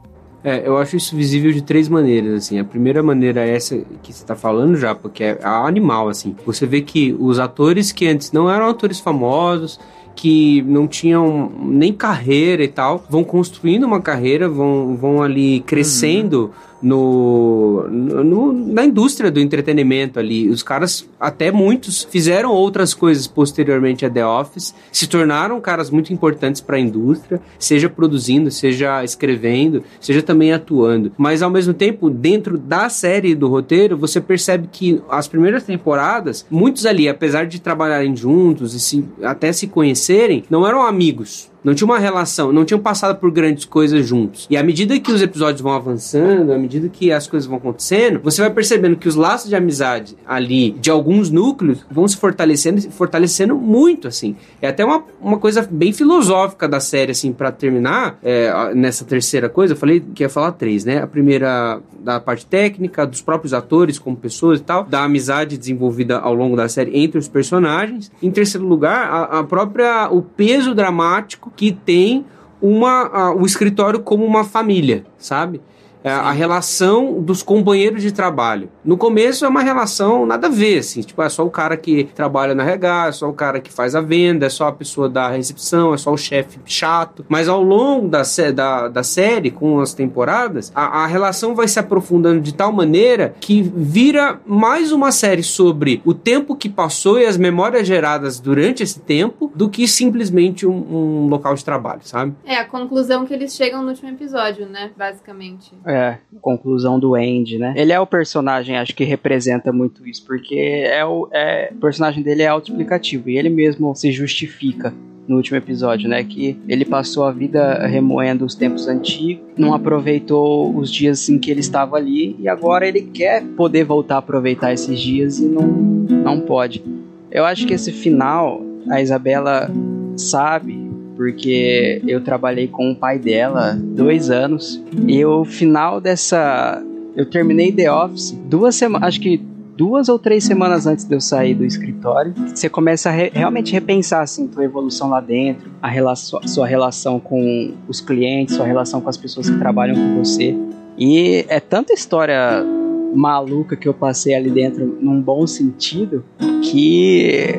É, 0.43 0.67
eu 0.67 0.79
acho 0.79 0.97
isso 0.97 1.15
visível 1.15 1.53
de 1.53 1.63
três 1.63 1.89
maneiras, 1.89 2.45
assim. 2.45 2.59
A 2.59 2.65
primeira 2.65 3.05
maneira 3.05 3.47
é 3.47 3.55
essa 3.55 3.77
que 4.03 4.13
você 4.13 4.25
tá 4.25 4.35
falando 4.35 4.77
já, 4.77 4.97
porque 4.97 5.23
é 5.23 5.39
animal, 5.43 6.09
assim. 6.09 6.35
Você 6.45 6.67
vê 6.67 6.81
que 6.81 7.15
os 7.21 7.39
atores 7.39 7.93
que 7.93 8.09
antes 8.09 8.33
não 8.33 8.51
eram 8.51 8.69
atores 8.69 8.99
famosos, 8.99 9.79
que 10.19 10.63
não 10.63 10.89
tinham 10.89 11.49
nem 11.61 11.93
carreira 11.93 12.65
e 12.65 12.67
tal, 12.67 13.05
vão 13.09 13.23
construindo 13.23 13.85
uma 13.85 14.01
carreira, 14.01 14.49
vão, 14.49 14.97
vão 14.97 15.23
ali 15.23 15.61
crescendo 15.61 16.53
no, 16.83 17.87
no- 17.89 18.53
na 18.53 18.85
indústria 18.85 19.31
do 19.31 19.41
entretenimento 19.41 20.19
ali. 20.19 20.49
Os 20.49 20.63
caras, 20.63 21.09
até 21.19 21.51
muitos, 21.51 22.05
fizeram 22.11 22.51
outras 22.51 22.95
coisas 22.95 23.27
posteriormente 23.27 24.05
a 24.05 24.11
The 24.11 24.25
Office, 24.25 24.75
se 24.93 25.07
tornaram 25.07 25.61
caras 25.61 25.91
muito 25.91 26.13
importantes 26.13 26.61
para 26.61 26.77
a 26.77 26.81
indústria, 26.81 27.41
seja 27.59 27.89
produzindo, 27.89 28.51
seja 28.51 29.03
escrevendo, 29.05 29.83
seja 30.01 30.23
também 30.23 30.53
atuando. 30.53 31.13
Mas 31.17 31.43
ao 31.43 31.51
mesmo 31.51 31.75
tempo, 31.75 32.11
dentro 32.11 32.59
da 32.59 32.89
série 32.89 33.35
do 33.35 33.49
roteiro, 33.49 33.97
você 33.97 34.21
percebe 34.21 34.69
que 34.71 35.01
as 35.09 35.29
primeiras 35.29 35.65
temporadas, 35.65 36.47
muitos 36.51 36.87
ali, 36.87 37.09
apesar 37.09 37.47
de 37.47 37.61
trabalharem 37.61 38.17
juntos 38.17 38.75
e 38.75 38.81
se, 38.81 39.05
até 39.23 39.53
se 39.53 39.67
conhecerem, 39.67 40.45
não 40.51 40.67
eram 40.67 40.83
amigos. 40.83 41.51
Não 41.63 41.75
tinha 41.75 41.87
uma 41.87 41.99
relação, 41.99 42.53
não 42.53 42.65
tinham 42.65 42.81
passado 42.81 43.19
por 43.19 43.31
grandes 43.31 43.65
coisas 43.65 44.07
juntos. 44.07 44.47
E 44.49 44.57
à 44.57 44.63
medida 44.63 44.99
que 44.99 45.11
os 45.11 45.21
episódios 45.21 45.61
vão 45.61 45.73
avançando, 45.73 46.53
à 46.53 46.59
medida 46.59 46.89
que 46.89 47.13
as 47.13 47.27
coisas 47.27 47.49
vão 47.49 47.59
acontecendo, 47.59 48.21
você 48.23 48.41
vai 48.41 48.51
percebendo 48.51 48.97
que 48.97 49.09
os 49.09 49.15
laços 49.15 49.49
de 49.49 49.57
amizade 49.57 50.17
ali, 50.27 50.71
de 50.71 50.91
alguns 50.91 51.31
núcleos, 51.31 51.85
vão 51.91 52.07
se 52.07 52.17
fortalecendo, 52.17 52.81
se 52.81 52.91
fortalecendo 52.91 53.55
muito, 53.57 54.09
assim. 54.09 54.37
É 54.63 54.69
até 54.69 54.85
uma, 54.85 55.03
uma 55.21 55.39
coisa 55.39 55.67
bem 55.69 55.93
filosófica 55.93 56.69
da 56.69 56.81
série, 56.81 57.13
assim, 57.13 57.33
para 57.33 57.51
terminar, 57.51 58.19
é, 58.23 58.73
nessa 58.75 59.05
terceira 59.05 59.49
coisa, 59.49 59.75
eu 59.75 59.77
falei 59.77 60.01
que 60.01 60.23
ia 60.23 60.29
falar 60.29 60.53
três, 60.53 60.85
né? 60.85 61.03
A 61.03 61.07
primeira 61.07 61.81
da 62.01 62.21
parte 62.21 62.47
técnica, 62.47 63.07
dos 63.07 63.21
próprios 63.21 63.53
atores 63.53 63.99
como 63.99 64.17
pessoas 64.17 64.61
e 64.61 64.63
tal, 64.63 64.85
da 64.85 65.05
amizade 65.05 65.59
desenvolvida 65.59 66.19
ao 66.19 66.35
longo 66.35 66.57
da 66.57 66.69
série 66.69 66.97
entre 66.99 67.19
os 67.19 67.29
personagens. 67.29 68.11
Em 68.23 68.31
terceiro 68.31 68.67
lugar, 68.67 69.09
a, 69.11 69.41
a 69.41 69.45
própria, 69.45 70.09
o 70.11 70.23
peso 70.23 70.75
dramático 70.75 71.48
que 71.57 71.73
tem 71.73 72.25
uma, 72.61 73.03
a- 73.07 73.35
o 73.35 73.45
escritório 73.47 74.01
como 74.01 74.25
uma 74.25 74.45
família, 74.45 75.05
sabe? 75.17 75.61
É, 76.03 76.11
a 76.11 76.31
relação 76.31 77.21
dos 77.21 77.43
companheiros 77.43 78.03
de 78.03 78.13
trabalho. 78.13 78.71
No 78.85 78.97
começo 78.97 79.45
é 79.45 79.49
uma 79.49 79.63
relação 79.63 80.27
nada 80.27 80.47
a 80.47 80.51
ver, 80.51 80.79
assim, 80.79 81.01
tipo, 81.01 81.23
é 81.23 81.29
só 81.29 81.45
o 81.45 81.51
cara 81.51 81.77
que 81.77 82.05
trabalha 82.15 82.55
na 82.55 82.65
RH, 82.65 83.09
é 83.09 83.13
só 83.13 83.29
o 83.29 83.33
cara 83.33 83.61
que 83.61 83.73
faz 83.73 83.95
a 83.95 84.01
venda, 84.01 84.47
é 84.47 84.49
só 84.49 84.69
a 84.69 84.73
pessoa 84.73 85.09
da 85.09 85.29
recepção, 85.29 85.95
é 85.95 85.97
só 85.97 86.13
o 86.13 86.19
chefe 86.19 86.59
chato. 86.65 87.25
Mas 87.29 87.49
ao 87.49 87.63
longo 87.63 88.09
da, 88.09 88.23
da, 88.55 88.89
da 88.89 89.03
série, 89.03 89.51
com 89.51 89.81
as 89.81 89.95
temporadas, 89.95 90.73
a, 90.75 91.05
a 91.05 91.07
relação 91.07 91.55
vai 91.55 91.69
se 91.69 91.79
aprofundando 91.79 92.41
de 92.41 92.55
tal 92.55 92.73
maneira 92.73 93.35
que 93.41 93.63
vira 93.63 94.41
mais 94.47 94.93
uma 94.93 95.13
série 95.13 95.43
sobre 95.43 96.01
o 96.05 96.15
tempo 96.15 96.57
que 96.57 96.69
passou 96.69 97.19
e 97.19 97.27
as 97.27 97.37
memórias 97.37 97.87
geradas 97.87 98.41
durante 98.41 98.83
esse 98.83 99.01
tempo 99.01 99.51
do 99.55 99.69
que 99.69 99.87
simplesmente 99.87 100.67
um, 100.67 100.73
um 100.73 101.27
local 101.29 101.55
de 101.55 101.65
trabalho, 101.65 102.01
sabe? 102.05 102.35
É 102.45 102.57
a 102.57 102.65
conclusão 102.65 103.27
que 103.27 103.35
eles 103.35 103.55
chegam 103.55 103.83
no 103.83 103.89
último 103.89 104.11
episódio, 104.11 104.67
né? 104.67 104.91
Basicamente. 104.97 105.73
É, 105.89 106.19
conclusão 106.43 107.01
do 107.01 107.15
Andy, 107.15 107.57
né? 107.57 107.73
Ele 107.75 107.93
é 107.93 107.99
o 107.99 108.07
personagem, 108.07 108.77
acho 108.77 108.95
que 108.95 109.05
representa 109.05 109.73
muito 109.73 110.07
isso, 110.07 110.23
porque 110.27 110.85
é 110.87 111.03
o, 111.03 111.29
é, 111.33 111.73
o 111.75 111.81
personagem 111.81 112.23
dele 112.23 112.43
é 112.43 112.47
autoexplicativo 112.47 113.31
e 113.31 113.39
ele 113.39 113.49
mesmo 113.49 113.95
se 113.95 114.13
justifica 114.13 114.93
no 115.27 115.37
último 115.37 115.57
episódio, 115.57 116.09
né? 116.09 116.23
Que 116.25 116.59
ele 116.69 116.85
passou 116.85 117.25
a 117.25 117.33
vida 117.33 117.87
remoendo 117.87 118.45
os 118.45 118.55
tempos 118.55 118.87
antigos, 118.87 119.45
não 119.57 119.75
aproveitou 119.75 120.75
os 120.77 120.91
dias 120.91 121.29
em 121.29 121.39
que 121.39 121.51
ele 121.51 121.61
estava 121.61 121.97
ali 121.97 122.37
e 122.39 122.49
agora 122.49 122.87
ele 122.87 123.03
quer 123.03 123.43
poder 123.57 123.85
voltar 123.85 124.17
a 124.17 124.19
aproveitar 124.19 124.73
esses 124.73 125.01
dias 125.01 125.39
e 125.39 125.47
não, 125.47 125.67
não 125.67 126.41
pode. 126.41 126.83
Eu 127.31 127.45
acho 127.45 127.67
que 127.67 127.75
esse 127.75 127.93
final, 127.93 128.63
a 128.91 129.03
Isabela 129.03 129.71
sabe, 130.17 130.88
porque 131.19 132.01
eu 132.07 132.23
trabalhei 132.23 132.69
com 132.69 132.93
o 132.93 132.95
pai 132.95 133.19
dela 133.19 133.77
dois 133.77 134.31
anos 134.31 134.81
e 135.09 135.25
o 135.25 135.45
final 135.45 136.01
dessa. 136.01 136.81
Eu 137.17 137.27
terminei 137.27 137.73
The 137.73 137.93
Office 137.93 138.31
duas 138.45 138.77
semanas. 138.77 139.09
Acho 139.09 139.21
que 139.21 139.43
duas 139.77 140.09
ou 140.09 140.17
três 140.17 140.45
semanas 140.45 140.87
antes 140.87 141.05
de 141.05 141.13
eu 141.17 141.21
sair 141.21 141.55
do 141.57 141.65
escritório. 141.65 142.33
Você 142.55 142.69
começa 142.69 143.09
a 143.09 143.13
re- 143.13 143.33
realmente 143.35 143.73
repensar 143.73 144.23
assim, 144.23 144.47
tua 144.47 144.63
evolução 144.65 145.09
lá 145.11 145.21
dentro, 145.21 145.69
a 145.83 145.89
relação, 145.89 146.41
sua 146.47 146.69
relação 146.69 147.19
com 147.19 147.73
os 147.89 148.01
clientes, 148.01 148.55
sua 148.55 148.65
relação 148.67 149.01
com 149.01 149.09
as 149.09 149.17
pessoas 149.17 149.51
que 149.51 149.59
trabalham 149.59 149.97
com 149.97 150.23
você. 150.23 150.57
E 150.97 151.45
é 151.49 151.59
tanta 151.59 151.93
história 151.93 152.65
maluca 153.13 153.75
que 153.75 153.89
eu 153.89 153.95
passei 153.95 154.35
ali 154.35 154.51
dentro 154.51 154.99
num 155.01 155.21
bom 155.21 155.47
sentido 155.49 156.25
que 156.63 157.57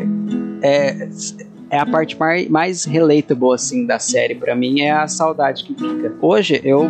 é, 0.61 1.09
é 1.69 1.77
a 1.77 1.85
parte 1.85 2.17
mais, 2.49 2.85
relatable 2.85 3.53
assim 3.53 3.85
da 3.85 3.99
série 3.99 4.35
pra 4.35 4.55
mim 4.55 4.81
é 4.81 4.91
a 4.91 5.07
saudade 5.07 5.63
que 5.63 5.73
fica. 5.73 6.13
Hoje 6.21 6.59
eu, 6.63 6.89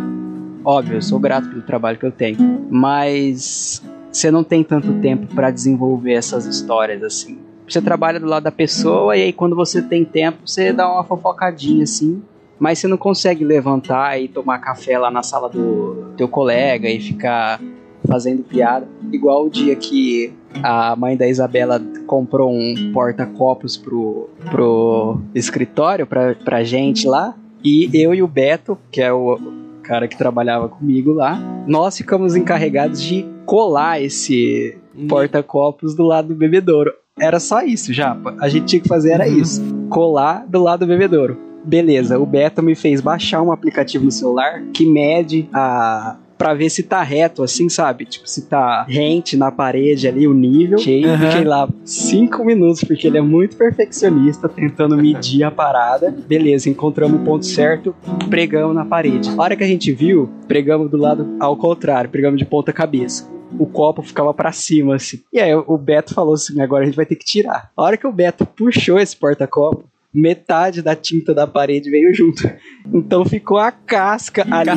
óbvio, 0.64 0.96
eu 0.96 1.02
sou 1.02 1.18
grato 1.18 1.48
pelo 1.48 1.62
trabalho 1.62 1.98
que 1.98 2.06
eu 2.06 2.12
tenho, 2.12 2.66
mas 2.70 3.82
você 4.10 4.30
não 4.30 4.42
tem 4.42 4.64
tanto 4.64 4.92
tempo 5.00 5.32
pra 5.34 5.50
desenvolver 5.50 6.14
essas 6.14 6.46
histórias 6.46 7.02
assim. 7.02 7.38
Você 7.68 7.80
trabalha 7.80 8.18
do 8.18 8.26
lado 8.26 8.42
da 8.44 8.50
pessoa 8.50 9.16
e 9.16 9.22
aí 9.22 9.32
quando 9.32 9.54
você 9.54 9.80
tem 9.80 10.04
tempo 10.04 10.38
você 10.46 10.72
dá 10.72 10.90
uma 10.90 11.04
fofocadinha 11.04 11.84
assim. 11.84 12.22
Mas 12.58 12.78
você 12.78 12.86
não 12.86 12.98
consegue 12.98 13.42
levantar 13.42 14.20
e 14.20 14.28
tomar 14.28 14.58
café 14.58 14.98
lá 14.98 15.10
na 15.10 15.22
sala 15.22 15.48
do 15.48 16.12
teu 16.14 16.28
colega 16.28 16.90
e 16.90 17.00
ficar 17.00 17.58
fazendo 18.06 18.42
piada. 18.42 18.86
Igual 19.12 19.46
o 19.46 19.50
dia 19.50 19.74
que 19.76 20.32
a 20.62 20.94
mãe 20.96 21.16
da 21.16 21.28
Isabela 21.28 21.80
comprou 22.06 22.52
um 22.52 22.92
porta-copos 22.92 23.76
pro, 23.76 24.28
pro 24.50 25.20
escritório, 25.34 26.06
pra, 26.06 26.34
pra 26.34 26.64
gente 26.64 27.06
lá. 27.06 27.34
E 27.64 27.90
eu 27.92 28.14
e 28.14 28.22
o 28.22 28.28
Beto, 28.28 28.78
que 28.90 29.00
é 29.00 29.12
o 29.12 29.38
cara 29.82 30.08
que 30.08 30.16
trabalhava 30.16 30.68
comigo 30.68 31.12
lá, 31.12 31.38
nós 31.66 31.96
ficamos 31.96 32.36
encarregados 32.36 33.02
de 33.02 33.26
colar 33.44 34.00
esse 34.00 34.78
porta-copos 35.08 35.94
do 35.94 36.04
lado 36.04 36.28
do 36.28 36.34
bebedouro. 36.34 36.92
Era 37.18 37.38
só 37.38 37.62
isso, 37.62 37.92
Japa. 37.92 38.34
A 38.40 38.48
gente 38.48 38.66
tinha 38.66 38.80
que 38.80 38.88
fazer 38.88 39.12
era 39.12 39.28
isso. 39.28 39.62
Colar 39.88 40.46
do 40.46 40.62
lado 40.62 40.80
do 40.80 40.86
bebedouro. 40.86 41.36
Beleza, 41.64 42.18
o 42.18 42.24
Beto 42.24 42.62
me 42.62 42.74
fez 42.74 43.00
baixar 43.00 43.42
um 43.42 43.52
aplicativo 43.52 44.06
no 44.06 44.10
celular 44.10 44.62
que 44.72 44.86
mede 44.86 45.46
a 45.52 46.16
Pra 46.40 46.54
ver 46.54 46.70
se 46.70 46.82
tá 46.82 47.02
reto, 47.02 47.42
assim, 47.42 47.68
sabe? 47.68 48.06
Tipo, 48.06 48.26
se 48.26 48.46
tá 48.46 48.86
rente 48.88 49.36
na 49.36 49.52
parede 49.52 50.08
ali, 50.08 50.26
o 50.26 50.32
nível. 50.32 50.78
Fiquei, 50.78 51.02
fiquei 51.02 51.44
lá 51.44 51.68
cinco 51.84 52.42
minutos, 52.46 52.82
porque 52.82 53.06
ele 53.06 53.18
é 53.18 53.20
muito 53.20 53.56
perfeccionista, 53.56 54.48
tentando 54.48 54.96
medir 54.96 55.44
a 55.44 55.50
parada. 55.50 56.10
Beleza, 56.26 56.70
encontramos 56.70 57.20
o 57.20 57.24
ponto 57.24 57.44
certo, 57.44 57.94
pregamos 58.30 58.74
na 58.74 58.86
parede. 58.86 59.28
A 59.28 59.42
hora 59.42 59.54
que 59.54 59.62
a 59.62 59.66
gente 59.66 59.92
viu, 59.92 60.30
pregamos 60.48 60.90
do 60.90 60.96
lado 60.96 61.36
ao 61.38 61.54
contrário, 61.58 62.08
pregamos 62.08 62.38
de 62.38 62.46
ponta 62.46 62.72
cabeça. 62.72 63.28
O 63.58 63.66
copo 63.66 64.00
ficava 64.00 64.32
pra 64.32 64.50
cima, 64.50 64.94
assim. 64.94 65.20
E 65.30 65.38
aí 65.38 65.54
o 65.54 65.76
Beto 65.76 66.14
falou 66.14 66.32
assim: 66.32 66.58
agora 66.62 66.84
a 66.84 66.86
gente 66.86 66.96
vai 66.96 67.04
ter 67.04 67.16
que 67.16 67.24
tirar. 67.26 67.70
A 67.76 67.82
hora 67.82 67.98
que 67.98 68.06
o 68.06 68.12
Beto 68.12 68.46
puxou 68.46 68.98
esse 68.98 69.14
porta-copo, 69.14 69.84
metade 70.12 70.82
da 70.82 70.94
tinta 70.96 71.32
da 71.32 71.46
parede 71.46 71.88
veio 71.90 72.12
junto. 72.14 72.42
Então 72.92 73.24
ficou 73.24 73.58
a 73.58 73.70
casca 73.70 74.44
ali, 74.50 74.70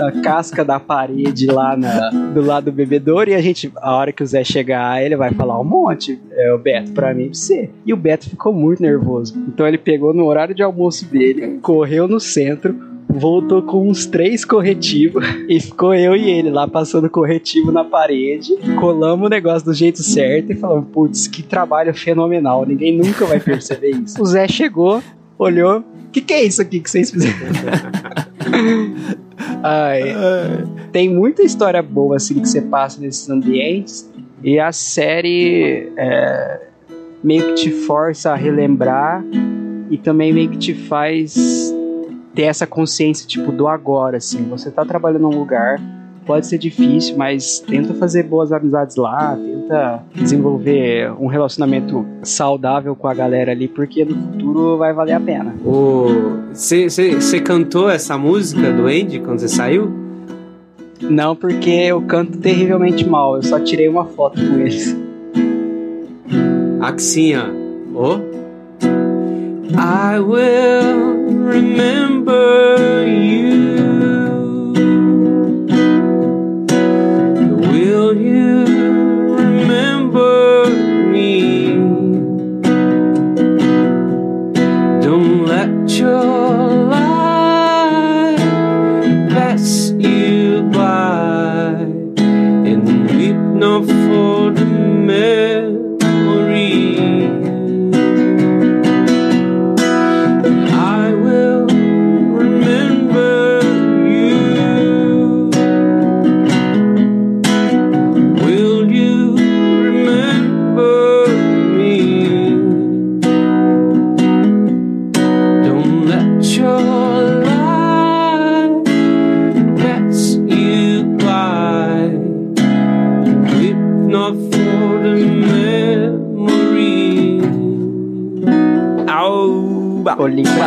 a 0.00 0.12
casca 0.22 0.64
da 0.64 0.78
parede 0.78 1.46
lá 1.46 1.76
na- 1.76 2.10
do 2.10 2.40
lado 2.40 2.66
do 2.66 2.72
bebedouro. 2.72 3.30
E 3.30 3.34
a 3.34 3.40
gente, 3.40 3.72
a 3.76 3.96
hora 3.96 4.12
que 4.12 4.22
o 4.22 4.26
Zé 4.26 4.44
chegar, 4.44 5.02
ele 5.02 5.16
vai 5.16 5.32
falar 5.32 5.60
um 5.60 5.64
monte. 5.64 6.20
É 6.32 6.52
o 6.52 6.58
Beto, 6.58 6.92
pra 6.92 7.12
mim, 7.12 7.24
pra 7.26 7.34
você. 7.34 7.70
E 7.84 7.92
o 7.92 7.96
Beto 7.96 8.30
ficou 8.30 8.52
muito 8.52 8.80
nervoso. 8.82 9.34
Então 9.48 9.66
ele 9.66 9.78
pegou 9.78 10.14
no 10.14 10.24
horário 10.26 10.54
de 10.54 10.62
almoço 10.62 11.04
dele, 11.06 11.58
correu 11.60 12.06
no 12.06 12.20
centro. 12.20 12.74
Voltou 13.08 13.62
com 13.62 13.88
uns 13.88 14.04
três 14.06 14.44
corretivos 14.44 15.24
e 15.48 15.58
ficou 15.60 15.94
eu 15.94 16.14
e 16.14 16.30
ele 16.30 16.50
lá 16.50 16.68
passando 16.68 17.08
corretivo 17.08 17.72
na 17.72 17.82
parede. 17.84 18.54
Colamos 18.78 19.26
o 19.26 19.30
negócio 19.30 19.64
do 19.64 19.74
jeito 19.74 20.02
certo 20.02 20.52
e 20.52 20.54
falamos: 20.54 20.88
Putz, 20.92 21.26
que 21.26 21.42
trabalho 21.42 21.94
fenomenal, 21.94 22.66
ninguém 22.66 22.96
nunca 22.96 23.24
vai 23.24 23.40
perceber 23.40 23.90
isso. 23.90 24.20
O 24.22 24.26
Zé 24.26 24.46
chegou, 24.46 25.02
olhou: 25.38 25.78
O 25.78 26.10
que, 26.12 26.20
que 26.20 26.34
é 26.34 26.44
isso 26.44 26.60
aqui 26.60 26.80
que 26.80 26.90
vocês 26.90 27.10
fizeram? 27.10 27.34
Ai, 29.62 30.02
tem 30.92 31.08
muita 31.08 31.42
história 31.42 31.82
boa 31.82 32.16
assim 32.16 32.40
que 32.40 32.48
você 32.48 32.60
passa 32.60 33.00
nesses 33.00 33.28
ambientes 33.28 34.08
e 34.42 34.58
a 34.58 34.70
série 34.70 35.92
é, 35.96 36.60
meio 37.22 37.48
que 37.48 37.54
te 37.54 37.70
força 37.70 38.32
a 38.32 38.36
relembrar 38.36 39.24
e 39.90 39.98
também 39.98 40.32
meio 40.32 40.50
que 40.50 40.58
te 40.58 40.74
faz 40.74 41.74
ter 42.38 42.44
essa 42.44 42.68
consciência 42.68 43.26
tipo 43.26 43.50
do 43.50 43.66
agora 43.66 44.18
assim 44.18 44.44
você 44.48 44.70
tá 44.70 44.84
trabalhando 44.84 45.22
num 45.22 45.36
lugar 45.36 45.80
pode 46.24 46.46
ser 46.46 46.56
difícil 46.56 47.16
mas 47.16 47.58
tenta 47.58 47.92
fazer 47.94 48.22
boas 48.22 48.52
amizades 48.52 48.94
lá 48.94 49.36
tenta 49.36 50.04
desenvolver 50.14 51.10
um 51.20 51.26
relacionamento 51.26 52.06
saudável 52.22 52.94
com 52.94 53.08
a 53.08 53.14
galera 53.14 53.50
ali 53.50 53.66
porque 53.66 54.04
no 54.04 54.14
futuro 54.14 54.78
vai 54.78 54.92
valer 54.92 55.14
a 55.14 55.20
pena 55.20 55.52
Você 56.52 57.40
cantou 57.40 57.90
essa 57.90 58.16
música 58.16 58.72
do 58.72 58.86
Andy 58.86 59.18
quando 59.18 59.40
você 59.40 59.48
saiu? 59.48 59.90
não 61.02 61.34
porque 61.34 61.70
eu 61.70 62.00
canto 62.02 62.38
terrivelmente 62.38 63.04
mal 63.04 63.34
eu 63.34 63.42
só 63.42 63.58
tirei 63.58 63.88
uma 63.88 64.04
foto 64.04 64.40
com 64.40 64.60
eles 64.60 64.96
Axinha. 66.80 67.52
Ô. 67.92 68.27
I 69.76 70.18
will 70.18 71.24
remember 71.24 73.06
you. 73.06 73.77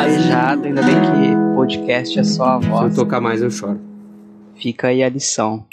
Marejado 0.01 0.65
ainda 0.65 0.81
bem 0.81 0.95
que 0.95 1.55
podcast 1.55 2.19
é 2.19 2.23
só 2.23 2.57
a 2.57 2.59
Se 2.59 2.65
eu 2.65 2.71
voz 2.71 2.95
tocar 2.95 3.21
mais, 3.21 3.39
eu 3.39 3.51
choro. 3.51 3.79
Fica 4.55 4.87
aí 4.87 5.03
a 5.03 5.09
lição. 5.09 5.63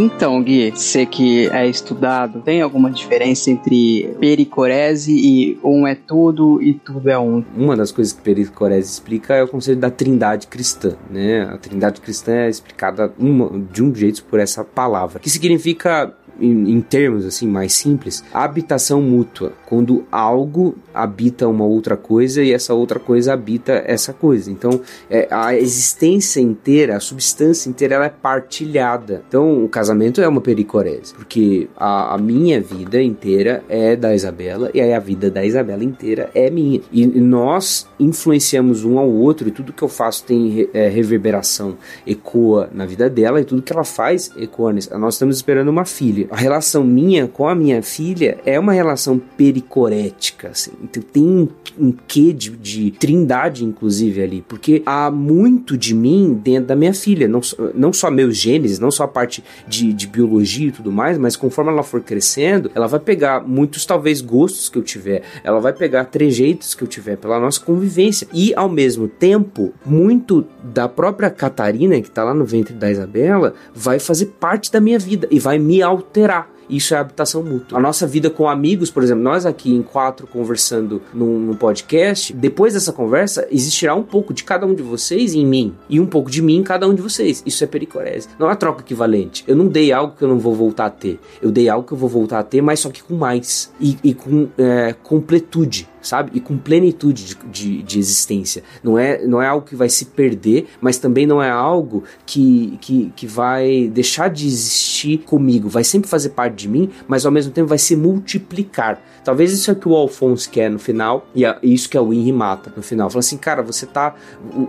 Então, 0.00 0.40
Gui, 0.40 0.70
você 0.70 1.04
que 1.04 1.48
é 1.48 1.66
estudado, 1.66 2.40
tem 2.40 2.62
alguma 2.62 2.88
diferença 2.88 3.50
entre 3.50 4.14
pericorese 4.20 5.12
e 5.12 5.58
um 5.64 5.88
é 5.88 5.96
tudo 5.96 6.62
e 6.62 6.72
tudo 6.74 7.10
é 7.10 7.18
um? 7.18 7.42
Uma 7.56 7.76
das 7.76 7.90
coisas 7.90 8.12
que 8.12 8.22
Pericorese 8.22 8.92
explica 8.92 9.34
é 9.34 9.42
o 9.42 9.48
conceito 9.48 9.80
da 9.80 9.90
trindade 9.90 10.46
cristã, 10.46 10.94
né? 11.10 11.42
A 11.52 11.58
trindade 11.58 12.00
cristã 12.00 12.32
é 12.32 12.48
explicada 12.48 13.12
uma- 13.18 13.50
de 13.72 13.82
um 13.82 13.92
jeito 13.92 14.22
por 14.24 14.38
essa 14.38 14.62
palavra, 14.62 15.18
que 15.18 15.28
significa 15.28 16.14
em, 16.40 16.72
em 16.72 16.80
termos 16.80 17.24
assim 17.26 17.46
mais 17.48 17.72
simples, 17.72 18.24
habitação 18.32 19.00
mútua, 19.00 19.52
quando 19.66 20.04
algo 20.10 20.76
habita 20.94 21.46
uma 21.46 21.64
outra 21.64 21.96
coisa 21.96 22.42
e 22.42 22.52
essa 22.52 22.74
outra 22.74 22.98
coisa 22.98 23.32
habita 23.32 23.82
essa 23.86 24.12
coisa. 24.12 24.50
Então, 24.50 24.80
é, 25.08 25.28
a 25.30 25.54
existência 25.54 26.40
inteira, 26.40 26.96
a 26.96 27.00
substância 27.00 27.68
inteira, 27.68 27.96
ela 27.96 28.06
é 28.06 28.08
partilhada. 28.10 29.22
Então, 29.28 29.64
o 29.64 29.68
casamento 29.68 30.20
é 30.20 30.28
uma 30.28 30.40
pericorese, 30.40 31.14
porque 31.14 31.68
a, 31.76 32.14
a 32.14 32.18
minha 32.18 32.60
vida 32.60 33.02
inteira 33.02 33.62
é 33.68 33.94
da 33.94 34.14
Isabela 34.14 34.70
e 34.74 34.80
aí 34.80 34.92
a 34.92 34.98
vida 34.98 35.30
da 35.30 35.44
Isabela 35.44 35.84
inteira 35.84 36.30
é 36.34 36.50
minha. 36.50 36.80
E 36.92 37.06
nós 37.06 37.86
influenciamos 37.98 38.84
um 38.84 38.98
ao 38.98 39.08
outro 39.08 39.48
e 39.48 39.50
tudo 39.50 39.72
que 39.72 39.82
eu 39.82 39.88
faço 39.88 40.24
tem 40.24 40.48
re- 40.48 40.70
é, 40.72 40.88
reverberação, 40.88 41.76
ecoa 42.06 42.68
na 42.72 42.86
vida 42.86 43.08
dela 43.08 43.40
e 43.40 43.44
tudo 43.44 43.62
que 43.62 43.72
ela 43.72 43.84
faz 43.84 44.32
ecoa. 44.36 44.72
Nós 44.72 45.14
estamos 45.14 45.36
esperando 45.36 45.68
uma 45.68 45.84
filha. 45.84 46.27
A 46.30 46.36
relação 46.36 46.84
minha 46.84 47.26
com 47.26 47.48
a 47.48 47.54
minha 47.54 47.82
filha 47.82 48.38
é 48.44 48.58
uma 48.58 48.72
relação 48.72 49.18
pericorética, 49.18 50.48
assim. 50.48 50.72
Então 50.82 51.02
tem 51.02 51.48
um, 51.78 51.92
quê 52.06 52.32
de, 52.32 52.50
de 52.50 52.90
trindade, 52.90 53.64
inclusive, 53.64 54.22
ali, 54.22 54.44
porque 54.46 54.82
há 54.84 55.10
muito 55.10 55.76
de 55.76 55.94
mim 55.94 56.38
dentro 56.42 56.68
da 56.68 56.76
minha 56.76 56.94
filha, 56.94 57.28
não, 57.28 57.40
não 57.74 57.92
só 57.92 58.10
meus 58.10 58.36
genes, 58.36 58.78
não 58.78 58.90
só 58.90 59.04
a 59.04 59.08
parte 59.08 59.42
de, 59.66 59.92
de 59.92 60.06
biologia 60.06 60.68
e 60.68 60.72
tudo 60.72 60.90
mais, 60.90 61.16
mas 61.18 61.36
conforme 61.36 61.70
ela 61.70 61.82
for 61.82 62.00
crescendo, 62.00 62.70
ela 62.74 62.86
vai 62.86 63.00
pegar 63.00 63.46
muitos, 63.46 63.86
talvez, 63.86 64.20
gostos 64.20 64.68
que 64.68 64.78
eu 64.78 64.82
tiver, 64.82 65.22
ela 65.44 65.60
vai 65.60 65.72
pegar 65.72 66.04
trejeitos 66.06 66.74
que 66.74 66.82
eu 66.82 66.88
tiver 66.88 67.16
pela 67.16 67.38
nossa 67.40 67.60
convivência, 67.60 68.26
e 68.32 68.54
ao 68.54 68.68
mesmo 68.68 69.08
tempo, 69.08 69.72
muito 69.84 70.44
da 70.62 70.88
própria 70.88 71.30
Catarina, 71.30 72.00
que 72.00 72.10
tá 72.10 72.24
lá 72.24 72.34
no 72.34 72.44
ventre 72.44 72.74
da 72.74 72.90
Isabela, 72.90 73.54
vai 73.74 73.98
fazer 73.98 74.26
parte 74.40 74.70
da 74.70 74.80
minha 74.80 74.98
vida 74.98 75.28
e 75.30 75.38
vai 75.38 75.58
me 75.58 75.82
alterar. 75.82 76.17
дыра. 76.18 76.40
Isso 76.68 76.94
é 76.94 76.98
habitação 76.98 77.42
mútua. 77.42 77.78
A 77.78 77.80
nossa 77.80 78.06
vida 78.06 78.30
com 78.30 78.48
amigos, 78.48 78.90
por 78.90 79.02
exemplo, 79.02 79.22
nós 79.22 79.46
aqui 79.46 79.74
em 79.74 79.82
quatro 79.82 80.26
conversando 80.26 81.00
num, 81.12 81.38
num 81.38 81.54
podcast, 81.54 82.32
depois 82.32 82.74
dessa 82.74 82.92
conversa, 82.92 83.46
existirá 83.50 83.94
um 83.94 84.02
pouco 84.02 84.34
de 84.34 84.44
cada 84.44 84.66
um 84.66 84.74
de 84.74 84.82
vocês 84.82 85.34
em 85.34 85.46
mim 85.46 85.74
e 85.88 86.00
um 86.00 86.06
pouco 86.06 86.30
de 86.30 86.42
mim 86.42 86.56
em 86.56 86.62
cada 86.62 86.86
um 86.88 86.94
de 86.94 87.02
vocês. 87.02 87.42
Isso 87.46 87.64
é 87.64 87.66
pericorese. 87.66 88.28
Não 88.38 88.50
é 88.50 88.54
troca 88.54 88.82
equivalente. 88.82 89.44
Eu 89.46 89.56
não 89.56 89.66
dei 89.66 89.92
algo 89.92 90.14
que 90.16 90.22
eu 90.22 90.28
não 90.28 90.38
vou 90.38 90.54
voltar 90.54 90.86
a 90.86 90.90
ter. 90.90 91.18
Eu 91.40 91.50
dei 91.50 91.68
algo 91.68 91.86
que 91.86 91.92
eu 91.92 91.98
vou 91.98 92.08
voltar 92.08 92.38
a 92.38 92.42
ter, 92.42 92.60
mas 92.60 92.80
só 92.80 92.90
que 92.90 93.02
com 93.02 93.14
mais 93.14 93.72
e, 93.80 93.96
e 94.02 94.14
com 94.14 94.48
é, 94.58 94.94
completude 95.02 95.88
sabe? 96.00 96.30
E 96.34 96.40
com 96.40 96.56
plenitude 96.56 97.24
de, 97.24 97.36
de, 97.46 97.82
de 97.82 97.98
existência. 97.98 98.62
Não 98.82 98.98
é, 98.98 99.26
não 99.26 99.42
é 99.42 99.46
algo 99.46 99.66
que 99.66 99.76
vai 99.76 99.88
se 99.88 100.06
perder, 100.06 100.66
mas 100.80 100.98
também 100.98 101.26
não 101.26 101.42
é 101.42 101.50
algo 101.50 102.04
que, 102.24 102.78
que, 102.80 103.12
que 103.14 103.26
vai 103.26 103.88
deixar 103.88 104.28
de 104.28 104.46
existir 104.46 105.18
comigo. 105.18 105.68
Vai 105.68 105.84
sempre 105.84 106.08
fazer 106.08 106.30
parte 106.30 106.56
de 106.58 106.68
mim, 106.68 106.90
mas 107.06 107.24
ao 107.24 107.32
mesmo 107.32 107.52
tempo 107.52 107.68
vai 107.68 107.78
se 107.78 107.96
multiplicar. 107.96 109.02
Talvez 109.24 109.52
isso 109.52 109.70
é 109.70 109.74
que 109.74 109.88
o 109.88 109.94
Alphonse 109.94 110.48
quer 110.48 110.70
no 110.70 110.78
final, 110.78 111.26
e 111.34 111.44
é 111.44 111.58
isso 111.62 111.88
que 111.88 111.98
a 111.98 112.02
Winry 112.02 112.32
mata 112.32 112.72
no 112.74 112.82
final. 112.82 113.10
Fala 113.10 113.20
assim, 113.20 113.36
cara, 113.36 113.62
você 113.62 113.86
tá. 113.86 114.14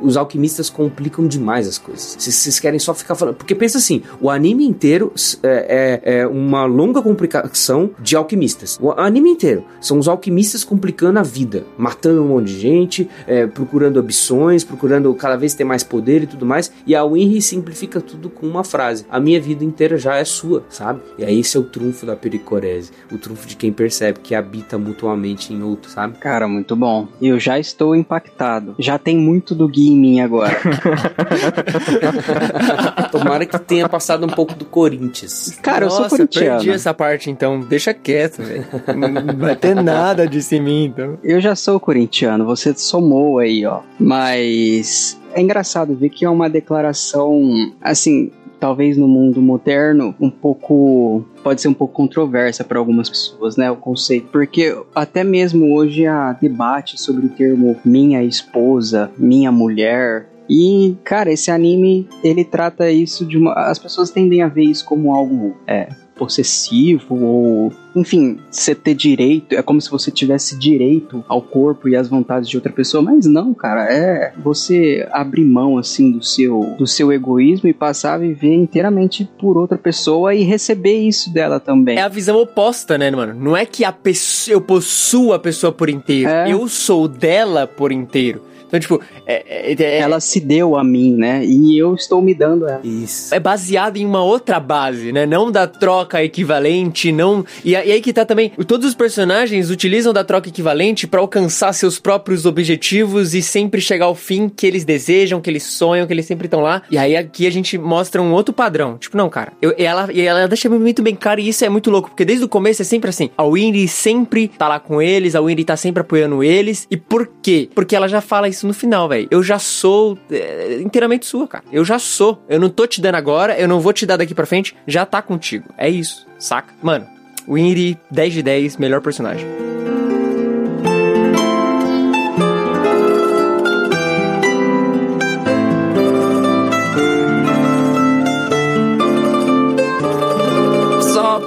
Os 0.01 0.17
alquimistas 0.17 0.69
complicam 0.69 1.27
demais 1.27 1.67
as 1.67 1.77
coisas. 1.77 2.17
Vocês, 2.19 2.59
querem 2.59 2.79
só 2.79 2.93
ficar 2.93 3.15
falando. 3.15 3.35
Porque 3.35 3.55
pensa 3.55 3.77
assim: 3.77 4.01
o 4.19 4.29
anime 4.29 4.65
inteiro 4.65 5.13
é, 5.43 6.01
é, 6.03 6.19
é 6.19 6.27
uma 6.27 6.65
longa 6.65 7.01
complicação 7.01 7.91
de 7.99 8.15
alquimistas. 8.15 8.77
O 8.81 8.91
anime 8.91 9.29
inteiro 9.29 9.63
são 9.79 9.97
os 9.97 10.07
alquimistas 10.07 10.63
complicando 10.63 11.19
a 11.19 11.23
vida, 11.23 11.65
matando 11.77 12.21
um 12.21 12.27
monte 12.27 12.47
de 12.47 12.59
gente, 12.59 13.09
é, 13.27 13.47
procurando 13.47 13.99
ambições, 13.99 14.63
procurando 14.63 15.13
cada 15.13 15.37
vez 15.37 15.53
ter 15.53 15.63
mais 15.63 15.83
poder 15.83 16.23
e 16.23 16.27
tudo 16.27 16.45
mais. 16.45 16.71
E 16.85 16.95
a 16.95 17.05
Winry 17.05 17.41
simplifica 17.41 18.01
tudo 18.01 18.29
com 18.29 18.45
uma 18.45 18.63
frase: 18.63 19.05
A 19.09 19.19
minha 19.19 19.39
vida 19.39 19.63
inteira 19.63 19.97
já 19.97 20.15
é 20.15 20.25
sua, 20.25 20.63
sabe? 20.69 21.01
E 21.17 21.23
aí 21.23 21.39
esse 21.39 21.55
é 21.55 21.59
o 21.59 21.63
trunfo 21.79 22.05
da 22.05 22.15
pericorese, 22.15 22.91
o 23.09 23.17
trunfo 23.17 23.47
de 23.47 23.55
quem 23.55 23.71
percebe 23.71 24.19
que 24.21 24.35
habita 24.35 24.77
mutuamente 24.77 25.53
em 25.53 25.63
outro, 25.63 25.89
sabe? 25.89 26.17
Cara, 26.17 26.47
muito 26.47 26.75
bom. 26.75 27.07
Eu 27.21 27.39
já 27.39 27.57
estou 27.57 27.95
impactado. 27.95 28.75
Já 28.77 28.99
tem 28.99 29.17
muito 29.17 29.55
do 29.55 29.67
Gui 29.67 29.87
em 29.87 29.97
mim 29.97 30.19
agora. 30.19 30.59
Tomara 33.11 33.45
que 33.45 33.57
tenha 33.59 33.87
passado 33.87 34.25
um 34.25 34.29
pouco 34.29 34.53
do 34.53 34.65
Corinthians. 34.65 35.57
Cara, 35.61 35.85
eu 35.85 35.89
sou 35.89 36.01
Nossa, 36.01 36.17
corintiano. 36.17 36.57
perdi 36.57 36.71
essa 36.71 36.93
parte, 36.93 37.31
então. 37.31 37.61
Deixa 37.61 37.93
quieto, 37.93 38.43
velho. 38.43 38.65
Não 38.97 39.37
vai 39.37 39.55
ter 39.55 39.73
nada 39.73 40.27
disso 40.27 40.55
em 40.55 40.61
mim, 40.61 40.85
então. 40.85 41.17
Eu 41.23 41.39
já 41.39 41.55
sou 41.55 41.79
corintiano, 41.79 42.45
você 42.45 42.73
somou 42.75 43.39
aí, 43.39 43.65
ó. 43.65 43.79
Mas 43.97 45.19
é 45.33 45.41
engraçado 45.41 45.95
ver 45.95 46.09
que 46.09 46.25
é 46.25 46.29
uma 46.29 46.49
declaração, 46.49 47.71
assim, 47.81 48.31
talvez 48.59 48.97
no 48.97 49.07
mundo 49.07 49.41
moderno, 49.41 50.13
um 50.19 50.29
pouco. 50.29 51.25
Pode 51.43 51.61
ser 51.61 51.67
um 51.67 51.73
pouco 51.73 51.93
controversa 51.93 52.63
para 52.63 52.77
algumas 52.77 53.09
pessoas, 53.09 53.55
né? 53.55 53.71
O 53.71 53.75
conceito. 53.75 54.27
Porque 54.31 54.75
até 54.93 55.23
mesmo 55.23 55.73
hoje 55.75 56.05
há 56.05 56.33
debate 56.33 56.99
sobre 56.99 57.25
o 57.25 57.29
termo 57.29 57.77
minha 57.83 58.23
esposa, 58.23 59.11
minha 59.17 59.51
mulher. 59.51 60.29
E, 60.49 60.97
cara, 61.03 61.31
esse 61.31 61.51
anime, 61.51 62.07
ele 62.23 62.43
trata 62.43 62.89
isso 62.89 63.23
de 63.25 63.37
uma. 63.37 63.53
As 63.53 63.77
pessoas 63.77 64.09
tendem 64.09 64.41
a 64.41 64.47
ver 64.47 64.63
isso 64.63 64.83
como 64.83 65.13
algo. 65.13 65.55
É, 65.67 65.89
possessivo 66.19 67.15
ou 67.15 67.73
enfim, 67.95 68.37
você 68.51 68.75
ter 68.75 68.93
direito, 68.93 69.55
é 69.55 69.63
como 69.63 69.81
se 69.81 69.89
você 69.89 70.11
tivesse 70.11 70.57
direito 70.57 71.23
ao 71.27 71.41
corpo 71.41 71.89
e 71.89 71.95
às 71.95 72.07
vontades 72.07 72.47
de 72.47 72.55
outra 72.55 72.71
pessoa, 72.71 73.01
mas 73.01 73.25
não, 73.25 73.53
cara, 73.53 73.85
é 73.91 74.31
você 74.37 75.07
abrir 75.11 75.43
mão 75.43 75.77
assim 75.77 76.11
do 76.11 76.23
seu 76.23 76.75
do 76.77 76.85
seu 76.85 77.11
egoísmo 77.11 77.67
e 77.67 77.73
passar 77.73 78.13
a 78.13 78.17
viver 78.17 78.53
inteiramente 78.53 79.27
por 79.39 79.57
outra 79.57 79.77
pessoa 79.77 80.35
e 80.35 80.43
receber 80.43 80.99
isso 80.99 81.33
dela 81.33 81.59
também. 81.59 81.97
É 81.97 82.01
a 82.01 82.07
visão 82.07 82.37
oposta, 82.37 82.97
né, 82.97 83.09
mano? 83.09 83.33
Não 83.33 83.57
é 83.57 83.65
que 83.65 83.83
a 83.83 83.91
pessoa, 83.91 84.53
eu 84.53 84.61
possuo 84.61 85.33
a 85.33 85.39
pessoa 85.39 85.71
por 85.71 85.89
inteiro. 85.89 86.29
É. 86.29 86.51
Eu 86.51 86.67
sou 86.67 87.07
dela 87.07 87.65
por 87.65 87.91
inteiro. 87.91 88.43
Então, 88.69 88.79
tipo, 88.79 89.01
é, 89.25 89.71
é- 89.73 89.75
é- 89.83 89.99
Ela 89.99 90.19
se 90.21 90.39
deu 90.39 90.77
a 90.77 90.83
mim, 90.83 91.15
né? 91.17 91.43
E 91.43 91.77
eu 91.77 91.93
estou 91.95 92.21
me 92.21 92.33
dando 92.33 92.65
a 92.65 92.71
ela. 92.73 92.81
Isso. 92.83 93.33
é 93.35 93.39
baseado 93.39 93.97
em 93.97 94.05
uma 94.05 94.23
outra 94.23 94.59
base, 94.59 95.11
né? 95.11 95.25
Não 95.25 95.51
da 95.51 95.67
troca 95.67 96.23
equivalente, 96.23 97.11
não. 97.11 97.43
E, 97.65 97.71
e 97.71 97.75
aí 97.75 97.99
que 98.01 98.13
tá 98.13 98.23
também. 98.25 98.51
Todos 98.67 98.87
os 98.87 98.93
personagens 98.95 99.69
utilizam 99.69 100.13
da 100.13 100.23
troca 100.23 100.47
equivalente 100.49 101.07
pra 101.07 101.19
alcançar 101.19 101.73
seus 101.73 101.99
próprios 101.99 102.45
objetivos 102.45 103.33
e 103.33 103.41
sempre 103.41 103.81
chegar 103.81 104.05
ao 104.05 104.15
fim 104.15 104.47
que 104.47 104.65
eles 104.65 104.85
desejam, 104.85 105.41
que 105.41 105.49
eles 105.49 105.63
sonham, 105.63 106.05
que 106.07 106.13
eles 106.13 106.25
sempre 106.25 106.45
estão 106.47 106.61
lá. 106.61 106.81
E 106.91 106.97
aí 106.97 107.15
aqui 107.15 107.45
a 107.47 107.51
gente 107.51 107.77
mostra 107.77 108.21
um 108.21 108.31
outro 108.31 108.53
padrão. 108.53 108.97
Tipo, 108.97 109.17
não, 109.17 109.29
cara. 109.29 109.53
Eu, 109.61 109.73
e 109.77 109.83
ela, 109.83 110.09
e 110.13 110.21
ela 110.21 110.47
deixa 110.47 110.69
muito 110.69 111.01
bem 111.01 111.15
claro 111.15 111.39
e 111.39 111.49
isso 111.49 111.65
é 111.65 111.69
muito 111.69 111.89
louco, 111.89 112.09
porque 112.09 112.23
desde 112.25 112.45
o 112.45 112.49
começo 112.49 112.81
é 112.81 112.85
sempre 112.85 113.09
assim. 113.09 113.29
A 113.37 113.43
Winry 113.43 113.87
sempre 113.87 114.47
tá 114.47 114.67
lá 114.67 114.79
com 114.79 115.01
eles, 115.01 115.35
a 115.35 115.41
Winry 115.41 115.63
tá 115.65 115.75
sempre 115.75 116.01
apoiando 116.01 116.43
eles. 116.43 116.87
E 116.91 116.97
por 116.97 117.27
quê? 117.41 117.69
Porque 117.73 117.95
ela 117.95 118.07
já 118.07 118.21
fala 118.21 118.47
isso 118.47 118.58
no 118.65 118.73
final, 118.73 119.07
velho. 119.07 119.27
Eu 119.31 119.41
já 119.43 119.59
sou 119.59 120.17
é, 120.31 120.79
inteiramente 120.81 121.25
sua, 121.25 121.47
cara. 121.47 121.63
Eu 121.71 121.83
já 121.83 121.99
sou. 121.99 122.43
Eu 122.47 122.59
não 122.59 122.69
tô 122.69 122.85
te 122.87 123.01
dando 123.01 123.15
agora, 123.15 123.59
eu 123.59 123.67
não 123.67 123.79
vou 123.79 123.93
te 123.93 124.05
dar 124.05 124.17
daqui 124.17 124.33
pra 124.33 124.45
frente, 124.45 124.75
já 124.87 125.05
tá 125.05 125.21
contigo. 125.21 125.69
É 125.77 125.89
isso, 125.89 126.27
saca? 126.37 126.73
Mano, 126.81 127.07
Winry, 127.47 127.97
10 128.11 128.33
de 128.33 128.43
10, 128.43 128.77
melhor 128.77 129.01
personagem. 129.01 129.47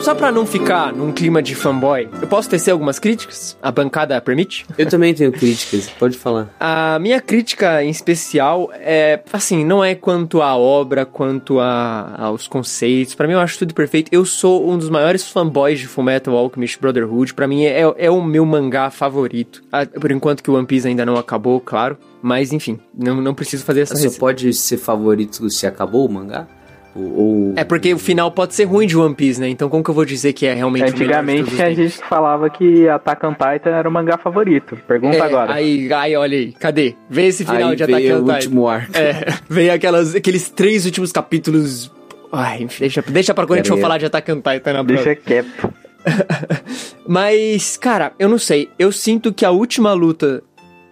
Só, 0.03 0.17
pra 0.17 0.33
não 0.33 0.45
ficar 0.45 0.93
num 0.93 1.13
clima 1.13 1.41
de 1.41 1.55
fanboy, 1.55 2.09
eu 2.21 2.27
posso 2.27 2.51
tecer 2.51 2.73
algumas 2.73 2.99
críticas? 2.99 3.57
A 3.63 3.71
bancada 3.71 4.21
permite? 4.21 4.67
Eu 4.77 4.87
também 4.87 5.15
tenho 5.15 5.31
críticas, 5.31 5.89
pode 5.91 6.19
falar. 6.19 6.53
A 6.59 6.99
minha 6.99 7.21
crítica 7.21 7.85
em 7.85 7.89
especial 7.89 8.69
é, 8.75 9.21
assim, 9.33 9.65
não 9.65 9.83
é 9.83 9.95
quanto 9.95 10.43
à 10.43 10.57
obra, 10.57 11.07
quanto 11.07 11.61
a, 11.61 12.17
aos 12.19 12.49
conceitos. 12.49 13.15
Pra 13.15 13.29
mim 13.29 13.35
eu 13.35 13.39
acho 13.39 13.61
tudo 13.61 13.75
perfeito. 13.75 14.09
Eu 14.11 14.25
sou 14.25 14.69
um 14.69 14.77
dos 14.77 14.91
maiores 14.91 15.29
fanboys 15.29 15.79
de 15.79 15.87
Fullmetal 15.87 16.37
Alchemist 16.37 16.81
Brotherhood. 16.81 17.33
Pra 17.33 17.47
mim 17.47 17.65
é, 17.65 17.83
é 17.97 18.11
o 18.11 18.21
meu 18.21 18.45
mangá 18.45 18.91
favorito. 18.91 19.63
Por 20.01 20.11
enquanto 20.11 20.43
que 20.43 20.51
o 20.51 20.55
One 20.55 20.67
Piece 20.67 20.89
ainda 20.89 21.07
não 21.07 21.15
acabou, 21.15 21.61
claro. 21.61 21.97
Mas 22.21 22.53
enfim, 22.53 22.81
não, 22.93 23.21
não 23.21 23.35
preciso 23.35 23.65
fazer 23.65 23.83
essa 23.83 23.95
Você 23.95 24.11
pode 24.19 24.53
ser 24.53 24.79
favorito 24.79 25.49
se 25.49 25.65
acabou 25.65 26.07
o 26.07 26.13
mangá? 26.13 26.49
Ou, 26.95 27.55
É 27.57 27.65
porque 27.65 27.95
o 27.95 27.99
final 27.99 28.31
pode 28.31 28.55
ser 28.55 28.65
ruim 28.65 28.87
de 28.87 28.97
One 28.97 29.15
Piece, 29.15 29.41
né? 29.41 29.49
Então 29.49 29.69
como 29.69 29.83
que 29.83 29.89
eu 29.91 29.95
vou 29.95 30.05
dizer 30.05 30.33
que 30.33 30.45
é 30.47 30.53
realmente 30.53 30.83
o 30.83 30.85
melhor 30.85 30.97
de 30.97 31.03
Antigamente 31.05 31.45
todos 31.45 31.55
os 31.55 31.61
a 31.61 31.71
gente 31.73 31.99
falava 32.09 32.51
que 32.51 32.89
Attack 32.89 33.25
on 33.27 33.33
Titan 33.33 33.71
era 33.71 33.89
o 33.89 33.93
mangá 33.93 34.19
favorito. 34.19 34.77
Pergunta 34.87 35.17
É, 35.17 35.21
agora. 35.21 35.53
Aí, 35.55 35.91
aí, 35.93 36.17
olha 36.17 36.37
aí, 36.37 36.53
cadê? 36.53 36.95
Vê 37.09 37.27
esse 37.27 37.45
final 37.45 37.71
Aí 37.71 37.77
de 37.77 37.83
Attack 37.85 38.03
veio 38.03 38.17
on 38.17 38.19
o 38.19 38.23
Titan. 38.25 38.35
último 38.35 38.69
arco. 38.69 38.93
É, 38.97 39.27
veio 39.49 39.73
aquelas, 39.73 40.15
aqueles 40.15 40.51
três 40.51 40.85
últimos 40.85 41.13
capítulos. 41.13 41.91
Ai, 42.31 42.63
enfim, 42.63 42.81
deixa, 42.81 43.03
deixa 43.03 43.35
pra 43.35 43.47
quando 43.47 43.61
a 43.61 43.63
gente 43.63 43.69
for 43.69 43.79
falar 43.79 43.99
de 43.99 44.07
Attack 44.07 44.31
on 44.33 44.41
Titan 44.41 44.73
na 44.73 44.83
Deixa 44.83 45.15
quieto. 45.15 45.73
Mas, 47.07 47.77
cara, 47.77 48.13
eu 48.19 48.29
não 48.29 48.39
sei. 48.39 48.69
Eu 48.79 48.93
sinto 48.93 49.33
que 49.33 49.45
a 49.45 49.51
última 49.51 49.93
luta 49.93 50.43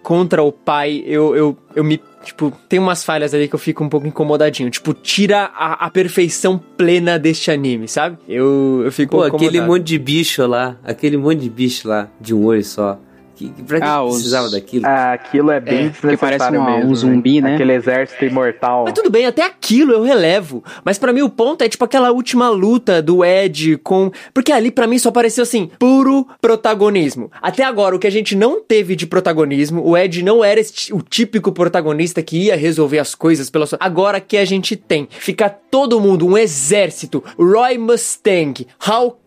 contra 0.03 0.41
o 0.41 0.51
pai, 0.51 1.03
eu, 1.05 1.35
eu, 1.35 1.57
eu 1.75 1.83
me. 1.83 2.01
Tipo, 2.23 2.51
tem 2.69 2.79
umas 2.79 3.03
falhas 3.03 3.33
ali 3.33 3.47
que 3.47 3.55
eu 3.55 3.59
fico 3.59 3.83
um 3.83 3.89
pouco 3.89 4.07
incomodadinho. 4.07 4.69
Tipo, 4.69 4.93
tira 4.93 5.51
a, 5.55 5.85
a 5.85 5.89
perfeição 5.89 6.57
plena 6.77 7.17
deste 7.17 7.51
anime, 7.51 7.87
sabe? 7.87 8.17
Eu, 8.27 8.81
eu 8.85 8.91
fico 8.91 9.17
Pô, 9.17 9.23
aquele 9.23 9.61
monte 9.61 9.85
de 9.85 9.99
bicho 9.99 10.45
lá, 10.45 10.77
aquele 10.83 11.17
monte 11.17 11.39
de 11.41 11.49
bicho 11.49 11.87
lá, 11.87 12.09
de 12.19 12.33
um 12.33 12.45
olho 12.45 12.63
só. 12.63 12.99
Que, 13.41 13.49
que- 13.49 13.63
pra 13.63 13.79
que 13.79 13.85
Ah, 13.85 14.03
os- 14.03 14.13
precisava 14.15 14.49
daquilo? 14.49 14.85
Ah, 14.85 15.13
aquilo 15.13 15.49
é 15.51 15.59
bem 15.59 15.73
É, 15.73 15.89
desnecessário 15.89 16.17
parece 16.19 16.57
uma- 16.57 16.75
mesmo. 16.77 16.91
um 16.91 16.95
zumbi, 16.95 17.41
né? 17.41 17.55
Aquele 17.55 17.73
exército 17.73 18.23
imortal. 18.25 18.83
Mas 18.85 18.93
tudo 18.93 19.09
bem, 19.09 19.25
até 19.25 19.43
aquilo 19.43 19.93
eu 19.93 20.03
relevo. 20.03 20.63
Mas 20.85 20.99
pra 20.99 21.11
mim 21.11 21.21
o 21.21 21.29
ponto 21.29 21.63
é 21.63 21.69
tipo 21.69 21.83
aquela 21.83 22.11
última 22.11 22.49
luta 22.49 23.01
do 23.01 23.25
Ed 23.25 23.77
com. 23.77 24.11
Porque 24.33 24.51
ali 24.51 24.69
pra 24.69 24.85
mim 24.85 24.99
só 24.99 25.09
pareceu 25.11 25.41
assim, 25.43 25.69
puro 25.79 26.27
protagonismo. 26.39 27.31
Até 27.41 27.63
agora, 27.63 27.95
o 27.95 27.99
que 27.99 28.07
a 28.07 28.11
gente 28.11 28.35
não 28.35 28.61
teve 28.61 28.95
de 28.95 29.07
protagonismo, 29.07 29.81
o 29.83 29.97
Ed 29.97 30.21
não 30.23 30.43
era 30.43 30.59
esse- 30.59 30.93
o 30.93 31.01
típico 31.01 31.51
protagonista 31.51 32.21
que 32.21 32.37
ia 32.45 32.55
resolver 32.55 32.99
as 32.99 33.15
coisas 33.15 33.49
pela 33.49 33.65
sua. 33.65 33.79
Agora 33.81 34.19
que 34.21 34.37
a 34.37 34.45
gente 34.45 34.75
tem, 34.75 35.07
fica 35.09 35.49
todo 35.49 35.99
mundo, 35.99 36.27
um 36.27 36.37
exército, 36.37 37.23
Roy 37.39 37.77
Mustang, 37.77 38.67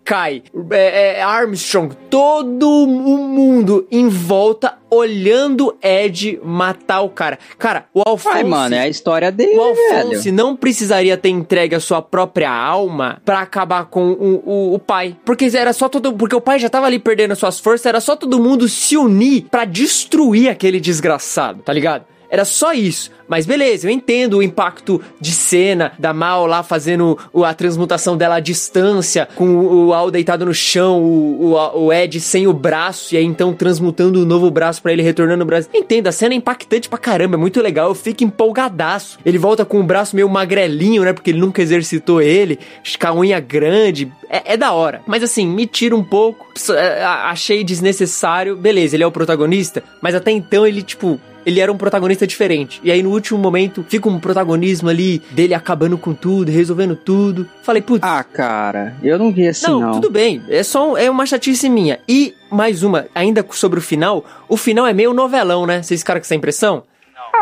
Hawkeye, 0.05 0.43
é, 0.70 1.18
é, 1.18 1.22
Armstrong, 1.22 1.94
todo 2.10 2.68
o 2.68 2.86
mundo 2.86 3.86
em 3.90 4.09
volta 4.09 4.74
olhando 4.90 5.76
Ed 5.82 6.39
matar 6.44 7.01
o 7.01 7.09
cara. 7.09 7.39
Cara, 7.59 7.86
o 7.93 8.02
Alphonse. 8.06 8.36
Ai, 8.36 8.44
mano, 8.44 8.74
é 8.74 8.81
a 8.81 8.89
história 8.89 9.32
dele, 9.32 9.56
O 9.59 9.62
Alphonse 9.62 10.24
velho. 10.24 10.36
não 10.36 10.55
precisaria 10.55 11.16
ter 11.16 11.31
entregue 11.31 11.74
a 11.74 11.81
sua 11.81 12.02
própria 12.02 12.51
alma 12.51 13.20
pra 13.24 13.40
acabar 13.40 13.86
com 13.86 14.12
o, 14.12 14.43
o, 14.44 14.74
o 14.74 14.78
pai. 14.78 15.16
Porque 15.24 15.51
era 15.55 15.72
só 15.72 15.89
todo. 15.89 16.12
Porque 16.12 16.36
o 16.36 16.40
pai 16.40 16.59
já 16.59 16.68
tava 16.68 16.86
ali 16.86 16.98
perdendo 16.98 17.32
as 17.32 17.39
suas 17.39 17.59
forças, 17.59 17.86
era 17.86 18.01
só 18.01 18.14
todo 18.14 18.39
mundo 18.39 18.68
se 18.68 18.97
unir 18.97 19.47
pra 19.51 19.64
destruir 19.64 20.48
aquele 20.48 20.78
desgraçado, 20.78 21.62
tá 21.62 21.72
ligado? 21.72 22.05
Era 22.29 22.45
só 22.45 22.73
isso. 22.73 23.11
Mas 23.29 23.47
beleza, 23.47 23.87
eu 23.87 23.91
entendo 23.91 24.39
o 24.39 24.43
impacto 24.43 25.01
de 25.21 25.31
cena 25.31 25.93
da 25.99 26.13
Mal 26.13 26.47
lá 26.47 26.63
fazendo 26.63 27.19
a 27.45 27.55
transmutação 27.55 28.17
dela 28.17 28.37
à 28.37 28.41
distância, 28.41 29.29
com 29.35 29.57
o, 29.57 29.95
Al 29.95 30.11
deitado 30.11 30.45
no 30.45 30.55
chão, 30.55 31.03
o, 31.03 31.55
o, 31.55 31.85
o 31.87 31.93
Ed 31.93 32.21
sem 32.21 32.47
o 32.47 32.53
braço, 32.53 33.15
e 33.15 33.19
aí 33.19 33.25
então 33.25 33.55
transmutando 33.55 34.23
o 34.23 34.27
novo 34.27 34.51
braço 34.51 34.83
pra 34.83 34.93
ele 34.93 35.03
retornando 35.03 35.43
o 35.43 35.47
braço. 35.47 35.69
Entendo, 35.73 36.07
a 36.09 36.13
cena 36.13 36.35
é 36.35 36.37
impactante 36.37 36.89
pra 36.89 36.99
caramba, 36.99 37.37
é 37.37 37.39
muito 37.39 37.61
legal, 37.63 37.89
eu 37.89 37.95
fico 37.95 38.25
empolgadaço. 38.25 39.19
Ele 39.25 39.39
volta 39.39 39.65
com 39.65 39.81
o 39.81 39.85
braço 39.85 40.15
meio 40.15 40.29
magrelinho, 40.29 41.03
né? 41.03 41.13
Porque 41.13 41.31
ele 41.31 41.41
nunca 41.41 41.63
exercitou 41.63 42.21
ele, 42.21 42.59
com 43.01 43.07
a 43.07 43.15
unha 43.15 43.41
grande. 43.41 44.13
É, 44.29 44.55
é 44.55 44.57
da 44.57 44.73
hora. 44.73 45.01
Mas 45.07 45.23
assim, 45.23 45.47
me 45.47 45.67
tira 45.67 45.97
um 45.97 46.05
pouco. 46.05 46.47
É, 46.71 47.05
Achei 47.05 47.65
desnecessário. 47.65 48.57
Beleza, 48.57 48.97
ele 48.97 49.05
é 49.05 49.07
o 49.07 49.13
protagonista, 49.13 49.83
mas 50.03 50.15
até 50.15 50.31
então 50.31 50.67
ele, 50.67 50.83
tipo, 50.83 51.21
ele 51.47 51.61
era 51.61 51.73
um 51.73 51.77
protagonista 51.77 52.27
diferente. 52.27 52.81
E 52.83 52.91
aí 52.91 53.03
no 53.03 53.11
último 53.11 53.39
momento 53.39 53.85
fica 53.89 54.09
um 54.09 54.19
protagonismo 54.19 54.89
ali 54.89 55.21
dele 55.31 55.55
acabando 55.55 55.97
com 55.99 56.15
tudo, 56.15 56.51
resolvendo 56.51 56.97
tudo. 56.97 57.49
Falei, 57.62 57.83
putz. 57.83 58.07
Ah, 58.07 58.23
cara, 58.25 58.95
eu 59.03 59.19
não 59.19 59.33
vi 59.33 59.47
assim, 59.49 59.66
não, 59.71 59.81
não. 59.81 59.93
tudo 59.93 60.11
bem. 60.11 60.43
É 60.49 60.62
só 60.62 60.97
é 60.97 61.11
uma 61.11 61.27
chatice 61.27 61.69
minha. 61.69 61.99
E 62.09 62.35
mais 62.51 62.83
uma, 62.83 63.07
ainda 63.15 63.45
sobre 63.51 63.79
o 63.79 63.83
final, 63.83 64.25
o 64.49 64.57
final 64.57 64.87
é 64.87 64.93
meio 64.93 65.12
novelão, 65.12 65.66
né? 65.66 65.83
Vocês 65.83 66.01
ficaram 66.01 66.21
com 66.21 66.25
essa 66.25 66.35
impressão? 66.35 66.83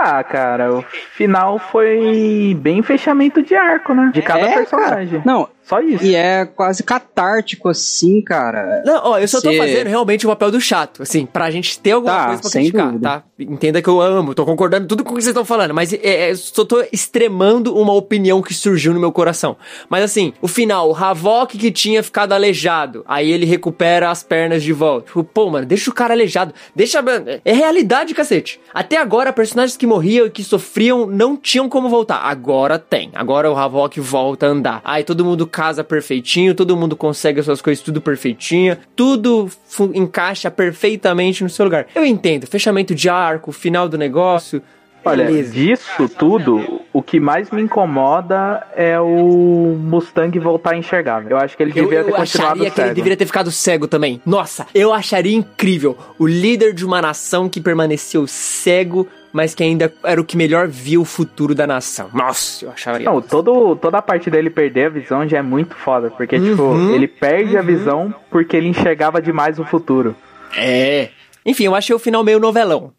Ah, 0.05 0.24
cara, 0.24 0.74
o 0.74 0.85
final 1.16 1.59
foi 1.59 2.57
bem 2.61 2.83
fechamento 2.83 3.43
de 3.43 3.55
arco, 3.55 3.95
né? 3.95 4.11
De 4.12 4.23
cada 4.23 4.41
É, 4.49 4.55
personagem. 4.57 5.20
cara. 5.20 5.23
Não, 5.24 5.49
Só 5.64 5.80
isso. 5.80 6.05
e 6.05 6.14
é 6.14 6.44
quase 6.44 6.82
catártico 6.82 7.68
assim, 7.68 8.20
cara. 8.20 8.82
Não, 8.84 9.01
ó, 9.05 9.18
eu 9.18 9.28
só 9.28 9.40
tô 9.40 9.51
Cê- 9.51 9.59
fazendo 9.59 9.86
realmente 9.89 10.26
o 10.26 10.30
papel 10.30 10.51
do 10.51 10.60
chato, 10.60 11.02
assim, 11.02 11.24
pra 11.26 11.51
gente 11.51 11.78
ter 11.78 11.93
alguma 11.93 12.12
Tá, 12.14 12.26
coisa 12.26 12.40
pra 12.43 12.51
sem 12.51 12.62
criticar, 12.64 12.86
dúvida. 12.89 13.09
tá? 13.09 13.22
Entenda 13.39 13.82
que 13.82 13.89
eu 13.89 14.01
amo, 14.01 14.34
tô 14.34 14.44
concordando 14.44 14.86
tudo 14.86 15.02
com 15.05 15.12
o 15.12 15.16
que 15.16 15.22
vocês 15.22 15.30
estão 15.30 15.44
falando, 15.44 15.72
mas 15.74 15.93
é, 15.93 16.30
é, 16.30 16.34
só 16.34 16.64
tô 16.64 16.84
extremando 16.93 17.74
uma 17.76 17.93
opinião 17.93 18.40
que 18.43 18.55
surgiu 18.55 18.93
no 18.94 19.01
meu 19.01 19.12
coração. 19.12 19.56
Mas 19.89 20.05
assim, 20.05 20.32
o 20.40 20.48
final, 20.48 20.90
o 20.90 20.94
Havok 20.97 21.56
que 21.59 21.70
tinha 21.70 22.02
ficado 22.02 22.32
aleijado, 22.32 23.05
aí 23.06 23.30
ele 23.30 23.44
recupera 23.47 24.10
as 24.10 24.22
pernas 24.22 24.62
de 24.62 24.72
volta. 24.72 25.06
Tipo, 25.09 25.24
pô, 25.24 25.51
mano, 25.51 25.66
deixa 25.66 25.90
o 25.90 25.94
cara 25.94 26.14
aleijado, 26.14 26.52
deixa... 26.74 27.02
É 27.44 27.52
realidade, 27.52 28.14
cacete. 28.14 28.60
Até 28.72 28.97
agora, 28.97 29.32
personagens 29.32 29.76
que 29.76 29.86
morriam 29.86 30.26
e 30.26 30.30
que 30.30 30.43
sofriam 30.44 31.06
não 31.06 31.36
tinham 31.36 31.68
como 31.68 31.89
voltar. 31.89 32.18
Agora 32.18 32.78
tem. 32.78 33.10
Agora 33.14 33.51
o 33.51 33.56
Havok 33.56 33.98
volta 34.01 34.47
a 34.47 34.51
andar. 34.51 34.80
Aí 34.84 35.02
todo 35.05 35.24
mundo 35.24 35.47
casa 35.53 35.85
perfeitinho, 35.85 36.55
todo 36.55 36.77
mundo 36.77 36.97
consegue 36.97 37.39
as 37.39 37.45
suas 37.47 37.61
coisas 37.61 37.85
tudo 37.85 38.01
perfeitinho, 38.01 38.77
tudo 38.97 39.49
encaixa 39.95 40.51
perfeitamente 40.51 41.45
no 41.45 41.51
seu 41.51 41.66
lugar. 41.66 41.87
Eu 41.95 42.05
entendo, 42.05 42.47
fechamento 42.47 42.95
de 42.95 43.09
arco, 43.09 43.53
final 43.53 43.89
do 43.89 43.99
negócio. 43.99 44.62
Olha, 45.05 45.24
beleza. 45.24 45.53
disso 45.53 46.09
tudo, 46.09 46.81
o 46.93 47.03
que 47.03 47.19
mais 47.19 47.51
me 47.51 47.61
incomoda 47.61 48.65
é 48.77 49.01
o 49.01 49.77
Mustang 49.77 50.39
voltar 50.39 50.74
a 50.74 50.77
enxergar. 50.77 51.29
Eu 51.29 51.37
acho 51.37 51.57
que 51.57 51.62
ele 51.65 51.73
Eu, 51.73 51.85
devia 51.85 51.99
eu 51.99 52.05
ter 52.05 52.12
continuado 52.12 52.53
acharia 52.53 52.70
que 52.70 52.81
ele 52.81 52.87
cego. 52.87 52.95
deveria 52.95 53.16
ter 53.16 53.27
ficado 53.27 53.51
cego 53.51 53.89
também. 53.89 54.23
Nossa, 54.24 54.65
eu 54.73 54.93
acharia 54.95 55.37
incrível 55.37 55.99
o 56.20 56.27
líder 56.27 56.73
de 56.73 56.87
uma 56.87 57.03
nação 57.03 57.49
que 57.49 57.61
permaneceu 57.61 58.29
cego, 58.29 59.09
mas 59.33 59.55
que 59.55 59.63
ainda 59.63 59.93
era 60.05 60.21
o 60.21 60.25
que 60.25 60.37
melhor 60.37 60.69
via 60.69 61.01
o 61.01 61.05
futuro 61.05 61.55
da 61.55 61.67
nação. 61.67 62.11
Nossa, 62.13 62.65
eu 62.67 62.71
acharia. 62.71 63.05
Não, 63.05 63.21
todo, 63.21 63.75
toda 63.77 63.99
a 63.99 64.03
parte 64.03 64.31
dele 64.31 64.51
perder 64.51 64.87
a 64.87 64.91
visão 64.91 65.27
já 65.27 65.39
é 65.39 65.43
muito 65.43 65.75
foda, 65.75 66.11
porque, 66.11 66.37
Uhum, 66.37 66.51
tipo, 66.51 66.95
ele 66.95 67.09
perde 67.09 67.57
a 67.57 67.63
visão 67.63 68.15
porque 68.31 68.57
ele 68.57 68.69
enxergava 68.69 69.21
demais 69.23 69.59
o 69.59 69.65
futuro. 69.65 70.15
É. 70.57 71.09
Enfim, 71.45 71.65
eu 71.65 71.75
achei 71.75 71.95
o 71.95 71.99
final 71.99 72.23
meio 72.23 72.39
novelão. 72.39 72.93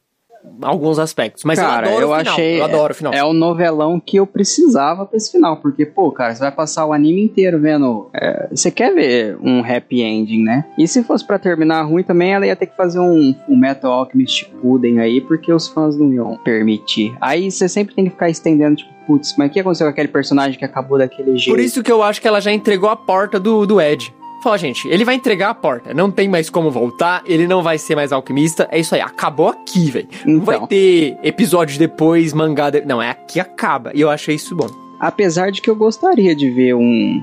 Alguns 0.61 0.99
aspectos. 0.99 1.44
Mas 1.44 1.60
cara, 1.60 1.88
eu 1.88 1.98
adoro 1.98 2.06
o 2.06 2.20
final. 2.20 2.34
achei. 2.34 2.60
Eu 2.60 2.64
adoro 2.64 2.94
o 2.94 2.95
final. 2.95 3.14
É 3.14 3.24
o 3.24 3.34
novelão 3.34 3.99
que 3.99 4.18
eu 4.18 4.28
precisava 4.28 5.06
pra 5.06 5.18
esse 5.18 5.32
final. 5.32 5.57
Porque, 5.57 5.86
pô, 5.86 6.11
cara, 6.11 6.34
você 6.34 6.40
vai 6.41 6.52
passar 6.52 6.86
o 6.86 6.94
anime 6.94 7.24
inteiro 7.24 7.60
vendo. 7.60 8.10
é, 8.14 8.48
você 8.52 8.70
quer 8.72 8.94
ver 8.94 9.38
um 9.41 9.60
happy 9.60 10.02
ending, 10.02 10.44
né? 10.44 10.65
E 10.78 10.88
se 10.88 11.03
fosse 11.03 11.26
pra 11.26 11.40
terminar 11.40 11.84
ruim 11.84 12.03
também, 12.03 12.34
ela 12.34 12.45
ia 12.45 12.56
ter 12.56 12.68
que 12.68 12.76
fazer 12.76 12.99
um, 12.99 13.36
um 13.48 13.57
Metal 13.57 13.91
Alchemist 13.91 14.45
Puden 14.61 14.99
aí, 14.99 15.22
porque 15.22 15.52
os 15.52 15.68
fãs 15.68 15.98
não 15.98 16.14
iam 16.14 16.38
permitir. 16.38 17.15
Aí 17.20 17.49
você 17.49 17.68
sempre 17.68 17.95
tem 17.95 18.06
que 18.06 18.11
ficar 18.11 18.30
estendendo, 18.30 18.78
tipo, 18.78 18.94
putz, 19.07 19.36
mas 19.38 19.49
o 19.49 19.53
que 19.53 19.60
aconteceu 19.60 19.88
com 19.88 19.91
aquele 19.91 20.07
personagem 20.07 20.57
que 20.57 20.65
acabou 20.65 20.98
daquele 20.98 21.38
jeito? 21.38 21.56
Por 21.56 21.60
isso 21.60 21.84
que 21.84 21.91
eu 21.91 22.02
acho 22.02 22.22
que 22.22 22.28
ela 22.28 22.40
já 22.40 22.52
entregou 22.52 22.90
a 22.90 22.95
porta 22.95 23.40
do, 23.40 23.65
do 23.65 23.82
Ed. 23.82 24.14
Fala, 24.44 24.57
gente, 24.57 24.88
ele 24.90 25.06
vai 25.06 25.15
entregar 25.15 25.49
a 25.52 25.53
porta. 25.53 25.94
Não 25.94 26.11
tem 26.11 26.28
mais 26.28 26.49
como 26.49 26.70
voltar, 26.70 27.22
ele 27.26 27.48
não 27.48 27.64
vai 27.64 27.78
ser 27.78 27.95
mais 27.95 28.11
alquimista. 28.11 28.68
É 28.70 28.78
isso 28.80 28.94
aí, 28.94 28.99
acabou 29.02 29.48
aqui, 29.48 29.90
velho. 29.90 30.07
Não 30.26 30.41
vai 30.41 30.56
Então. 30.57 30.68
ter 30.68 31.18
episódios 31.24 31.78
depois, 31.78 32.34
mangá. 32.34 32.70
de- 32.70 32.82
Não, 32.86 33.02
é 33.02 33.10
aqui 33.11 33.40
acaba. 33.40 33.91
E 33.94 34.02
eu 34.02 34.10
achei 34.10 34.36
isso 34.36 34.53
bom. 34.56 34.68
Apesar 34.99 35.49
de 35.52 35.61
que 35.61 35.70
eu 35.70 35.76
gostaria 35.76 36.36
de 36.36 36.49
ver 36.49 36.76
um. 36.76 37.22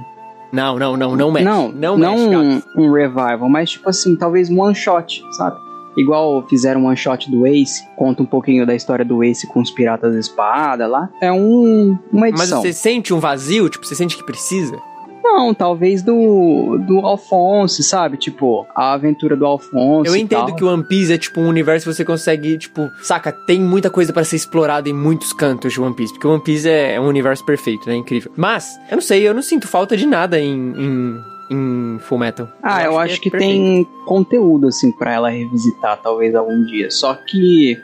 Não, 0.53 0.79
não, 0.79 0.97
não, 0.97 1.15
não 1.15 1.31
mexe. 1.31 1.45
não, 1.45 1.71
não, 1.71 1.97
não, 1.99 2.17
mexe, 2.17 2.63
um, 2.77 2.83
um 2.87 2.93
revival, 2.93 3.49
mas 3.49 3.71
tipo 3.71 3.89
assim, 3.89 4.17
talvez 4.17 4.51
um 4.51 4.61
one 4.61 4.75
shot, 4.75 5.23
sabe? 5.33 5.57
Igual 5.99 6.45
fizeram 6.49 6.83
um 6.83 6.87
one 6.87 6.97
shot 6.97 7.31
do 7.31 7.47
Ace, 7.47 7.83
conta 7.97 8.23
um 8.23 8.27
pouquinho 8.27 8.65
da 8.67 8.75
história 8.75 9.05
do 9.05 9.23
Ace 9.23 9.47
com 9.47 9.61
os 9.61 9.71
piratas 9.71 10.15
da 10.15 10.19
espada 10.21 10.87
lá. 10.87 11.09
É 11.21 11.31
um, 11.31 11.99
uma 12.13 12.23
Mas 12.31 12.41
edição. 12.41 12.63
você 12.63 12.73
sente 12.73 13.13
um 13.13 13.21
vazio? 13.21 13.69
Tipo, 13.69 13.85
você 13.87 13.95
sente 13.95 14.17
que 14.17 14.25
precisa? 14.25 14.77
Não, 15.23 15.53
talvez 15.55 16.03
do, 16.03 16.79
do 16.87 16.99
Alphonse, 17.01 17.83
sabe? 17.83 18.17
Tipo, 18.17 18.67
a 18.75 18.93
aventura 18.93 19.37
do 19.37 19.45
Alphonse. 19.47 20.09
Eu 20.09 20.17
e 20.17 20.21
entendo 20.21 20.47
tal. 20.47 20.57
que 20.57 20.65
o 20.65 20.73
One 20.73 20.85
Piece 20.85 21.13
é 21.13 21.19
tipo 21.19 21.41
um 21.41 21.49
universo 21.49 21.89
que 21.89 21.95
você 21.95 22.05
consegue, 22.05 22.57
tipo, 22.59 22.91
saca, 23.03 23.31
tem 23.31 23.61
muita 23.61 23.91
coisa 23.91 24.13
pra 24.13 24.25
ser 24.25 24.37
explorada 24.37 24.89
em 24.89 24.93
muitos 24.93 25.33
cantos 25.33 25.73
de 25.73 25.81
One 25.81 25.95
Piece, 25.95 26.13
porque 26.13 26.27
o 26.27 26.33
One 26.33 26.43
Piece 26.43 26.69
é, 26.69 26.95
é 26.95 27.01
um 27.01 27.07
universo 27.07 27.45
perfeito, 27.45 27.89
né? 27.89 27.95
Incrível. 27.97 28.33
Mas, 28.37 28.79
eu 28.91 28.97
não 28.97 29.03
sei, 29.03 29.27
eu 29.27 29.35
não 29.35 29.43
sinto 29.43 29.69
falta 29.69 29.97
de 29.97 30.07
nada 30.07 30.41
em, 30.41 30.53
em, 30.53 31.21
em 31.51 31.99
Full 32.01 32.19
Metal. 32.19 32.49
Ah, 32.63 32.83
eu 32.85 32.99
acho 32.99 33.17
é 33.17 33.19
que, 33.19 33.31
perfeito. 33.31 33.53
tem 33.53 33.87
conteúdo, 34.07 34.69
assim, 34.69 34.91
pra 34.93 35.13
ela 35.13 35.31
revisitar, 35.31 36.01
talvez 36.03 36.35
algum 36.35 36.65
dia. 36.65 36.91
Só 36.91 37.15
que 37.15 37.79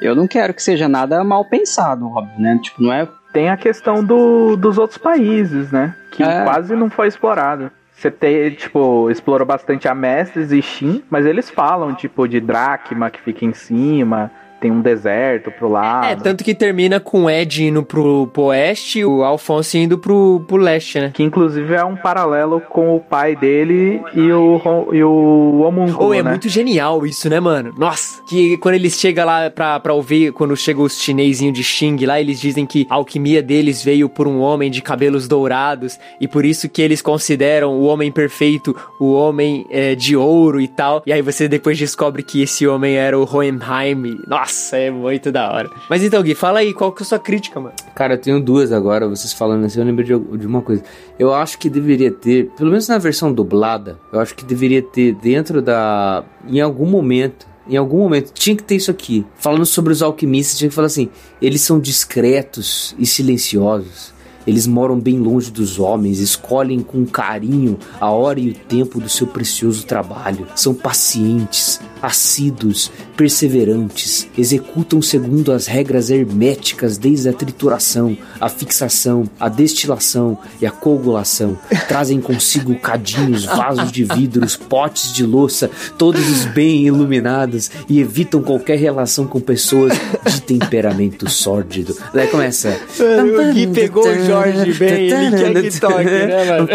eu 0.00 0.14
não 0.14 0.26
quero 0.26 0.52
que 0.52 0.62
seja 0.62 0.88
nada 0.88 1.22
mal 1.24 1.44
pensado, 1.44 2.06
óbvio, 2.06 2.38
né? 2.38 2.58
Tipo, 2.62 2.82
não 2.82 2.92
é. 2.92 3.08
Tem 3.36 3.50
a 3.50 3.56
questão 3.58 4.02
do, 4.02 4.56
dos 4.56 4.78
outros 4.78 4.96
países, 4.96 5.70
né? 5.70 5.94
Que 6.10 6.22
É. 6.22 6.42
quase 6.42 6.74
não 6.74 6.88
foi 6.88 7.06
explorado. 7.06 7.70
Você 7.92 8.10
tem, 8.10 8.50
tipo, 8.52 9.10
explorou 9.10 9.46
bastante 9.46 9.86
a 9.86 9.94
Mestres 9.94 10.52
e 10.52 10.62
Shin, 10.62 11.04
mas 11.10 11.26
eles 11.26 11.50
falam, 11.50 11.94
tipo, 11.94 12.26
de 12.26 12.40
Dracma 12.40 13.10
que 13.10 13.20
fica 13.20 13.44
em 13.44 13.52
cima, 13.52 14.30
tem 14.60 14.70
um 14.70 14.80
deserto 14.80 15.50
pro 15.50 15.68
lado. 15.68 16.06
É, 16.06 16.16
tanto 16.16 16.42
que 16.42 16.54
termina 16.54 16.98
com 17.00 17.24
o 17.24 17.30
Ed 17.30 17.64
indo 17.64 17.82
pro, 17.82 18.26
pro 18.28 18.44
oeste 18.44 19.00
e 19.00 19.04
o 19.04 19.22
Alfonso 19.22 19.76
indo 19.76 19.98
pro, 19.98 20.44
pro 20.46 20.56
leste, 20.56 20.98
né? 21.00 21.10
Que 21.12 21.22
inclusive 21.22 21.74
é 21.74 21.84
um 21.84 21.96
paralelo 21.96 22.60
com 22.60 22.96
o 22.96 23.00
pai 23.00 23.36
dele 23.36 24.00
e 24.14 24.32
o, 24.32 24.60
e 24.92 25.02
o 25.02 25.60
homúnculo, 25.60 26.06
Ou 26.06 26.14
é 26.14 26.22
né? 26.22 26.30
muito 26.30 26.48
genial 26.48 27.06
isso, 27.06 27.28
né, 27.28 27.40
mano? 27.40 27.74
Nossa, 27.76 28.22
que 28.28 28.56
quando 28.58 28.74
eles 28.74 28.94
chegam 28.94 29.26
lá 29.26 29.50
pra, 29.50 29.78
pra 29.80 29.92
ouvir, 29.92 30.32
quando 30.32 30.56
chegam 30.56 30.82
os 30.84 31.00
chinesinhos 31.00 31.54
de 31.54 31.64
Xing 31.64 32.04
lá, 32.04 32.20
eles 32.20 32.40
dizem 32.40 32.66
que 32.66 32.86
a 32.88 32.94
alquimia 32.94 33.42
deles 33.42 33.82
veio 33.82 34.08
por 34.08 34.26
um 34.26 34.40
homem 34.40 34.70
de 34.70 34.80
cabelos 34.80 35.28
dourados 35.28 35.98
e 36.20 36.26
por 36.26 36.44
isso 36.44 36.68
que 36.68 36.80
eles 36.82 37.02
consideram 37.02 37.72
o 37.72 37.84
homem 37.84 38.10
perfeito 38.10 38.76
o 38.98 39.12
homem 39.12 39.66
é, 39.70 39.94
de 39.94 40.16
ouro 40.16 40.60
e 40.60 40.68
tal. 40.68 41.02
E 41.06 41.12
aí 41.12 41.22
você 41.22 41.48
depois 41.48 41.78
descobre 41.78 42.22
que 42.22 42.42
esse 42.42 42.66
homem 42.66 42.96
era 42.96 43.18
o 43.18 43.24
Hohenheim. 43.24 44.18
Nossa, 44.26 44.45
é 44.72 44.90
muito 44.90 45.30
da 45.30 45.50
hora. 45.52 45.70
Mas 45.88 46.02
então, 46.02 46.22
Gui, 46.22 46.34
fala 46.34 46.60
aí, 46.60 46.72
qual 46.72 46.92
que 46.92 47.02
é 47.02 47.04
a 47.04 47.06
sua 47.06 47.18
crítica, 47.18 47.60
mano? 47.60 47.74
Cara, 47.94 48.14
eu 48.14 48.20
tenho 48.20 48.40
duas 48.40 48.72
agora, 48.72 49.08
vocês 49.08 49.32
falando 49.32 49.64
assim, 49.64 49.78
eu 49.78 49.86
lembro 49.86 50.04
de, 50.04 50.38
de 50.38 50.46
uma 50.46 50.62
coisa. 50.62 50.82
Eu 51.18 51.32
acho 51.34 51.58
que 51.58 51.68
deveria 51.68 52.10
ter, 52.10 52.50
pelo 52.56 52.70
menos 52.70 52.88
na 52.88 52.98
versão 52.98 53.32
dublada, 53.32 53.98
eu 54.12 54.20
acho 54.20 54.34
que 54.34 54.44
deveria 54.44 54.82
ter 54.82 55.14
dentro 55.14 55.60
da. 55.60 56.24
Em 56.48 56.60
algum 56.60 56.86
momento. 56.86 57.46
Em 57.68 57.76
algum 57.76 57.98
momento, 57.98 58.32
tinha 58.32 58.54
que 58.54 58.62
ter 58.62 58.76
isso 58.76 58.92
aqui. 58.92 59.26
Falando 59.34 59.66
sobre 59.66 59.92
os 59.92 60.00
alquimistas, 60.00 60.56
tinha 60.56 60.68
que 60.68 60.74
falar 60.74 60.86
assim: 60.86 61.08
eles 61.42 61.62
são 61.62 61.80
discretos 61.80 62.94
e 62.96 63.04
silenciosos. 63.04 64.14
Eles 64.46 64.66
moram 64.66 64.98
bem 65.00 65.18
longe 65.18 65.50
dos 65.50 65.78
homens, 65.80 66.20
escolhem 66.20 66.80
com 66.80 67.04
carinho 67.04 67.76
a 68.00 68.10
hora 68.10 68.38
e 68.38 68.50
o 68.50 68.54
tempo 68.54 69.00
do 69.00 69.08
seu 69.08 69.26
precioso 69.26 69.84
trabalho. 69.84 70.46
São 70.54 70.72
pacientes, 70.72 71.80
assíduos, 72.02 72.90
perseverantes, 73.16 74.28
executam 74.36 75.00
segundo 75.00 75.52
as 75.52 75.66
regras 75.66 76.10
herméticas 76.10 76.98
desde 76.98 77.28
a 77.28 77.32
trituração, 77.32 78.16
a 78.40 78.48
fixação, 78.48 79.24
a 79.38 79.48
destilação 79.48 80.38
e 80.60 80.66
a 80.66 80.70
coagulação. 80.70 81.58
Trazem 81.88 82.20
consigo 82.20 82.74
cadinhos, 82.78 83.44
vasos 83.44 83.90
de 83.90 84.04
vidros, 84.04 84.56
potes 84.56 85.12
de 85.12 85.24
louça, 85.24 85.70
todos 85.96 86.28
os 86.28 86.44
bem 86.46 86.86
iluminados 86.86 87.70
e 87.88 88.00
evitam 88.00 88.42
qualquer 88.42 88.78
relação 88.78 89.26
com 89.26 89.40
pessoas 89.40 89.92
de 90.26 90.40
temperamento 90.42 91.28
sórdido. 91.30 91.96
Daí 92.12 92.28
começa. 92.28 92.76
O 92.98 93.52
Gui 93.52 93.66
pegou 93.68 94.06
o 94.06 94.24
Jorge 94.24 94.72
bem, 94.74 95.10
ele 95.10 95.36
quer 95.36 95.62
que 95.62 95.80
toque, 95.80 96.04
né, 96.04 96.44
mano? 96.44 96.68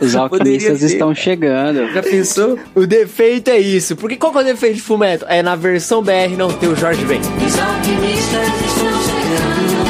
Os 0.00 0.14
alquimistas 0.16 0.82
estão 0.82 1.14
chegando. 1.14 1.92
Já 1.92 2.02
pensou? 2.02 2.31
O 2.74 2.86
defeito 2.86 3.48
é 3.50 3.58
isso. 3.58 3.96
Porque 3.96 4.16
qual 4.16 4.32
que 4.32 4.38
é 4.38 4.40
o 4.42 4.44
defeito 4.44 4.76
de 4.76 4.82
Fumeto? 4.82 5.24
É 5.28 5.42
na 5.42 5.56
versão 5.56 6.02
BR 6.02 6.36
não 6.36 6.50
ter 6.52 6.68
o 6.68 6.76
Jorge 6.76 7.04
Ben. 7.04 7.20
Os 7.20 7.58
alquimistas 7.58 8.48
estão 8.66 8.92
chegando. 9.02 9.82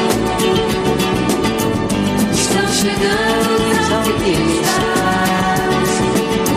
Estão 2.33 2.67
chegando 2.67 3.53
os 3.71 3.91
alquimistas. 3.91 4.73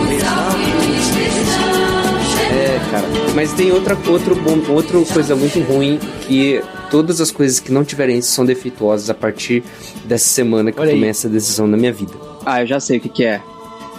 Os 0.02 0.22
alquimistas 0.28 1.36
estão 1.36 2.20
chegando. 2.36 2.56
É, 2.58 2.90
cara. 2.90 3.06
Mas 3.34 3.52
tem 3.52 3.72
outra, 3.72 3.96
outro 4.08 4.34
bom, 4.36 4.58
outra 4.72 4.98
coisa 5.12 5.36
muito 5.36 5.60
ruim 5.60 5.98
que 6.26 6.62
todas 6.90 7.20
as 7.20 7.30
coisas 7.30 7.60
que 7.60 7.70
não 7.70 7.84
tiverem 7.84 8.18
isso 8.18 8.32
são 8.32 8.44
defeituosas 8.44 9.10
a 9.10 9.14
partir 9.14 9.62
dessa 10.04 10.26
semana 10.28 10.72
que 10.72 10.80
Olha 10.80 10.90
aí. 10.92 10.98
começa 11.00 11.28
a 11.28 11.30
decisão 11.30 11.70
da 11.70 11.76
minha 11.76 11.92
vida. 11.92 12.12
Ah, 12.44 12.62
eu 12.62 12.66
já 12.66 12.80
sei 12.80 12.98
o 12.98 13.00
que, 13.00 13.08
que 13.08 13.24
é. 13.24 13.40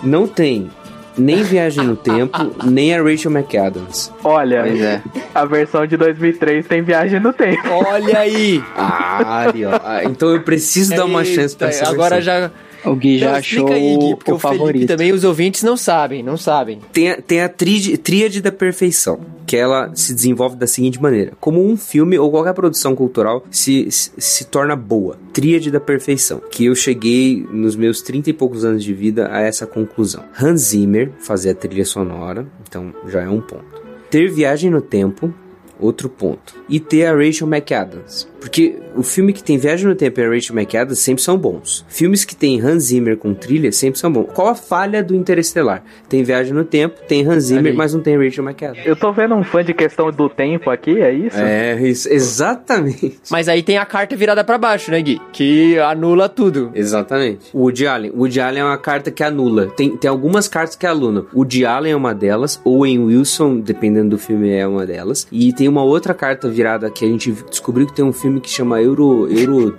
Não 0.03 0.27
tem 0.27 0.69
nem 1.17 1.43
Viagem 1.43 1.83
no 1.83 1.95
Tempo, 1.95 2.37
nem 2.65 2.93
a 2.95 3.01
Rachel 3.01 3.31
McAdams. 3.31 4.11
Olha, 4.23 4.63
Pois 4.63 4.81
é. 4.81 5.01
a 5.33 5.45
versão 5.45 5.85
de 5.87 5.97
2003 5.97 6.65
tem 6.67 6.81
viagem 6.81 7.19
no 7.19 7.33
tempo. 7.33 7.67
Olha 7.69 8.19
aí! 8.19 8.63
Ah, 8.75 9.47
ali, 9.47 9.65
ó. 9.65 9.79
Ah, 9.83 10.03
Então 10.03 10.29
eu 10.29 10.41
preciso 10.41 10.95
dar 10.95 11.05
uma 11.05 11.23
chance 11.25 11.55
pra 11.55 11.67
Eita, 11.67 11.79
essa 11.83 11.91
Agora 11.91 12.15
versão. 12.15 12.41
já. 12.41 12.51
O 12.89 12.95
Gui 12.95 13.17
já 13.17 13.31
Não, 13.31 13.35
achou 13.37 13.59
explica 13.59 13.73
aí, 13.73 13.97
Gui, 13.97 14.15
porque 14.15 14.31
o, 14.31 14.35
o, 14.35 14.39
Felipe 14.39 14.57
favorito. 14.59 14.87
também 14.87 15.11
os 15.11 15.23
ouvintes 15.23 15.63
não 15.63 15.77
sabem, 15.77 16.23
não 16.23 16.37
sabem. 16.37 16.79
Tem 16.91 17.11
a, 17.11 17.21
tem 17.21 17.41
a 17.41 17.49
tríade, 17.49 17.97
tríade 17.97 18.41
da 18.41 18.51
perfeição, 18.51 19.19
que 19.45 19.55
ela 19.55 19.91
se 19.93 20.13
desenvolve 20.13 20.55
da 20.55 20.67
seguinte 20.67 21.01
maneira: 21.01 21.33
como 21.39 21.65
um 21.65 21.77
filme 21.77 22.17
ou 22.17 22.29
qualquer 22.31 22.53
produção 22.53 22.95
cultural 22.95 23.43
se, 23.49 23.89
se, 23.91 24.11
se 24.17 24.45
torna 24.45 24.75
boa. 24.75 25.17
Tríade 25.33 25.69
da 25.69 25.79
perfeição, 25.79 26.41
que 26.51 26.65
eu 26.65 26.75
cheguei 26.75 27.45
nos 27.51 27.75
meus 27.75 28.01
30 28.01 28.29
e 28.29 28.33
poucos 28.33 28.65
anos 28.65 28.83
de 28.83 28.93
vida 28.93 29.29
a 29.31 29.41
essa 29.41 29.67
conclusão. 29.67 30.23
Hans 30.39 30.61
Zimmer 30.61 31.11
fazer 31.19 31.51
a 31.51 31.55
trilha 31.55 31.85
sonora, 31.85 32.47
então 32.67 32.93
já 33.07 33.21
é 33.21 33.29
um 33.29 33.41
ponto. 33.41 33.65
Ter 34.09 34.31
viagem 34.31 34.69
no 34.69 34.81
tempo, 34.81 35.33
outro 35.79 36.09
ponto. 36.09 36.55
E 36.69 36.79
ter 36.79 37.05
a 37.05 37.15
Rachel 37.15 37.47
McAdams. 37.47 38.27
Porque 38.39 38.77
o 38.95 39.03
filme 39.03 39.33
que 39.33 39.43
tem 39.43 39.57
Viagem 39.57 39.87
no 39.87 39.95
Tempo 39.95 40.19
e 40.19 40.23
a 40.23 40.29
Rachel 40.29 40.55
McAdams 40.55 40.99
sempre 40.99 41.23
são 41.23 41.37
bons. 41.37 41.85
Filmes 41.87 42.23
que 42.23 42.35
tem 42.35 42.61
Hans 42.61 42.83
Zimmer 42.83 43.17
com 43.17 43.33
trilha 43.33 43.71
sempre 43.71 43.99
são 43.99 44.11
bons. 44.11 44.27
Qual 44.33 44.47
a 44.47 44.55
falha 44.55 45.03
do 45.03 45.15
Interestelar? 45.15 45.83
Tem 46.07 46.23
Viagem 46.23 46.53
no 46.53 46.63
Tempo, 46.63 46.99
tem 47.07 47.25
Hans 47.27 47.45
Zimmer, 47.45 47.71
aí. 47.71 47.77
mas 47.77 47.93
não 47.93 48.01
tem 48.01 48.17
Rachel 48.17 48.43
McAdams. 48.43 48.85
Eu 48.85 48.95
tô 48.95 49.11
vendo 49.11 49.35
um 49.35 49.43
fã 49.43 49.63
de 49.63 49.73
questão 49.73 50.11
do 50.11 50.29
tempo 50.29 50.69
aqui, 50.69 51.01
é 51.01 51.11
isso? 51.11 51.37
É, 51.37 51.81
isso, 51.81 52.07
exatamente. 52.09 53.19
Mas 53.29 53.47
aí 53.47 53.63
tem 53.63 53.77
a 53.77 53.85
carta 53.85 54.15
virada 54.15 54.43
pra 54.43 54.57
baixo, 54.57 54.91
né, 54.91 55.01
Gui? 55.01 55.19
Que 55.33 55.77
anula 55.79 56.29
tudo. 56.29 56.71
Exatamente. 56.73 57.49
O 57.53 57.61
Woody 57.61 57.87
Allen. 57.87 58.11
O 58.11 58.19
Woody 58.19 58.39
Allen 58.39 58.61
é 58.61 58.65
uma 58.65 58.77
carta 58.77 59.11
que 59.11 59.23
anula. 59.23 59.67
Tem, 59.67 59.97
tem 59.97 60.09
algumas 60.09 60.47
cartas 60.47 60.75
que 60.75 60.85
anulam. 60.85 61.25
O 61.33 61.39
Woody 61.39 61.65
Allen 61.65 61.91
é 61.91 61.95
uma 61.95 62.13
delas. 62.13 62.59
Owen 62.63 62.99
Wilson, 62.99 63.59
dependendo 63.59 64.11
do 64.11 64.17
filme, 64.17 64.51
é 64.51 64.65
uma 64.65 64.85
delas. 64.85 65.27
E 65.31 65.51
tem 65.53 65.66
uma 65.67 65.83
outra 65.83 66.13
carta 66.13 66.49
virada 66.49 66.89
que 66.89 67.05
a 67.05 67.07
gente 67.07 67.31
descobriu 67.31 67.87
que 67.87 67.93
tem 67.93 68.05
um 68.05 68.13
filme 68.13 68.39
que 68.39 68.49
chama 68.49 68.81
Euro, 68.81 69.27
Euro, 69.31 69.77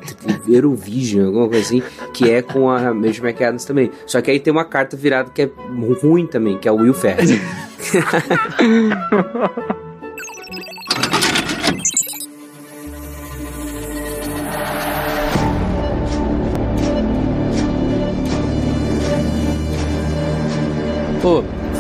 Eurovision, 0.48 1.26
alguma 1.26 1.48
coisa 1.48 1.64
assim, 1.64 1.82
que 2.12 2.30
é 2.30 2.42
com 2.42 2.70
a 2.70 2.78
Rachel 2.78 3.24
McAdams 3.24 3.64
também. 3.64 3.90
Só 4.06 4.20
que 4.20 4.30
aí 4.30 4.40
tem 4.40 4.52
uma 4.52 4.64
carta 4.64 4.96
virada 4.96 5.30
que 5.30 5.42
é 5.42 5.50
ruim 6.02 6.26
também, 6.26 6.58
que 6.58 6.68
é 6.68 6.72
o 6.72 6.76
Will 6.76 6.94
Ferrell. 6.94 7.28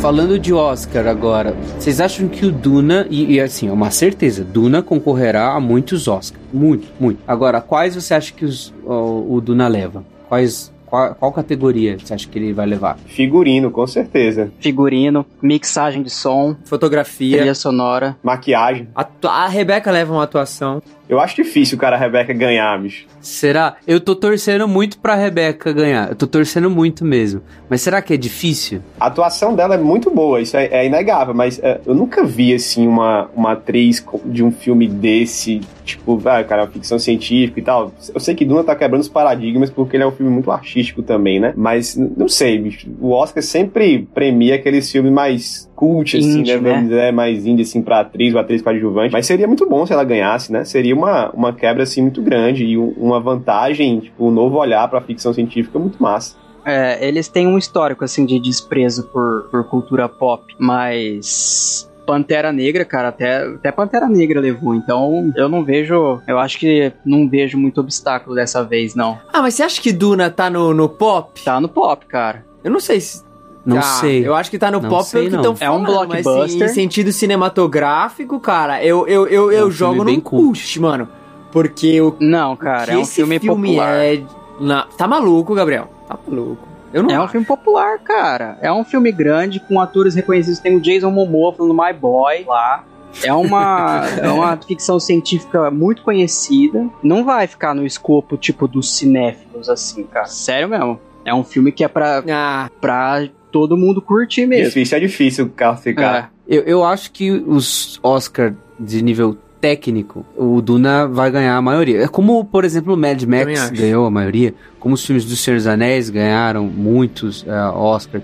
falando 0.00 0.38
de 0.38 0.52
Oscar 0.52 1.06
agora, 1.06 1.54
vocês 1.78 2.00
acham 2.00 2.28
que 2.28 2.46
o 2.46 2.52
Duna, 2.52 3.06
e, 3.10 3.34
e 3.34 3.40
assim, 3.40 3.68
é 3.68 3.72
uma 3.72 3.90
certeza, 3.90 4.44
Duna 4.44 4.82
concorrerá 4.82 5.52
a 5.52 5.60
muitos 5.60 6.06
Oscars. 6.08 6.40
Muito, 6.52 6.86
muito. 7.00 7.18
Agora, 7.26 7.60
quais 7.60 7.94
você 7.94 8.14
acha 8.14 8.32
que 8.32 8.44
os- 8.44 8.72
o, 8.84 9.34
o 9.34 9.40
Duna 9.40 9.66
leva? 9.68 10.04
Quais, 10.28 10.72
qual, 10.86 11.14
qual 11.14 11.32
categoria 11.32 11.98
você 11.98 12.14
acha 12.14 12.28
que 12.28 12.38
ele 12.38 12.52
vai 12.52 12.66
levar? 12.66 12.96
Figurino, 13.06 13.70
com 13.70 13.86
certeza. 13.86 14.50
Figurino, 14.60 15.26
mixagem 15.42 16.02
de 16.02 16.10
som, 16.10 16.54
Fotografia. 16.64 17.38
trilha 17.38 17.54
sonora. 17.54 18.16
Maquiagem. 18.22 18.88
Atu- 18.94 19.28
A 19.28 19.48
Rebeca 19.48 19.90
leva 19.90 20.12
uma 20.12 20.22
atuação. 20.24 20.80
Eu 21.08 21.18
acho 21.18 21.36
difícil, 21.36 21.78
cara, 21.78 21.96
a 21.96 21.98
Rebeca 21.98 22.34
ganhar, 22.34 22.78
bicho. 22.78 23.06
Será? 23.20 23.76
Eu 23.86 23.98
tô 23.98 24.14
torcendo 24.14 24.68
muito 24.68 24.98
pra 24.98 25.14
Rebeca 25.14 25.72
ganhar. 25.72 26.10
Eu 26.10 26.14
tô 26.14 26.26
torcendo 26.26 26.68
muito 26.68 27.04
mesmo. 27.04 27.40
Mas 27.68 27.80
será 27.80 28.02
que 28.02 28.12
é 28.12 28.16
difícil? 28.16 28.82
A 29.00 29.06
atuação 29.06 29.54
dela 29.54 29.74
é 29.74 29.78
muito 29.78 30.10
boa, 30.10 30.40
isso 30.40 30.56
é, 30.56 30.66
é 30.66 30.86
inegável, 30.86 31.34
mas 31.34 31.58
é, 31.62 31.80
eu 31.86 31.94
nunca 31.94 32.24
vi, 32.24 32.52
assim, 32.54 32.86
uma, 32.86 33.30
uma 33.34 33.52
atriz 33.52 34.04
de 34.26 34.44
um 34.44 34.50
filme 34.50 34.86
desse, 34.86 35.60
tipo, 35.84 36.20
ah, 36.26 36.44
cara, 36.44 36.62
uma 36.64 36.70
ficção 36.70 36.98
científica 36.98 37.58
e 37.58 37.62
tal. 37.62 37.92
Eu 38.14 38.20
sei 38.20 38.34
que 38.34 38.44
Duna 38.44 38.62
tá 38.62 38.76
quebrando 38.76 39.02
os 39.02 39.08
paradigmas 39.08 39.70
porque 39.70 39.96
ele 39.96 40.04
é 40.04 40.06
um 40.06 40.12
filme 40.12 40.30
muito 40.30 40.50
artístico 40.50 41.02
também, 41.02 41.40
né? 41.40 41.54
Mas, 41.56 41.96
não 41.96 42.28
sei, 42.28 42.58
bicho. 42.58 42.88
O 43.00 43.10
Oscar 43.12 43.42
sempre 43.42 44.06
premia 44.14 44.56
aqueles 44.56 44.90
filmes 44.90 45.12
mais 45.12 45.67
cult, 45.78 46.16
assim, 46.16 46.40
Indie, 46.40 46.54
né? 46.54 46.60
né? 46.60 46.70
Vamos 46.72 46.88
dizer, 46.88 47.12
mais 47.12 47.46
indie, 47.46 47.62
assim, 47.62 47.80
pra 47.82 48.00
atriz 48.00 48.34
ou 48.34 48.40
atriz 48.40 48.60
coadjuvante. 48.60 49.12
Mas 49.12 49.26
seria 49.26 49.46
muito 49.46 49.64
bom 49.68 49.86
se 49.86 49.92
ela 49.92 50.02
ganhasse, 50.04 50.52
né? 50.52 50.64
Seria 50.64 50.94
uma, 50.94 51.30
uma 51.30 51.52
quebra, 51.52 51.84
assim, 51.84 52.02
muito 52.02 52.20
grande 52.20 52.64
e 52.64 52.76
um- 52.76 52.92
uma 52.96 53.20
vantagem, 53.20 54.00
tipo, 54.00 54.26
um 54.26 54.30
novo 54.30 54.56
olhar 54.58 54.88
pra 54.88 55.00
ficção 55.00 55.32
científica 55.32 55.78
muito 55.78 56.02
massa. 56.02 56.36
É, 56.64 57.06
eles 57.06 57.28
têm 57.28 57.46
um 57.46 57.56
histórico, 57.56 58.04
assim, 58.04 58.26
de 58.26 58.38
desprezo 58.40 59.04
por, 59.12 59.48
por 59.50 59.64
cultura 59.68 60.08
pop, 60.08 60.42
mas... 60.58 61.88
Pantera 62.04 62.50
Negra, 62.50 62.86
cara, 62.86 63.08
até, 63.08 63.42
até 63.44 63.70
Pantera 63.70 64.08
Negra 64.08 64.40
levou, 64.40 64.74
então 64.74 65.30
eu 65.36 65.46
não 65.46 65.62
vejo, 65.62 66.18
eu 66.26 66.38
acho 66.38 66.58
que 66.58 66.90
não 67.04 67.28
vejo 67.28 67.58
muito 67.58 67.82
obstáculo 67.82 68.34
dessa 68.34 68.64
vez, 68.64 68.94
não. 68.94 69.18
Ah, 69.30 69.42
mas 69.42 69.52
você 69.54 69.62
acha 69.62 69.80
que 69.82 69.92
Duna 69.92 70.30
tá 70.30 70.48
no, 70.48 70.72
no 70.72 70.88
pop? 70.88 71.38
Tá 71.44 71.60
no 71.60 71.68
pop, 71.68 72.06
cara. 72.06 72.46
Eu 72.64 72.70
não 72.70 72.80
sei 72.80 72.98
se. 73.00 73.22
Não 73.68 73.78
Ah, 73.78 73.82
sei. 73.82 74.26
Eu 74.26 74.34
acho 74.34 74.50
que 74.50 74.58
tá 74.58 74.70
no 74.70 74.80
Não 74.80 74.88
pop 74.88 75.04
sei, 75.04 75.28
pelo 75.28 75.42
que 75.42 75.46
não. 75.46 75.52
estão 75.52 75.66
É 75.68 75.70
um. 75.70 75.78
Mas, 75.80 75.90
assim, 75.90 76.22
blockbuster. 76.22 76.62
em 76.66 76.72
sentido 76.72 77.12
cinematográfico, 77.12 78.40
cara, 78.40 78.82
eu, 78.82 79.06
eu, 79.06 79.26
eu, 79.26 79.50
É 79.50 79.54
um 79.56 79.58
eu 79.66 79.70
jogo 79.70 79.96
filme 79.96 80.16
no 80.16 80.22
cult. 80.22 80.42
cult, 80.60 80.80
mano. 80.80 81.08
Porque 81.52 82.00
o 82.00 82.14
Não, 82.20 82.56
cara, 82.56 82.84
que 82.86 82.90
é 82.92 82.96
um 82.96 83.00
esse 83.02 83.14
filme, 83.14 83.38
popular. 83.40 83.94
é. 84.04 84.22
na- 84.60 84.86
Tá 84.96 85.06
maluco, 85.06 85.54
Gabriel? 85.54 85.88
Tá 86.06 86.18
maluco. 86.26 86.66
Eu 86.92 87.02
não 87.02 87.10
É 87.10 87.18
um 87.18 87.22
acho. 87.24 87.32
filme 87.32 87.46
popular, 87.46 87.98
cara. 87.98 88.58
É 88.62 88.72
um 88.72 88.82
filme 88.84 89.12
grande 89.12 89.60
com 89.60 89.78
atores 89.80 90.14
reconhecidos. 90.14 90.58
Tem 90.58 90.74
o 90.76 90.80
Jason 90.80 91.10
Momoa 91.10 91.52
falando 91.52 91.74
My 91.74 91.92
Boy 91.92 92.44
lá. 92.46 92.84
É 93.22 93.32
uma, 93.32 94.02
é 94.22 94.28
uma 94.30 94.56
ficção 94.56 94.98
científica 94.98 95.70
muito 95.70 96.02
conhecida. 96.02 96.86
Não 97.02 97.24
vai 97.24 97.46
ficar 97.46 97.74
no 97.74 97.84
escopo 97.84 98.36
tipo 98.38 98.66
dos 98.66 98.94
cinéfilos, 98.96 99.68
assim, 99.68 100.04
cara. 100.04 100.26
Sério 100.26 100.68
mesmo. 100.68 100.98
É 101.24 101.34
um 101.34 101.44
filme 101.44 101.70
que 101.72 101.84
é 101.84 101.88
pra, 101.88 102.22
Ah, 102.30 102.70
pra 102.80 103.28
todo 103.50 103.76
mundo 103.76 104.00
curtir 104.00 104.46
mesmo. 104.46 104.66
Difícil, 104.66 104.96
é 104.96 105.00
difícil 105.00 105.52
classificar. 105.56 106.32
É. 106.48 106.56
Eu, 106.56 106.62
eu 106.62 106.84
acho 106.84 107.12
que 107.12 107.30
os 107.30 107.98
Oscar 108.02 108.54
de 108.78 109.02
nível 109.02 109.36
técnico, 109.60 110.24
o 110.36 110.60
Duna 110.62 111.06
vai 111.06 111.30
ganhar 111.30 111.56
a 111.56 111.62
maioria. 111.62 112.02
É 112.02 112.08
como, 112.08 112.44
por 112.44 112.64
exemplo, 112.64 112.94
o 112.94 112.96
Mad 112.96 113.22
Max 113.24 113.70
ganhou 113.70 114.06
a 114.06 114.10
maioria, 114.10 114.54
como 114.78 114.94
os 114.94 115.04
filmes 115.04 115.24
do 115.24 115.36
Senhor 115.36 115.56
dos 115.56 115.66
Anéis 115.66 116.10
ganharam 116.10 116.64
muitos 116.64 117.44
eh, 117.46 117.70
Oscar 117.74 118.22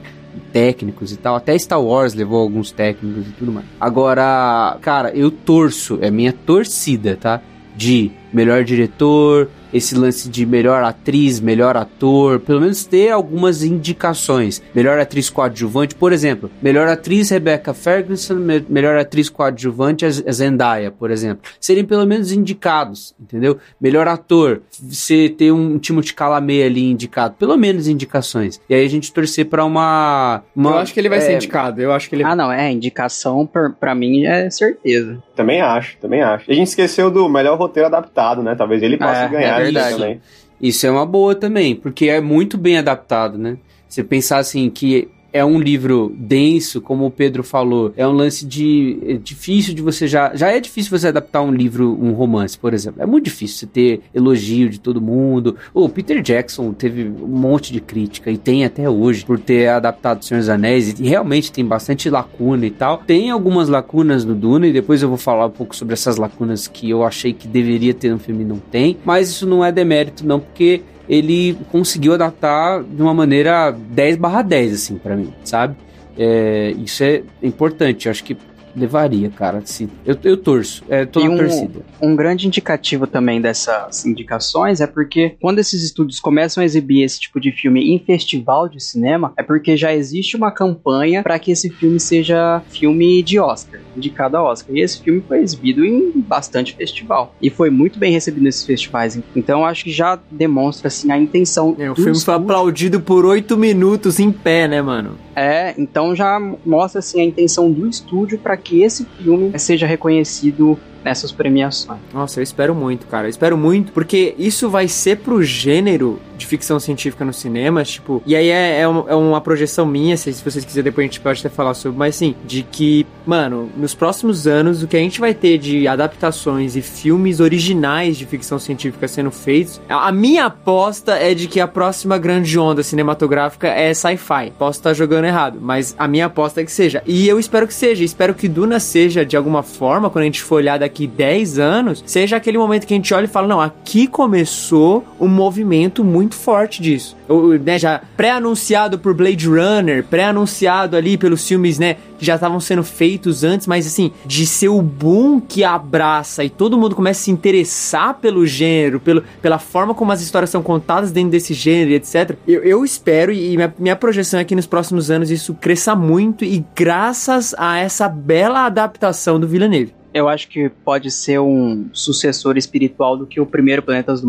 técnicos 0.52 1.12
e 1.12 1.16
tal. 1.16 1.34
Até 1.34 1.58
Star 1.58 1.82
Wars 1.82 2.14
levou 2.14 2.40
alguns 2.40 2.70
técnicos 2.70 3.26
e 3.26 3.32
tudo 3.32 3.52
mais. 3.52 3.66
Agora, 3.80 4.78
cara, 4.80 5.10
eu 5.10 5.30
torço, 5.30 5.98
é 6.00 6.10
minha 6.10 6.32
torcida, 6.32 7.18
tá? 7.20 7.40
De 7.76 8.12
melhor 8.32 8.62
diretor, 8.62 9.48
esse 9.74 9.94
lance 9.94 10.28
de 10.30 10.46
melhor 10.46 10.82
atriz, 10.84 11.40
melhor 11.40 11.76
ator, 11.76 12.38
pelo 12.40 12.60
menos 12.60 12.84
ter 12.86 13.10
algumas 13.10 13.62
indicações. 13.62 14.62
Melhor 14.74 14.98
atriz 14.98 15.28
coadjuvante, 15.28 15.94
por 15.94 16.12
exemplo, 16.12 16.50
melhor 16.62 16.88
atriz 16.88 17.28
Rebecca 17.30 17.74
Ferguson, 17.74 18.34
me- 18.36 18.64
melhor 18.68 18.96
atriz 18.96 19.28
coadjuvante 19.28 20.08
Z- 20.10 20.24
a 20.26 20.32
Zendaya, 20.32 20.90
por 20.90 21.10
exemplo. 21.10 21.42
Serem 21.60 21.84
pelo 21.84 22.06
menos 22.06 22.32
indicados, 22.32 23.14
entendeu? 23.20 23.58
Melhor 23.80 24.06
ator, 24.08 24.62
você 24.80 25.28
ter 25.28 25.52
um 25.52 25.78
Timothée 25.78 26.14
Chalamet 26.16 26.62
ali 26.62 26.90
indicado, 26.90 27.34
pelo 27.38 27.56
menos 27.56 27.88
indicações. 27.88 28.60
E 28.68 28.74
aí 28.74 28.84
a 28.84 28.88
gente 28.88 29.12
torcer 29.12 29.46
pra 29.46 29.64
uma, 29.64 30.42
uma 30.54 30.70
eu 30.70 30.78
acho 30.78 30.94
que 30.94 31.00
ele 31.00 31.08
vai 31.08 31.20
ser 31.20 31.32
é, 31.32 31.36
indicado. 31.36 31.80
Eu 31.82 31.92
acho 31.92 32.08
que 32.08 32.14
ele 32.14 32.22
Ah, 32.24 32.36
não, 32.36 32.50
é. 32.52 32.70
Indicação 32.70 33.46
pra, 33.46 33.70
pra 33.70 33.94
mim 33.94 34.24
é 34.24 34.48
certeza. 34.50 35.22
Também 35.34 35.60
acho, 35.60 35.96
também 35.98 36.22
acho. 36.22 36.48
E 36.48 36.52
a 36.52 36.54
gente 36.56 36.68
esqueceu 36.68 37.10
do 37.10 37.28
melhor 37.28 37.58
roteiro 37.58 37.86
adaptado, 37.88 38.42
né? 38.42 38.54
Talvez 38.54 38.82
ele 38.82 38.96
possa 38.96 39.24
É, 39.24 39.28
ganhar 39.28 39.60
é 39.60 39.63
verdade. 39.72 39.96
também. 39.96 40.20
Isso 40.60 40.86
é 40.86 40.90
uma 40.90 41.04
boa 41.04 41.34
também, 41.34 41.74
porque 41.74 42.06
é 42.08 42.20
muito 42.20 42.56
bem 42.56 42.78
adaptado, 42.78 43.36
né? 43.36 43.56
Você 43.88 44.02
pensar 44.02 44.38
assim 44.38 44.70
que 44.70 45.08
é 45.34 45.44
um 45.44 45.58
livro 45.58 46.14
denso, 46.16 46.80
como 46.80 47.06
o 47.06 47.10
Pedro 47.10 47.42
falou, 47.42 47.92
é 47.96 48.06
um 48.06 48.12
lance 48.12 48.46
de 48.46 48.98
é 49.04 49.14
difícil 49.14 49.74
de 49.74 49.82
você 49.82 50.06
já 50.06 50.32
já 50.36 50.52
é 50.52 50.60
difícil 50.60 50.96
você 50.96 51.08
adaptar 51.08 51.42
um 51.42 51.50
livro, 51.50 51.98
um 52.00 52.12
romance, 52.12 52.56
por 52.56 52.72
exemplo. 52.72 53.02
É 53.02 53.06
muito 53.06 53.24
difícil 53.24 53.58
você 53.58 53.66
ter 53.66 54.00
elogio 54.14 54.70
de 54.70 54.78
todo 54.78 55.00
mundo. 55.00 55.56
O 55.74 55.88
Peter 55.88 56.22
Jackson 56.22 56.72
teve 56.72 57.08
um 57.08 57.36
monte 57.36 57.72
de 57.72 57.80
crítica 57.80 58.30
e 58.30 58.38
tem 58.38 58.64
até 58.64 58.88
hoje 58.88 59.24
por 59.24 59.40
ter 59.40 59.66
adaptado 59.66 60.24
Senhor 60.24 60.38
dos 60.38 60.48
Anéis 60.48 61.00
e 61.00 61.08
realmente 61.08 61.50
tem 61.50 61.64
bastante 61.64 62.08
lacuna 62.08 62.64
e 62.64 62.70
tal. 62.70 62.98
Tem 62.98 63.30
algumas 63.30 63.68
lacunas 63.68 64.24
no 64.24 64.36
Duna 64.36 64.68
e 64.68 64.72
depois 64.72 65.02
eu 65.02 65.08
vou 65.08 65.18
falar 65.18 65.46
um 65.46 65.50
pouco 65.50 65.74
sobre 65.74 65.94
essas 65.94 66.16
lacunas 66.16 66.68
que 66.68 66.88
eu 66.88 67.02
achei 67.02 67.32
que 67.32 67.48
deveria 67.48 67.92
ter 67.92 68.10
no 68.10 68.20
filme 68.20 68.44
e 68.44 68.46
não 68.46 68.58
tem, 68.58 68.98
mas 69.04 69.30
isso 69.30 69.48
não 69.48 69.64
é 69.64 69.72
demérito 69.72 70.24
não, 70.24 70.38
porque 70.38 70.82
ele 71.08 71.56
conseguiu 71.70 72.14
adaptar 72.14 72.82
de 72.82 73.02
uma 73.02 73.14
maneira 73.14 73.70
10 73.70 74.16
barra 74.16 74.42
10, 74.42 74.74
assim, 74.74 74.98
pra 74.98 75.16
mim, 75.16 75.32
sabe? 75.44 75.76
É, 76.18 76.74
isso 76.78 77.02
é 77.02 77.22
importante, 77.42 78.06
eu 78.06 78.10
acho 78.10 78.24
que 78.24 78.36
levaria, 78.76 79.30
cara, 79.30 79.58
assim, 79.58 79.88
eu, 80.04 80.16
eu 80.24 80.36
torço, 80.36 80.82
é, 80.88 81.04
tô 81.04 81.20
na 81.20 81.30
um- 81.30 81.36
torcida. 81.36 81.80
Um 82.00 82.14
grande 82.16 82.46
indicativo 82.46 83.06
também 83.06 83.40
dessas 83.40 84.04
indicações 84.04 84.80
é 84.80 84.86
porque 84.86 85.36
quando 85.40 85.58
esses 85.58 85.82
estúdios 85.82 86.20
começam 86.20 86.60
a 86.62 86.64
exibir 86.64 87.02
esse 87.02 87.20
tipo 87.20 87.40
de 87.40 87.52
filme 87.52 87.94
em 87.94 87.98
festival 87.98 88.68
de 88.68 88.82
cinema, 88.82 89.32
é 89.36 89.42
porque 89.42 89.76
já 89.76 89.94
existe 89.94 90.36
uma 90.36 90.50
campanha 90.50 91.22
para 91.22 91.38
que 91.38 91.50
esse 91.52 91.70
filme 91.70 91.98
seja 92.00 92.62
filme 92.68 93.22
de 93.22 93.38
Oscar, 93.38 93.80
indicado 93.96 94.36
a 94.36 94.42
Oscar. 94.42 94.74
E 94.74 94.80
esse 94.80 95.00
filme 95.02 95.22
foi 95.26 95.38
exibido 95.40 95.84
em 95.84 96.10
bastante 96.20 96.74
festival 96.74 97.34
e 97.40 97.50
foi 97.50 97.70
muito 97.70 97.98
bem 97.98 98.12
recebido 98.12 98.42
nesses 98.42 98.64
festivais. 98.64 99.18
Então 99.36 99.60
eu 99.60 99.66
acho 99.66 99.84
que 99.84 99.90
já 99.92 100.18
demonstra 100.30 100.88
assim 100.88 101.10
a 101.10 101.18
intenção 101.18 101.76
É, 101.78 101.90
o 101.90 101.94
do 101.94 101.96
filme 101.96 102.10
foi 102.12 102.18
estúdio. 102.18 102.34
aplaudido 102.42 103.00
por 103.00 103.24
oito 103.24 103.56
minutos 103.56 104.18
em 104.18 104.30
pé, 104.32 104.66
né, 104.68 104.82
mano? 104.82 105.16
É, 105.36 105.74
então 105.78 106.14
já 106.14 106.38
mostra 106.64 107.00
assim 107.00 107.20
a 107.20 107.24
intenção 107.24 107.70
do 107.70 107.88
estúdio 107.88 108.38
para 108.38 108.56
que 108.64 108.82
esse 108.82 109.04
filme 109.04 109.56
seja 109.58 109.86
reconhecido 109.86 110.78
nessas 111.04 111.30
premiações. 111.30 112.00
Nossa, 112.12 112.40
eu 112.40 112.42
espero 112.42 112.74
muito, 112.74 113.06
cara. 113.06 113.26
Eu 113.26 113.30
espero 113.30 113.56
muito, 113.56 113.92
porque 113.92 114.34
isso 114.38 114.70
vai 114.70 114.88
ser 114.88 115.18
pro 115.18 115.42
gênero 115.42 116.18
de 116.36 116.46
ficção 116.46 116.80
científica 116.80 117.24
no 117.24 117.32
cinema, 117.32 117.84
tipo. 117.84 118.22
E 118.26 118.34
aí 118.34 118.48
é, 118.48 118.80
é, 118.80 118.88
um- 118.88 119.08
é 119.08 119.14
uma 119.14 119.40
projeção 119.40 119.86
minha, 119.86 120.16
se, 120.16 120.32
vocês 120.32 120.64
quiserem 120.64 120.84
depois 120.84 121.04
a 121.04 121.06
gente 121.08 121.20
pode 121.20 121.40
até 121.40 121.48
falar 121.48 121.74
sobre, 121.74 121.96
mas 121.98 122.16
assim, 122.16 122.34
de 122.44 122.62
que, 122.64 123.06
mano, 123.24 123.70
nos 123.76 123.94
próximos 123.94 124.46
anos, 124.46 124.82
o 124.82 124.88
que 124.88 124.96
a 124.96 125.00
gente 125.00 125.20
vai 125.20 125.32
ter 125.32 125.58
de 125.58 125.86
adaptações 125.86 126.74
e 126.76 126.82
filmes 126.82 127.38
originais 127.40 128.16
de 128.16 128.26
ficção 128.26 128.58
científica 128.58 129.06
sendo 129.06 129.30
feitos, 129.30 129.80
a 129.88 130.04
a 130.08 130.12
minha 130.12 130.44
aposta 130.46 131.12
é 131.16 131.34
de 131.34 131.48
que 131.48 131.58
a 131.60 131.66
próxima 131.66 132.18
grande 132.18 132.58
onda 132.58 132.82
cinematográfica 132.82 133.68
é 133.68 133.92
sci-fi. 133.94 134.52
Posso 134.58 134.78
estar 134.80 134.92
jogando 134.92 135.24
errado, 135.24 135.58
mas 135.60 135.94
a 135.98 136.06
minha 136.06 136.26
aposta 136.26 136.60
é 136.60 136.64
que 136.64 136.70
seja. 136.70 137.02
E 137.06 137.26
eu 137.26 137.38
espero 137.38 137.66
que 137.66 137.72
seja. 137.74 138.04
Espero 138.04 138.34
que 138.34 138.46
Duna 138.48 138.78
seja, 138.78 139.24
de 139.24 139.36
alguma 139.36 139.62
forma, 139.62 140.10
quando 140.10 140.22
a 140.22 140.26
gente 140.26 140.42
for 140.42 140.56
olhar 140.56 140.78
daqui 140.78 140.93
10 141.06 141.58
anos, 141.58 142.02
seja 142.06 142.36
aquele 142.36 142.58
momento 142.58 142.86
que 142.86 142.94
a 142.94 142.96
gente 142.96 143.12
olha 143.12 143.24
e 143.24 143.28
fala: 143.28 143.48
não, 143.48 143.60
aqui 143.60 144.06
começou 144.06 145.04
um 145.20 145.28
movimento 145.28 146.04
muito 146.04 146.34
forte 146.34 146.80
disso. 146.80 147.16
Né, 147.64 147.78
já 147.78 148.02
pré-anunciado 148.16 148.98
por 148.98 149.14
Blade 149.14 149.48
Runner, 149.48 150.04
pré-anunciado 150.04 150.96
ali 150.96 151.16
pelos 151.16 151.46
filmes, 151.46 151.78
né, 151.78 151.96
que 152.18 152.24
já 152.24 152.34
estavam 152.34 152.60
sendo 152.60 152.84
feitos 152.84 153.42
antes, 153.42 153.66
mas 153.66 153.86
assim, 153.86 154.12
de 154.26 154.46
ser 154.46 154.68
o 154.68 154.82
boom 154.82 155.40
que 155.40 155.64
abraça 155.64 156.44
e 156.44 156.50
todo 156.50 156.78
mundo 156.78 156.94
começa 156.94 157.20
a 157.20 157.24
se 157.24 157.30
interessar 157.30 158.14
pelo 158.14 158.46
gênero, 158.46 159.00
pelo, 159.00 159.22
pela 159.40 159.58
forma 159.58 159.94
como 159.94 160.12
as 160.12 160.20
histórias 160.20 160.50
são 160.50 160.62
contadas 160.62 161.10
dentro 161.10 161.30
desse 161.30 161.54
gênero 161.54 161.90
e 161.90 161.94
etc. 161.94 162.36
Eu, 162.46 162.62
eu 162.62 162.84
espero, 162.84 163.32
e 163.32 163.56
minha, 163.56 163.74
minha 163.78 163.96
projeção 163.96 164.38
é 164.40 164.44
que 164.44 164.54
nos 164.54 164.66
próximos 164.66 165.10
anos 165.10 165.30
isso 165.30 165.54
cresça 165.54 165.94
muito, 165.94 166.44
e 166.44 166.64
graças 166.74 167.54
a 167.56 167.78
essa 167.78 168.08
bela 168.08 168.66
adaptação 168.66 169.40
do 169.40 169.48
Villeneuve. 169.48 170.03
Eu 170.14 170.28
acho 170.28 170.48
que 170.48 170.68
pode 170.68 171.10
ser 171.10 171.40
um 171.40 171.90
sucessor 171.92 172.56
espiritual 172.56 173.16
do 173.16 173.26
que 173.26 173.40
o 173.40 173.46
primeiro 173.46 173.82
Planetas 173.82 174.20
do 174.20 174.28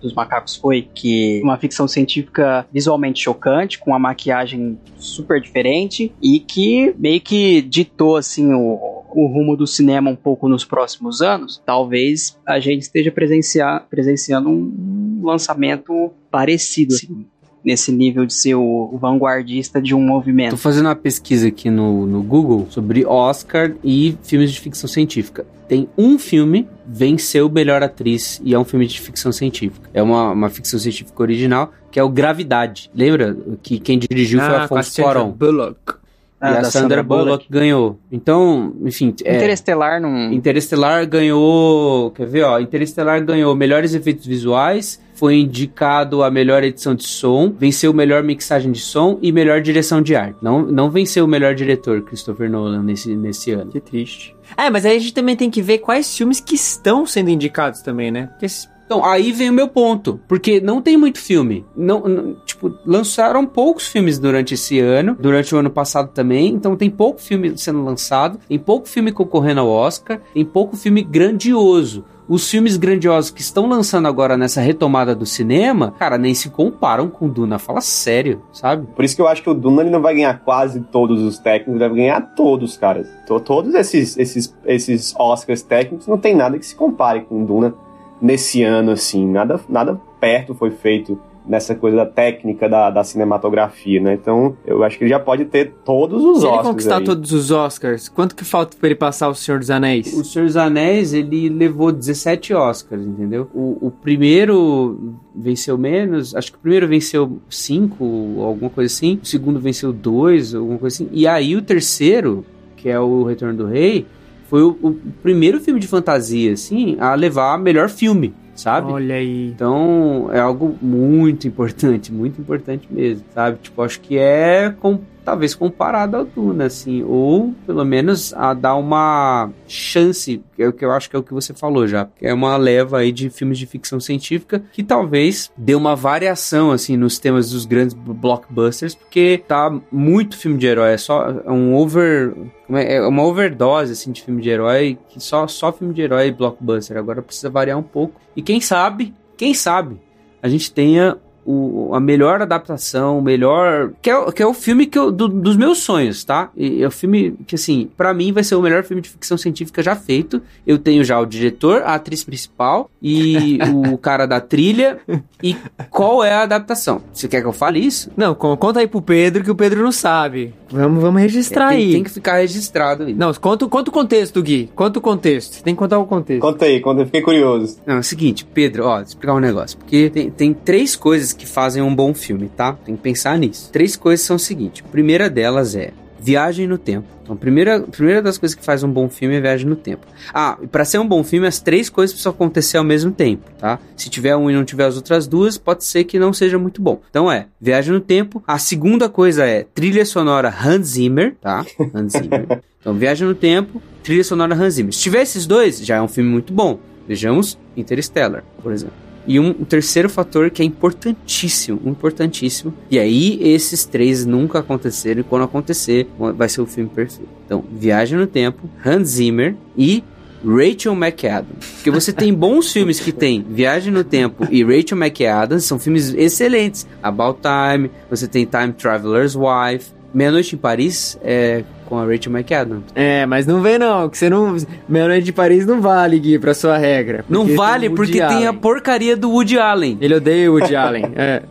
dos 0.00 0.12
Macacos 0.12 0.56
foi, 0.56 0.88
que 0.94 1.40
uma 1.42 1.56
ficção 1.56 1.88
científica 1.88 2.66
visualmente 2.70 3.22
chocante, 3.22 3.78
com 3.78 3.90
uma 3.90 3.98
maquiagem 3.98 4.78
super 4.96 5.40
diferente 5.40 6.12
e 6.20 6.40
que 6.40 6.94
meio 6.98 7.20
que 7.20 7.62
ditou 7.62 8.16
assim 8.16 8.52
o, 8.52 9.04
o 9.14 9.26
rumo 9.26 9.56
do 9.56 9.66
cinema 9.66 10.10
um 10.10 10.16
pouco 10.16 10.48
nos 10.48 10.64
próximos 10.64 11.22
anos. 11.22 11.62
Talvez 11.64 12.38
a 12.46 12.60
gente 12.60 12.82
esteja 12.82 13.10
presenciando 13.10 14.50
um 14.50 15.20
lançamento 15.22 16.12
parecido 16.30 16.94
assim, 16.94 17.26
nesse 17.64 17.92
nível 17.92 18.26
de 18.26 18.34
ser 18.34 18.54
o, 18.54 18.98
vanguardista 19.00 19.80
de 19.80 19.94
um 19.94 19.98
Tô 20.00 20.04
movimento. 20.06 20.56
fazendo 20.56 20.86
uma 20.86 20.96
pesquisa 20.96 21.48
aqui 21.48 21.70
no, 21.70 22.06
no 22.06 22.22
Google 22.22 22.66
sobre 22.70 23.04
Oscar 23.06 23.72
e 23.84 24.16
filmes 24.22 24.52
de 24.52 24.60
ficção 24.60 24.88
científica. 24.88 25.46
Tem 25.68 25.88
um 25.96 26.18
filme 26.18 26.68
venceu 26.86 27.48
melhor 27.48 27.82
atriz 27.82 28.40
e 28.44 28.52
é 28.52 28.58
um 28.58 28.64
filme 28.64 28.86
de 28.86 29.00
ficção 29.00 29.32
científica. 29.32 29.88
É 29.94 30.02
uma, 30.02 30.32
uma 30.32 30.50
ficção 30.50 30.78
científica 30.78 31.22
original 31.22 31.72
que 31.90 31.98
é 32.00 32.02
o 32.02 32.08
Gravidade. 32.08 32.90
Lembra 32.94 33.36
que 33.62 33.78
quem 33.78 33.98
dirigiu 33.98 34.40
foi 34.40 34.48
Ah, 34.48 34.60
a 34.60 34.64
Afonso 34.64 34.90
Sandra 34.90 35.12
Cuarón. 35.12 35.30
Bullock. 35.30 36.01
E 36.42 36.46
a 36.46 36.60
da 36.60 36.64
Sandra, 36.64 37.02
Bullock, 37.02 37.46
ganhou. 37.48 37.98
Então, 38.10 38.74
enfim, 38.84 39.14
é, 39.24 39.36
Interestelar 39.36 40.00
não. 40.00 40.32
Interestelar 40.32 41.06
ganhou. 41.06 42.10
Quer 42.10 42.26
ver, 42.26 42.42
ó? 42.44 42.58
Interestelar 42.58 43.24
ganhou 43.24 43.54
melhores 43.54 43.94
efeitos 43.94 44.26
visuais, 44.26 45.00
foi 45.14 45.36
indicado 45.36 46.22
a 46.22 46.30
melhor 46.30 46.64
edição 46.64 46.94
de 46.94 47.04
som, 47.06 47.52
venceu 47.56 47.92
melhor 47.92 48.22
mixagem 48.22 48.72
de 48.72 48.80
som 48.80 49.18
e 49.22 49.30
melhor 49.30 49.60
direção 49.60 50.02
de 50.02 50.16
arte. 50.16 50.36
Não, 50.42 50.62
não 50.62 50.90
venceu 50.90 51.24
o 51.24 51.28
melhor 51.28 51.54
diretor, 51.54 52.02
Christopher 52.02 52.50
Nolan, 52.50 52.82
nesse, 52.82 53.14
nesse 53.14 53.52
ano. 53.52 53.70
Que 53.70 53.80
triste. 53.80 54.34
É, 54.56 54.68
mas 54.68 54.84
aí 54.84 54.96
a 54.96 54.98
gente 54.98 55.14
também 55.14 55.36
tem 55.36 55.48
que 55.50 55.62
ver 55.62 55.78
quais 55.78 56.16
filmes 56.16 56.40
que 56.40 56.54
estão 56.56 57.06
sendo 57.06 57.30
indicados 57.30 57.80
também, 57.82 58.10
né? 58.10 58.26
Porque 58.26 58.46
esses- 58.46 58.68
Então, 58.92 59.04
aí 59.04 59.32
vem 59.32 59.48
o 59.50 59.52
meu 59.52 59.68
ponto. 59.68 60.20
Porque 60.28 60.60
não 60.60 60.82
tem 60.82 60.96
muito 60.96 61.18
filme. 61.18 61.64
Não, 61.76 62.00
não- 62.00 62.34
tipo, 62.44 62.72
lançaram 62.84 63.46
poucos 63.46 63.86
filmes 63.88 64.18
durante 64.18 64.54
esse 64.54 64.78
ano, 64.80 65.16
durante 65.18 65.54
o 65.54 65.58
ano 65.58 65.70
passado 65.70 66.10
também. 66.12 66.48
Então 66.48 66.76
tem 66.76 66.90
pouco 66.90 67.20
filme 67.20 67.56
sendo 67.56 67.82
lançado, 67.82 68.38
tem 68.48 68.58
pouco 68.58 68.86
filme 68.88 69.10
concorrendo 69.12 69.60
ao 69.60 69.68
Oscar, 69.68 70.20
tem 70.34 70.44
pouco 70.44 70.76
filme 70.76 71.02
grandioso. 71.02 72.04
Os 72.28 72.48
filmes 72.48 72.76
grandiosos 72.76 73.30
que 73.30 73.40
estão 73.40 73.66
lançando 73.68 74.06
agora 74.06 74.36
nessa 74.36 74.60
retomada 74.60 75.14
do 75.14 75.26
cinema, 75.26 75.92
cara, 75.98 76.16
nem 76.16 76.32
se 76.34 76.48
comparam 76.50 77.08
com 77.10 77.28
Duna. 77.28 77.58
Fala 77.58 77.80
sério, 77.80 78.40
sabe? 78.52 78.86
Por 78.94 79.04
isso 79.04 79.16
que 79.16 79.20
eu 79.20 79.26
acho 79.28 79.42
que 79.42 79.50
o 79.50 79.54
Duna 79.54 79.82
ele 79.82 79.90
não 79.90 80.00
vai 80.00 80.14
ganhar 80.14 80.38
quase 80.40 80.80
todos 80.80 81.20
os 81.20 81.38
técnicos, 81.38 81.80
vai 81.80 81.88
ganhar 81.90 82.20
todos, 82.34 82.76
cara. 82.76 83.02
To- 83.26 83.40
Todos 83.40 83.74
esses, 83.74 84.16
esses, 84.16 84.54
esses 84.64 85.14
Oscars 85.18 85.62
técnicos 85.62 86.06
não 86.06 86.16
tem 86.16 86.34
nada 86.34 86.58
que 86.58 86.64
se 86.64 86.76
compare 86.76 87.22
com 87.22 87.44
Duna 87.44 87.74
nesse 88.22 88.62
ano, 88.62 88.92
assim. 88.92 89.26
Nada, 89.26 89.60
nada 89.68 90.00
perto 90.20 90.54
foi 90.54 90.70
feito 90.70 91.18
nessa 91.44 91.74
coisa 91.74 91.96
da 91.96 92.06
técnica 92.06 92.68
da, 92.68 92.88
da 92.88 93.02
cinematografia, 93.02 94.00
né? 94.00 94.14
Então, 94.14 94.56
eu 94.64 94.84
acho 94.84 94.96
que 94.96 95.02
ele 95.02 95.10
já 95.10 95.18
pode 95.18 95.44
ter 95.46 95.72
todos 95.84 96.22
os 96.22 96.38
Se 96.38 96.46
ele 96.46 96.50
Oscars. 96.52 96.68
conquistar 96.68 96.98
aí. 96.98 97.04
todos 97.04 97.32
os 97.32 97.50
Oscars, 97.50 98.08
quanto 98.08 98.36
que 98.36 98.44
falta 98.44 98.76
pra 98.78 98.88
ele 98.88 98.94
passar 98.94 99.28
o 99.28 99.34
Senhor 99.34 99.58
dos 99.58 99.68
Anéis? 99.68 100.12
O 100.16 100.22
Senhor 100.24 100.44
dos 100.46 100.56
Anéis, 100.56 101.12
ele 101.12 101.48
levou 101.48 101.90
17 101.90 102.54
Oscars, 102.54 103.04
entendeu? 103.04 103.50
O, 103.52 103.76
o 103.88 103.90
primeiro 103.90 105.16
venceu 105.34 105.76
menos, 105.76 106.32
acho 106.36 106.52
que 106.52 106.58
o 106.58 106.60
primeiro 106.60 106.86
venceu 106.86 107.38
5, 107.50 108.04
ou 108.04 108.44
alguma 108.44 108.70
coisa 108.70 108.94
assim. 108.94 109.18
O 109.20 109.26
segundo 109.26 109.58
venceu 109.58 109.92
2, 109.92 110.54
alguma 110.54 110.78
coisa 110.78 110.94
assim. 110.94 111.08
E 111.10 111.26
aí 111.26 111.56
o 111.56 111.62
terceiro, 111.62 112.44
que 112.76 112.88
é 112.88 113.00
o 113.00 113.24
Retorno 113.24 113.56
do 113.56 113.66
Rei, 113.66 114.06
foi 114.52 114.62
o, 114.62 114.76
o 114.82 114.94
primeiro 115.22 115.58
filme 115.60 115.80
de 115.80 115.88
fantasia, 115.88 116.52
assim, 116.52 116.98
a 117.00 117.14
levar 117.14 117.58
melhor 117.58 117.88
filme, 117.88 118.34
sabe? 118.54 118.92
Olha 118.92 119.14
aí. 119.14 119.48
Então 119.48 120.28
é 120.30 120.40
algo 120.40 120.76
muito 120.82 121.48
importante, 121.48 122.12
muito 122.12 122.38
importante 122.38 122.86
mesmo, 122.90 123.24
sabe? 123.32 123.56
Tipo, 123.62 123.80
acho 123.80 123.98
que 124.00 124.18
é 124.18 124.68
com, 124.78 125.00
talvez 125.24 125.54
comparado 125.54 126.16
ao 126.16 126.24
Duna, 126.24 126.66
assim, 126.66 127.02
ou 127.02 127.54
pelo 127.66 127.84
menos 127.84 128.32
a 128.34 128.54
dar 128.54 128.76
uma 128.76 129.50
chance, 129.66 130.42
que 130.54 130.62
é 130.62 130.68
o 130.68 130.72
que 130.72 130.84
eu 130.84 130.92
acho 130.92 131.08
que 131.08 131.16
é 131.16 131.18
o 131.18 131.22
que 131.22 131.32
você 131.32 131.54
falou 131.54 131.86
já, 131.86 132.08
é 132.20 132.32
uma 132.32 132.56
leva 132.56 132.98
aí 132.98 133.12
de 133.12 133.30
filmes 133.30 133.58
de 133.58 133.66
ficção 133.66 134.00
científica 134.00 134.62
que 134.72 134.82
talvez 134.82 135.50
dê 135.56 135.74
uma 135.74 135.94
variação, 135.94 136.70
assim, 136.70 136.96
nos 136.96 137.18
temas 137.18 137.50
dos 137.50 137.64
grandes 137.64 137.94
blockbusters, 137.94 138.94
porque 138.94 139.42
tá 139.46 139.72
muito 139.90 140.36
filme 140.36 140.58
de 140.58 140.66
herói, 140.66 140.92
é 140.92 140.98
só 140.98 141.30
é 141.44 141.50
um 141.50 141.74
over 141.74 142.34
é 142.70 142.96
é 142.96 143.06
uma 143.06 143.22
overdose 143.22 143.92
assim 143.92 144.12
de 144.12 144.22
filme 144.22 144.42
de 144.42 144.48
herói 144.48 144.98
que 145.08 145.20
só 145.20 145.46
só 145.46 145.72
filme 145.72 145.92
de 145.92 146.02
herói 146.02 146.28
e 146.28 146.32
blockbuster 146.32 146.96
agora 146.96 147.22
precisa 147.22 147.50
variar 147.50 147.78
um 147.78 147.82
pouco. 147.82 148.20
E 148.34 148.42
quem 148.42 148.60
sabe 148.60 149.14
quem 149.36 149.54
sabe 149.54 150.00
a 150.42 150.48
gente 150.48 150.72
tenha 150.72 151.16
o, 151.44 151.90
a 151.94 152.00
melhor 152.00 152.40
adaptação, 152.42 153.18
o 153.18 153.22
melhor. 153.22 153.92
Que 154.00 154.10
é, 154.10 154.16
o- 154.16 154.32
que 154.32 154.42
é 154.42 154.46
o 154.46 154.54
filme 154.54 154.86
que 154.86 154.98
eu, 154.98 155.10
do- 155.10 155.28
dos 155.28 155.56
meus 155.56 155.78
sonhos, 155.78 156.22
tá? 156.24 156.50
E 156.56 156.82
é 156.82 156.86
o 156.86 156.90
filme 156.90 157.34
que, 157.46 157.54
assim, 157.54 157.88
pra 157.96 158.12
mim 158.14 158.32
vai 158.32 158.44
ser 158.44 158.54
o 158.54 158.62
melhor 158.62 158.84
filme 158.84 159.02
de 159.02 159.08
ficção 159.08 159.36
científica 159.36 159.82
já 159.82 159.94
feito. 159.96 160.40
Eu 160.66 160.78
tenho 160.78 161.02
já 161.04 161.18
o 161.20 161.26
diretor, 161.26 161.82
a 161.82 161.94
atriz 161.94 162.22
principal 162.24 162.90
e 163.02 163.58
o 163.92 163.98
cara 163.98 164.26
da 164.26 164.40
trilha. 164.40 164.98
E 165.42 165.56
qual 165.90 166.22
é 166.22 166.32
a 166.32 166.42
adaptação? 166.42 167.02
Você 167.12 167.26
quer 167.28 167.40
que 167.40 167.46
eu 167.46 167.52
fale 167.52 167.80
isso? 167.80 168.10
Não, 168.16 168.34
con- 168.34 168.56
conta 168.56 168.80
aí 168.80 168.86
pro 168.86 169.02
Pedro 169.02 169.42
que 169.42 169.50
o 169.50 169.54
Pedro 169.54 169.82
não 169.82 169.92
sabe. 169.92 170.54
Vamos, 170.70 171.02
vamos 171.02 171.20
registrar 171.20 171.72
É, 171.72 171.76
tem, 171.76 171.86
aí. 171.86 171.92
tem 171.92 172.02
que 172.04 172.10
ficar 172.10 172.36
registrado 172.36 173.04
aí. 173.04 173.12
Não, 173.14 173.32
conta, 173.34 173.66
conta 173.66 173.90
o 173.90 173.92
contexto, 173.92 174.40
Gui. 174.42 174.70
Conta 174.74 174.98
o 174.98 175.02
contexto. 175.02 175.54
Você 175.54 175.62
tem 175.62 175.74
que 175.74 175.78
contar 175.78 175.98
o 175.98 176.06
contexto. 176.06 176.40
Conta 176.40 176.64
aí, 176.64 176.80
conta, 176.80 177.02
eu 177.02 177.06
fiquei 177.06 177.20
curioso. 177.20 177.78
Não, 177.86 177.96
é 177.96 177.98
o 177.98 178.02
seguinte, 178.02 178.44
Pedro, 178.54 178.84
ó, 178.86 178.94
vou 178.94 179.02
explicar 179.02 179.34
um 179.34 179.40
negócio. 179.40 179.76
Porque 179.78 180.08
tem, 180.08 180.30
tem 180.30 180.54
três 180.54 180.96
coisas 180.96 181.31
que 181.32 181.46
fazem 181.46 181.82
um 181.82 181.94
bom 181.94 182.12
filme, 182.14 182.48
tá? 182.48 182.72
Tem 182.72 182.96
que 182.96 183.02
pensar 183.02 183.38
nisso. 183.38 183.70
Três 183.72 183.96
coisas 183.96 184.24
são 184.26 184.36
o 184.36 184.38
seguinte: 184.38 184.82
a 184.86 184.88
primeira 184.88 185.28
delas 185.28 185.74
é 185.74 185.92
viagem 186.22 186.66
no 186.66 186.78
tempo. 186.78 187.06
Então, 187.22 187.34
a 187.34 187.38
primeira, 187.38 187.76
a 187.76 187.80
primeira 187.82 188.22
das 188.22 188.38
coisas 188.38 188.54
que 188.54 188.64
faz 188.64 188.82
um 188.84 188.90
bom 188.90 189.08
filme 189.08 189.36
é 189.36 189.40
viagem 189.40 189.66
no 189.68 189.76
tempo. 189.76 190.06
Ah, 190.32 190.56
e 190.62 190.66
pra 190.66 190.84
ser 190.84 190.98
um 190.98 191.06
bom 191.06 191.22
filme, 191.24 191.46
as 191.46 191.58
três 191.58 191.90
coisas 191.90 192.12
precisam 192.12 192.32
acontecer 192.32 192.78
ao 192.78 192.84
mesmo 192.84 193.10
tempo, 193.10 193.50
tá? 193.58 193.78
Se 193.96 194.08
tiver 194.08 194.36
um 194.36 194.50
e 194.50 194.54
não 194.54 194.64
tiver 194.64 194.84
as 194.84 194.96
outras 194.96 195.26
duas, 195.26 195.58
pode 195.58 195.84
ser 195.84 196.04
que 196.04 196.18
não 196.18 196.32
seja 196.32 196.58
muito 196.58 196.80
bom. 196.80 197.00
Então 197.10 197.30
é, 197.30 197.46
viagem 197.60 197.92
no 197.92 198.00
tempo. 198.00 198.42
A 198.46 198.58
segunda 198.58 199.08
coisa 199.08 199.44
é 199.44 199.64
trilha 199.74 200.04
sonora 200.04 200.54
Hans 200.64 200.88
Zimmer, 200.88 201.34
tá? 201.40 201.66
Hans 201.92 202.12
Zimmer. 202.12 202.46
Então, 202.82 202.94
viagem 202.94 203.28
no 203.28 203.34
tempo, 203.36 203.80
trilha 204.02 204.24
sonora 204.24 204.56
Hans 204.56 204.74
Zimmer. 204.74 204.92
Se 204.92 204.98
tiver 204.98 205.22
esses 205.22 205.46
dois, 205.46 205.78
já 205.86 205.98
é 205.98 206.02
um 206.02 206.08
filme 206.08 206.28
muito 206.28 206.52
bom. 206.52 206.80
Vejamos 207.06 207.56
Interstellar, 207.76 208.42
por 208.60 208.72
exemplo. 208.72 209.11
E 209.26 209.38
um, 209.38 209.50
um 209.50 209.64
terceiro 209.64 210.08
fator 210.08 210.50
que 210.50 210.62
é 210.62 210.64
importantíssimo, 210.64 211.80
importantíssimo. 211.84 212.74
E 212.90 212.98
aí, 212.98 213.38
esses 213.42 213.84
três 213.84 214.26
nunca 214.26 214.58
aconteceram. 214.58 215.20
E 215.20 215.24
quando 215.24 215.44
acontecer, 215.44 216.08
vai 216.18 216.48
ser 216.48 216.60
o 216.60 216.66
filme 216.66 216.90
perfeito. 216.90 217.30
Então, 217.44 217.64
Viagem 217.70 218.18
no 218.18 218.26
Tempo, 218.26 218.68
Hans 218.84 219.08
Zimmer 219.08 219.54
e 219.76 220.02
Rachel 220.44 220.94
McAdams. 220.94 221.66
Porque 221.74 221.90
você 221.90 222.12
tem 222.12 222.32
bons 222.34 222.72
filmes 222.72 222.98
que 223.00 223.12
tem 223.12 223.44
Viagem 223.48 223.92
no 223.92 224.04
Tempo 224.04 224.46
e 224.50 224.64
Rachel 224.64 224.98
McAdams, 224.98 225.64
são 225.64 225.78
filmes 225.78 226.12
excelentes. 226.14 226.86
About 227.02 227.40
Time, 227.40 227.90
você 228.10 228.26
tem 228.26 228.44
Time 228.44 228.72
Traveler's 228.72 229.36
Wife. 229.36 229.92
Meia-Noite 230.12 230.56
em 230.56 230.58
Paris 230.58 231.18
é 231.22 231.64
com 231.92 231.98
a 231.98 232.06
Rachel 232.06 232.32
McAdams. 232.32 232.84
É, 232.94 233.26
mas 233.26 233.46
não 233.46 233.60
vem 233.60 233.78
não, 233.78 234.08
que 234.08 234.16
você 234.16 234.30
não... 234.30 234.56
Meia-Noite 234.88 235.24
de 235.26 235.32
Paris 235.32 235.66
não 235.66 235.78
vale, 235.78 236.18
Gui, 236.18 236.38
pra 236.38 236.54
sua 236.54 236.78
regra. 236.78 237.22
Não 237.28 237.44
vale 237.44 237.88
tem 237.88 237.94
porque 237.94 238.18
Woody 238.18 238.34
tem 238.34 238.46
a 238.46 238.48
Allen. 238.48 238.60
porcaria 238.60 239.14
do 239.14 239.30
Woody 239.30 239.58
Allen. 239.58 239.98
Ele 240.00 240.14
odeia 240.14 240.50
o 240.50 240.54
Woody 240.54 240.74
Allen, 240.74 241.04
é. 241.14 241.42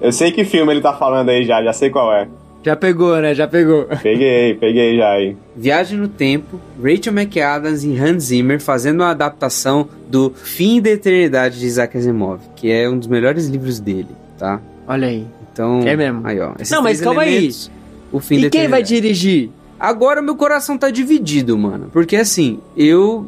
Eu 0.00 0.12
sei 0.12 0.30
que 0.30 0.44
filme 0.44 0.72
ele 0.72 0.80
tá 0.80 0.92
falando 0.92 1.30
aí 1.30 1.44
já, 1.44 1.60
já 1.64 1.72
sei 1.72 1.90
qual 1.90 2.14
é. 2.14 2.28
Já 2.62 2.76
pegou, 2.76 3.16
né? 3.16 3.34
Já 3.34 3.48
pegou. 3.48 3.88
Peguei, 4.04 4.54
peguei 4.54 4.98
já 4.98 5.10
aí. 5.10 5.36
Viagem 5.56 5.98
no 5.98 6.06
Tempo, 6.06 6.60
Rachel 6.80 7.12
McAdams 7.12 7.82
e 7.82 7.98
Hans 7.98 8.22
Zimmer 8.22 8.60
fazendo 8.60 9.00
uma 9.00 9.10
adaptação 9.10 9.88
do 10.08 10.30
Fim 10.30 10.80
da 10.80 10.90
Eternidade 10.90 11.58
de 11.58 11.66
Isaac 11.66 11.98
Asimov, 11.98 12.38
que 12.54 12.70
é 12.70 12.88
um 12.88 12.96
dos 12.96 13.08
melhores 13.08 13.48
livros 13.48 13.80
dele, 13.80 14.10
tá? 14.38 14.60
Olha 14.86 15.08
aí. 15.08 15.26
Então, 15.52 15.80
É 15.84 15.96
mesmo. 15.96 16.20
Aí, 16.22 16.38
ó. 16.38 16.52
esses 16.56 16.70
Não, 16.70 16.82
mas 16.82 17.00
calma 17.00 17.22
aí. 17.22 17.50
O 18.12 18.20
fim 18.20 18.38
E 18.38 18.42
da 18.42 18.50
quem 18.50 18.68
vai 18.68 18.82
dirigir? 18.82 19.50
Agora 19.78 20.22
meu 20.22 20.36
coração 20.36 20.78
tá 20.78 20.90
dividido, 20.90 21.56
mano. 21.56 21.88
Porque 21.92 22.16
assim, 22.16 22.60
eu 22.76 23.26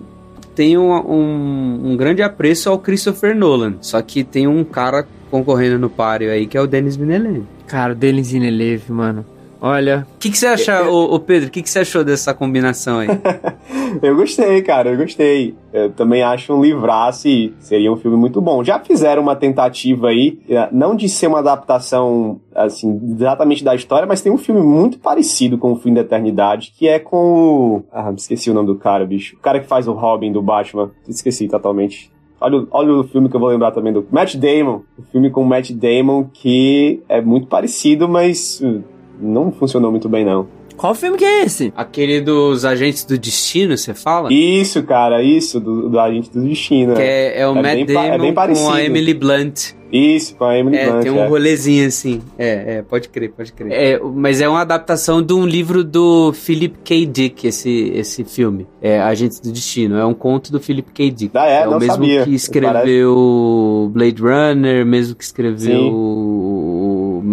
tenho 0.54 0.82
um, 0.82 1.92
um 1.92 1.96
grande 1.96 2.22
apreço 2.22 2.68
ao 2.68 2.78
Christopher 2.78 3.36
Nolan. 3.36 3.74
Só 3.80 4.00
que 4.02 4.24
tem 4.24 4.46
um 4.46 4.64
cara 4.64 5.06
concorrendo 5.30 5.78
no 5.78 5.90
páreo 5.90 6.30
aí 6.30 6.46
que 6.46 6.56
é 6.56 6.60
o 6.60 6.66
Denis 6.66 6.96
Villeneuve. 6.96 7.44
Cara, 7.66 7.92
o 7.92 7.96
Denis 7.96 8.32
Villeneuve, 8.32 8.90
mano. 8.90 9.24
Olha, 9.60 10.06
O 10.14 10.18
que, 10.18 10.30
que 10.30 10.38
você 10.38 10.46
acha, 10.46 10.88
ô, 10.88 11.14
ô 11.14 11.18
Pedro? 11.18 11.48
O 11.48 11.50
que, 11.50 11.62
que 11.62 11.68
você 11.70 11.80
achou 11.80 12.04
dessa 12.04 12.32
combinação 12.32 13.00
aí? 13.00 13.08
Eu 14.02 14.14
gostei, 14.16 14.60
cara, 14.62 14.90
eu 14.90 14.98
gostei. 14.98 15.54
Eu 15.72 15.90
também 15.90 16.22
acho 16.22 16.52
um 16.52 16.60
livraço 16.62 17.26
e 17.26 17.54
seria 17.58 17.90
um 17.90 17.96
filme 17.96 18.16
muito 18.18 18.38
bom. 18.40 18.62
Já 18.62 18.78
fizeram 18.78 19.22
uma 19.22 19.34
tentativa 19.34 20.08
aí, 20.08 20.38
eh, 20.48 20.68
não 20.70 20.94
de 20.94 21.08
ser 21.08 21.26
uma 21.26 21.38
adaptação, 21.38 22.38
assim, 22.54 23.00
exatamente 23.18 23.64
da 23.64 23.74
história, 23.74 24.06
mas 24.06 24.20
tem 24.20 24.30
um 24.30 24.36
filme 24.36 24.60
muito 24.60 24.98
parecido 24.98 25.56
com 25.56 25.72
o 25.72 25.76
Fim 25.76 25.94
da 25.94 26.02
Eternidade, 26.02 26.72
que 26.76 26.86
é 26.86 26.98
com 26.98 27.16
o... 27.16 27.82
Ah, 27.90 28.12
esqueci 28.14 28.50
o 28.50 28.54
nome 28.54 28.66
do 28.66 28.76
cara, 28.76 29.06
bicho. 29.06 29.36
O 29.36 29.40
cara 29.40 29.58
que 29.58 29.66
faz 29.66 29.88
o 29.88 29.92
Robin 29.92 30.32
do 30.32 30.42
Batman. 30.42 30.90
Esqueci 31.08 31.48
totalmente. 31.48 32.12
Olha, 32.38 32.58
o- 32.58 32.68
olha 32.70 32.92
o 32.92 33.04
filme 33.04 33.28
que 33.30 33.36
eu 33.36 33.40
vou 33.40 33.48
lembrar 33.48 33.70
também 33.72 33.92
do 33.92 34.06
Matt 34.12 34.34
Damon. 34.36 34.82
O 34.98 35.02
filme 35.10 35.30
com 35.30 35.40
o 35.42 35.46
Matt 35.46 35.70
Damon 35.72 36.24
que 36.32 37.02
é 37.08 37.22
muito 37.22 37.46
parecido, 37.46 38.06
mas 38.06 38.60
uh, 38.60 38.84
não 39.20 39.50
funcionou 39.52 39.90
muito 39.90 40.08
bem, 40.08 40.24
não. 40.24 40.46
qual 40.76 40.94
filme 40.94 41.16
que 41.18 41.24
é 41.24 41.44
esse? 41.44 41.72
Aquele 41.76 42.20
dos 42.20 42.64
Agentes 42.64 43.04
do 43.04 43.18
Destino, 43.18 43.76
você 43.76 43.94
fala? 43.94 44.32
Isso, 44.32 44.82
cara, 44.84 45.22
isso, 45.22 45.58
do, 45.60 45.88
do 45.88 45.98
Agente 45.98 46.30
do 46.30 46.42
Destino. 46.42 46.94
Que 46.94 47.02
é, 47.02 47.40
é 47.40 47.48
o 47.48 47.56
É 47.56 47.62
Matt 47.62 47.74
bem 47.74 47.82
é 47.82 47.84
Damon 48.18 48.18
bem 48.34 48.54
com 48.54 48.70
a. 48.70 48.82
Emily 48.82 49.14
Blunt. 49.14 49.76
Isso, 49.90 50.34
com 50.36 50.44
a 50.44 50.58
Emily 50.58 50.76
É, 50.76 50.90
Blunt. 50.90 51.02
tem 51.02 51.10
um 51.10 51.18
é. 51.20 51.26
rolezinho 51.26 51.86
assim. 51.88 52.20
É, 52.38 52.76
é, 52.76 52.82
pode 52.82 53.08
crer, 53.08 53.30
pode 53.32 53.52
crer. 53.54 53.72
É, 53.72 53.98
mas 53.98 54.38
é 54.40 54.46
uma 54.48 54.60
adaptação 54.60 55.22
de 55.22 55.32
um 55.32 55.46
livro 55.46 55.82
do 55.82 56.30
Philip 56.34 56.76
K. 56.84 57.06
Dick, 57.06 57.46
esse, 57.46 57.90
esse 57.94 58.22
filme. 58.22 58.66
É 58.82 59.00
Agentes 59.00 59.40
do 59.40 59.50
Destino. 59.50 59.96
É 59.96 60.04
um 60.04 60.12
conto 60.12 60.52
do 60.52 60.60
Philip 60.60 60.92
K. 60.92 61.10
Dick. 61.10 61.30
Ah, 61.34 61.46
é? 61.46 61.66
o 61.66 61.70
Não 61.70 61.78
mesmo 61.78 61.94
sabia. 61.94 62.22
que 62.24 62.34
escreveu 62.34 63.90
Blade 63.92 64.20
Runner, 64.22 64.84
mesmo 64.84 65.14
que 65.16 65.24
escreveu 65.24 65.58
Sim. 65.80 65.90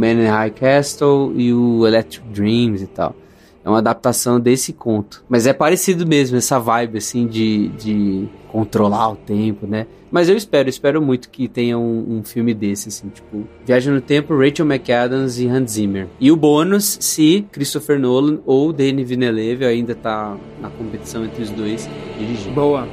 Man 0.05 0.23
in 0.23 0.27
High 0.27 0.51
Castle 0.51 1.33
e 1.35 1.51
o 1.53 1.87
Electric 1.87 2.27
Dreams 2.29 2.83
e 2.83 2.87
tal. 2.87 3.15
É 3.63 3.69
uma 3.69 3.79
adaptação 3.79 4.39
desse 4.39 4.71
conto. 4.71 5.23
Mas 5.27 5.47
é 5.47 5.53
parecido 5.53 6.05
mesmo, 6.05 6.37
essa 6.37 6.59
vibe, 6.59 6.99
assim, 6.99 7.25
de, 7.25 7.69
de 7.69 8.27
controlar 8.51 9.09
o 9.09 9.15
tempo, 9.15 9.65
né? 9.65 9.87
Mas 10.11 10.29
eu 10.29 10.37
espero, 10.37 10.69
espero 10.69 11.01
muito 11.01 11.31
que 11.31 11.47
tenha 11.47 11.75
um, 11.75 12.17
um 12.17 12.23
filme 12.23 12.53
desse, 12.53 12.89
assim, 12.89 13.09
tipo... 13.09 13.43
Viagem 13.65 13.91
no 13.91 14.01
Tempo, 14.01 14.37
Rachel 14.37 14.67
McAdams 14.67 15.39
e 15.39 15.47
Hans 15.47 15.71
Zimmer. 15.71 16.07
E 16.19 16.31
o 16.31 16.35
bônus, 16.35 16.99
se 17.01 17.43
Christopher 17.51 17.99
Nolan 17.99 18.37
ou 18.45 18.71
Denis 18.71 19.09
Villeneuve 19.09 19.65
ainda 19.65 19.95
tá 19.95 20.37
na 20.61 20.69
competição 20.69 21.25
entre 21.25 21.41
os 21.41 21.49
dois, 21.49 21.89
dirigir. 22.19 22.53
Boa. 22.53 22.87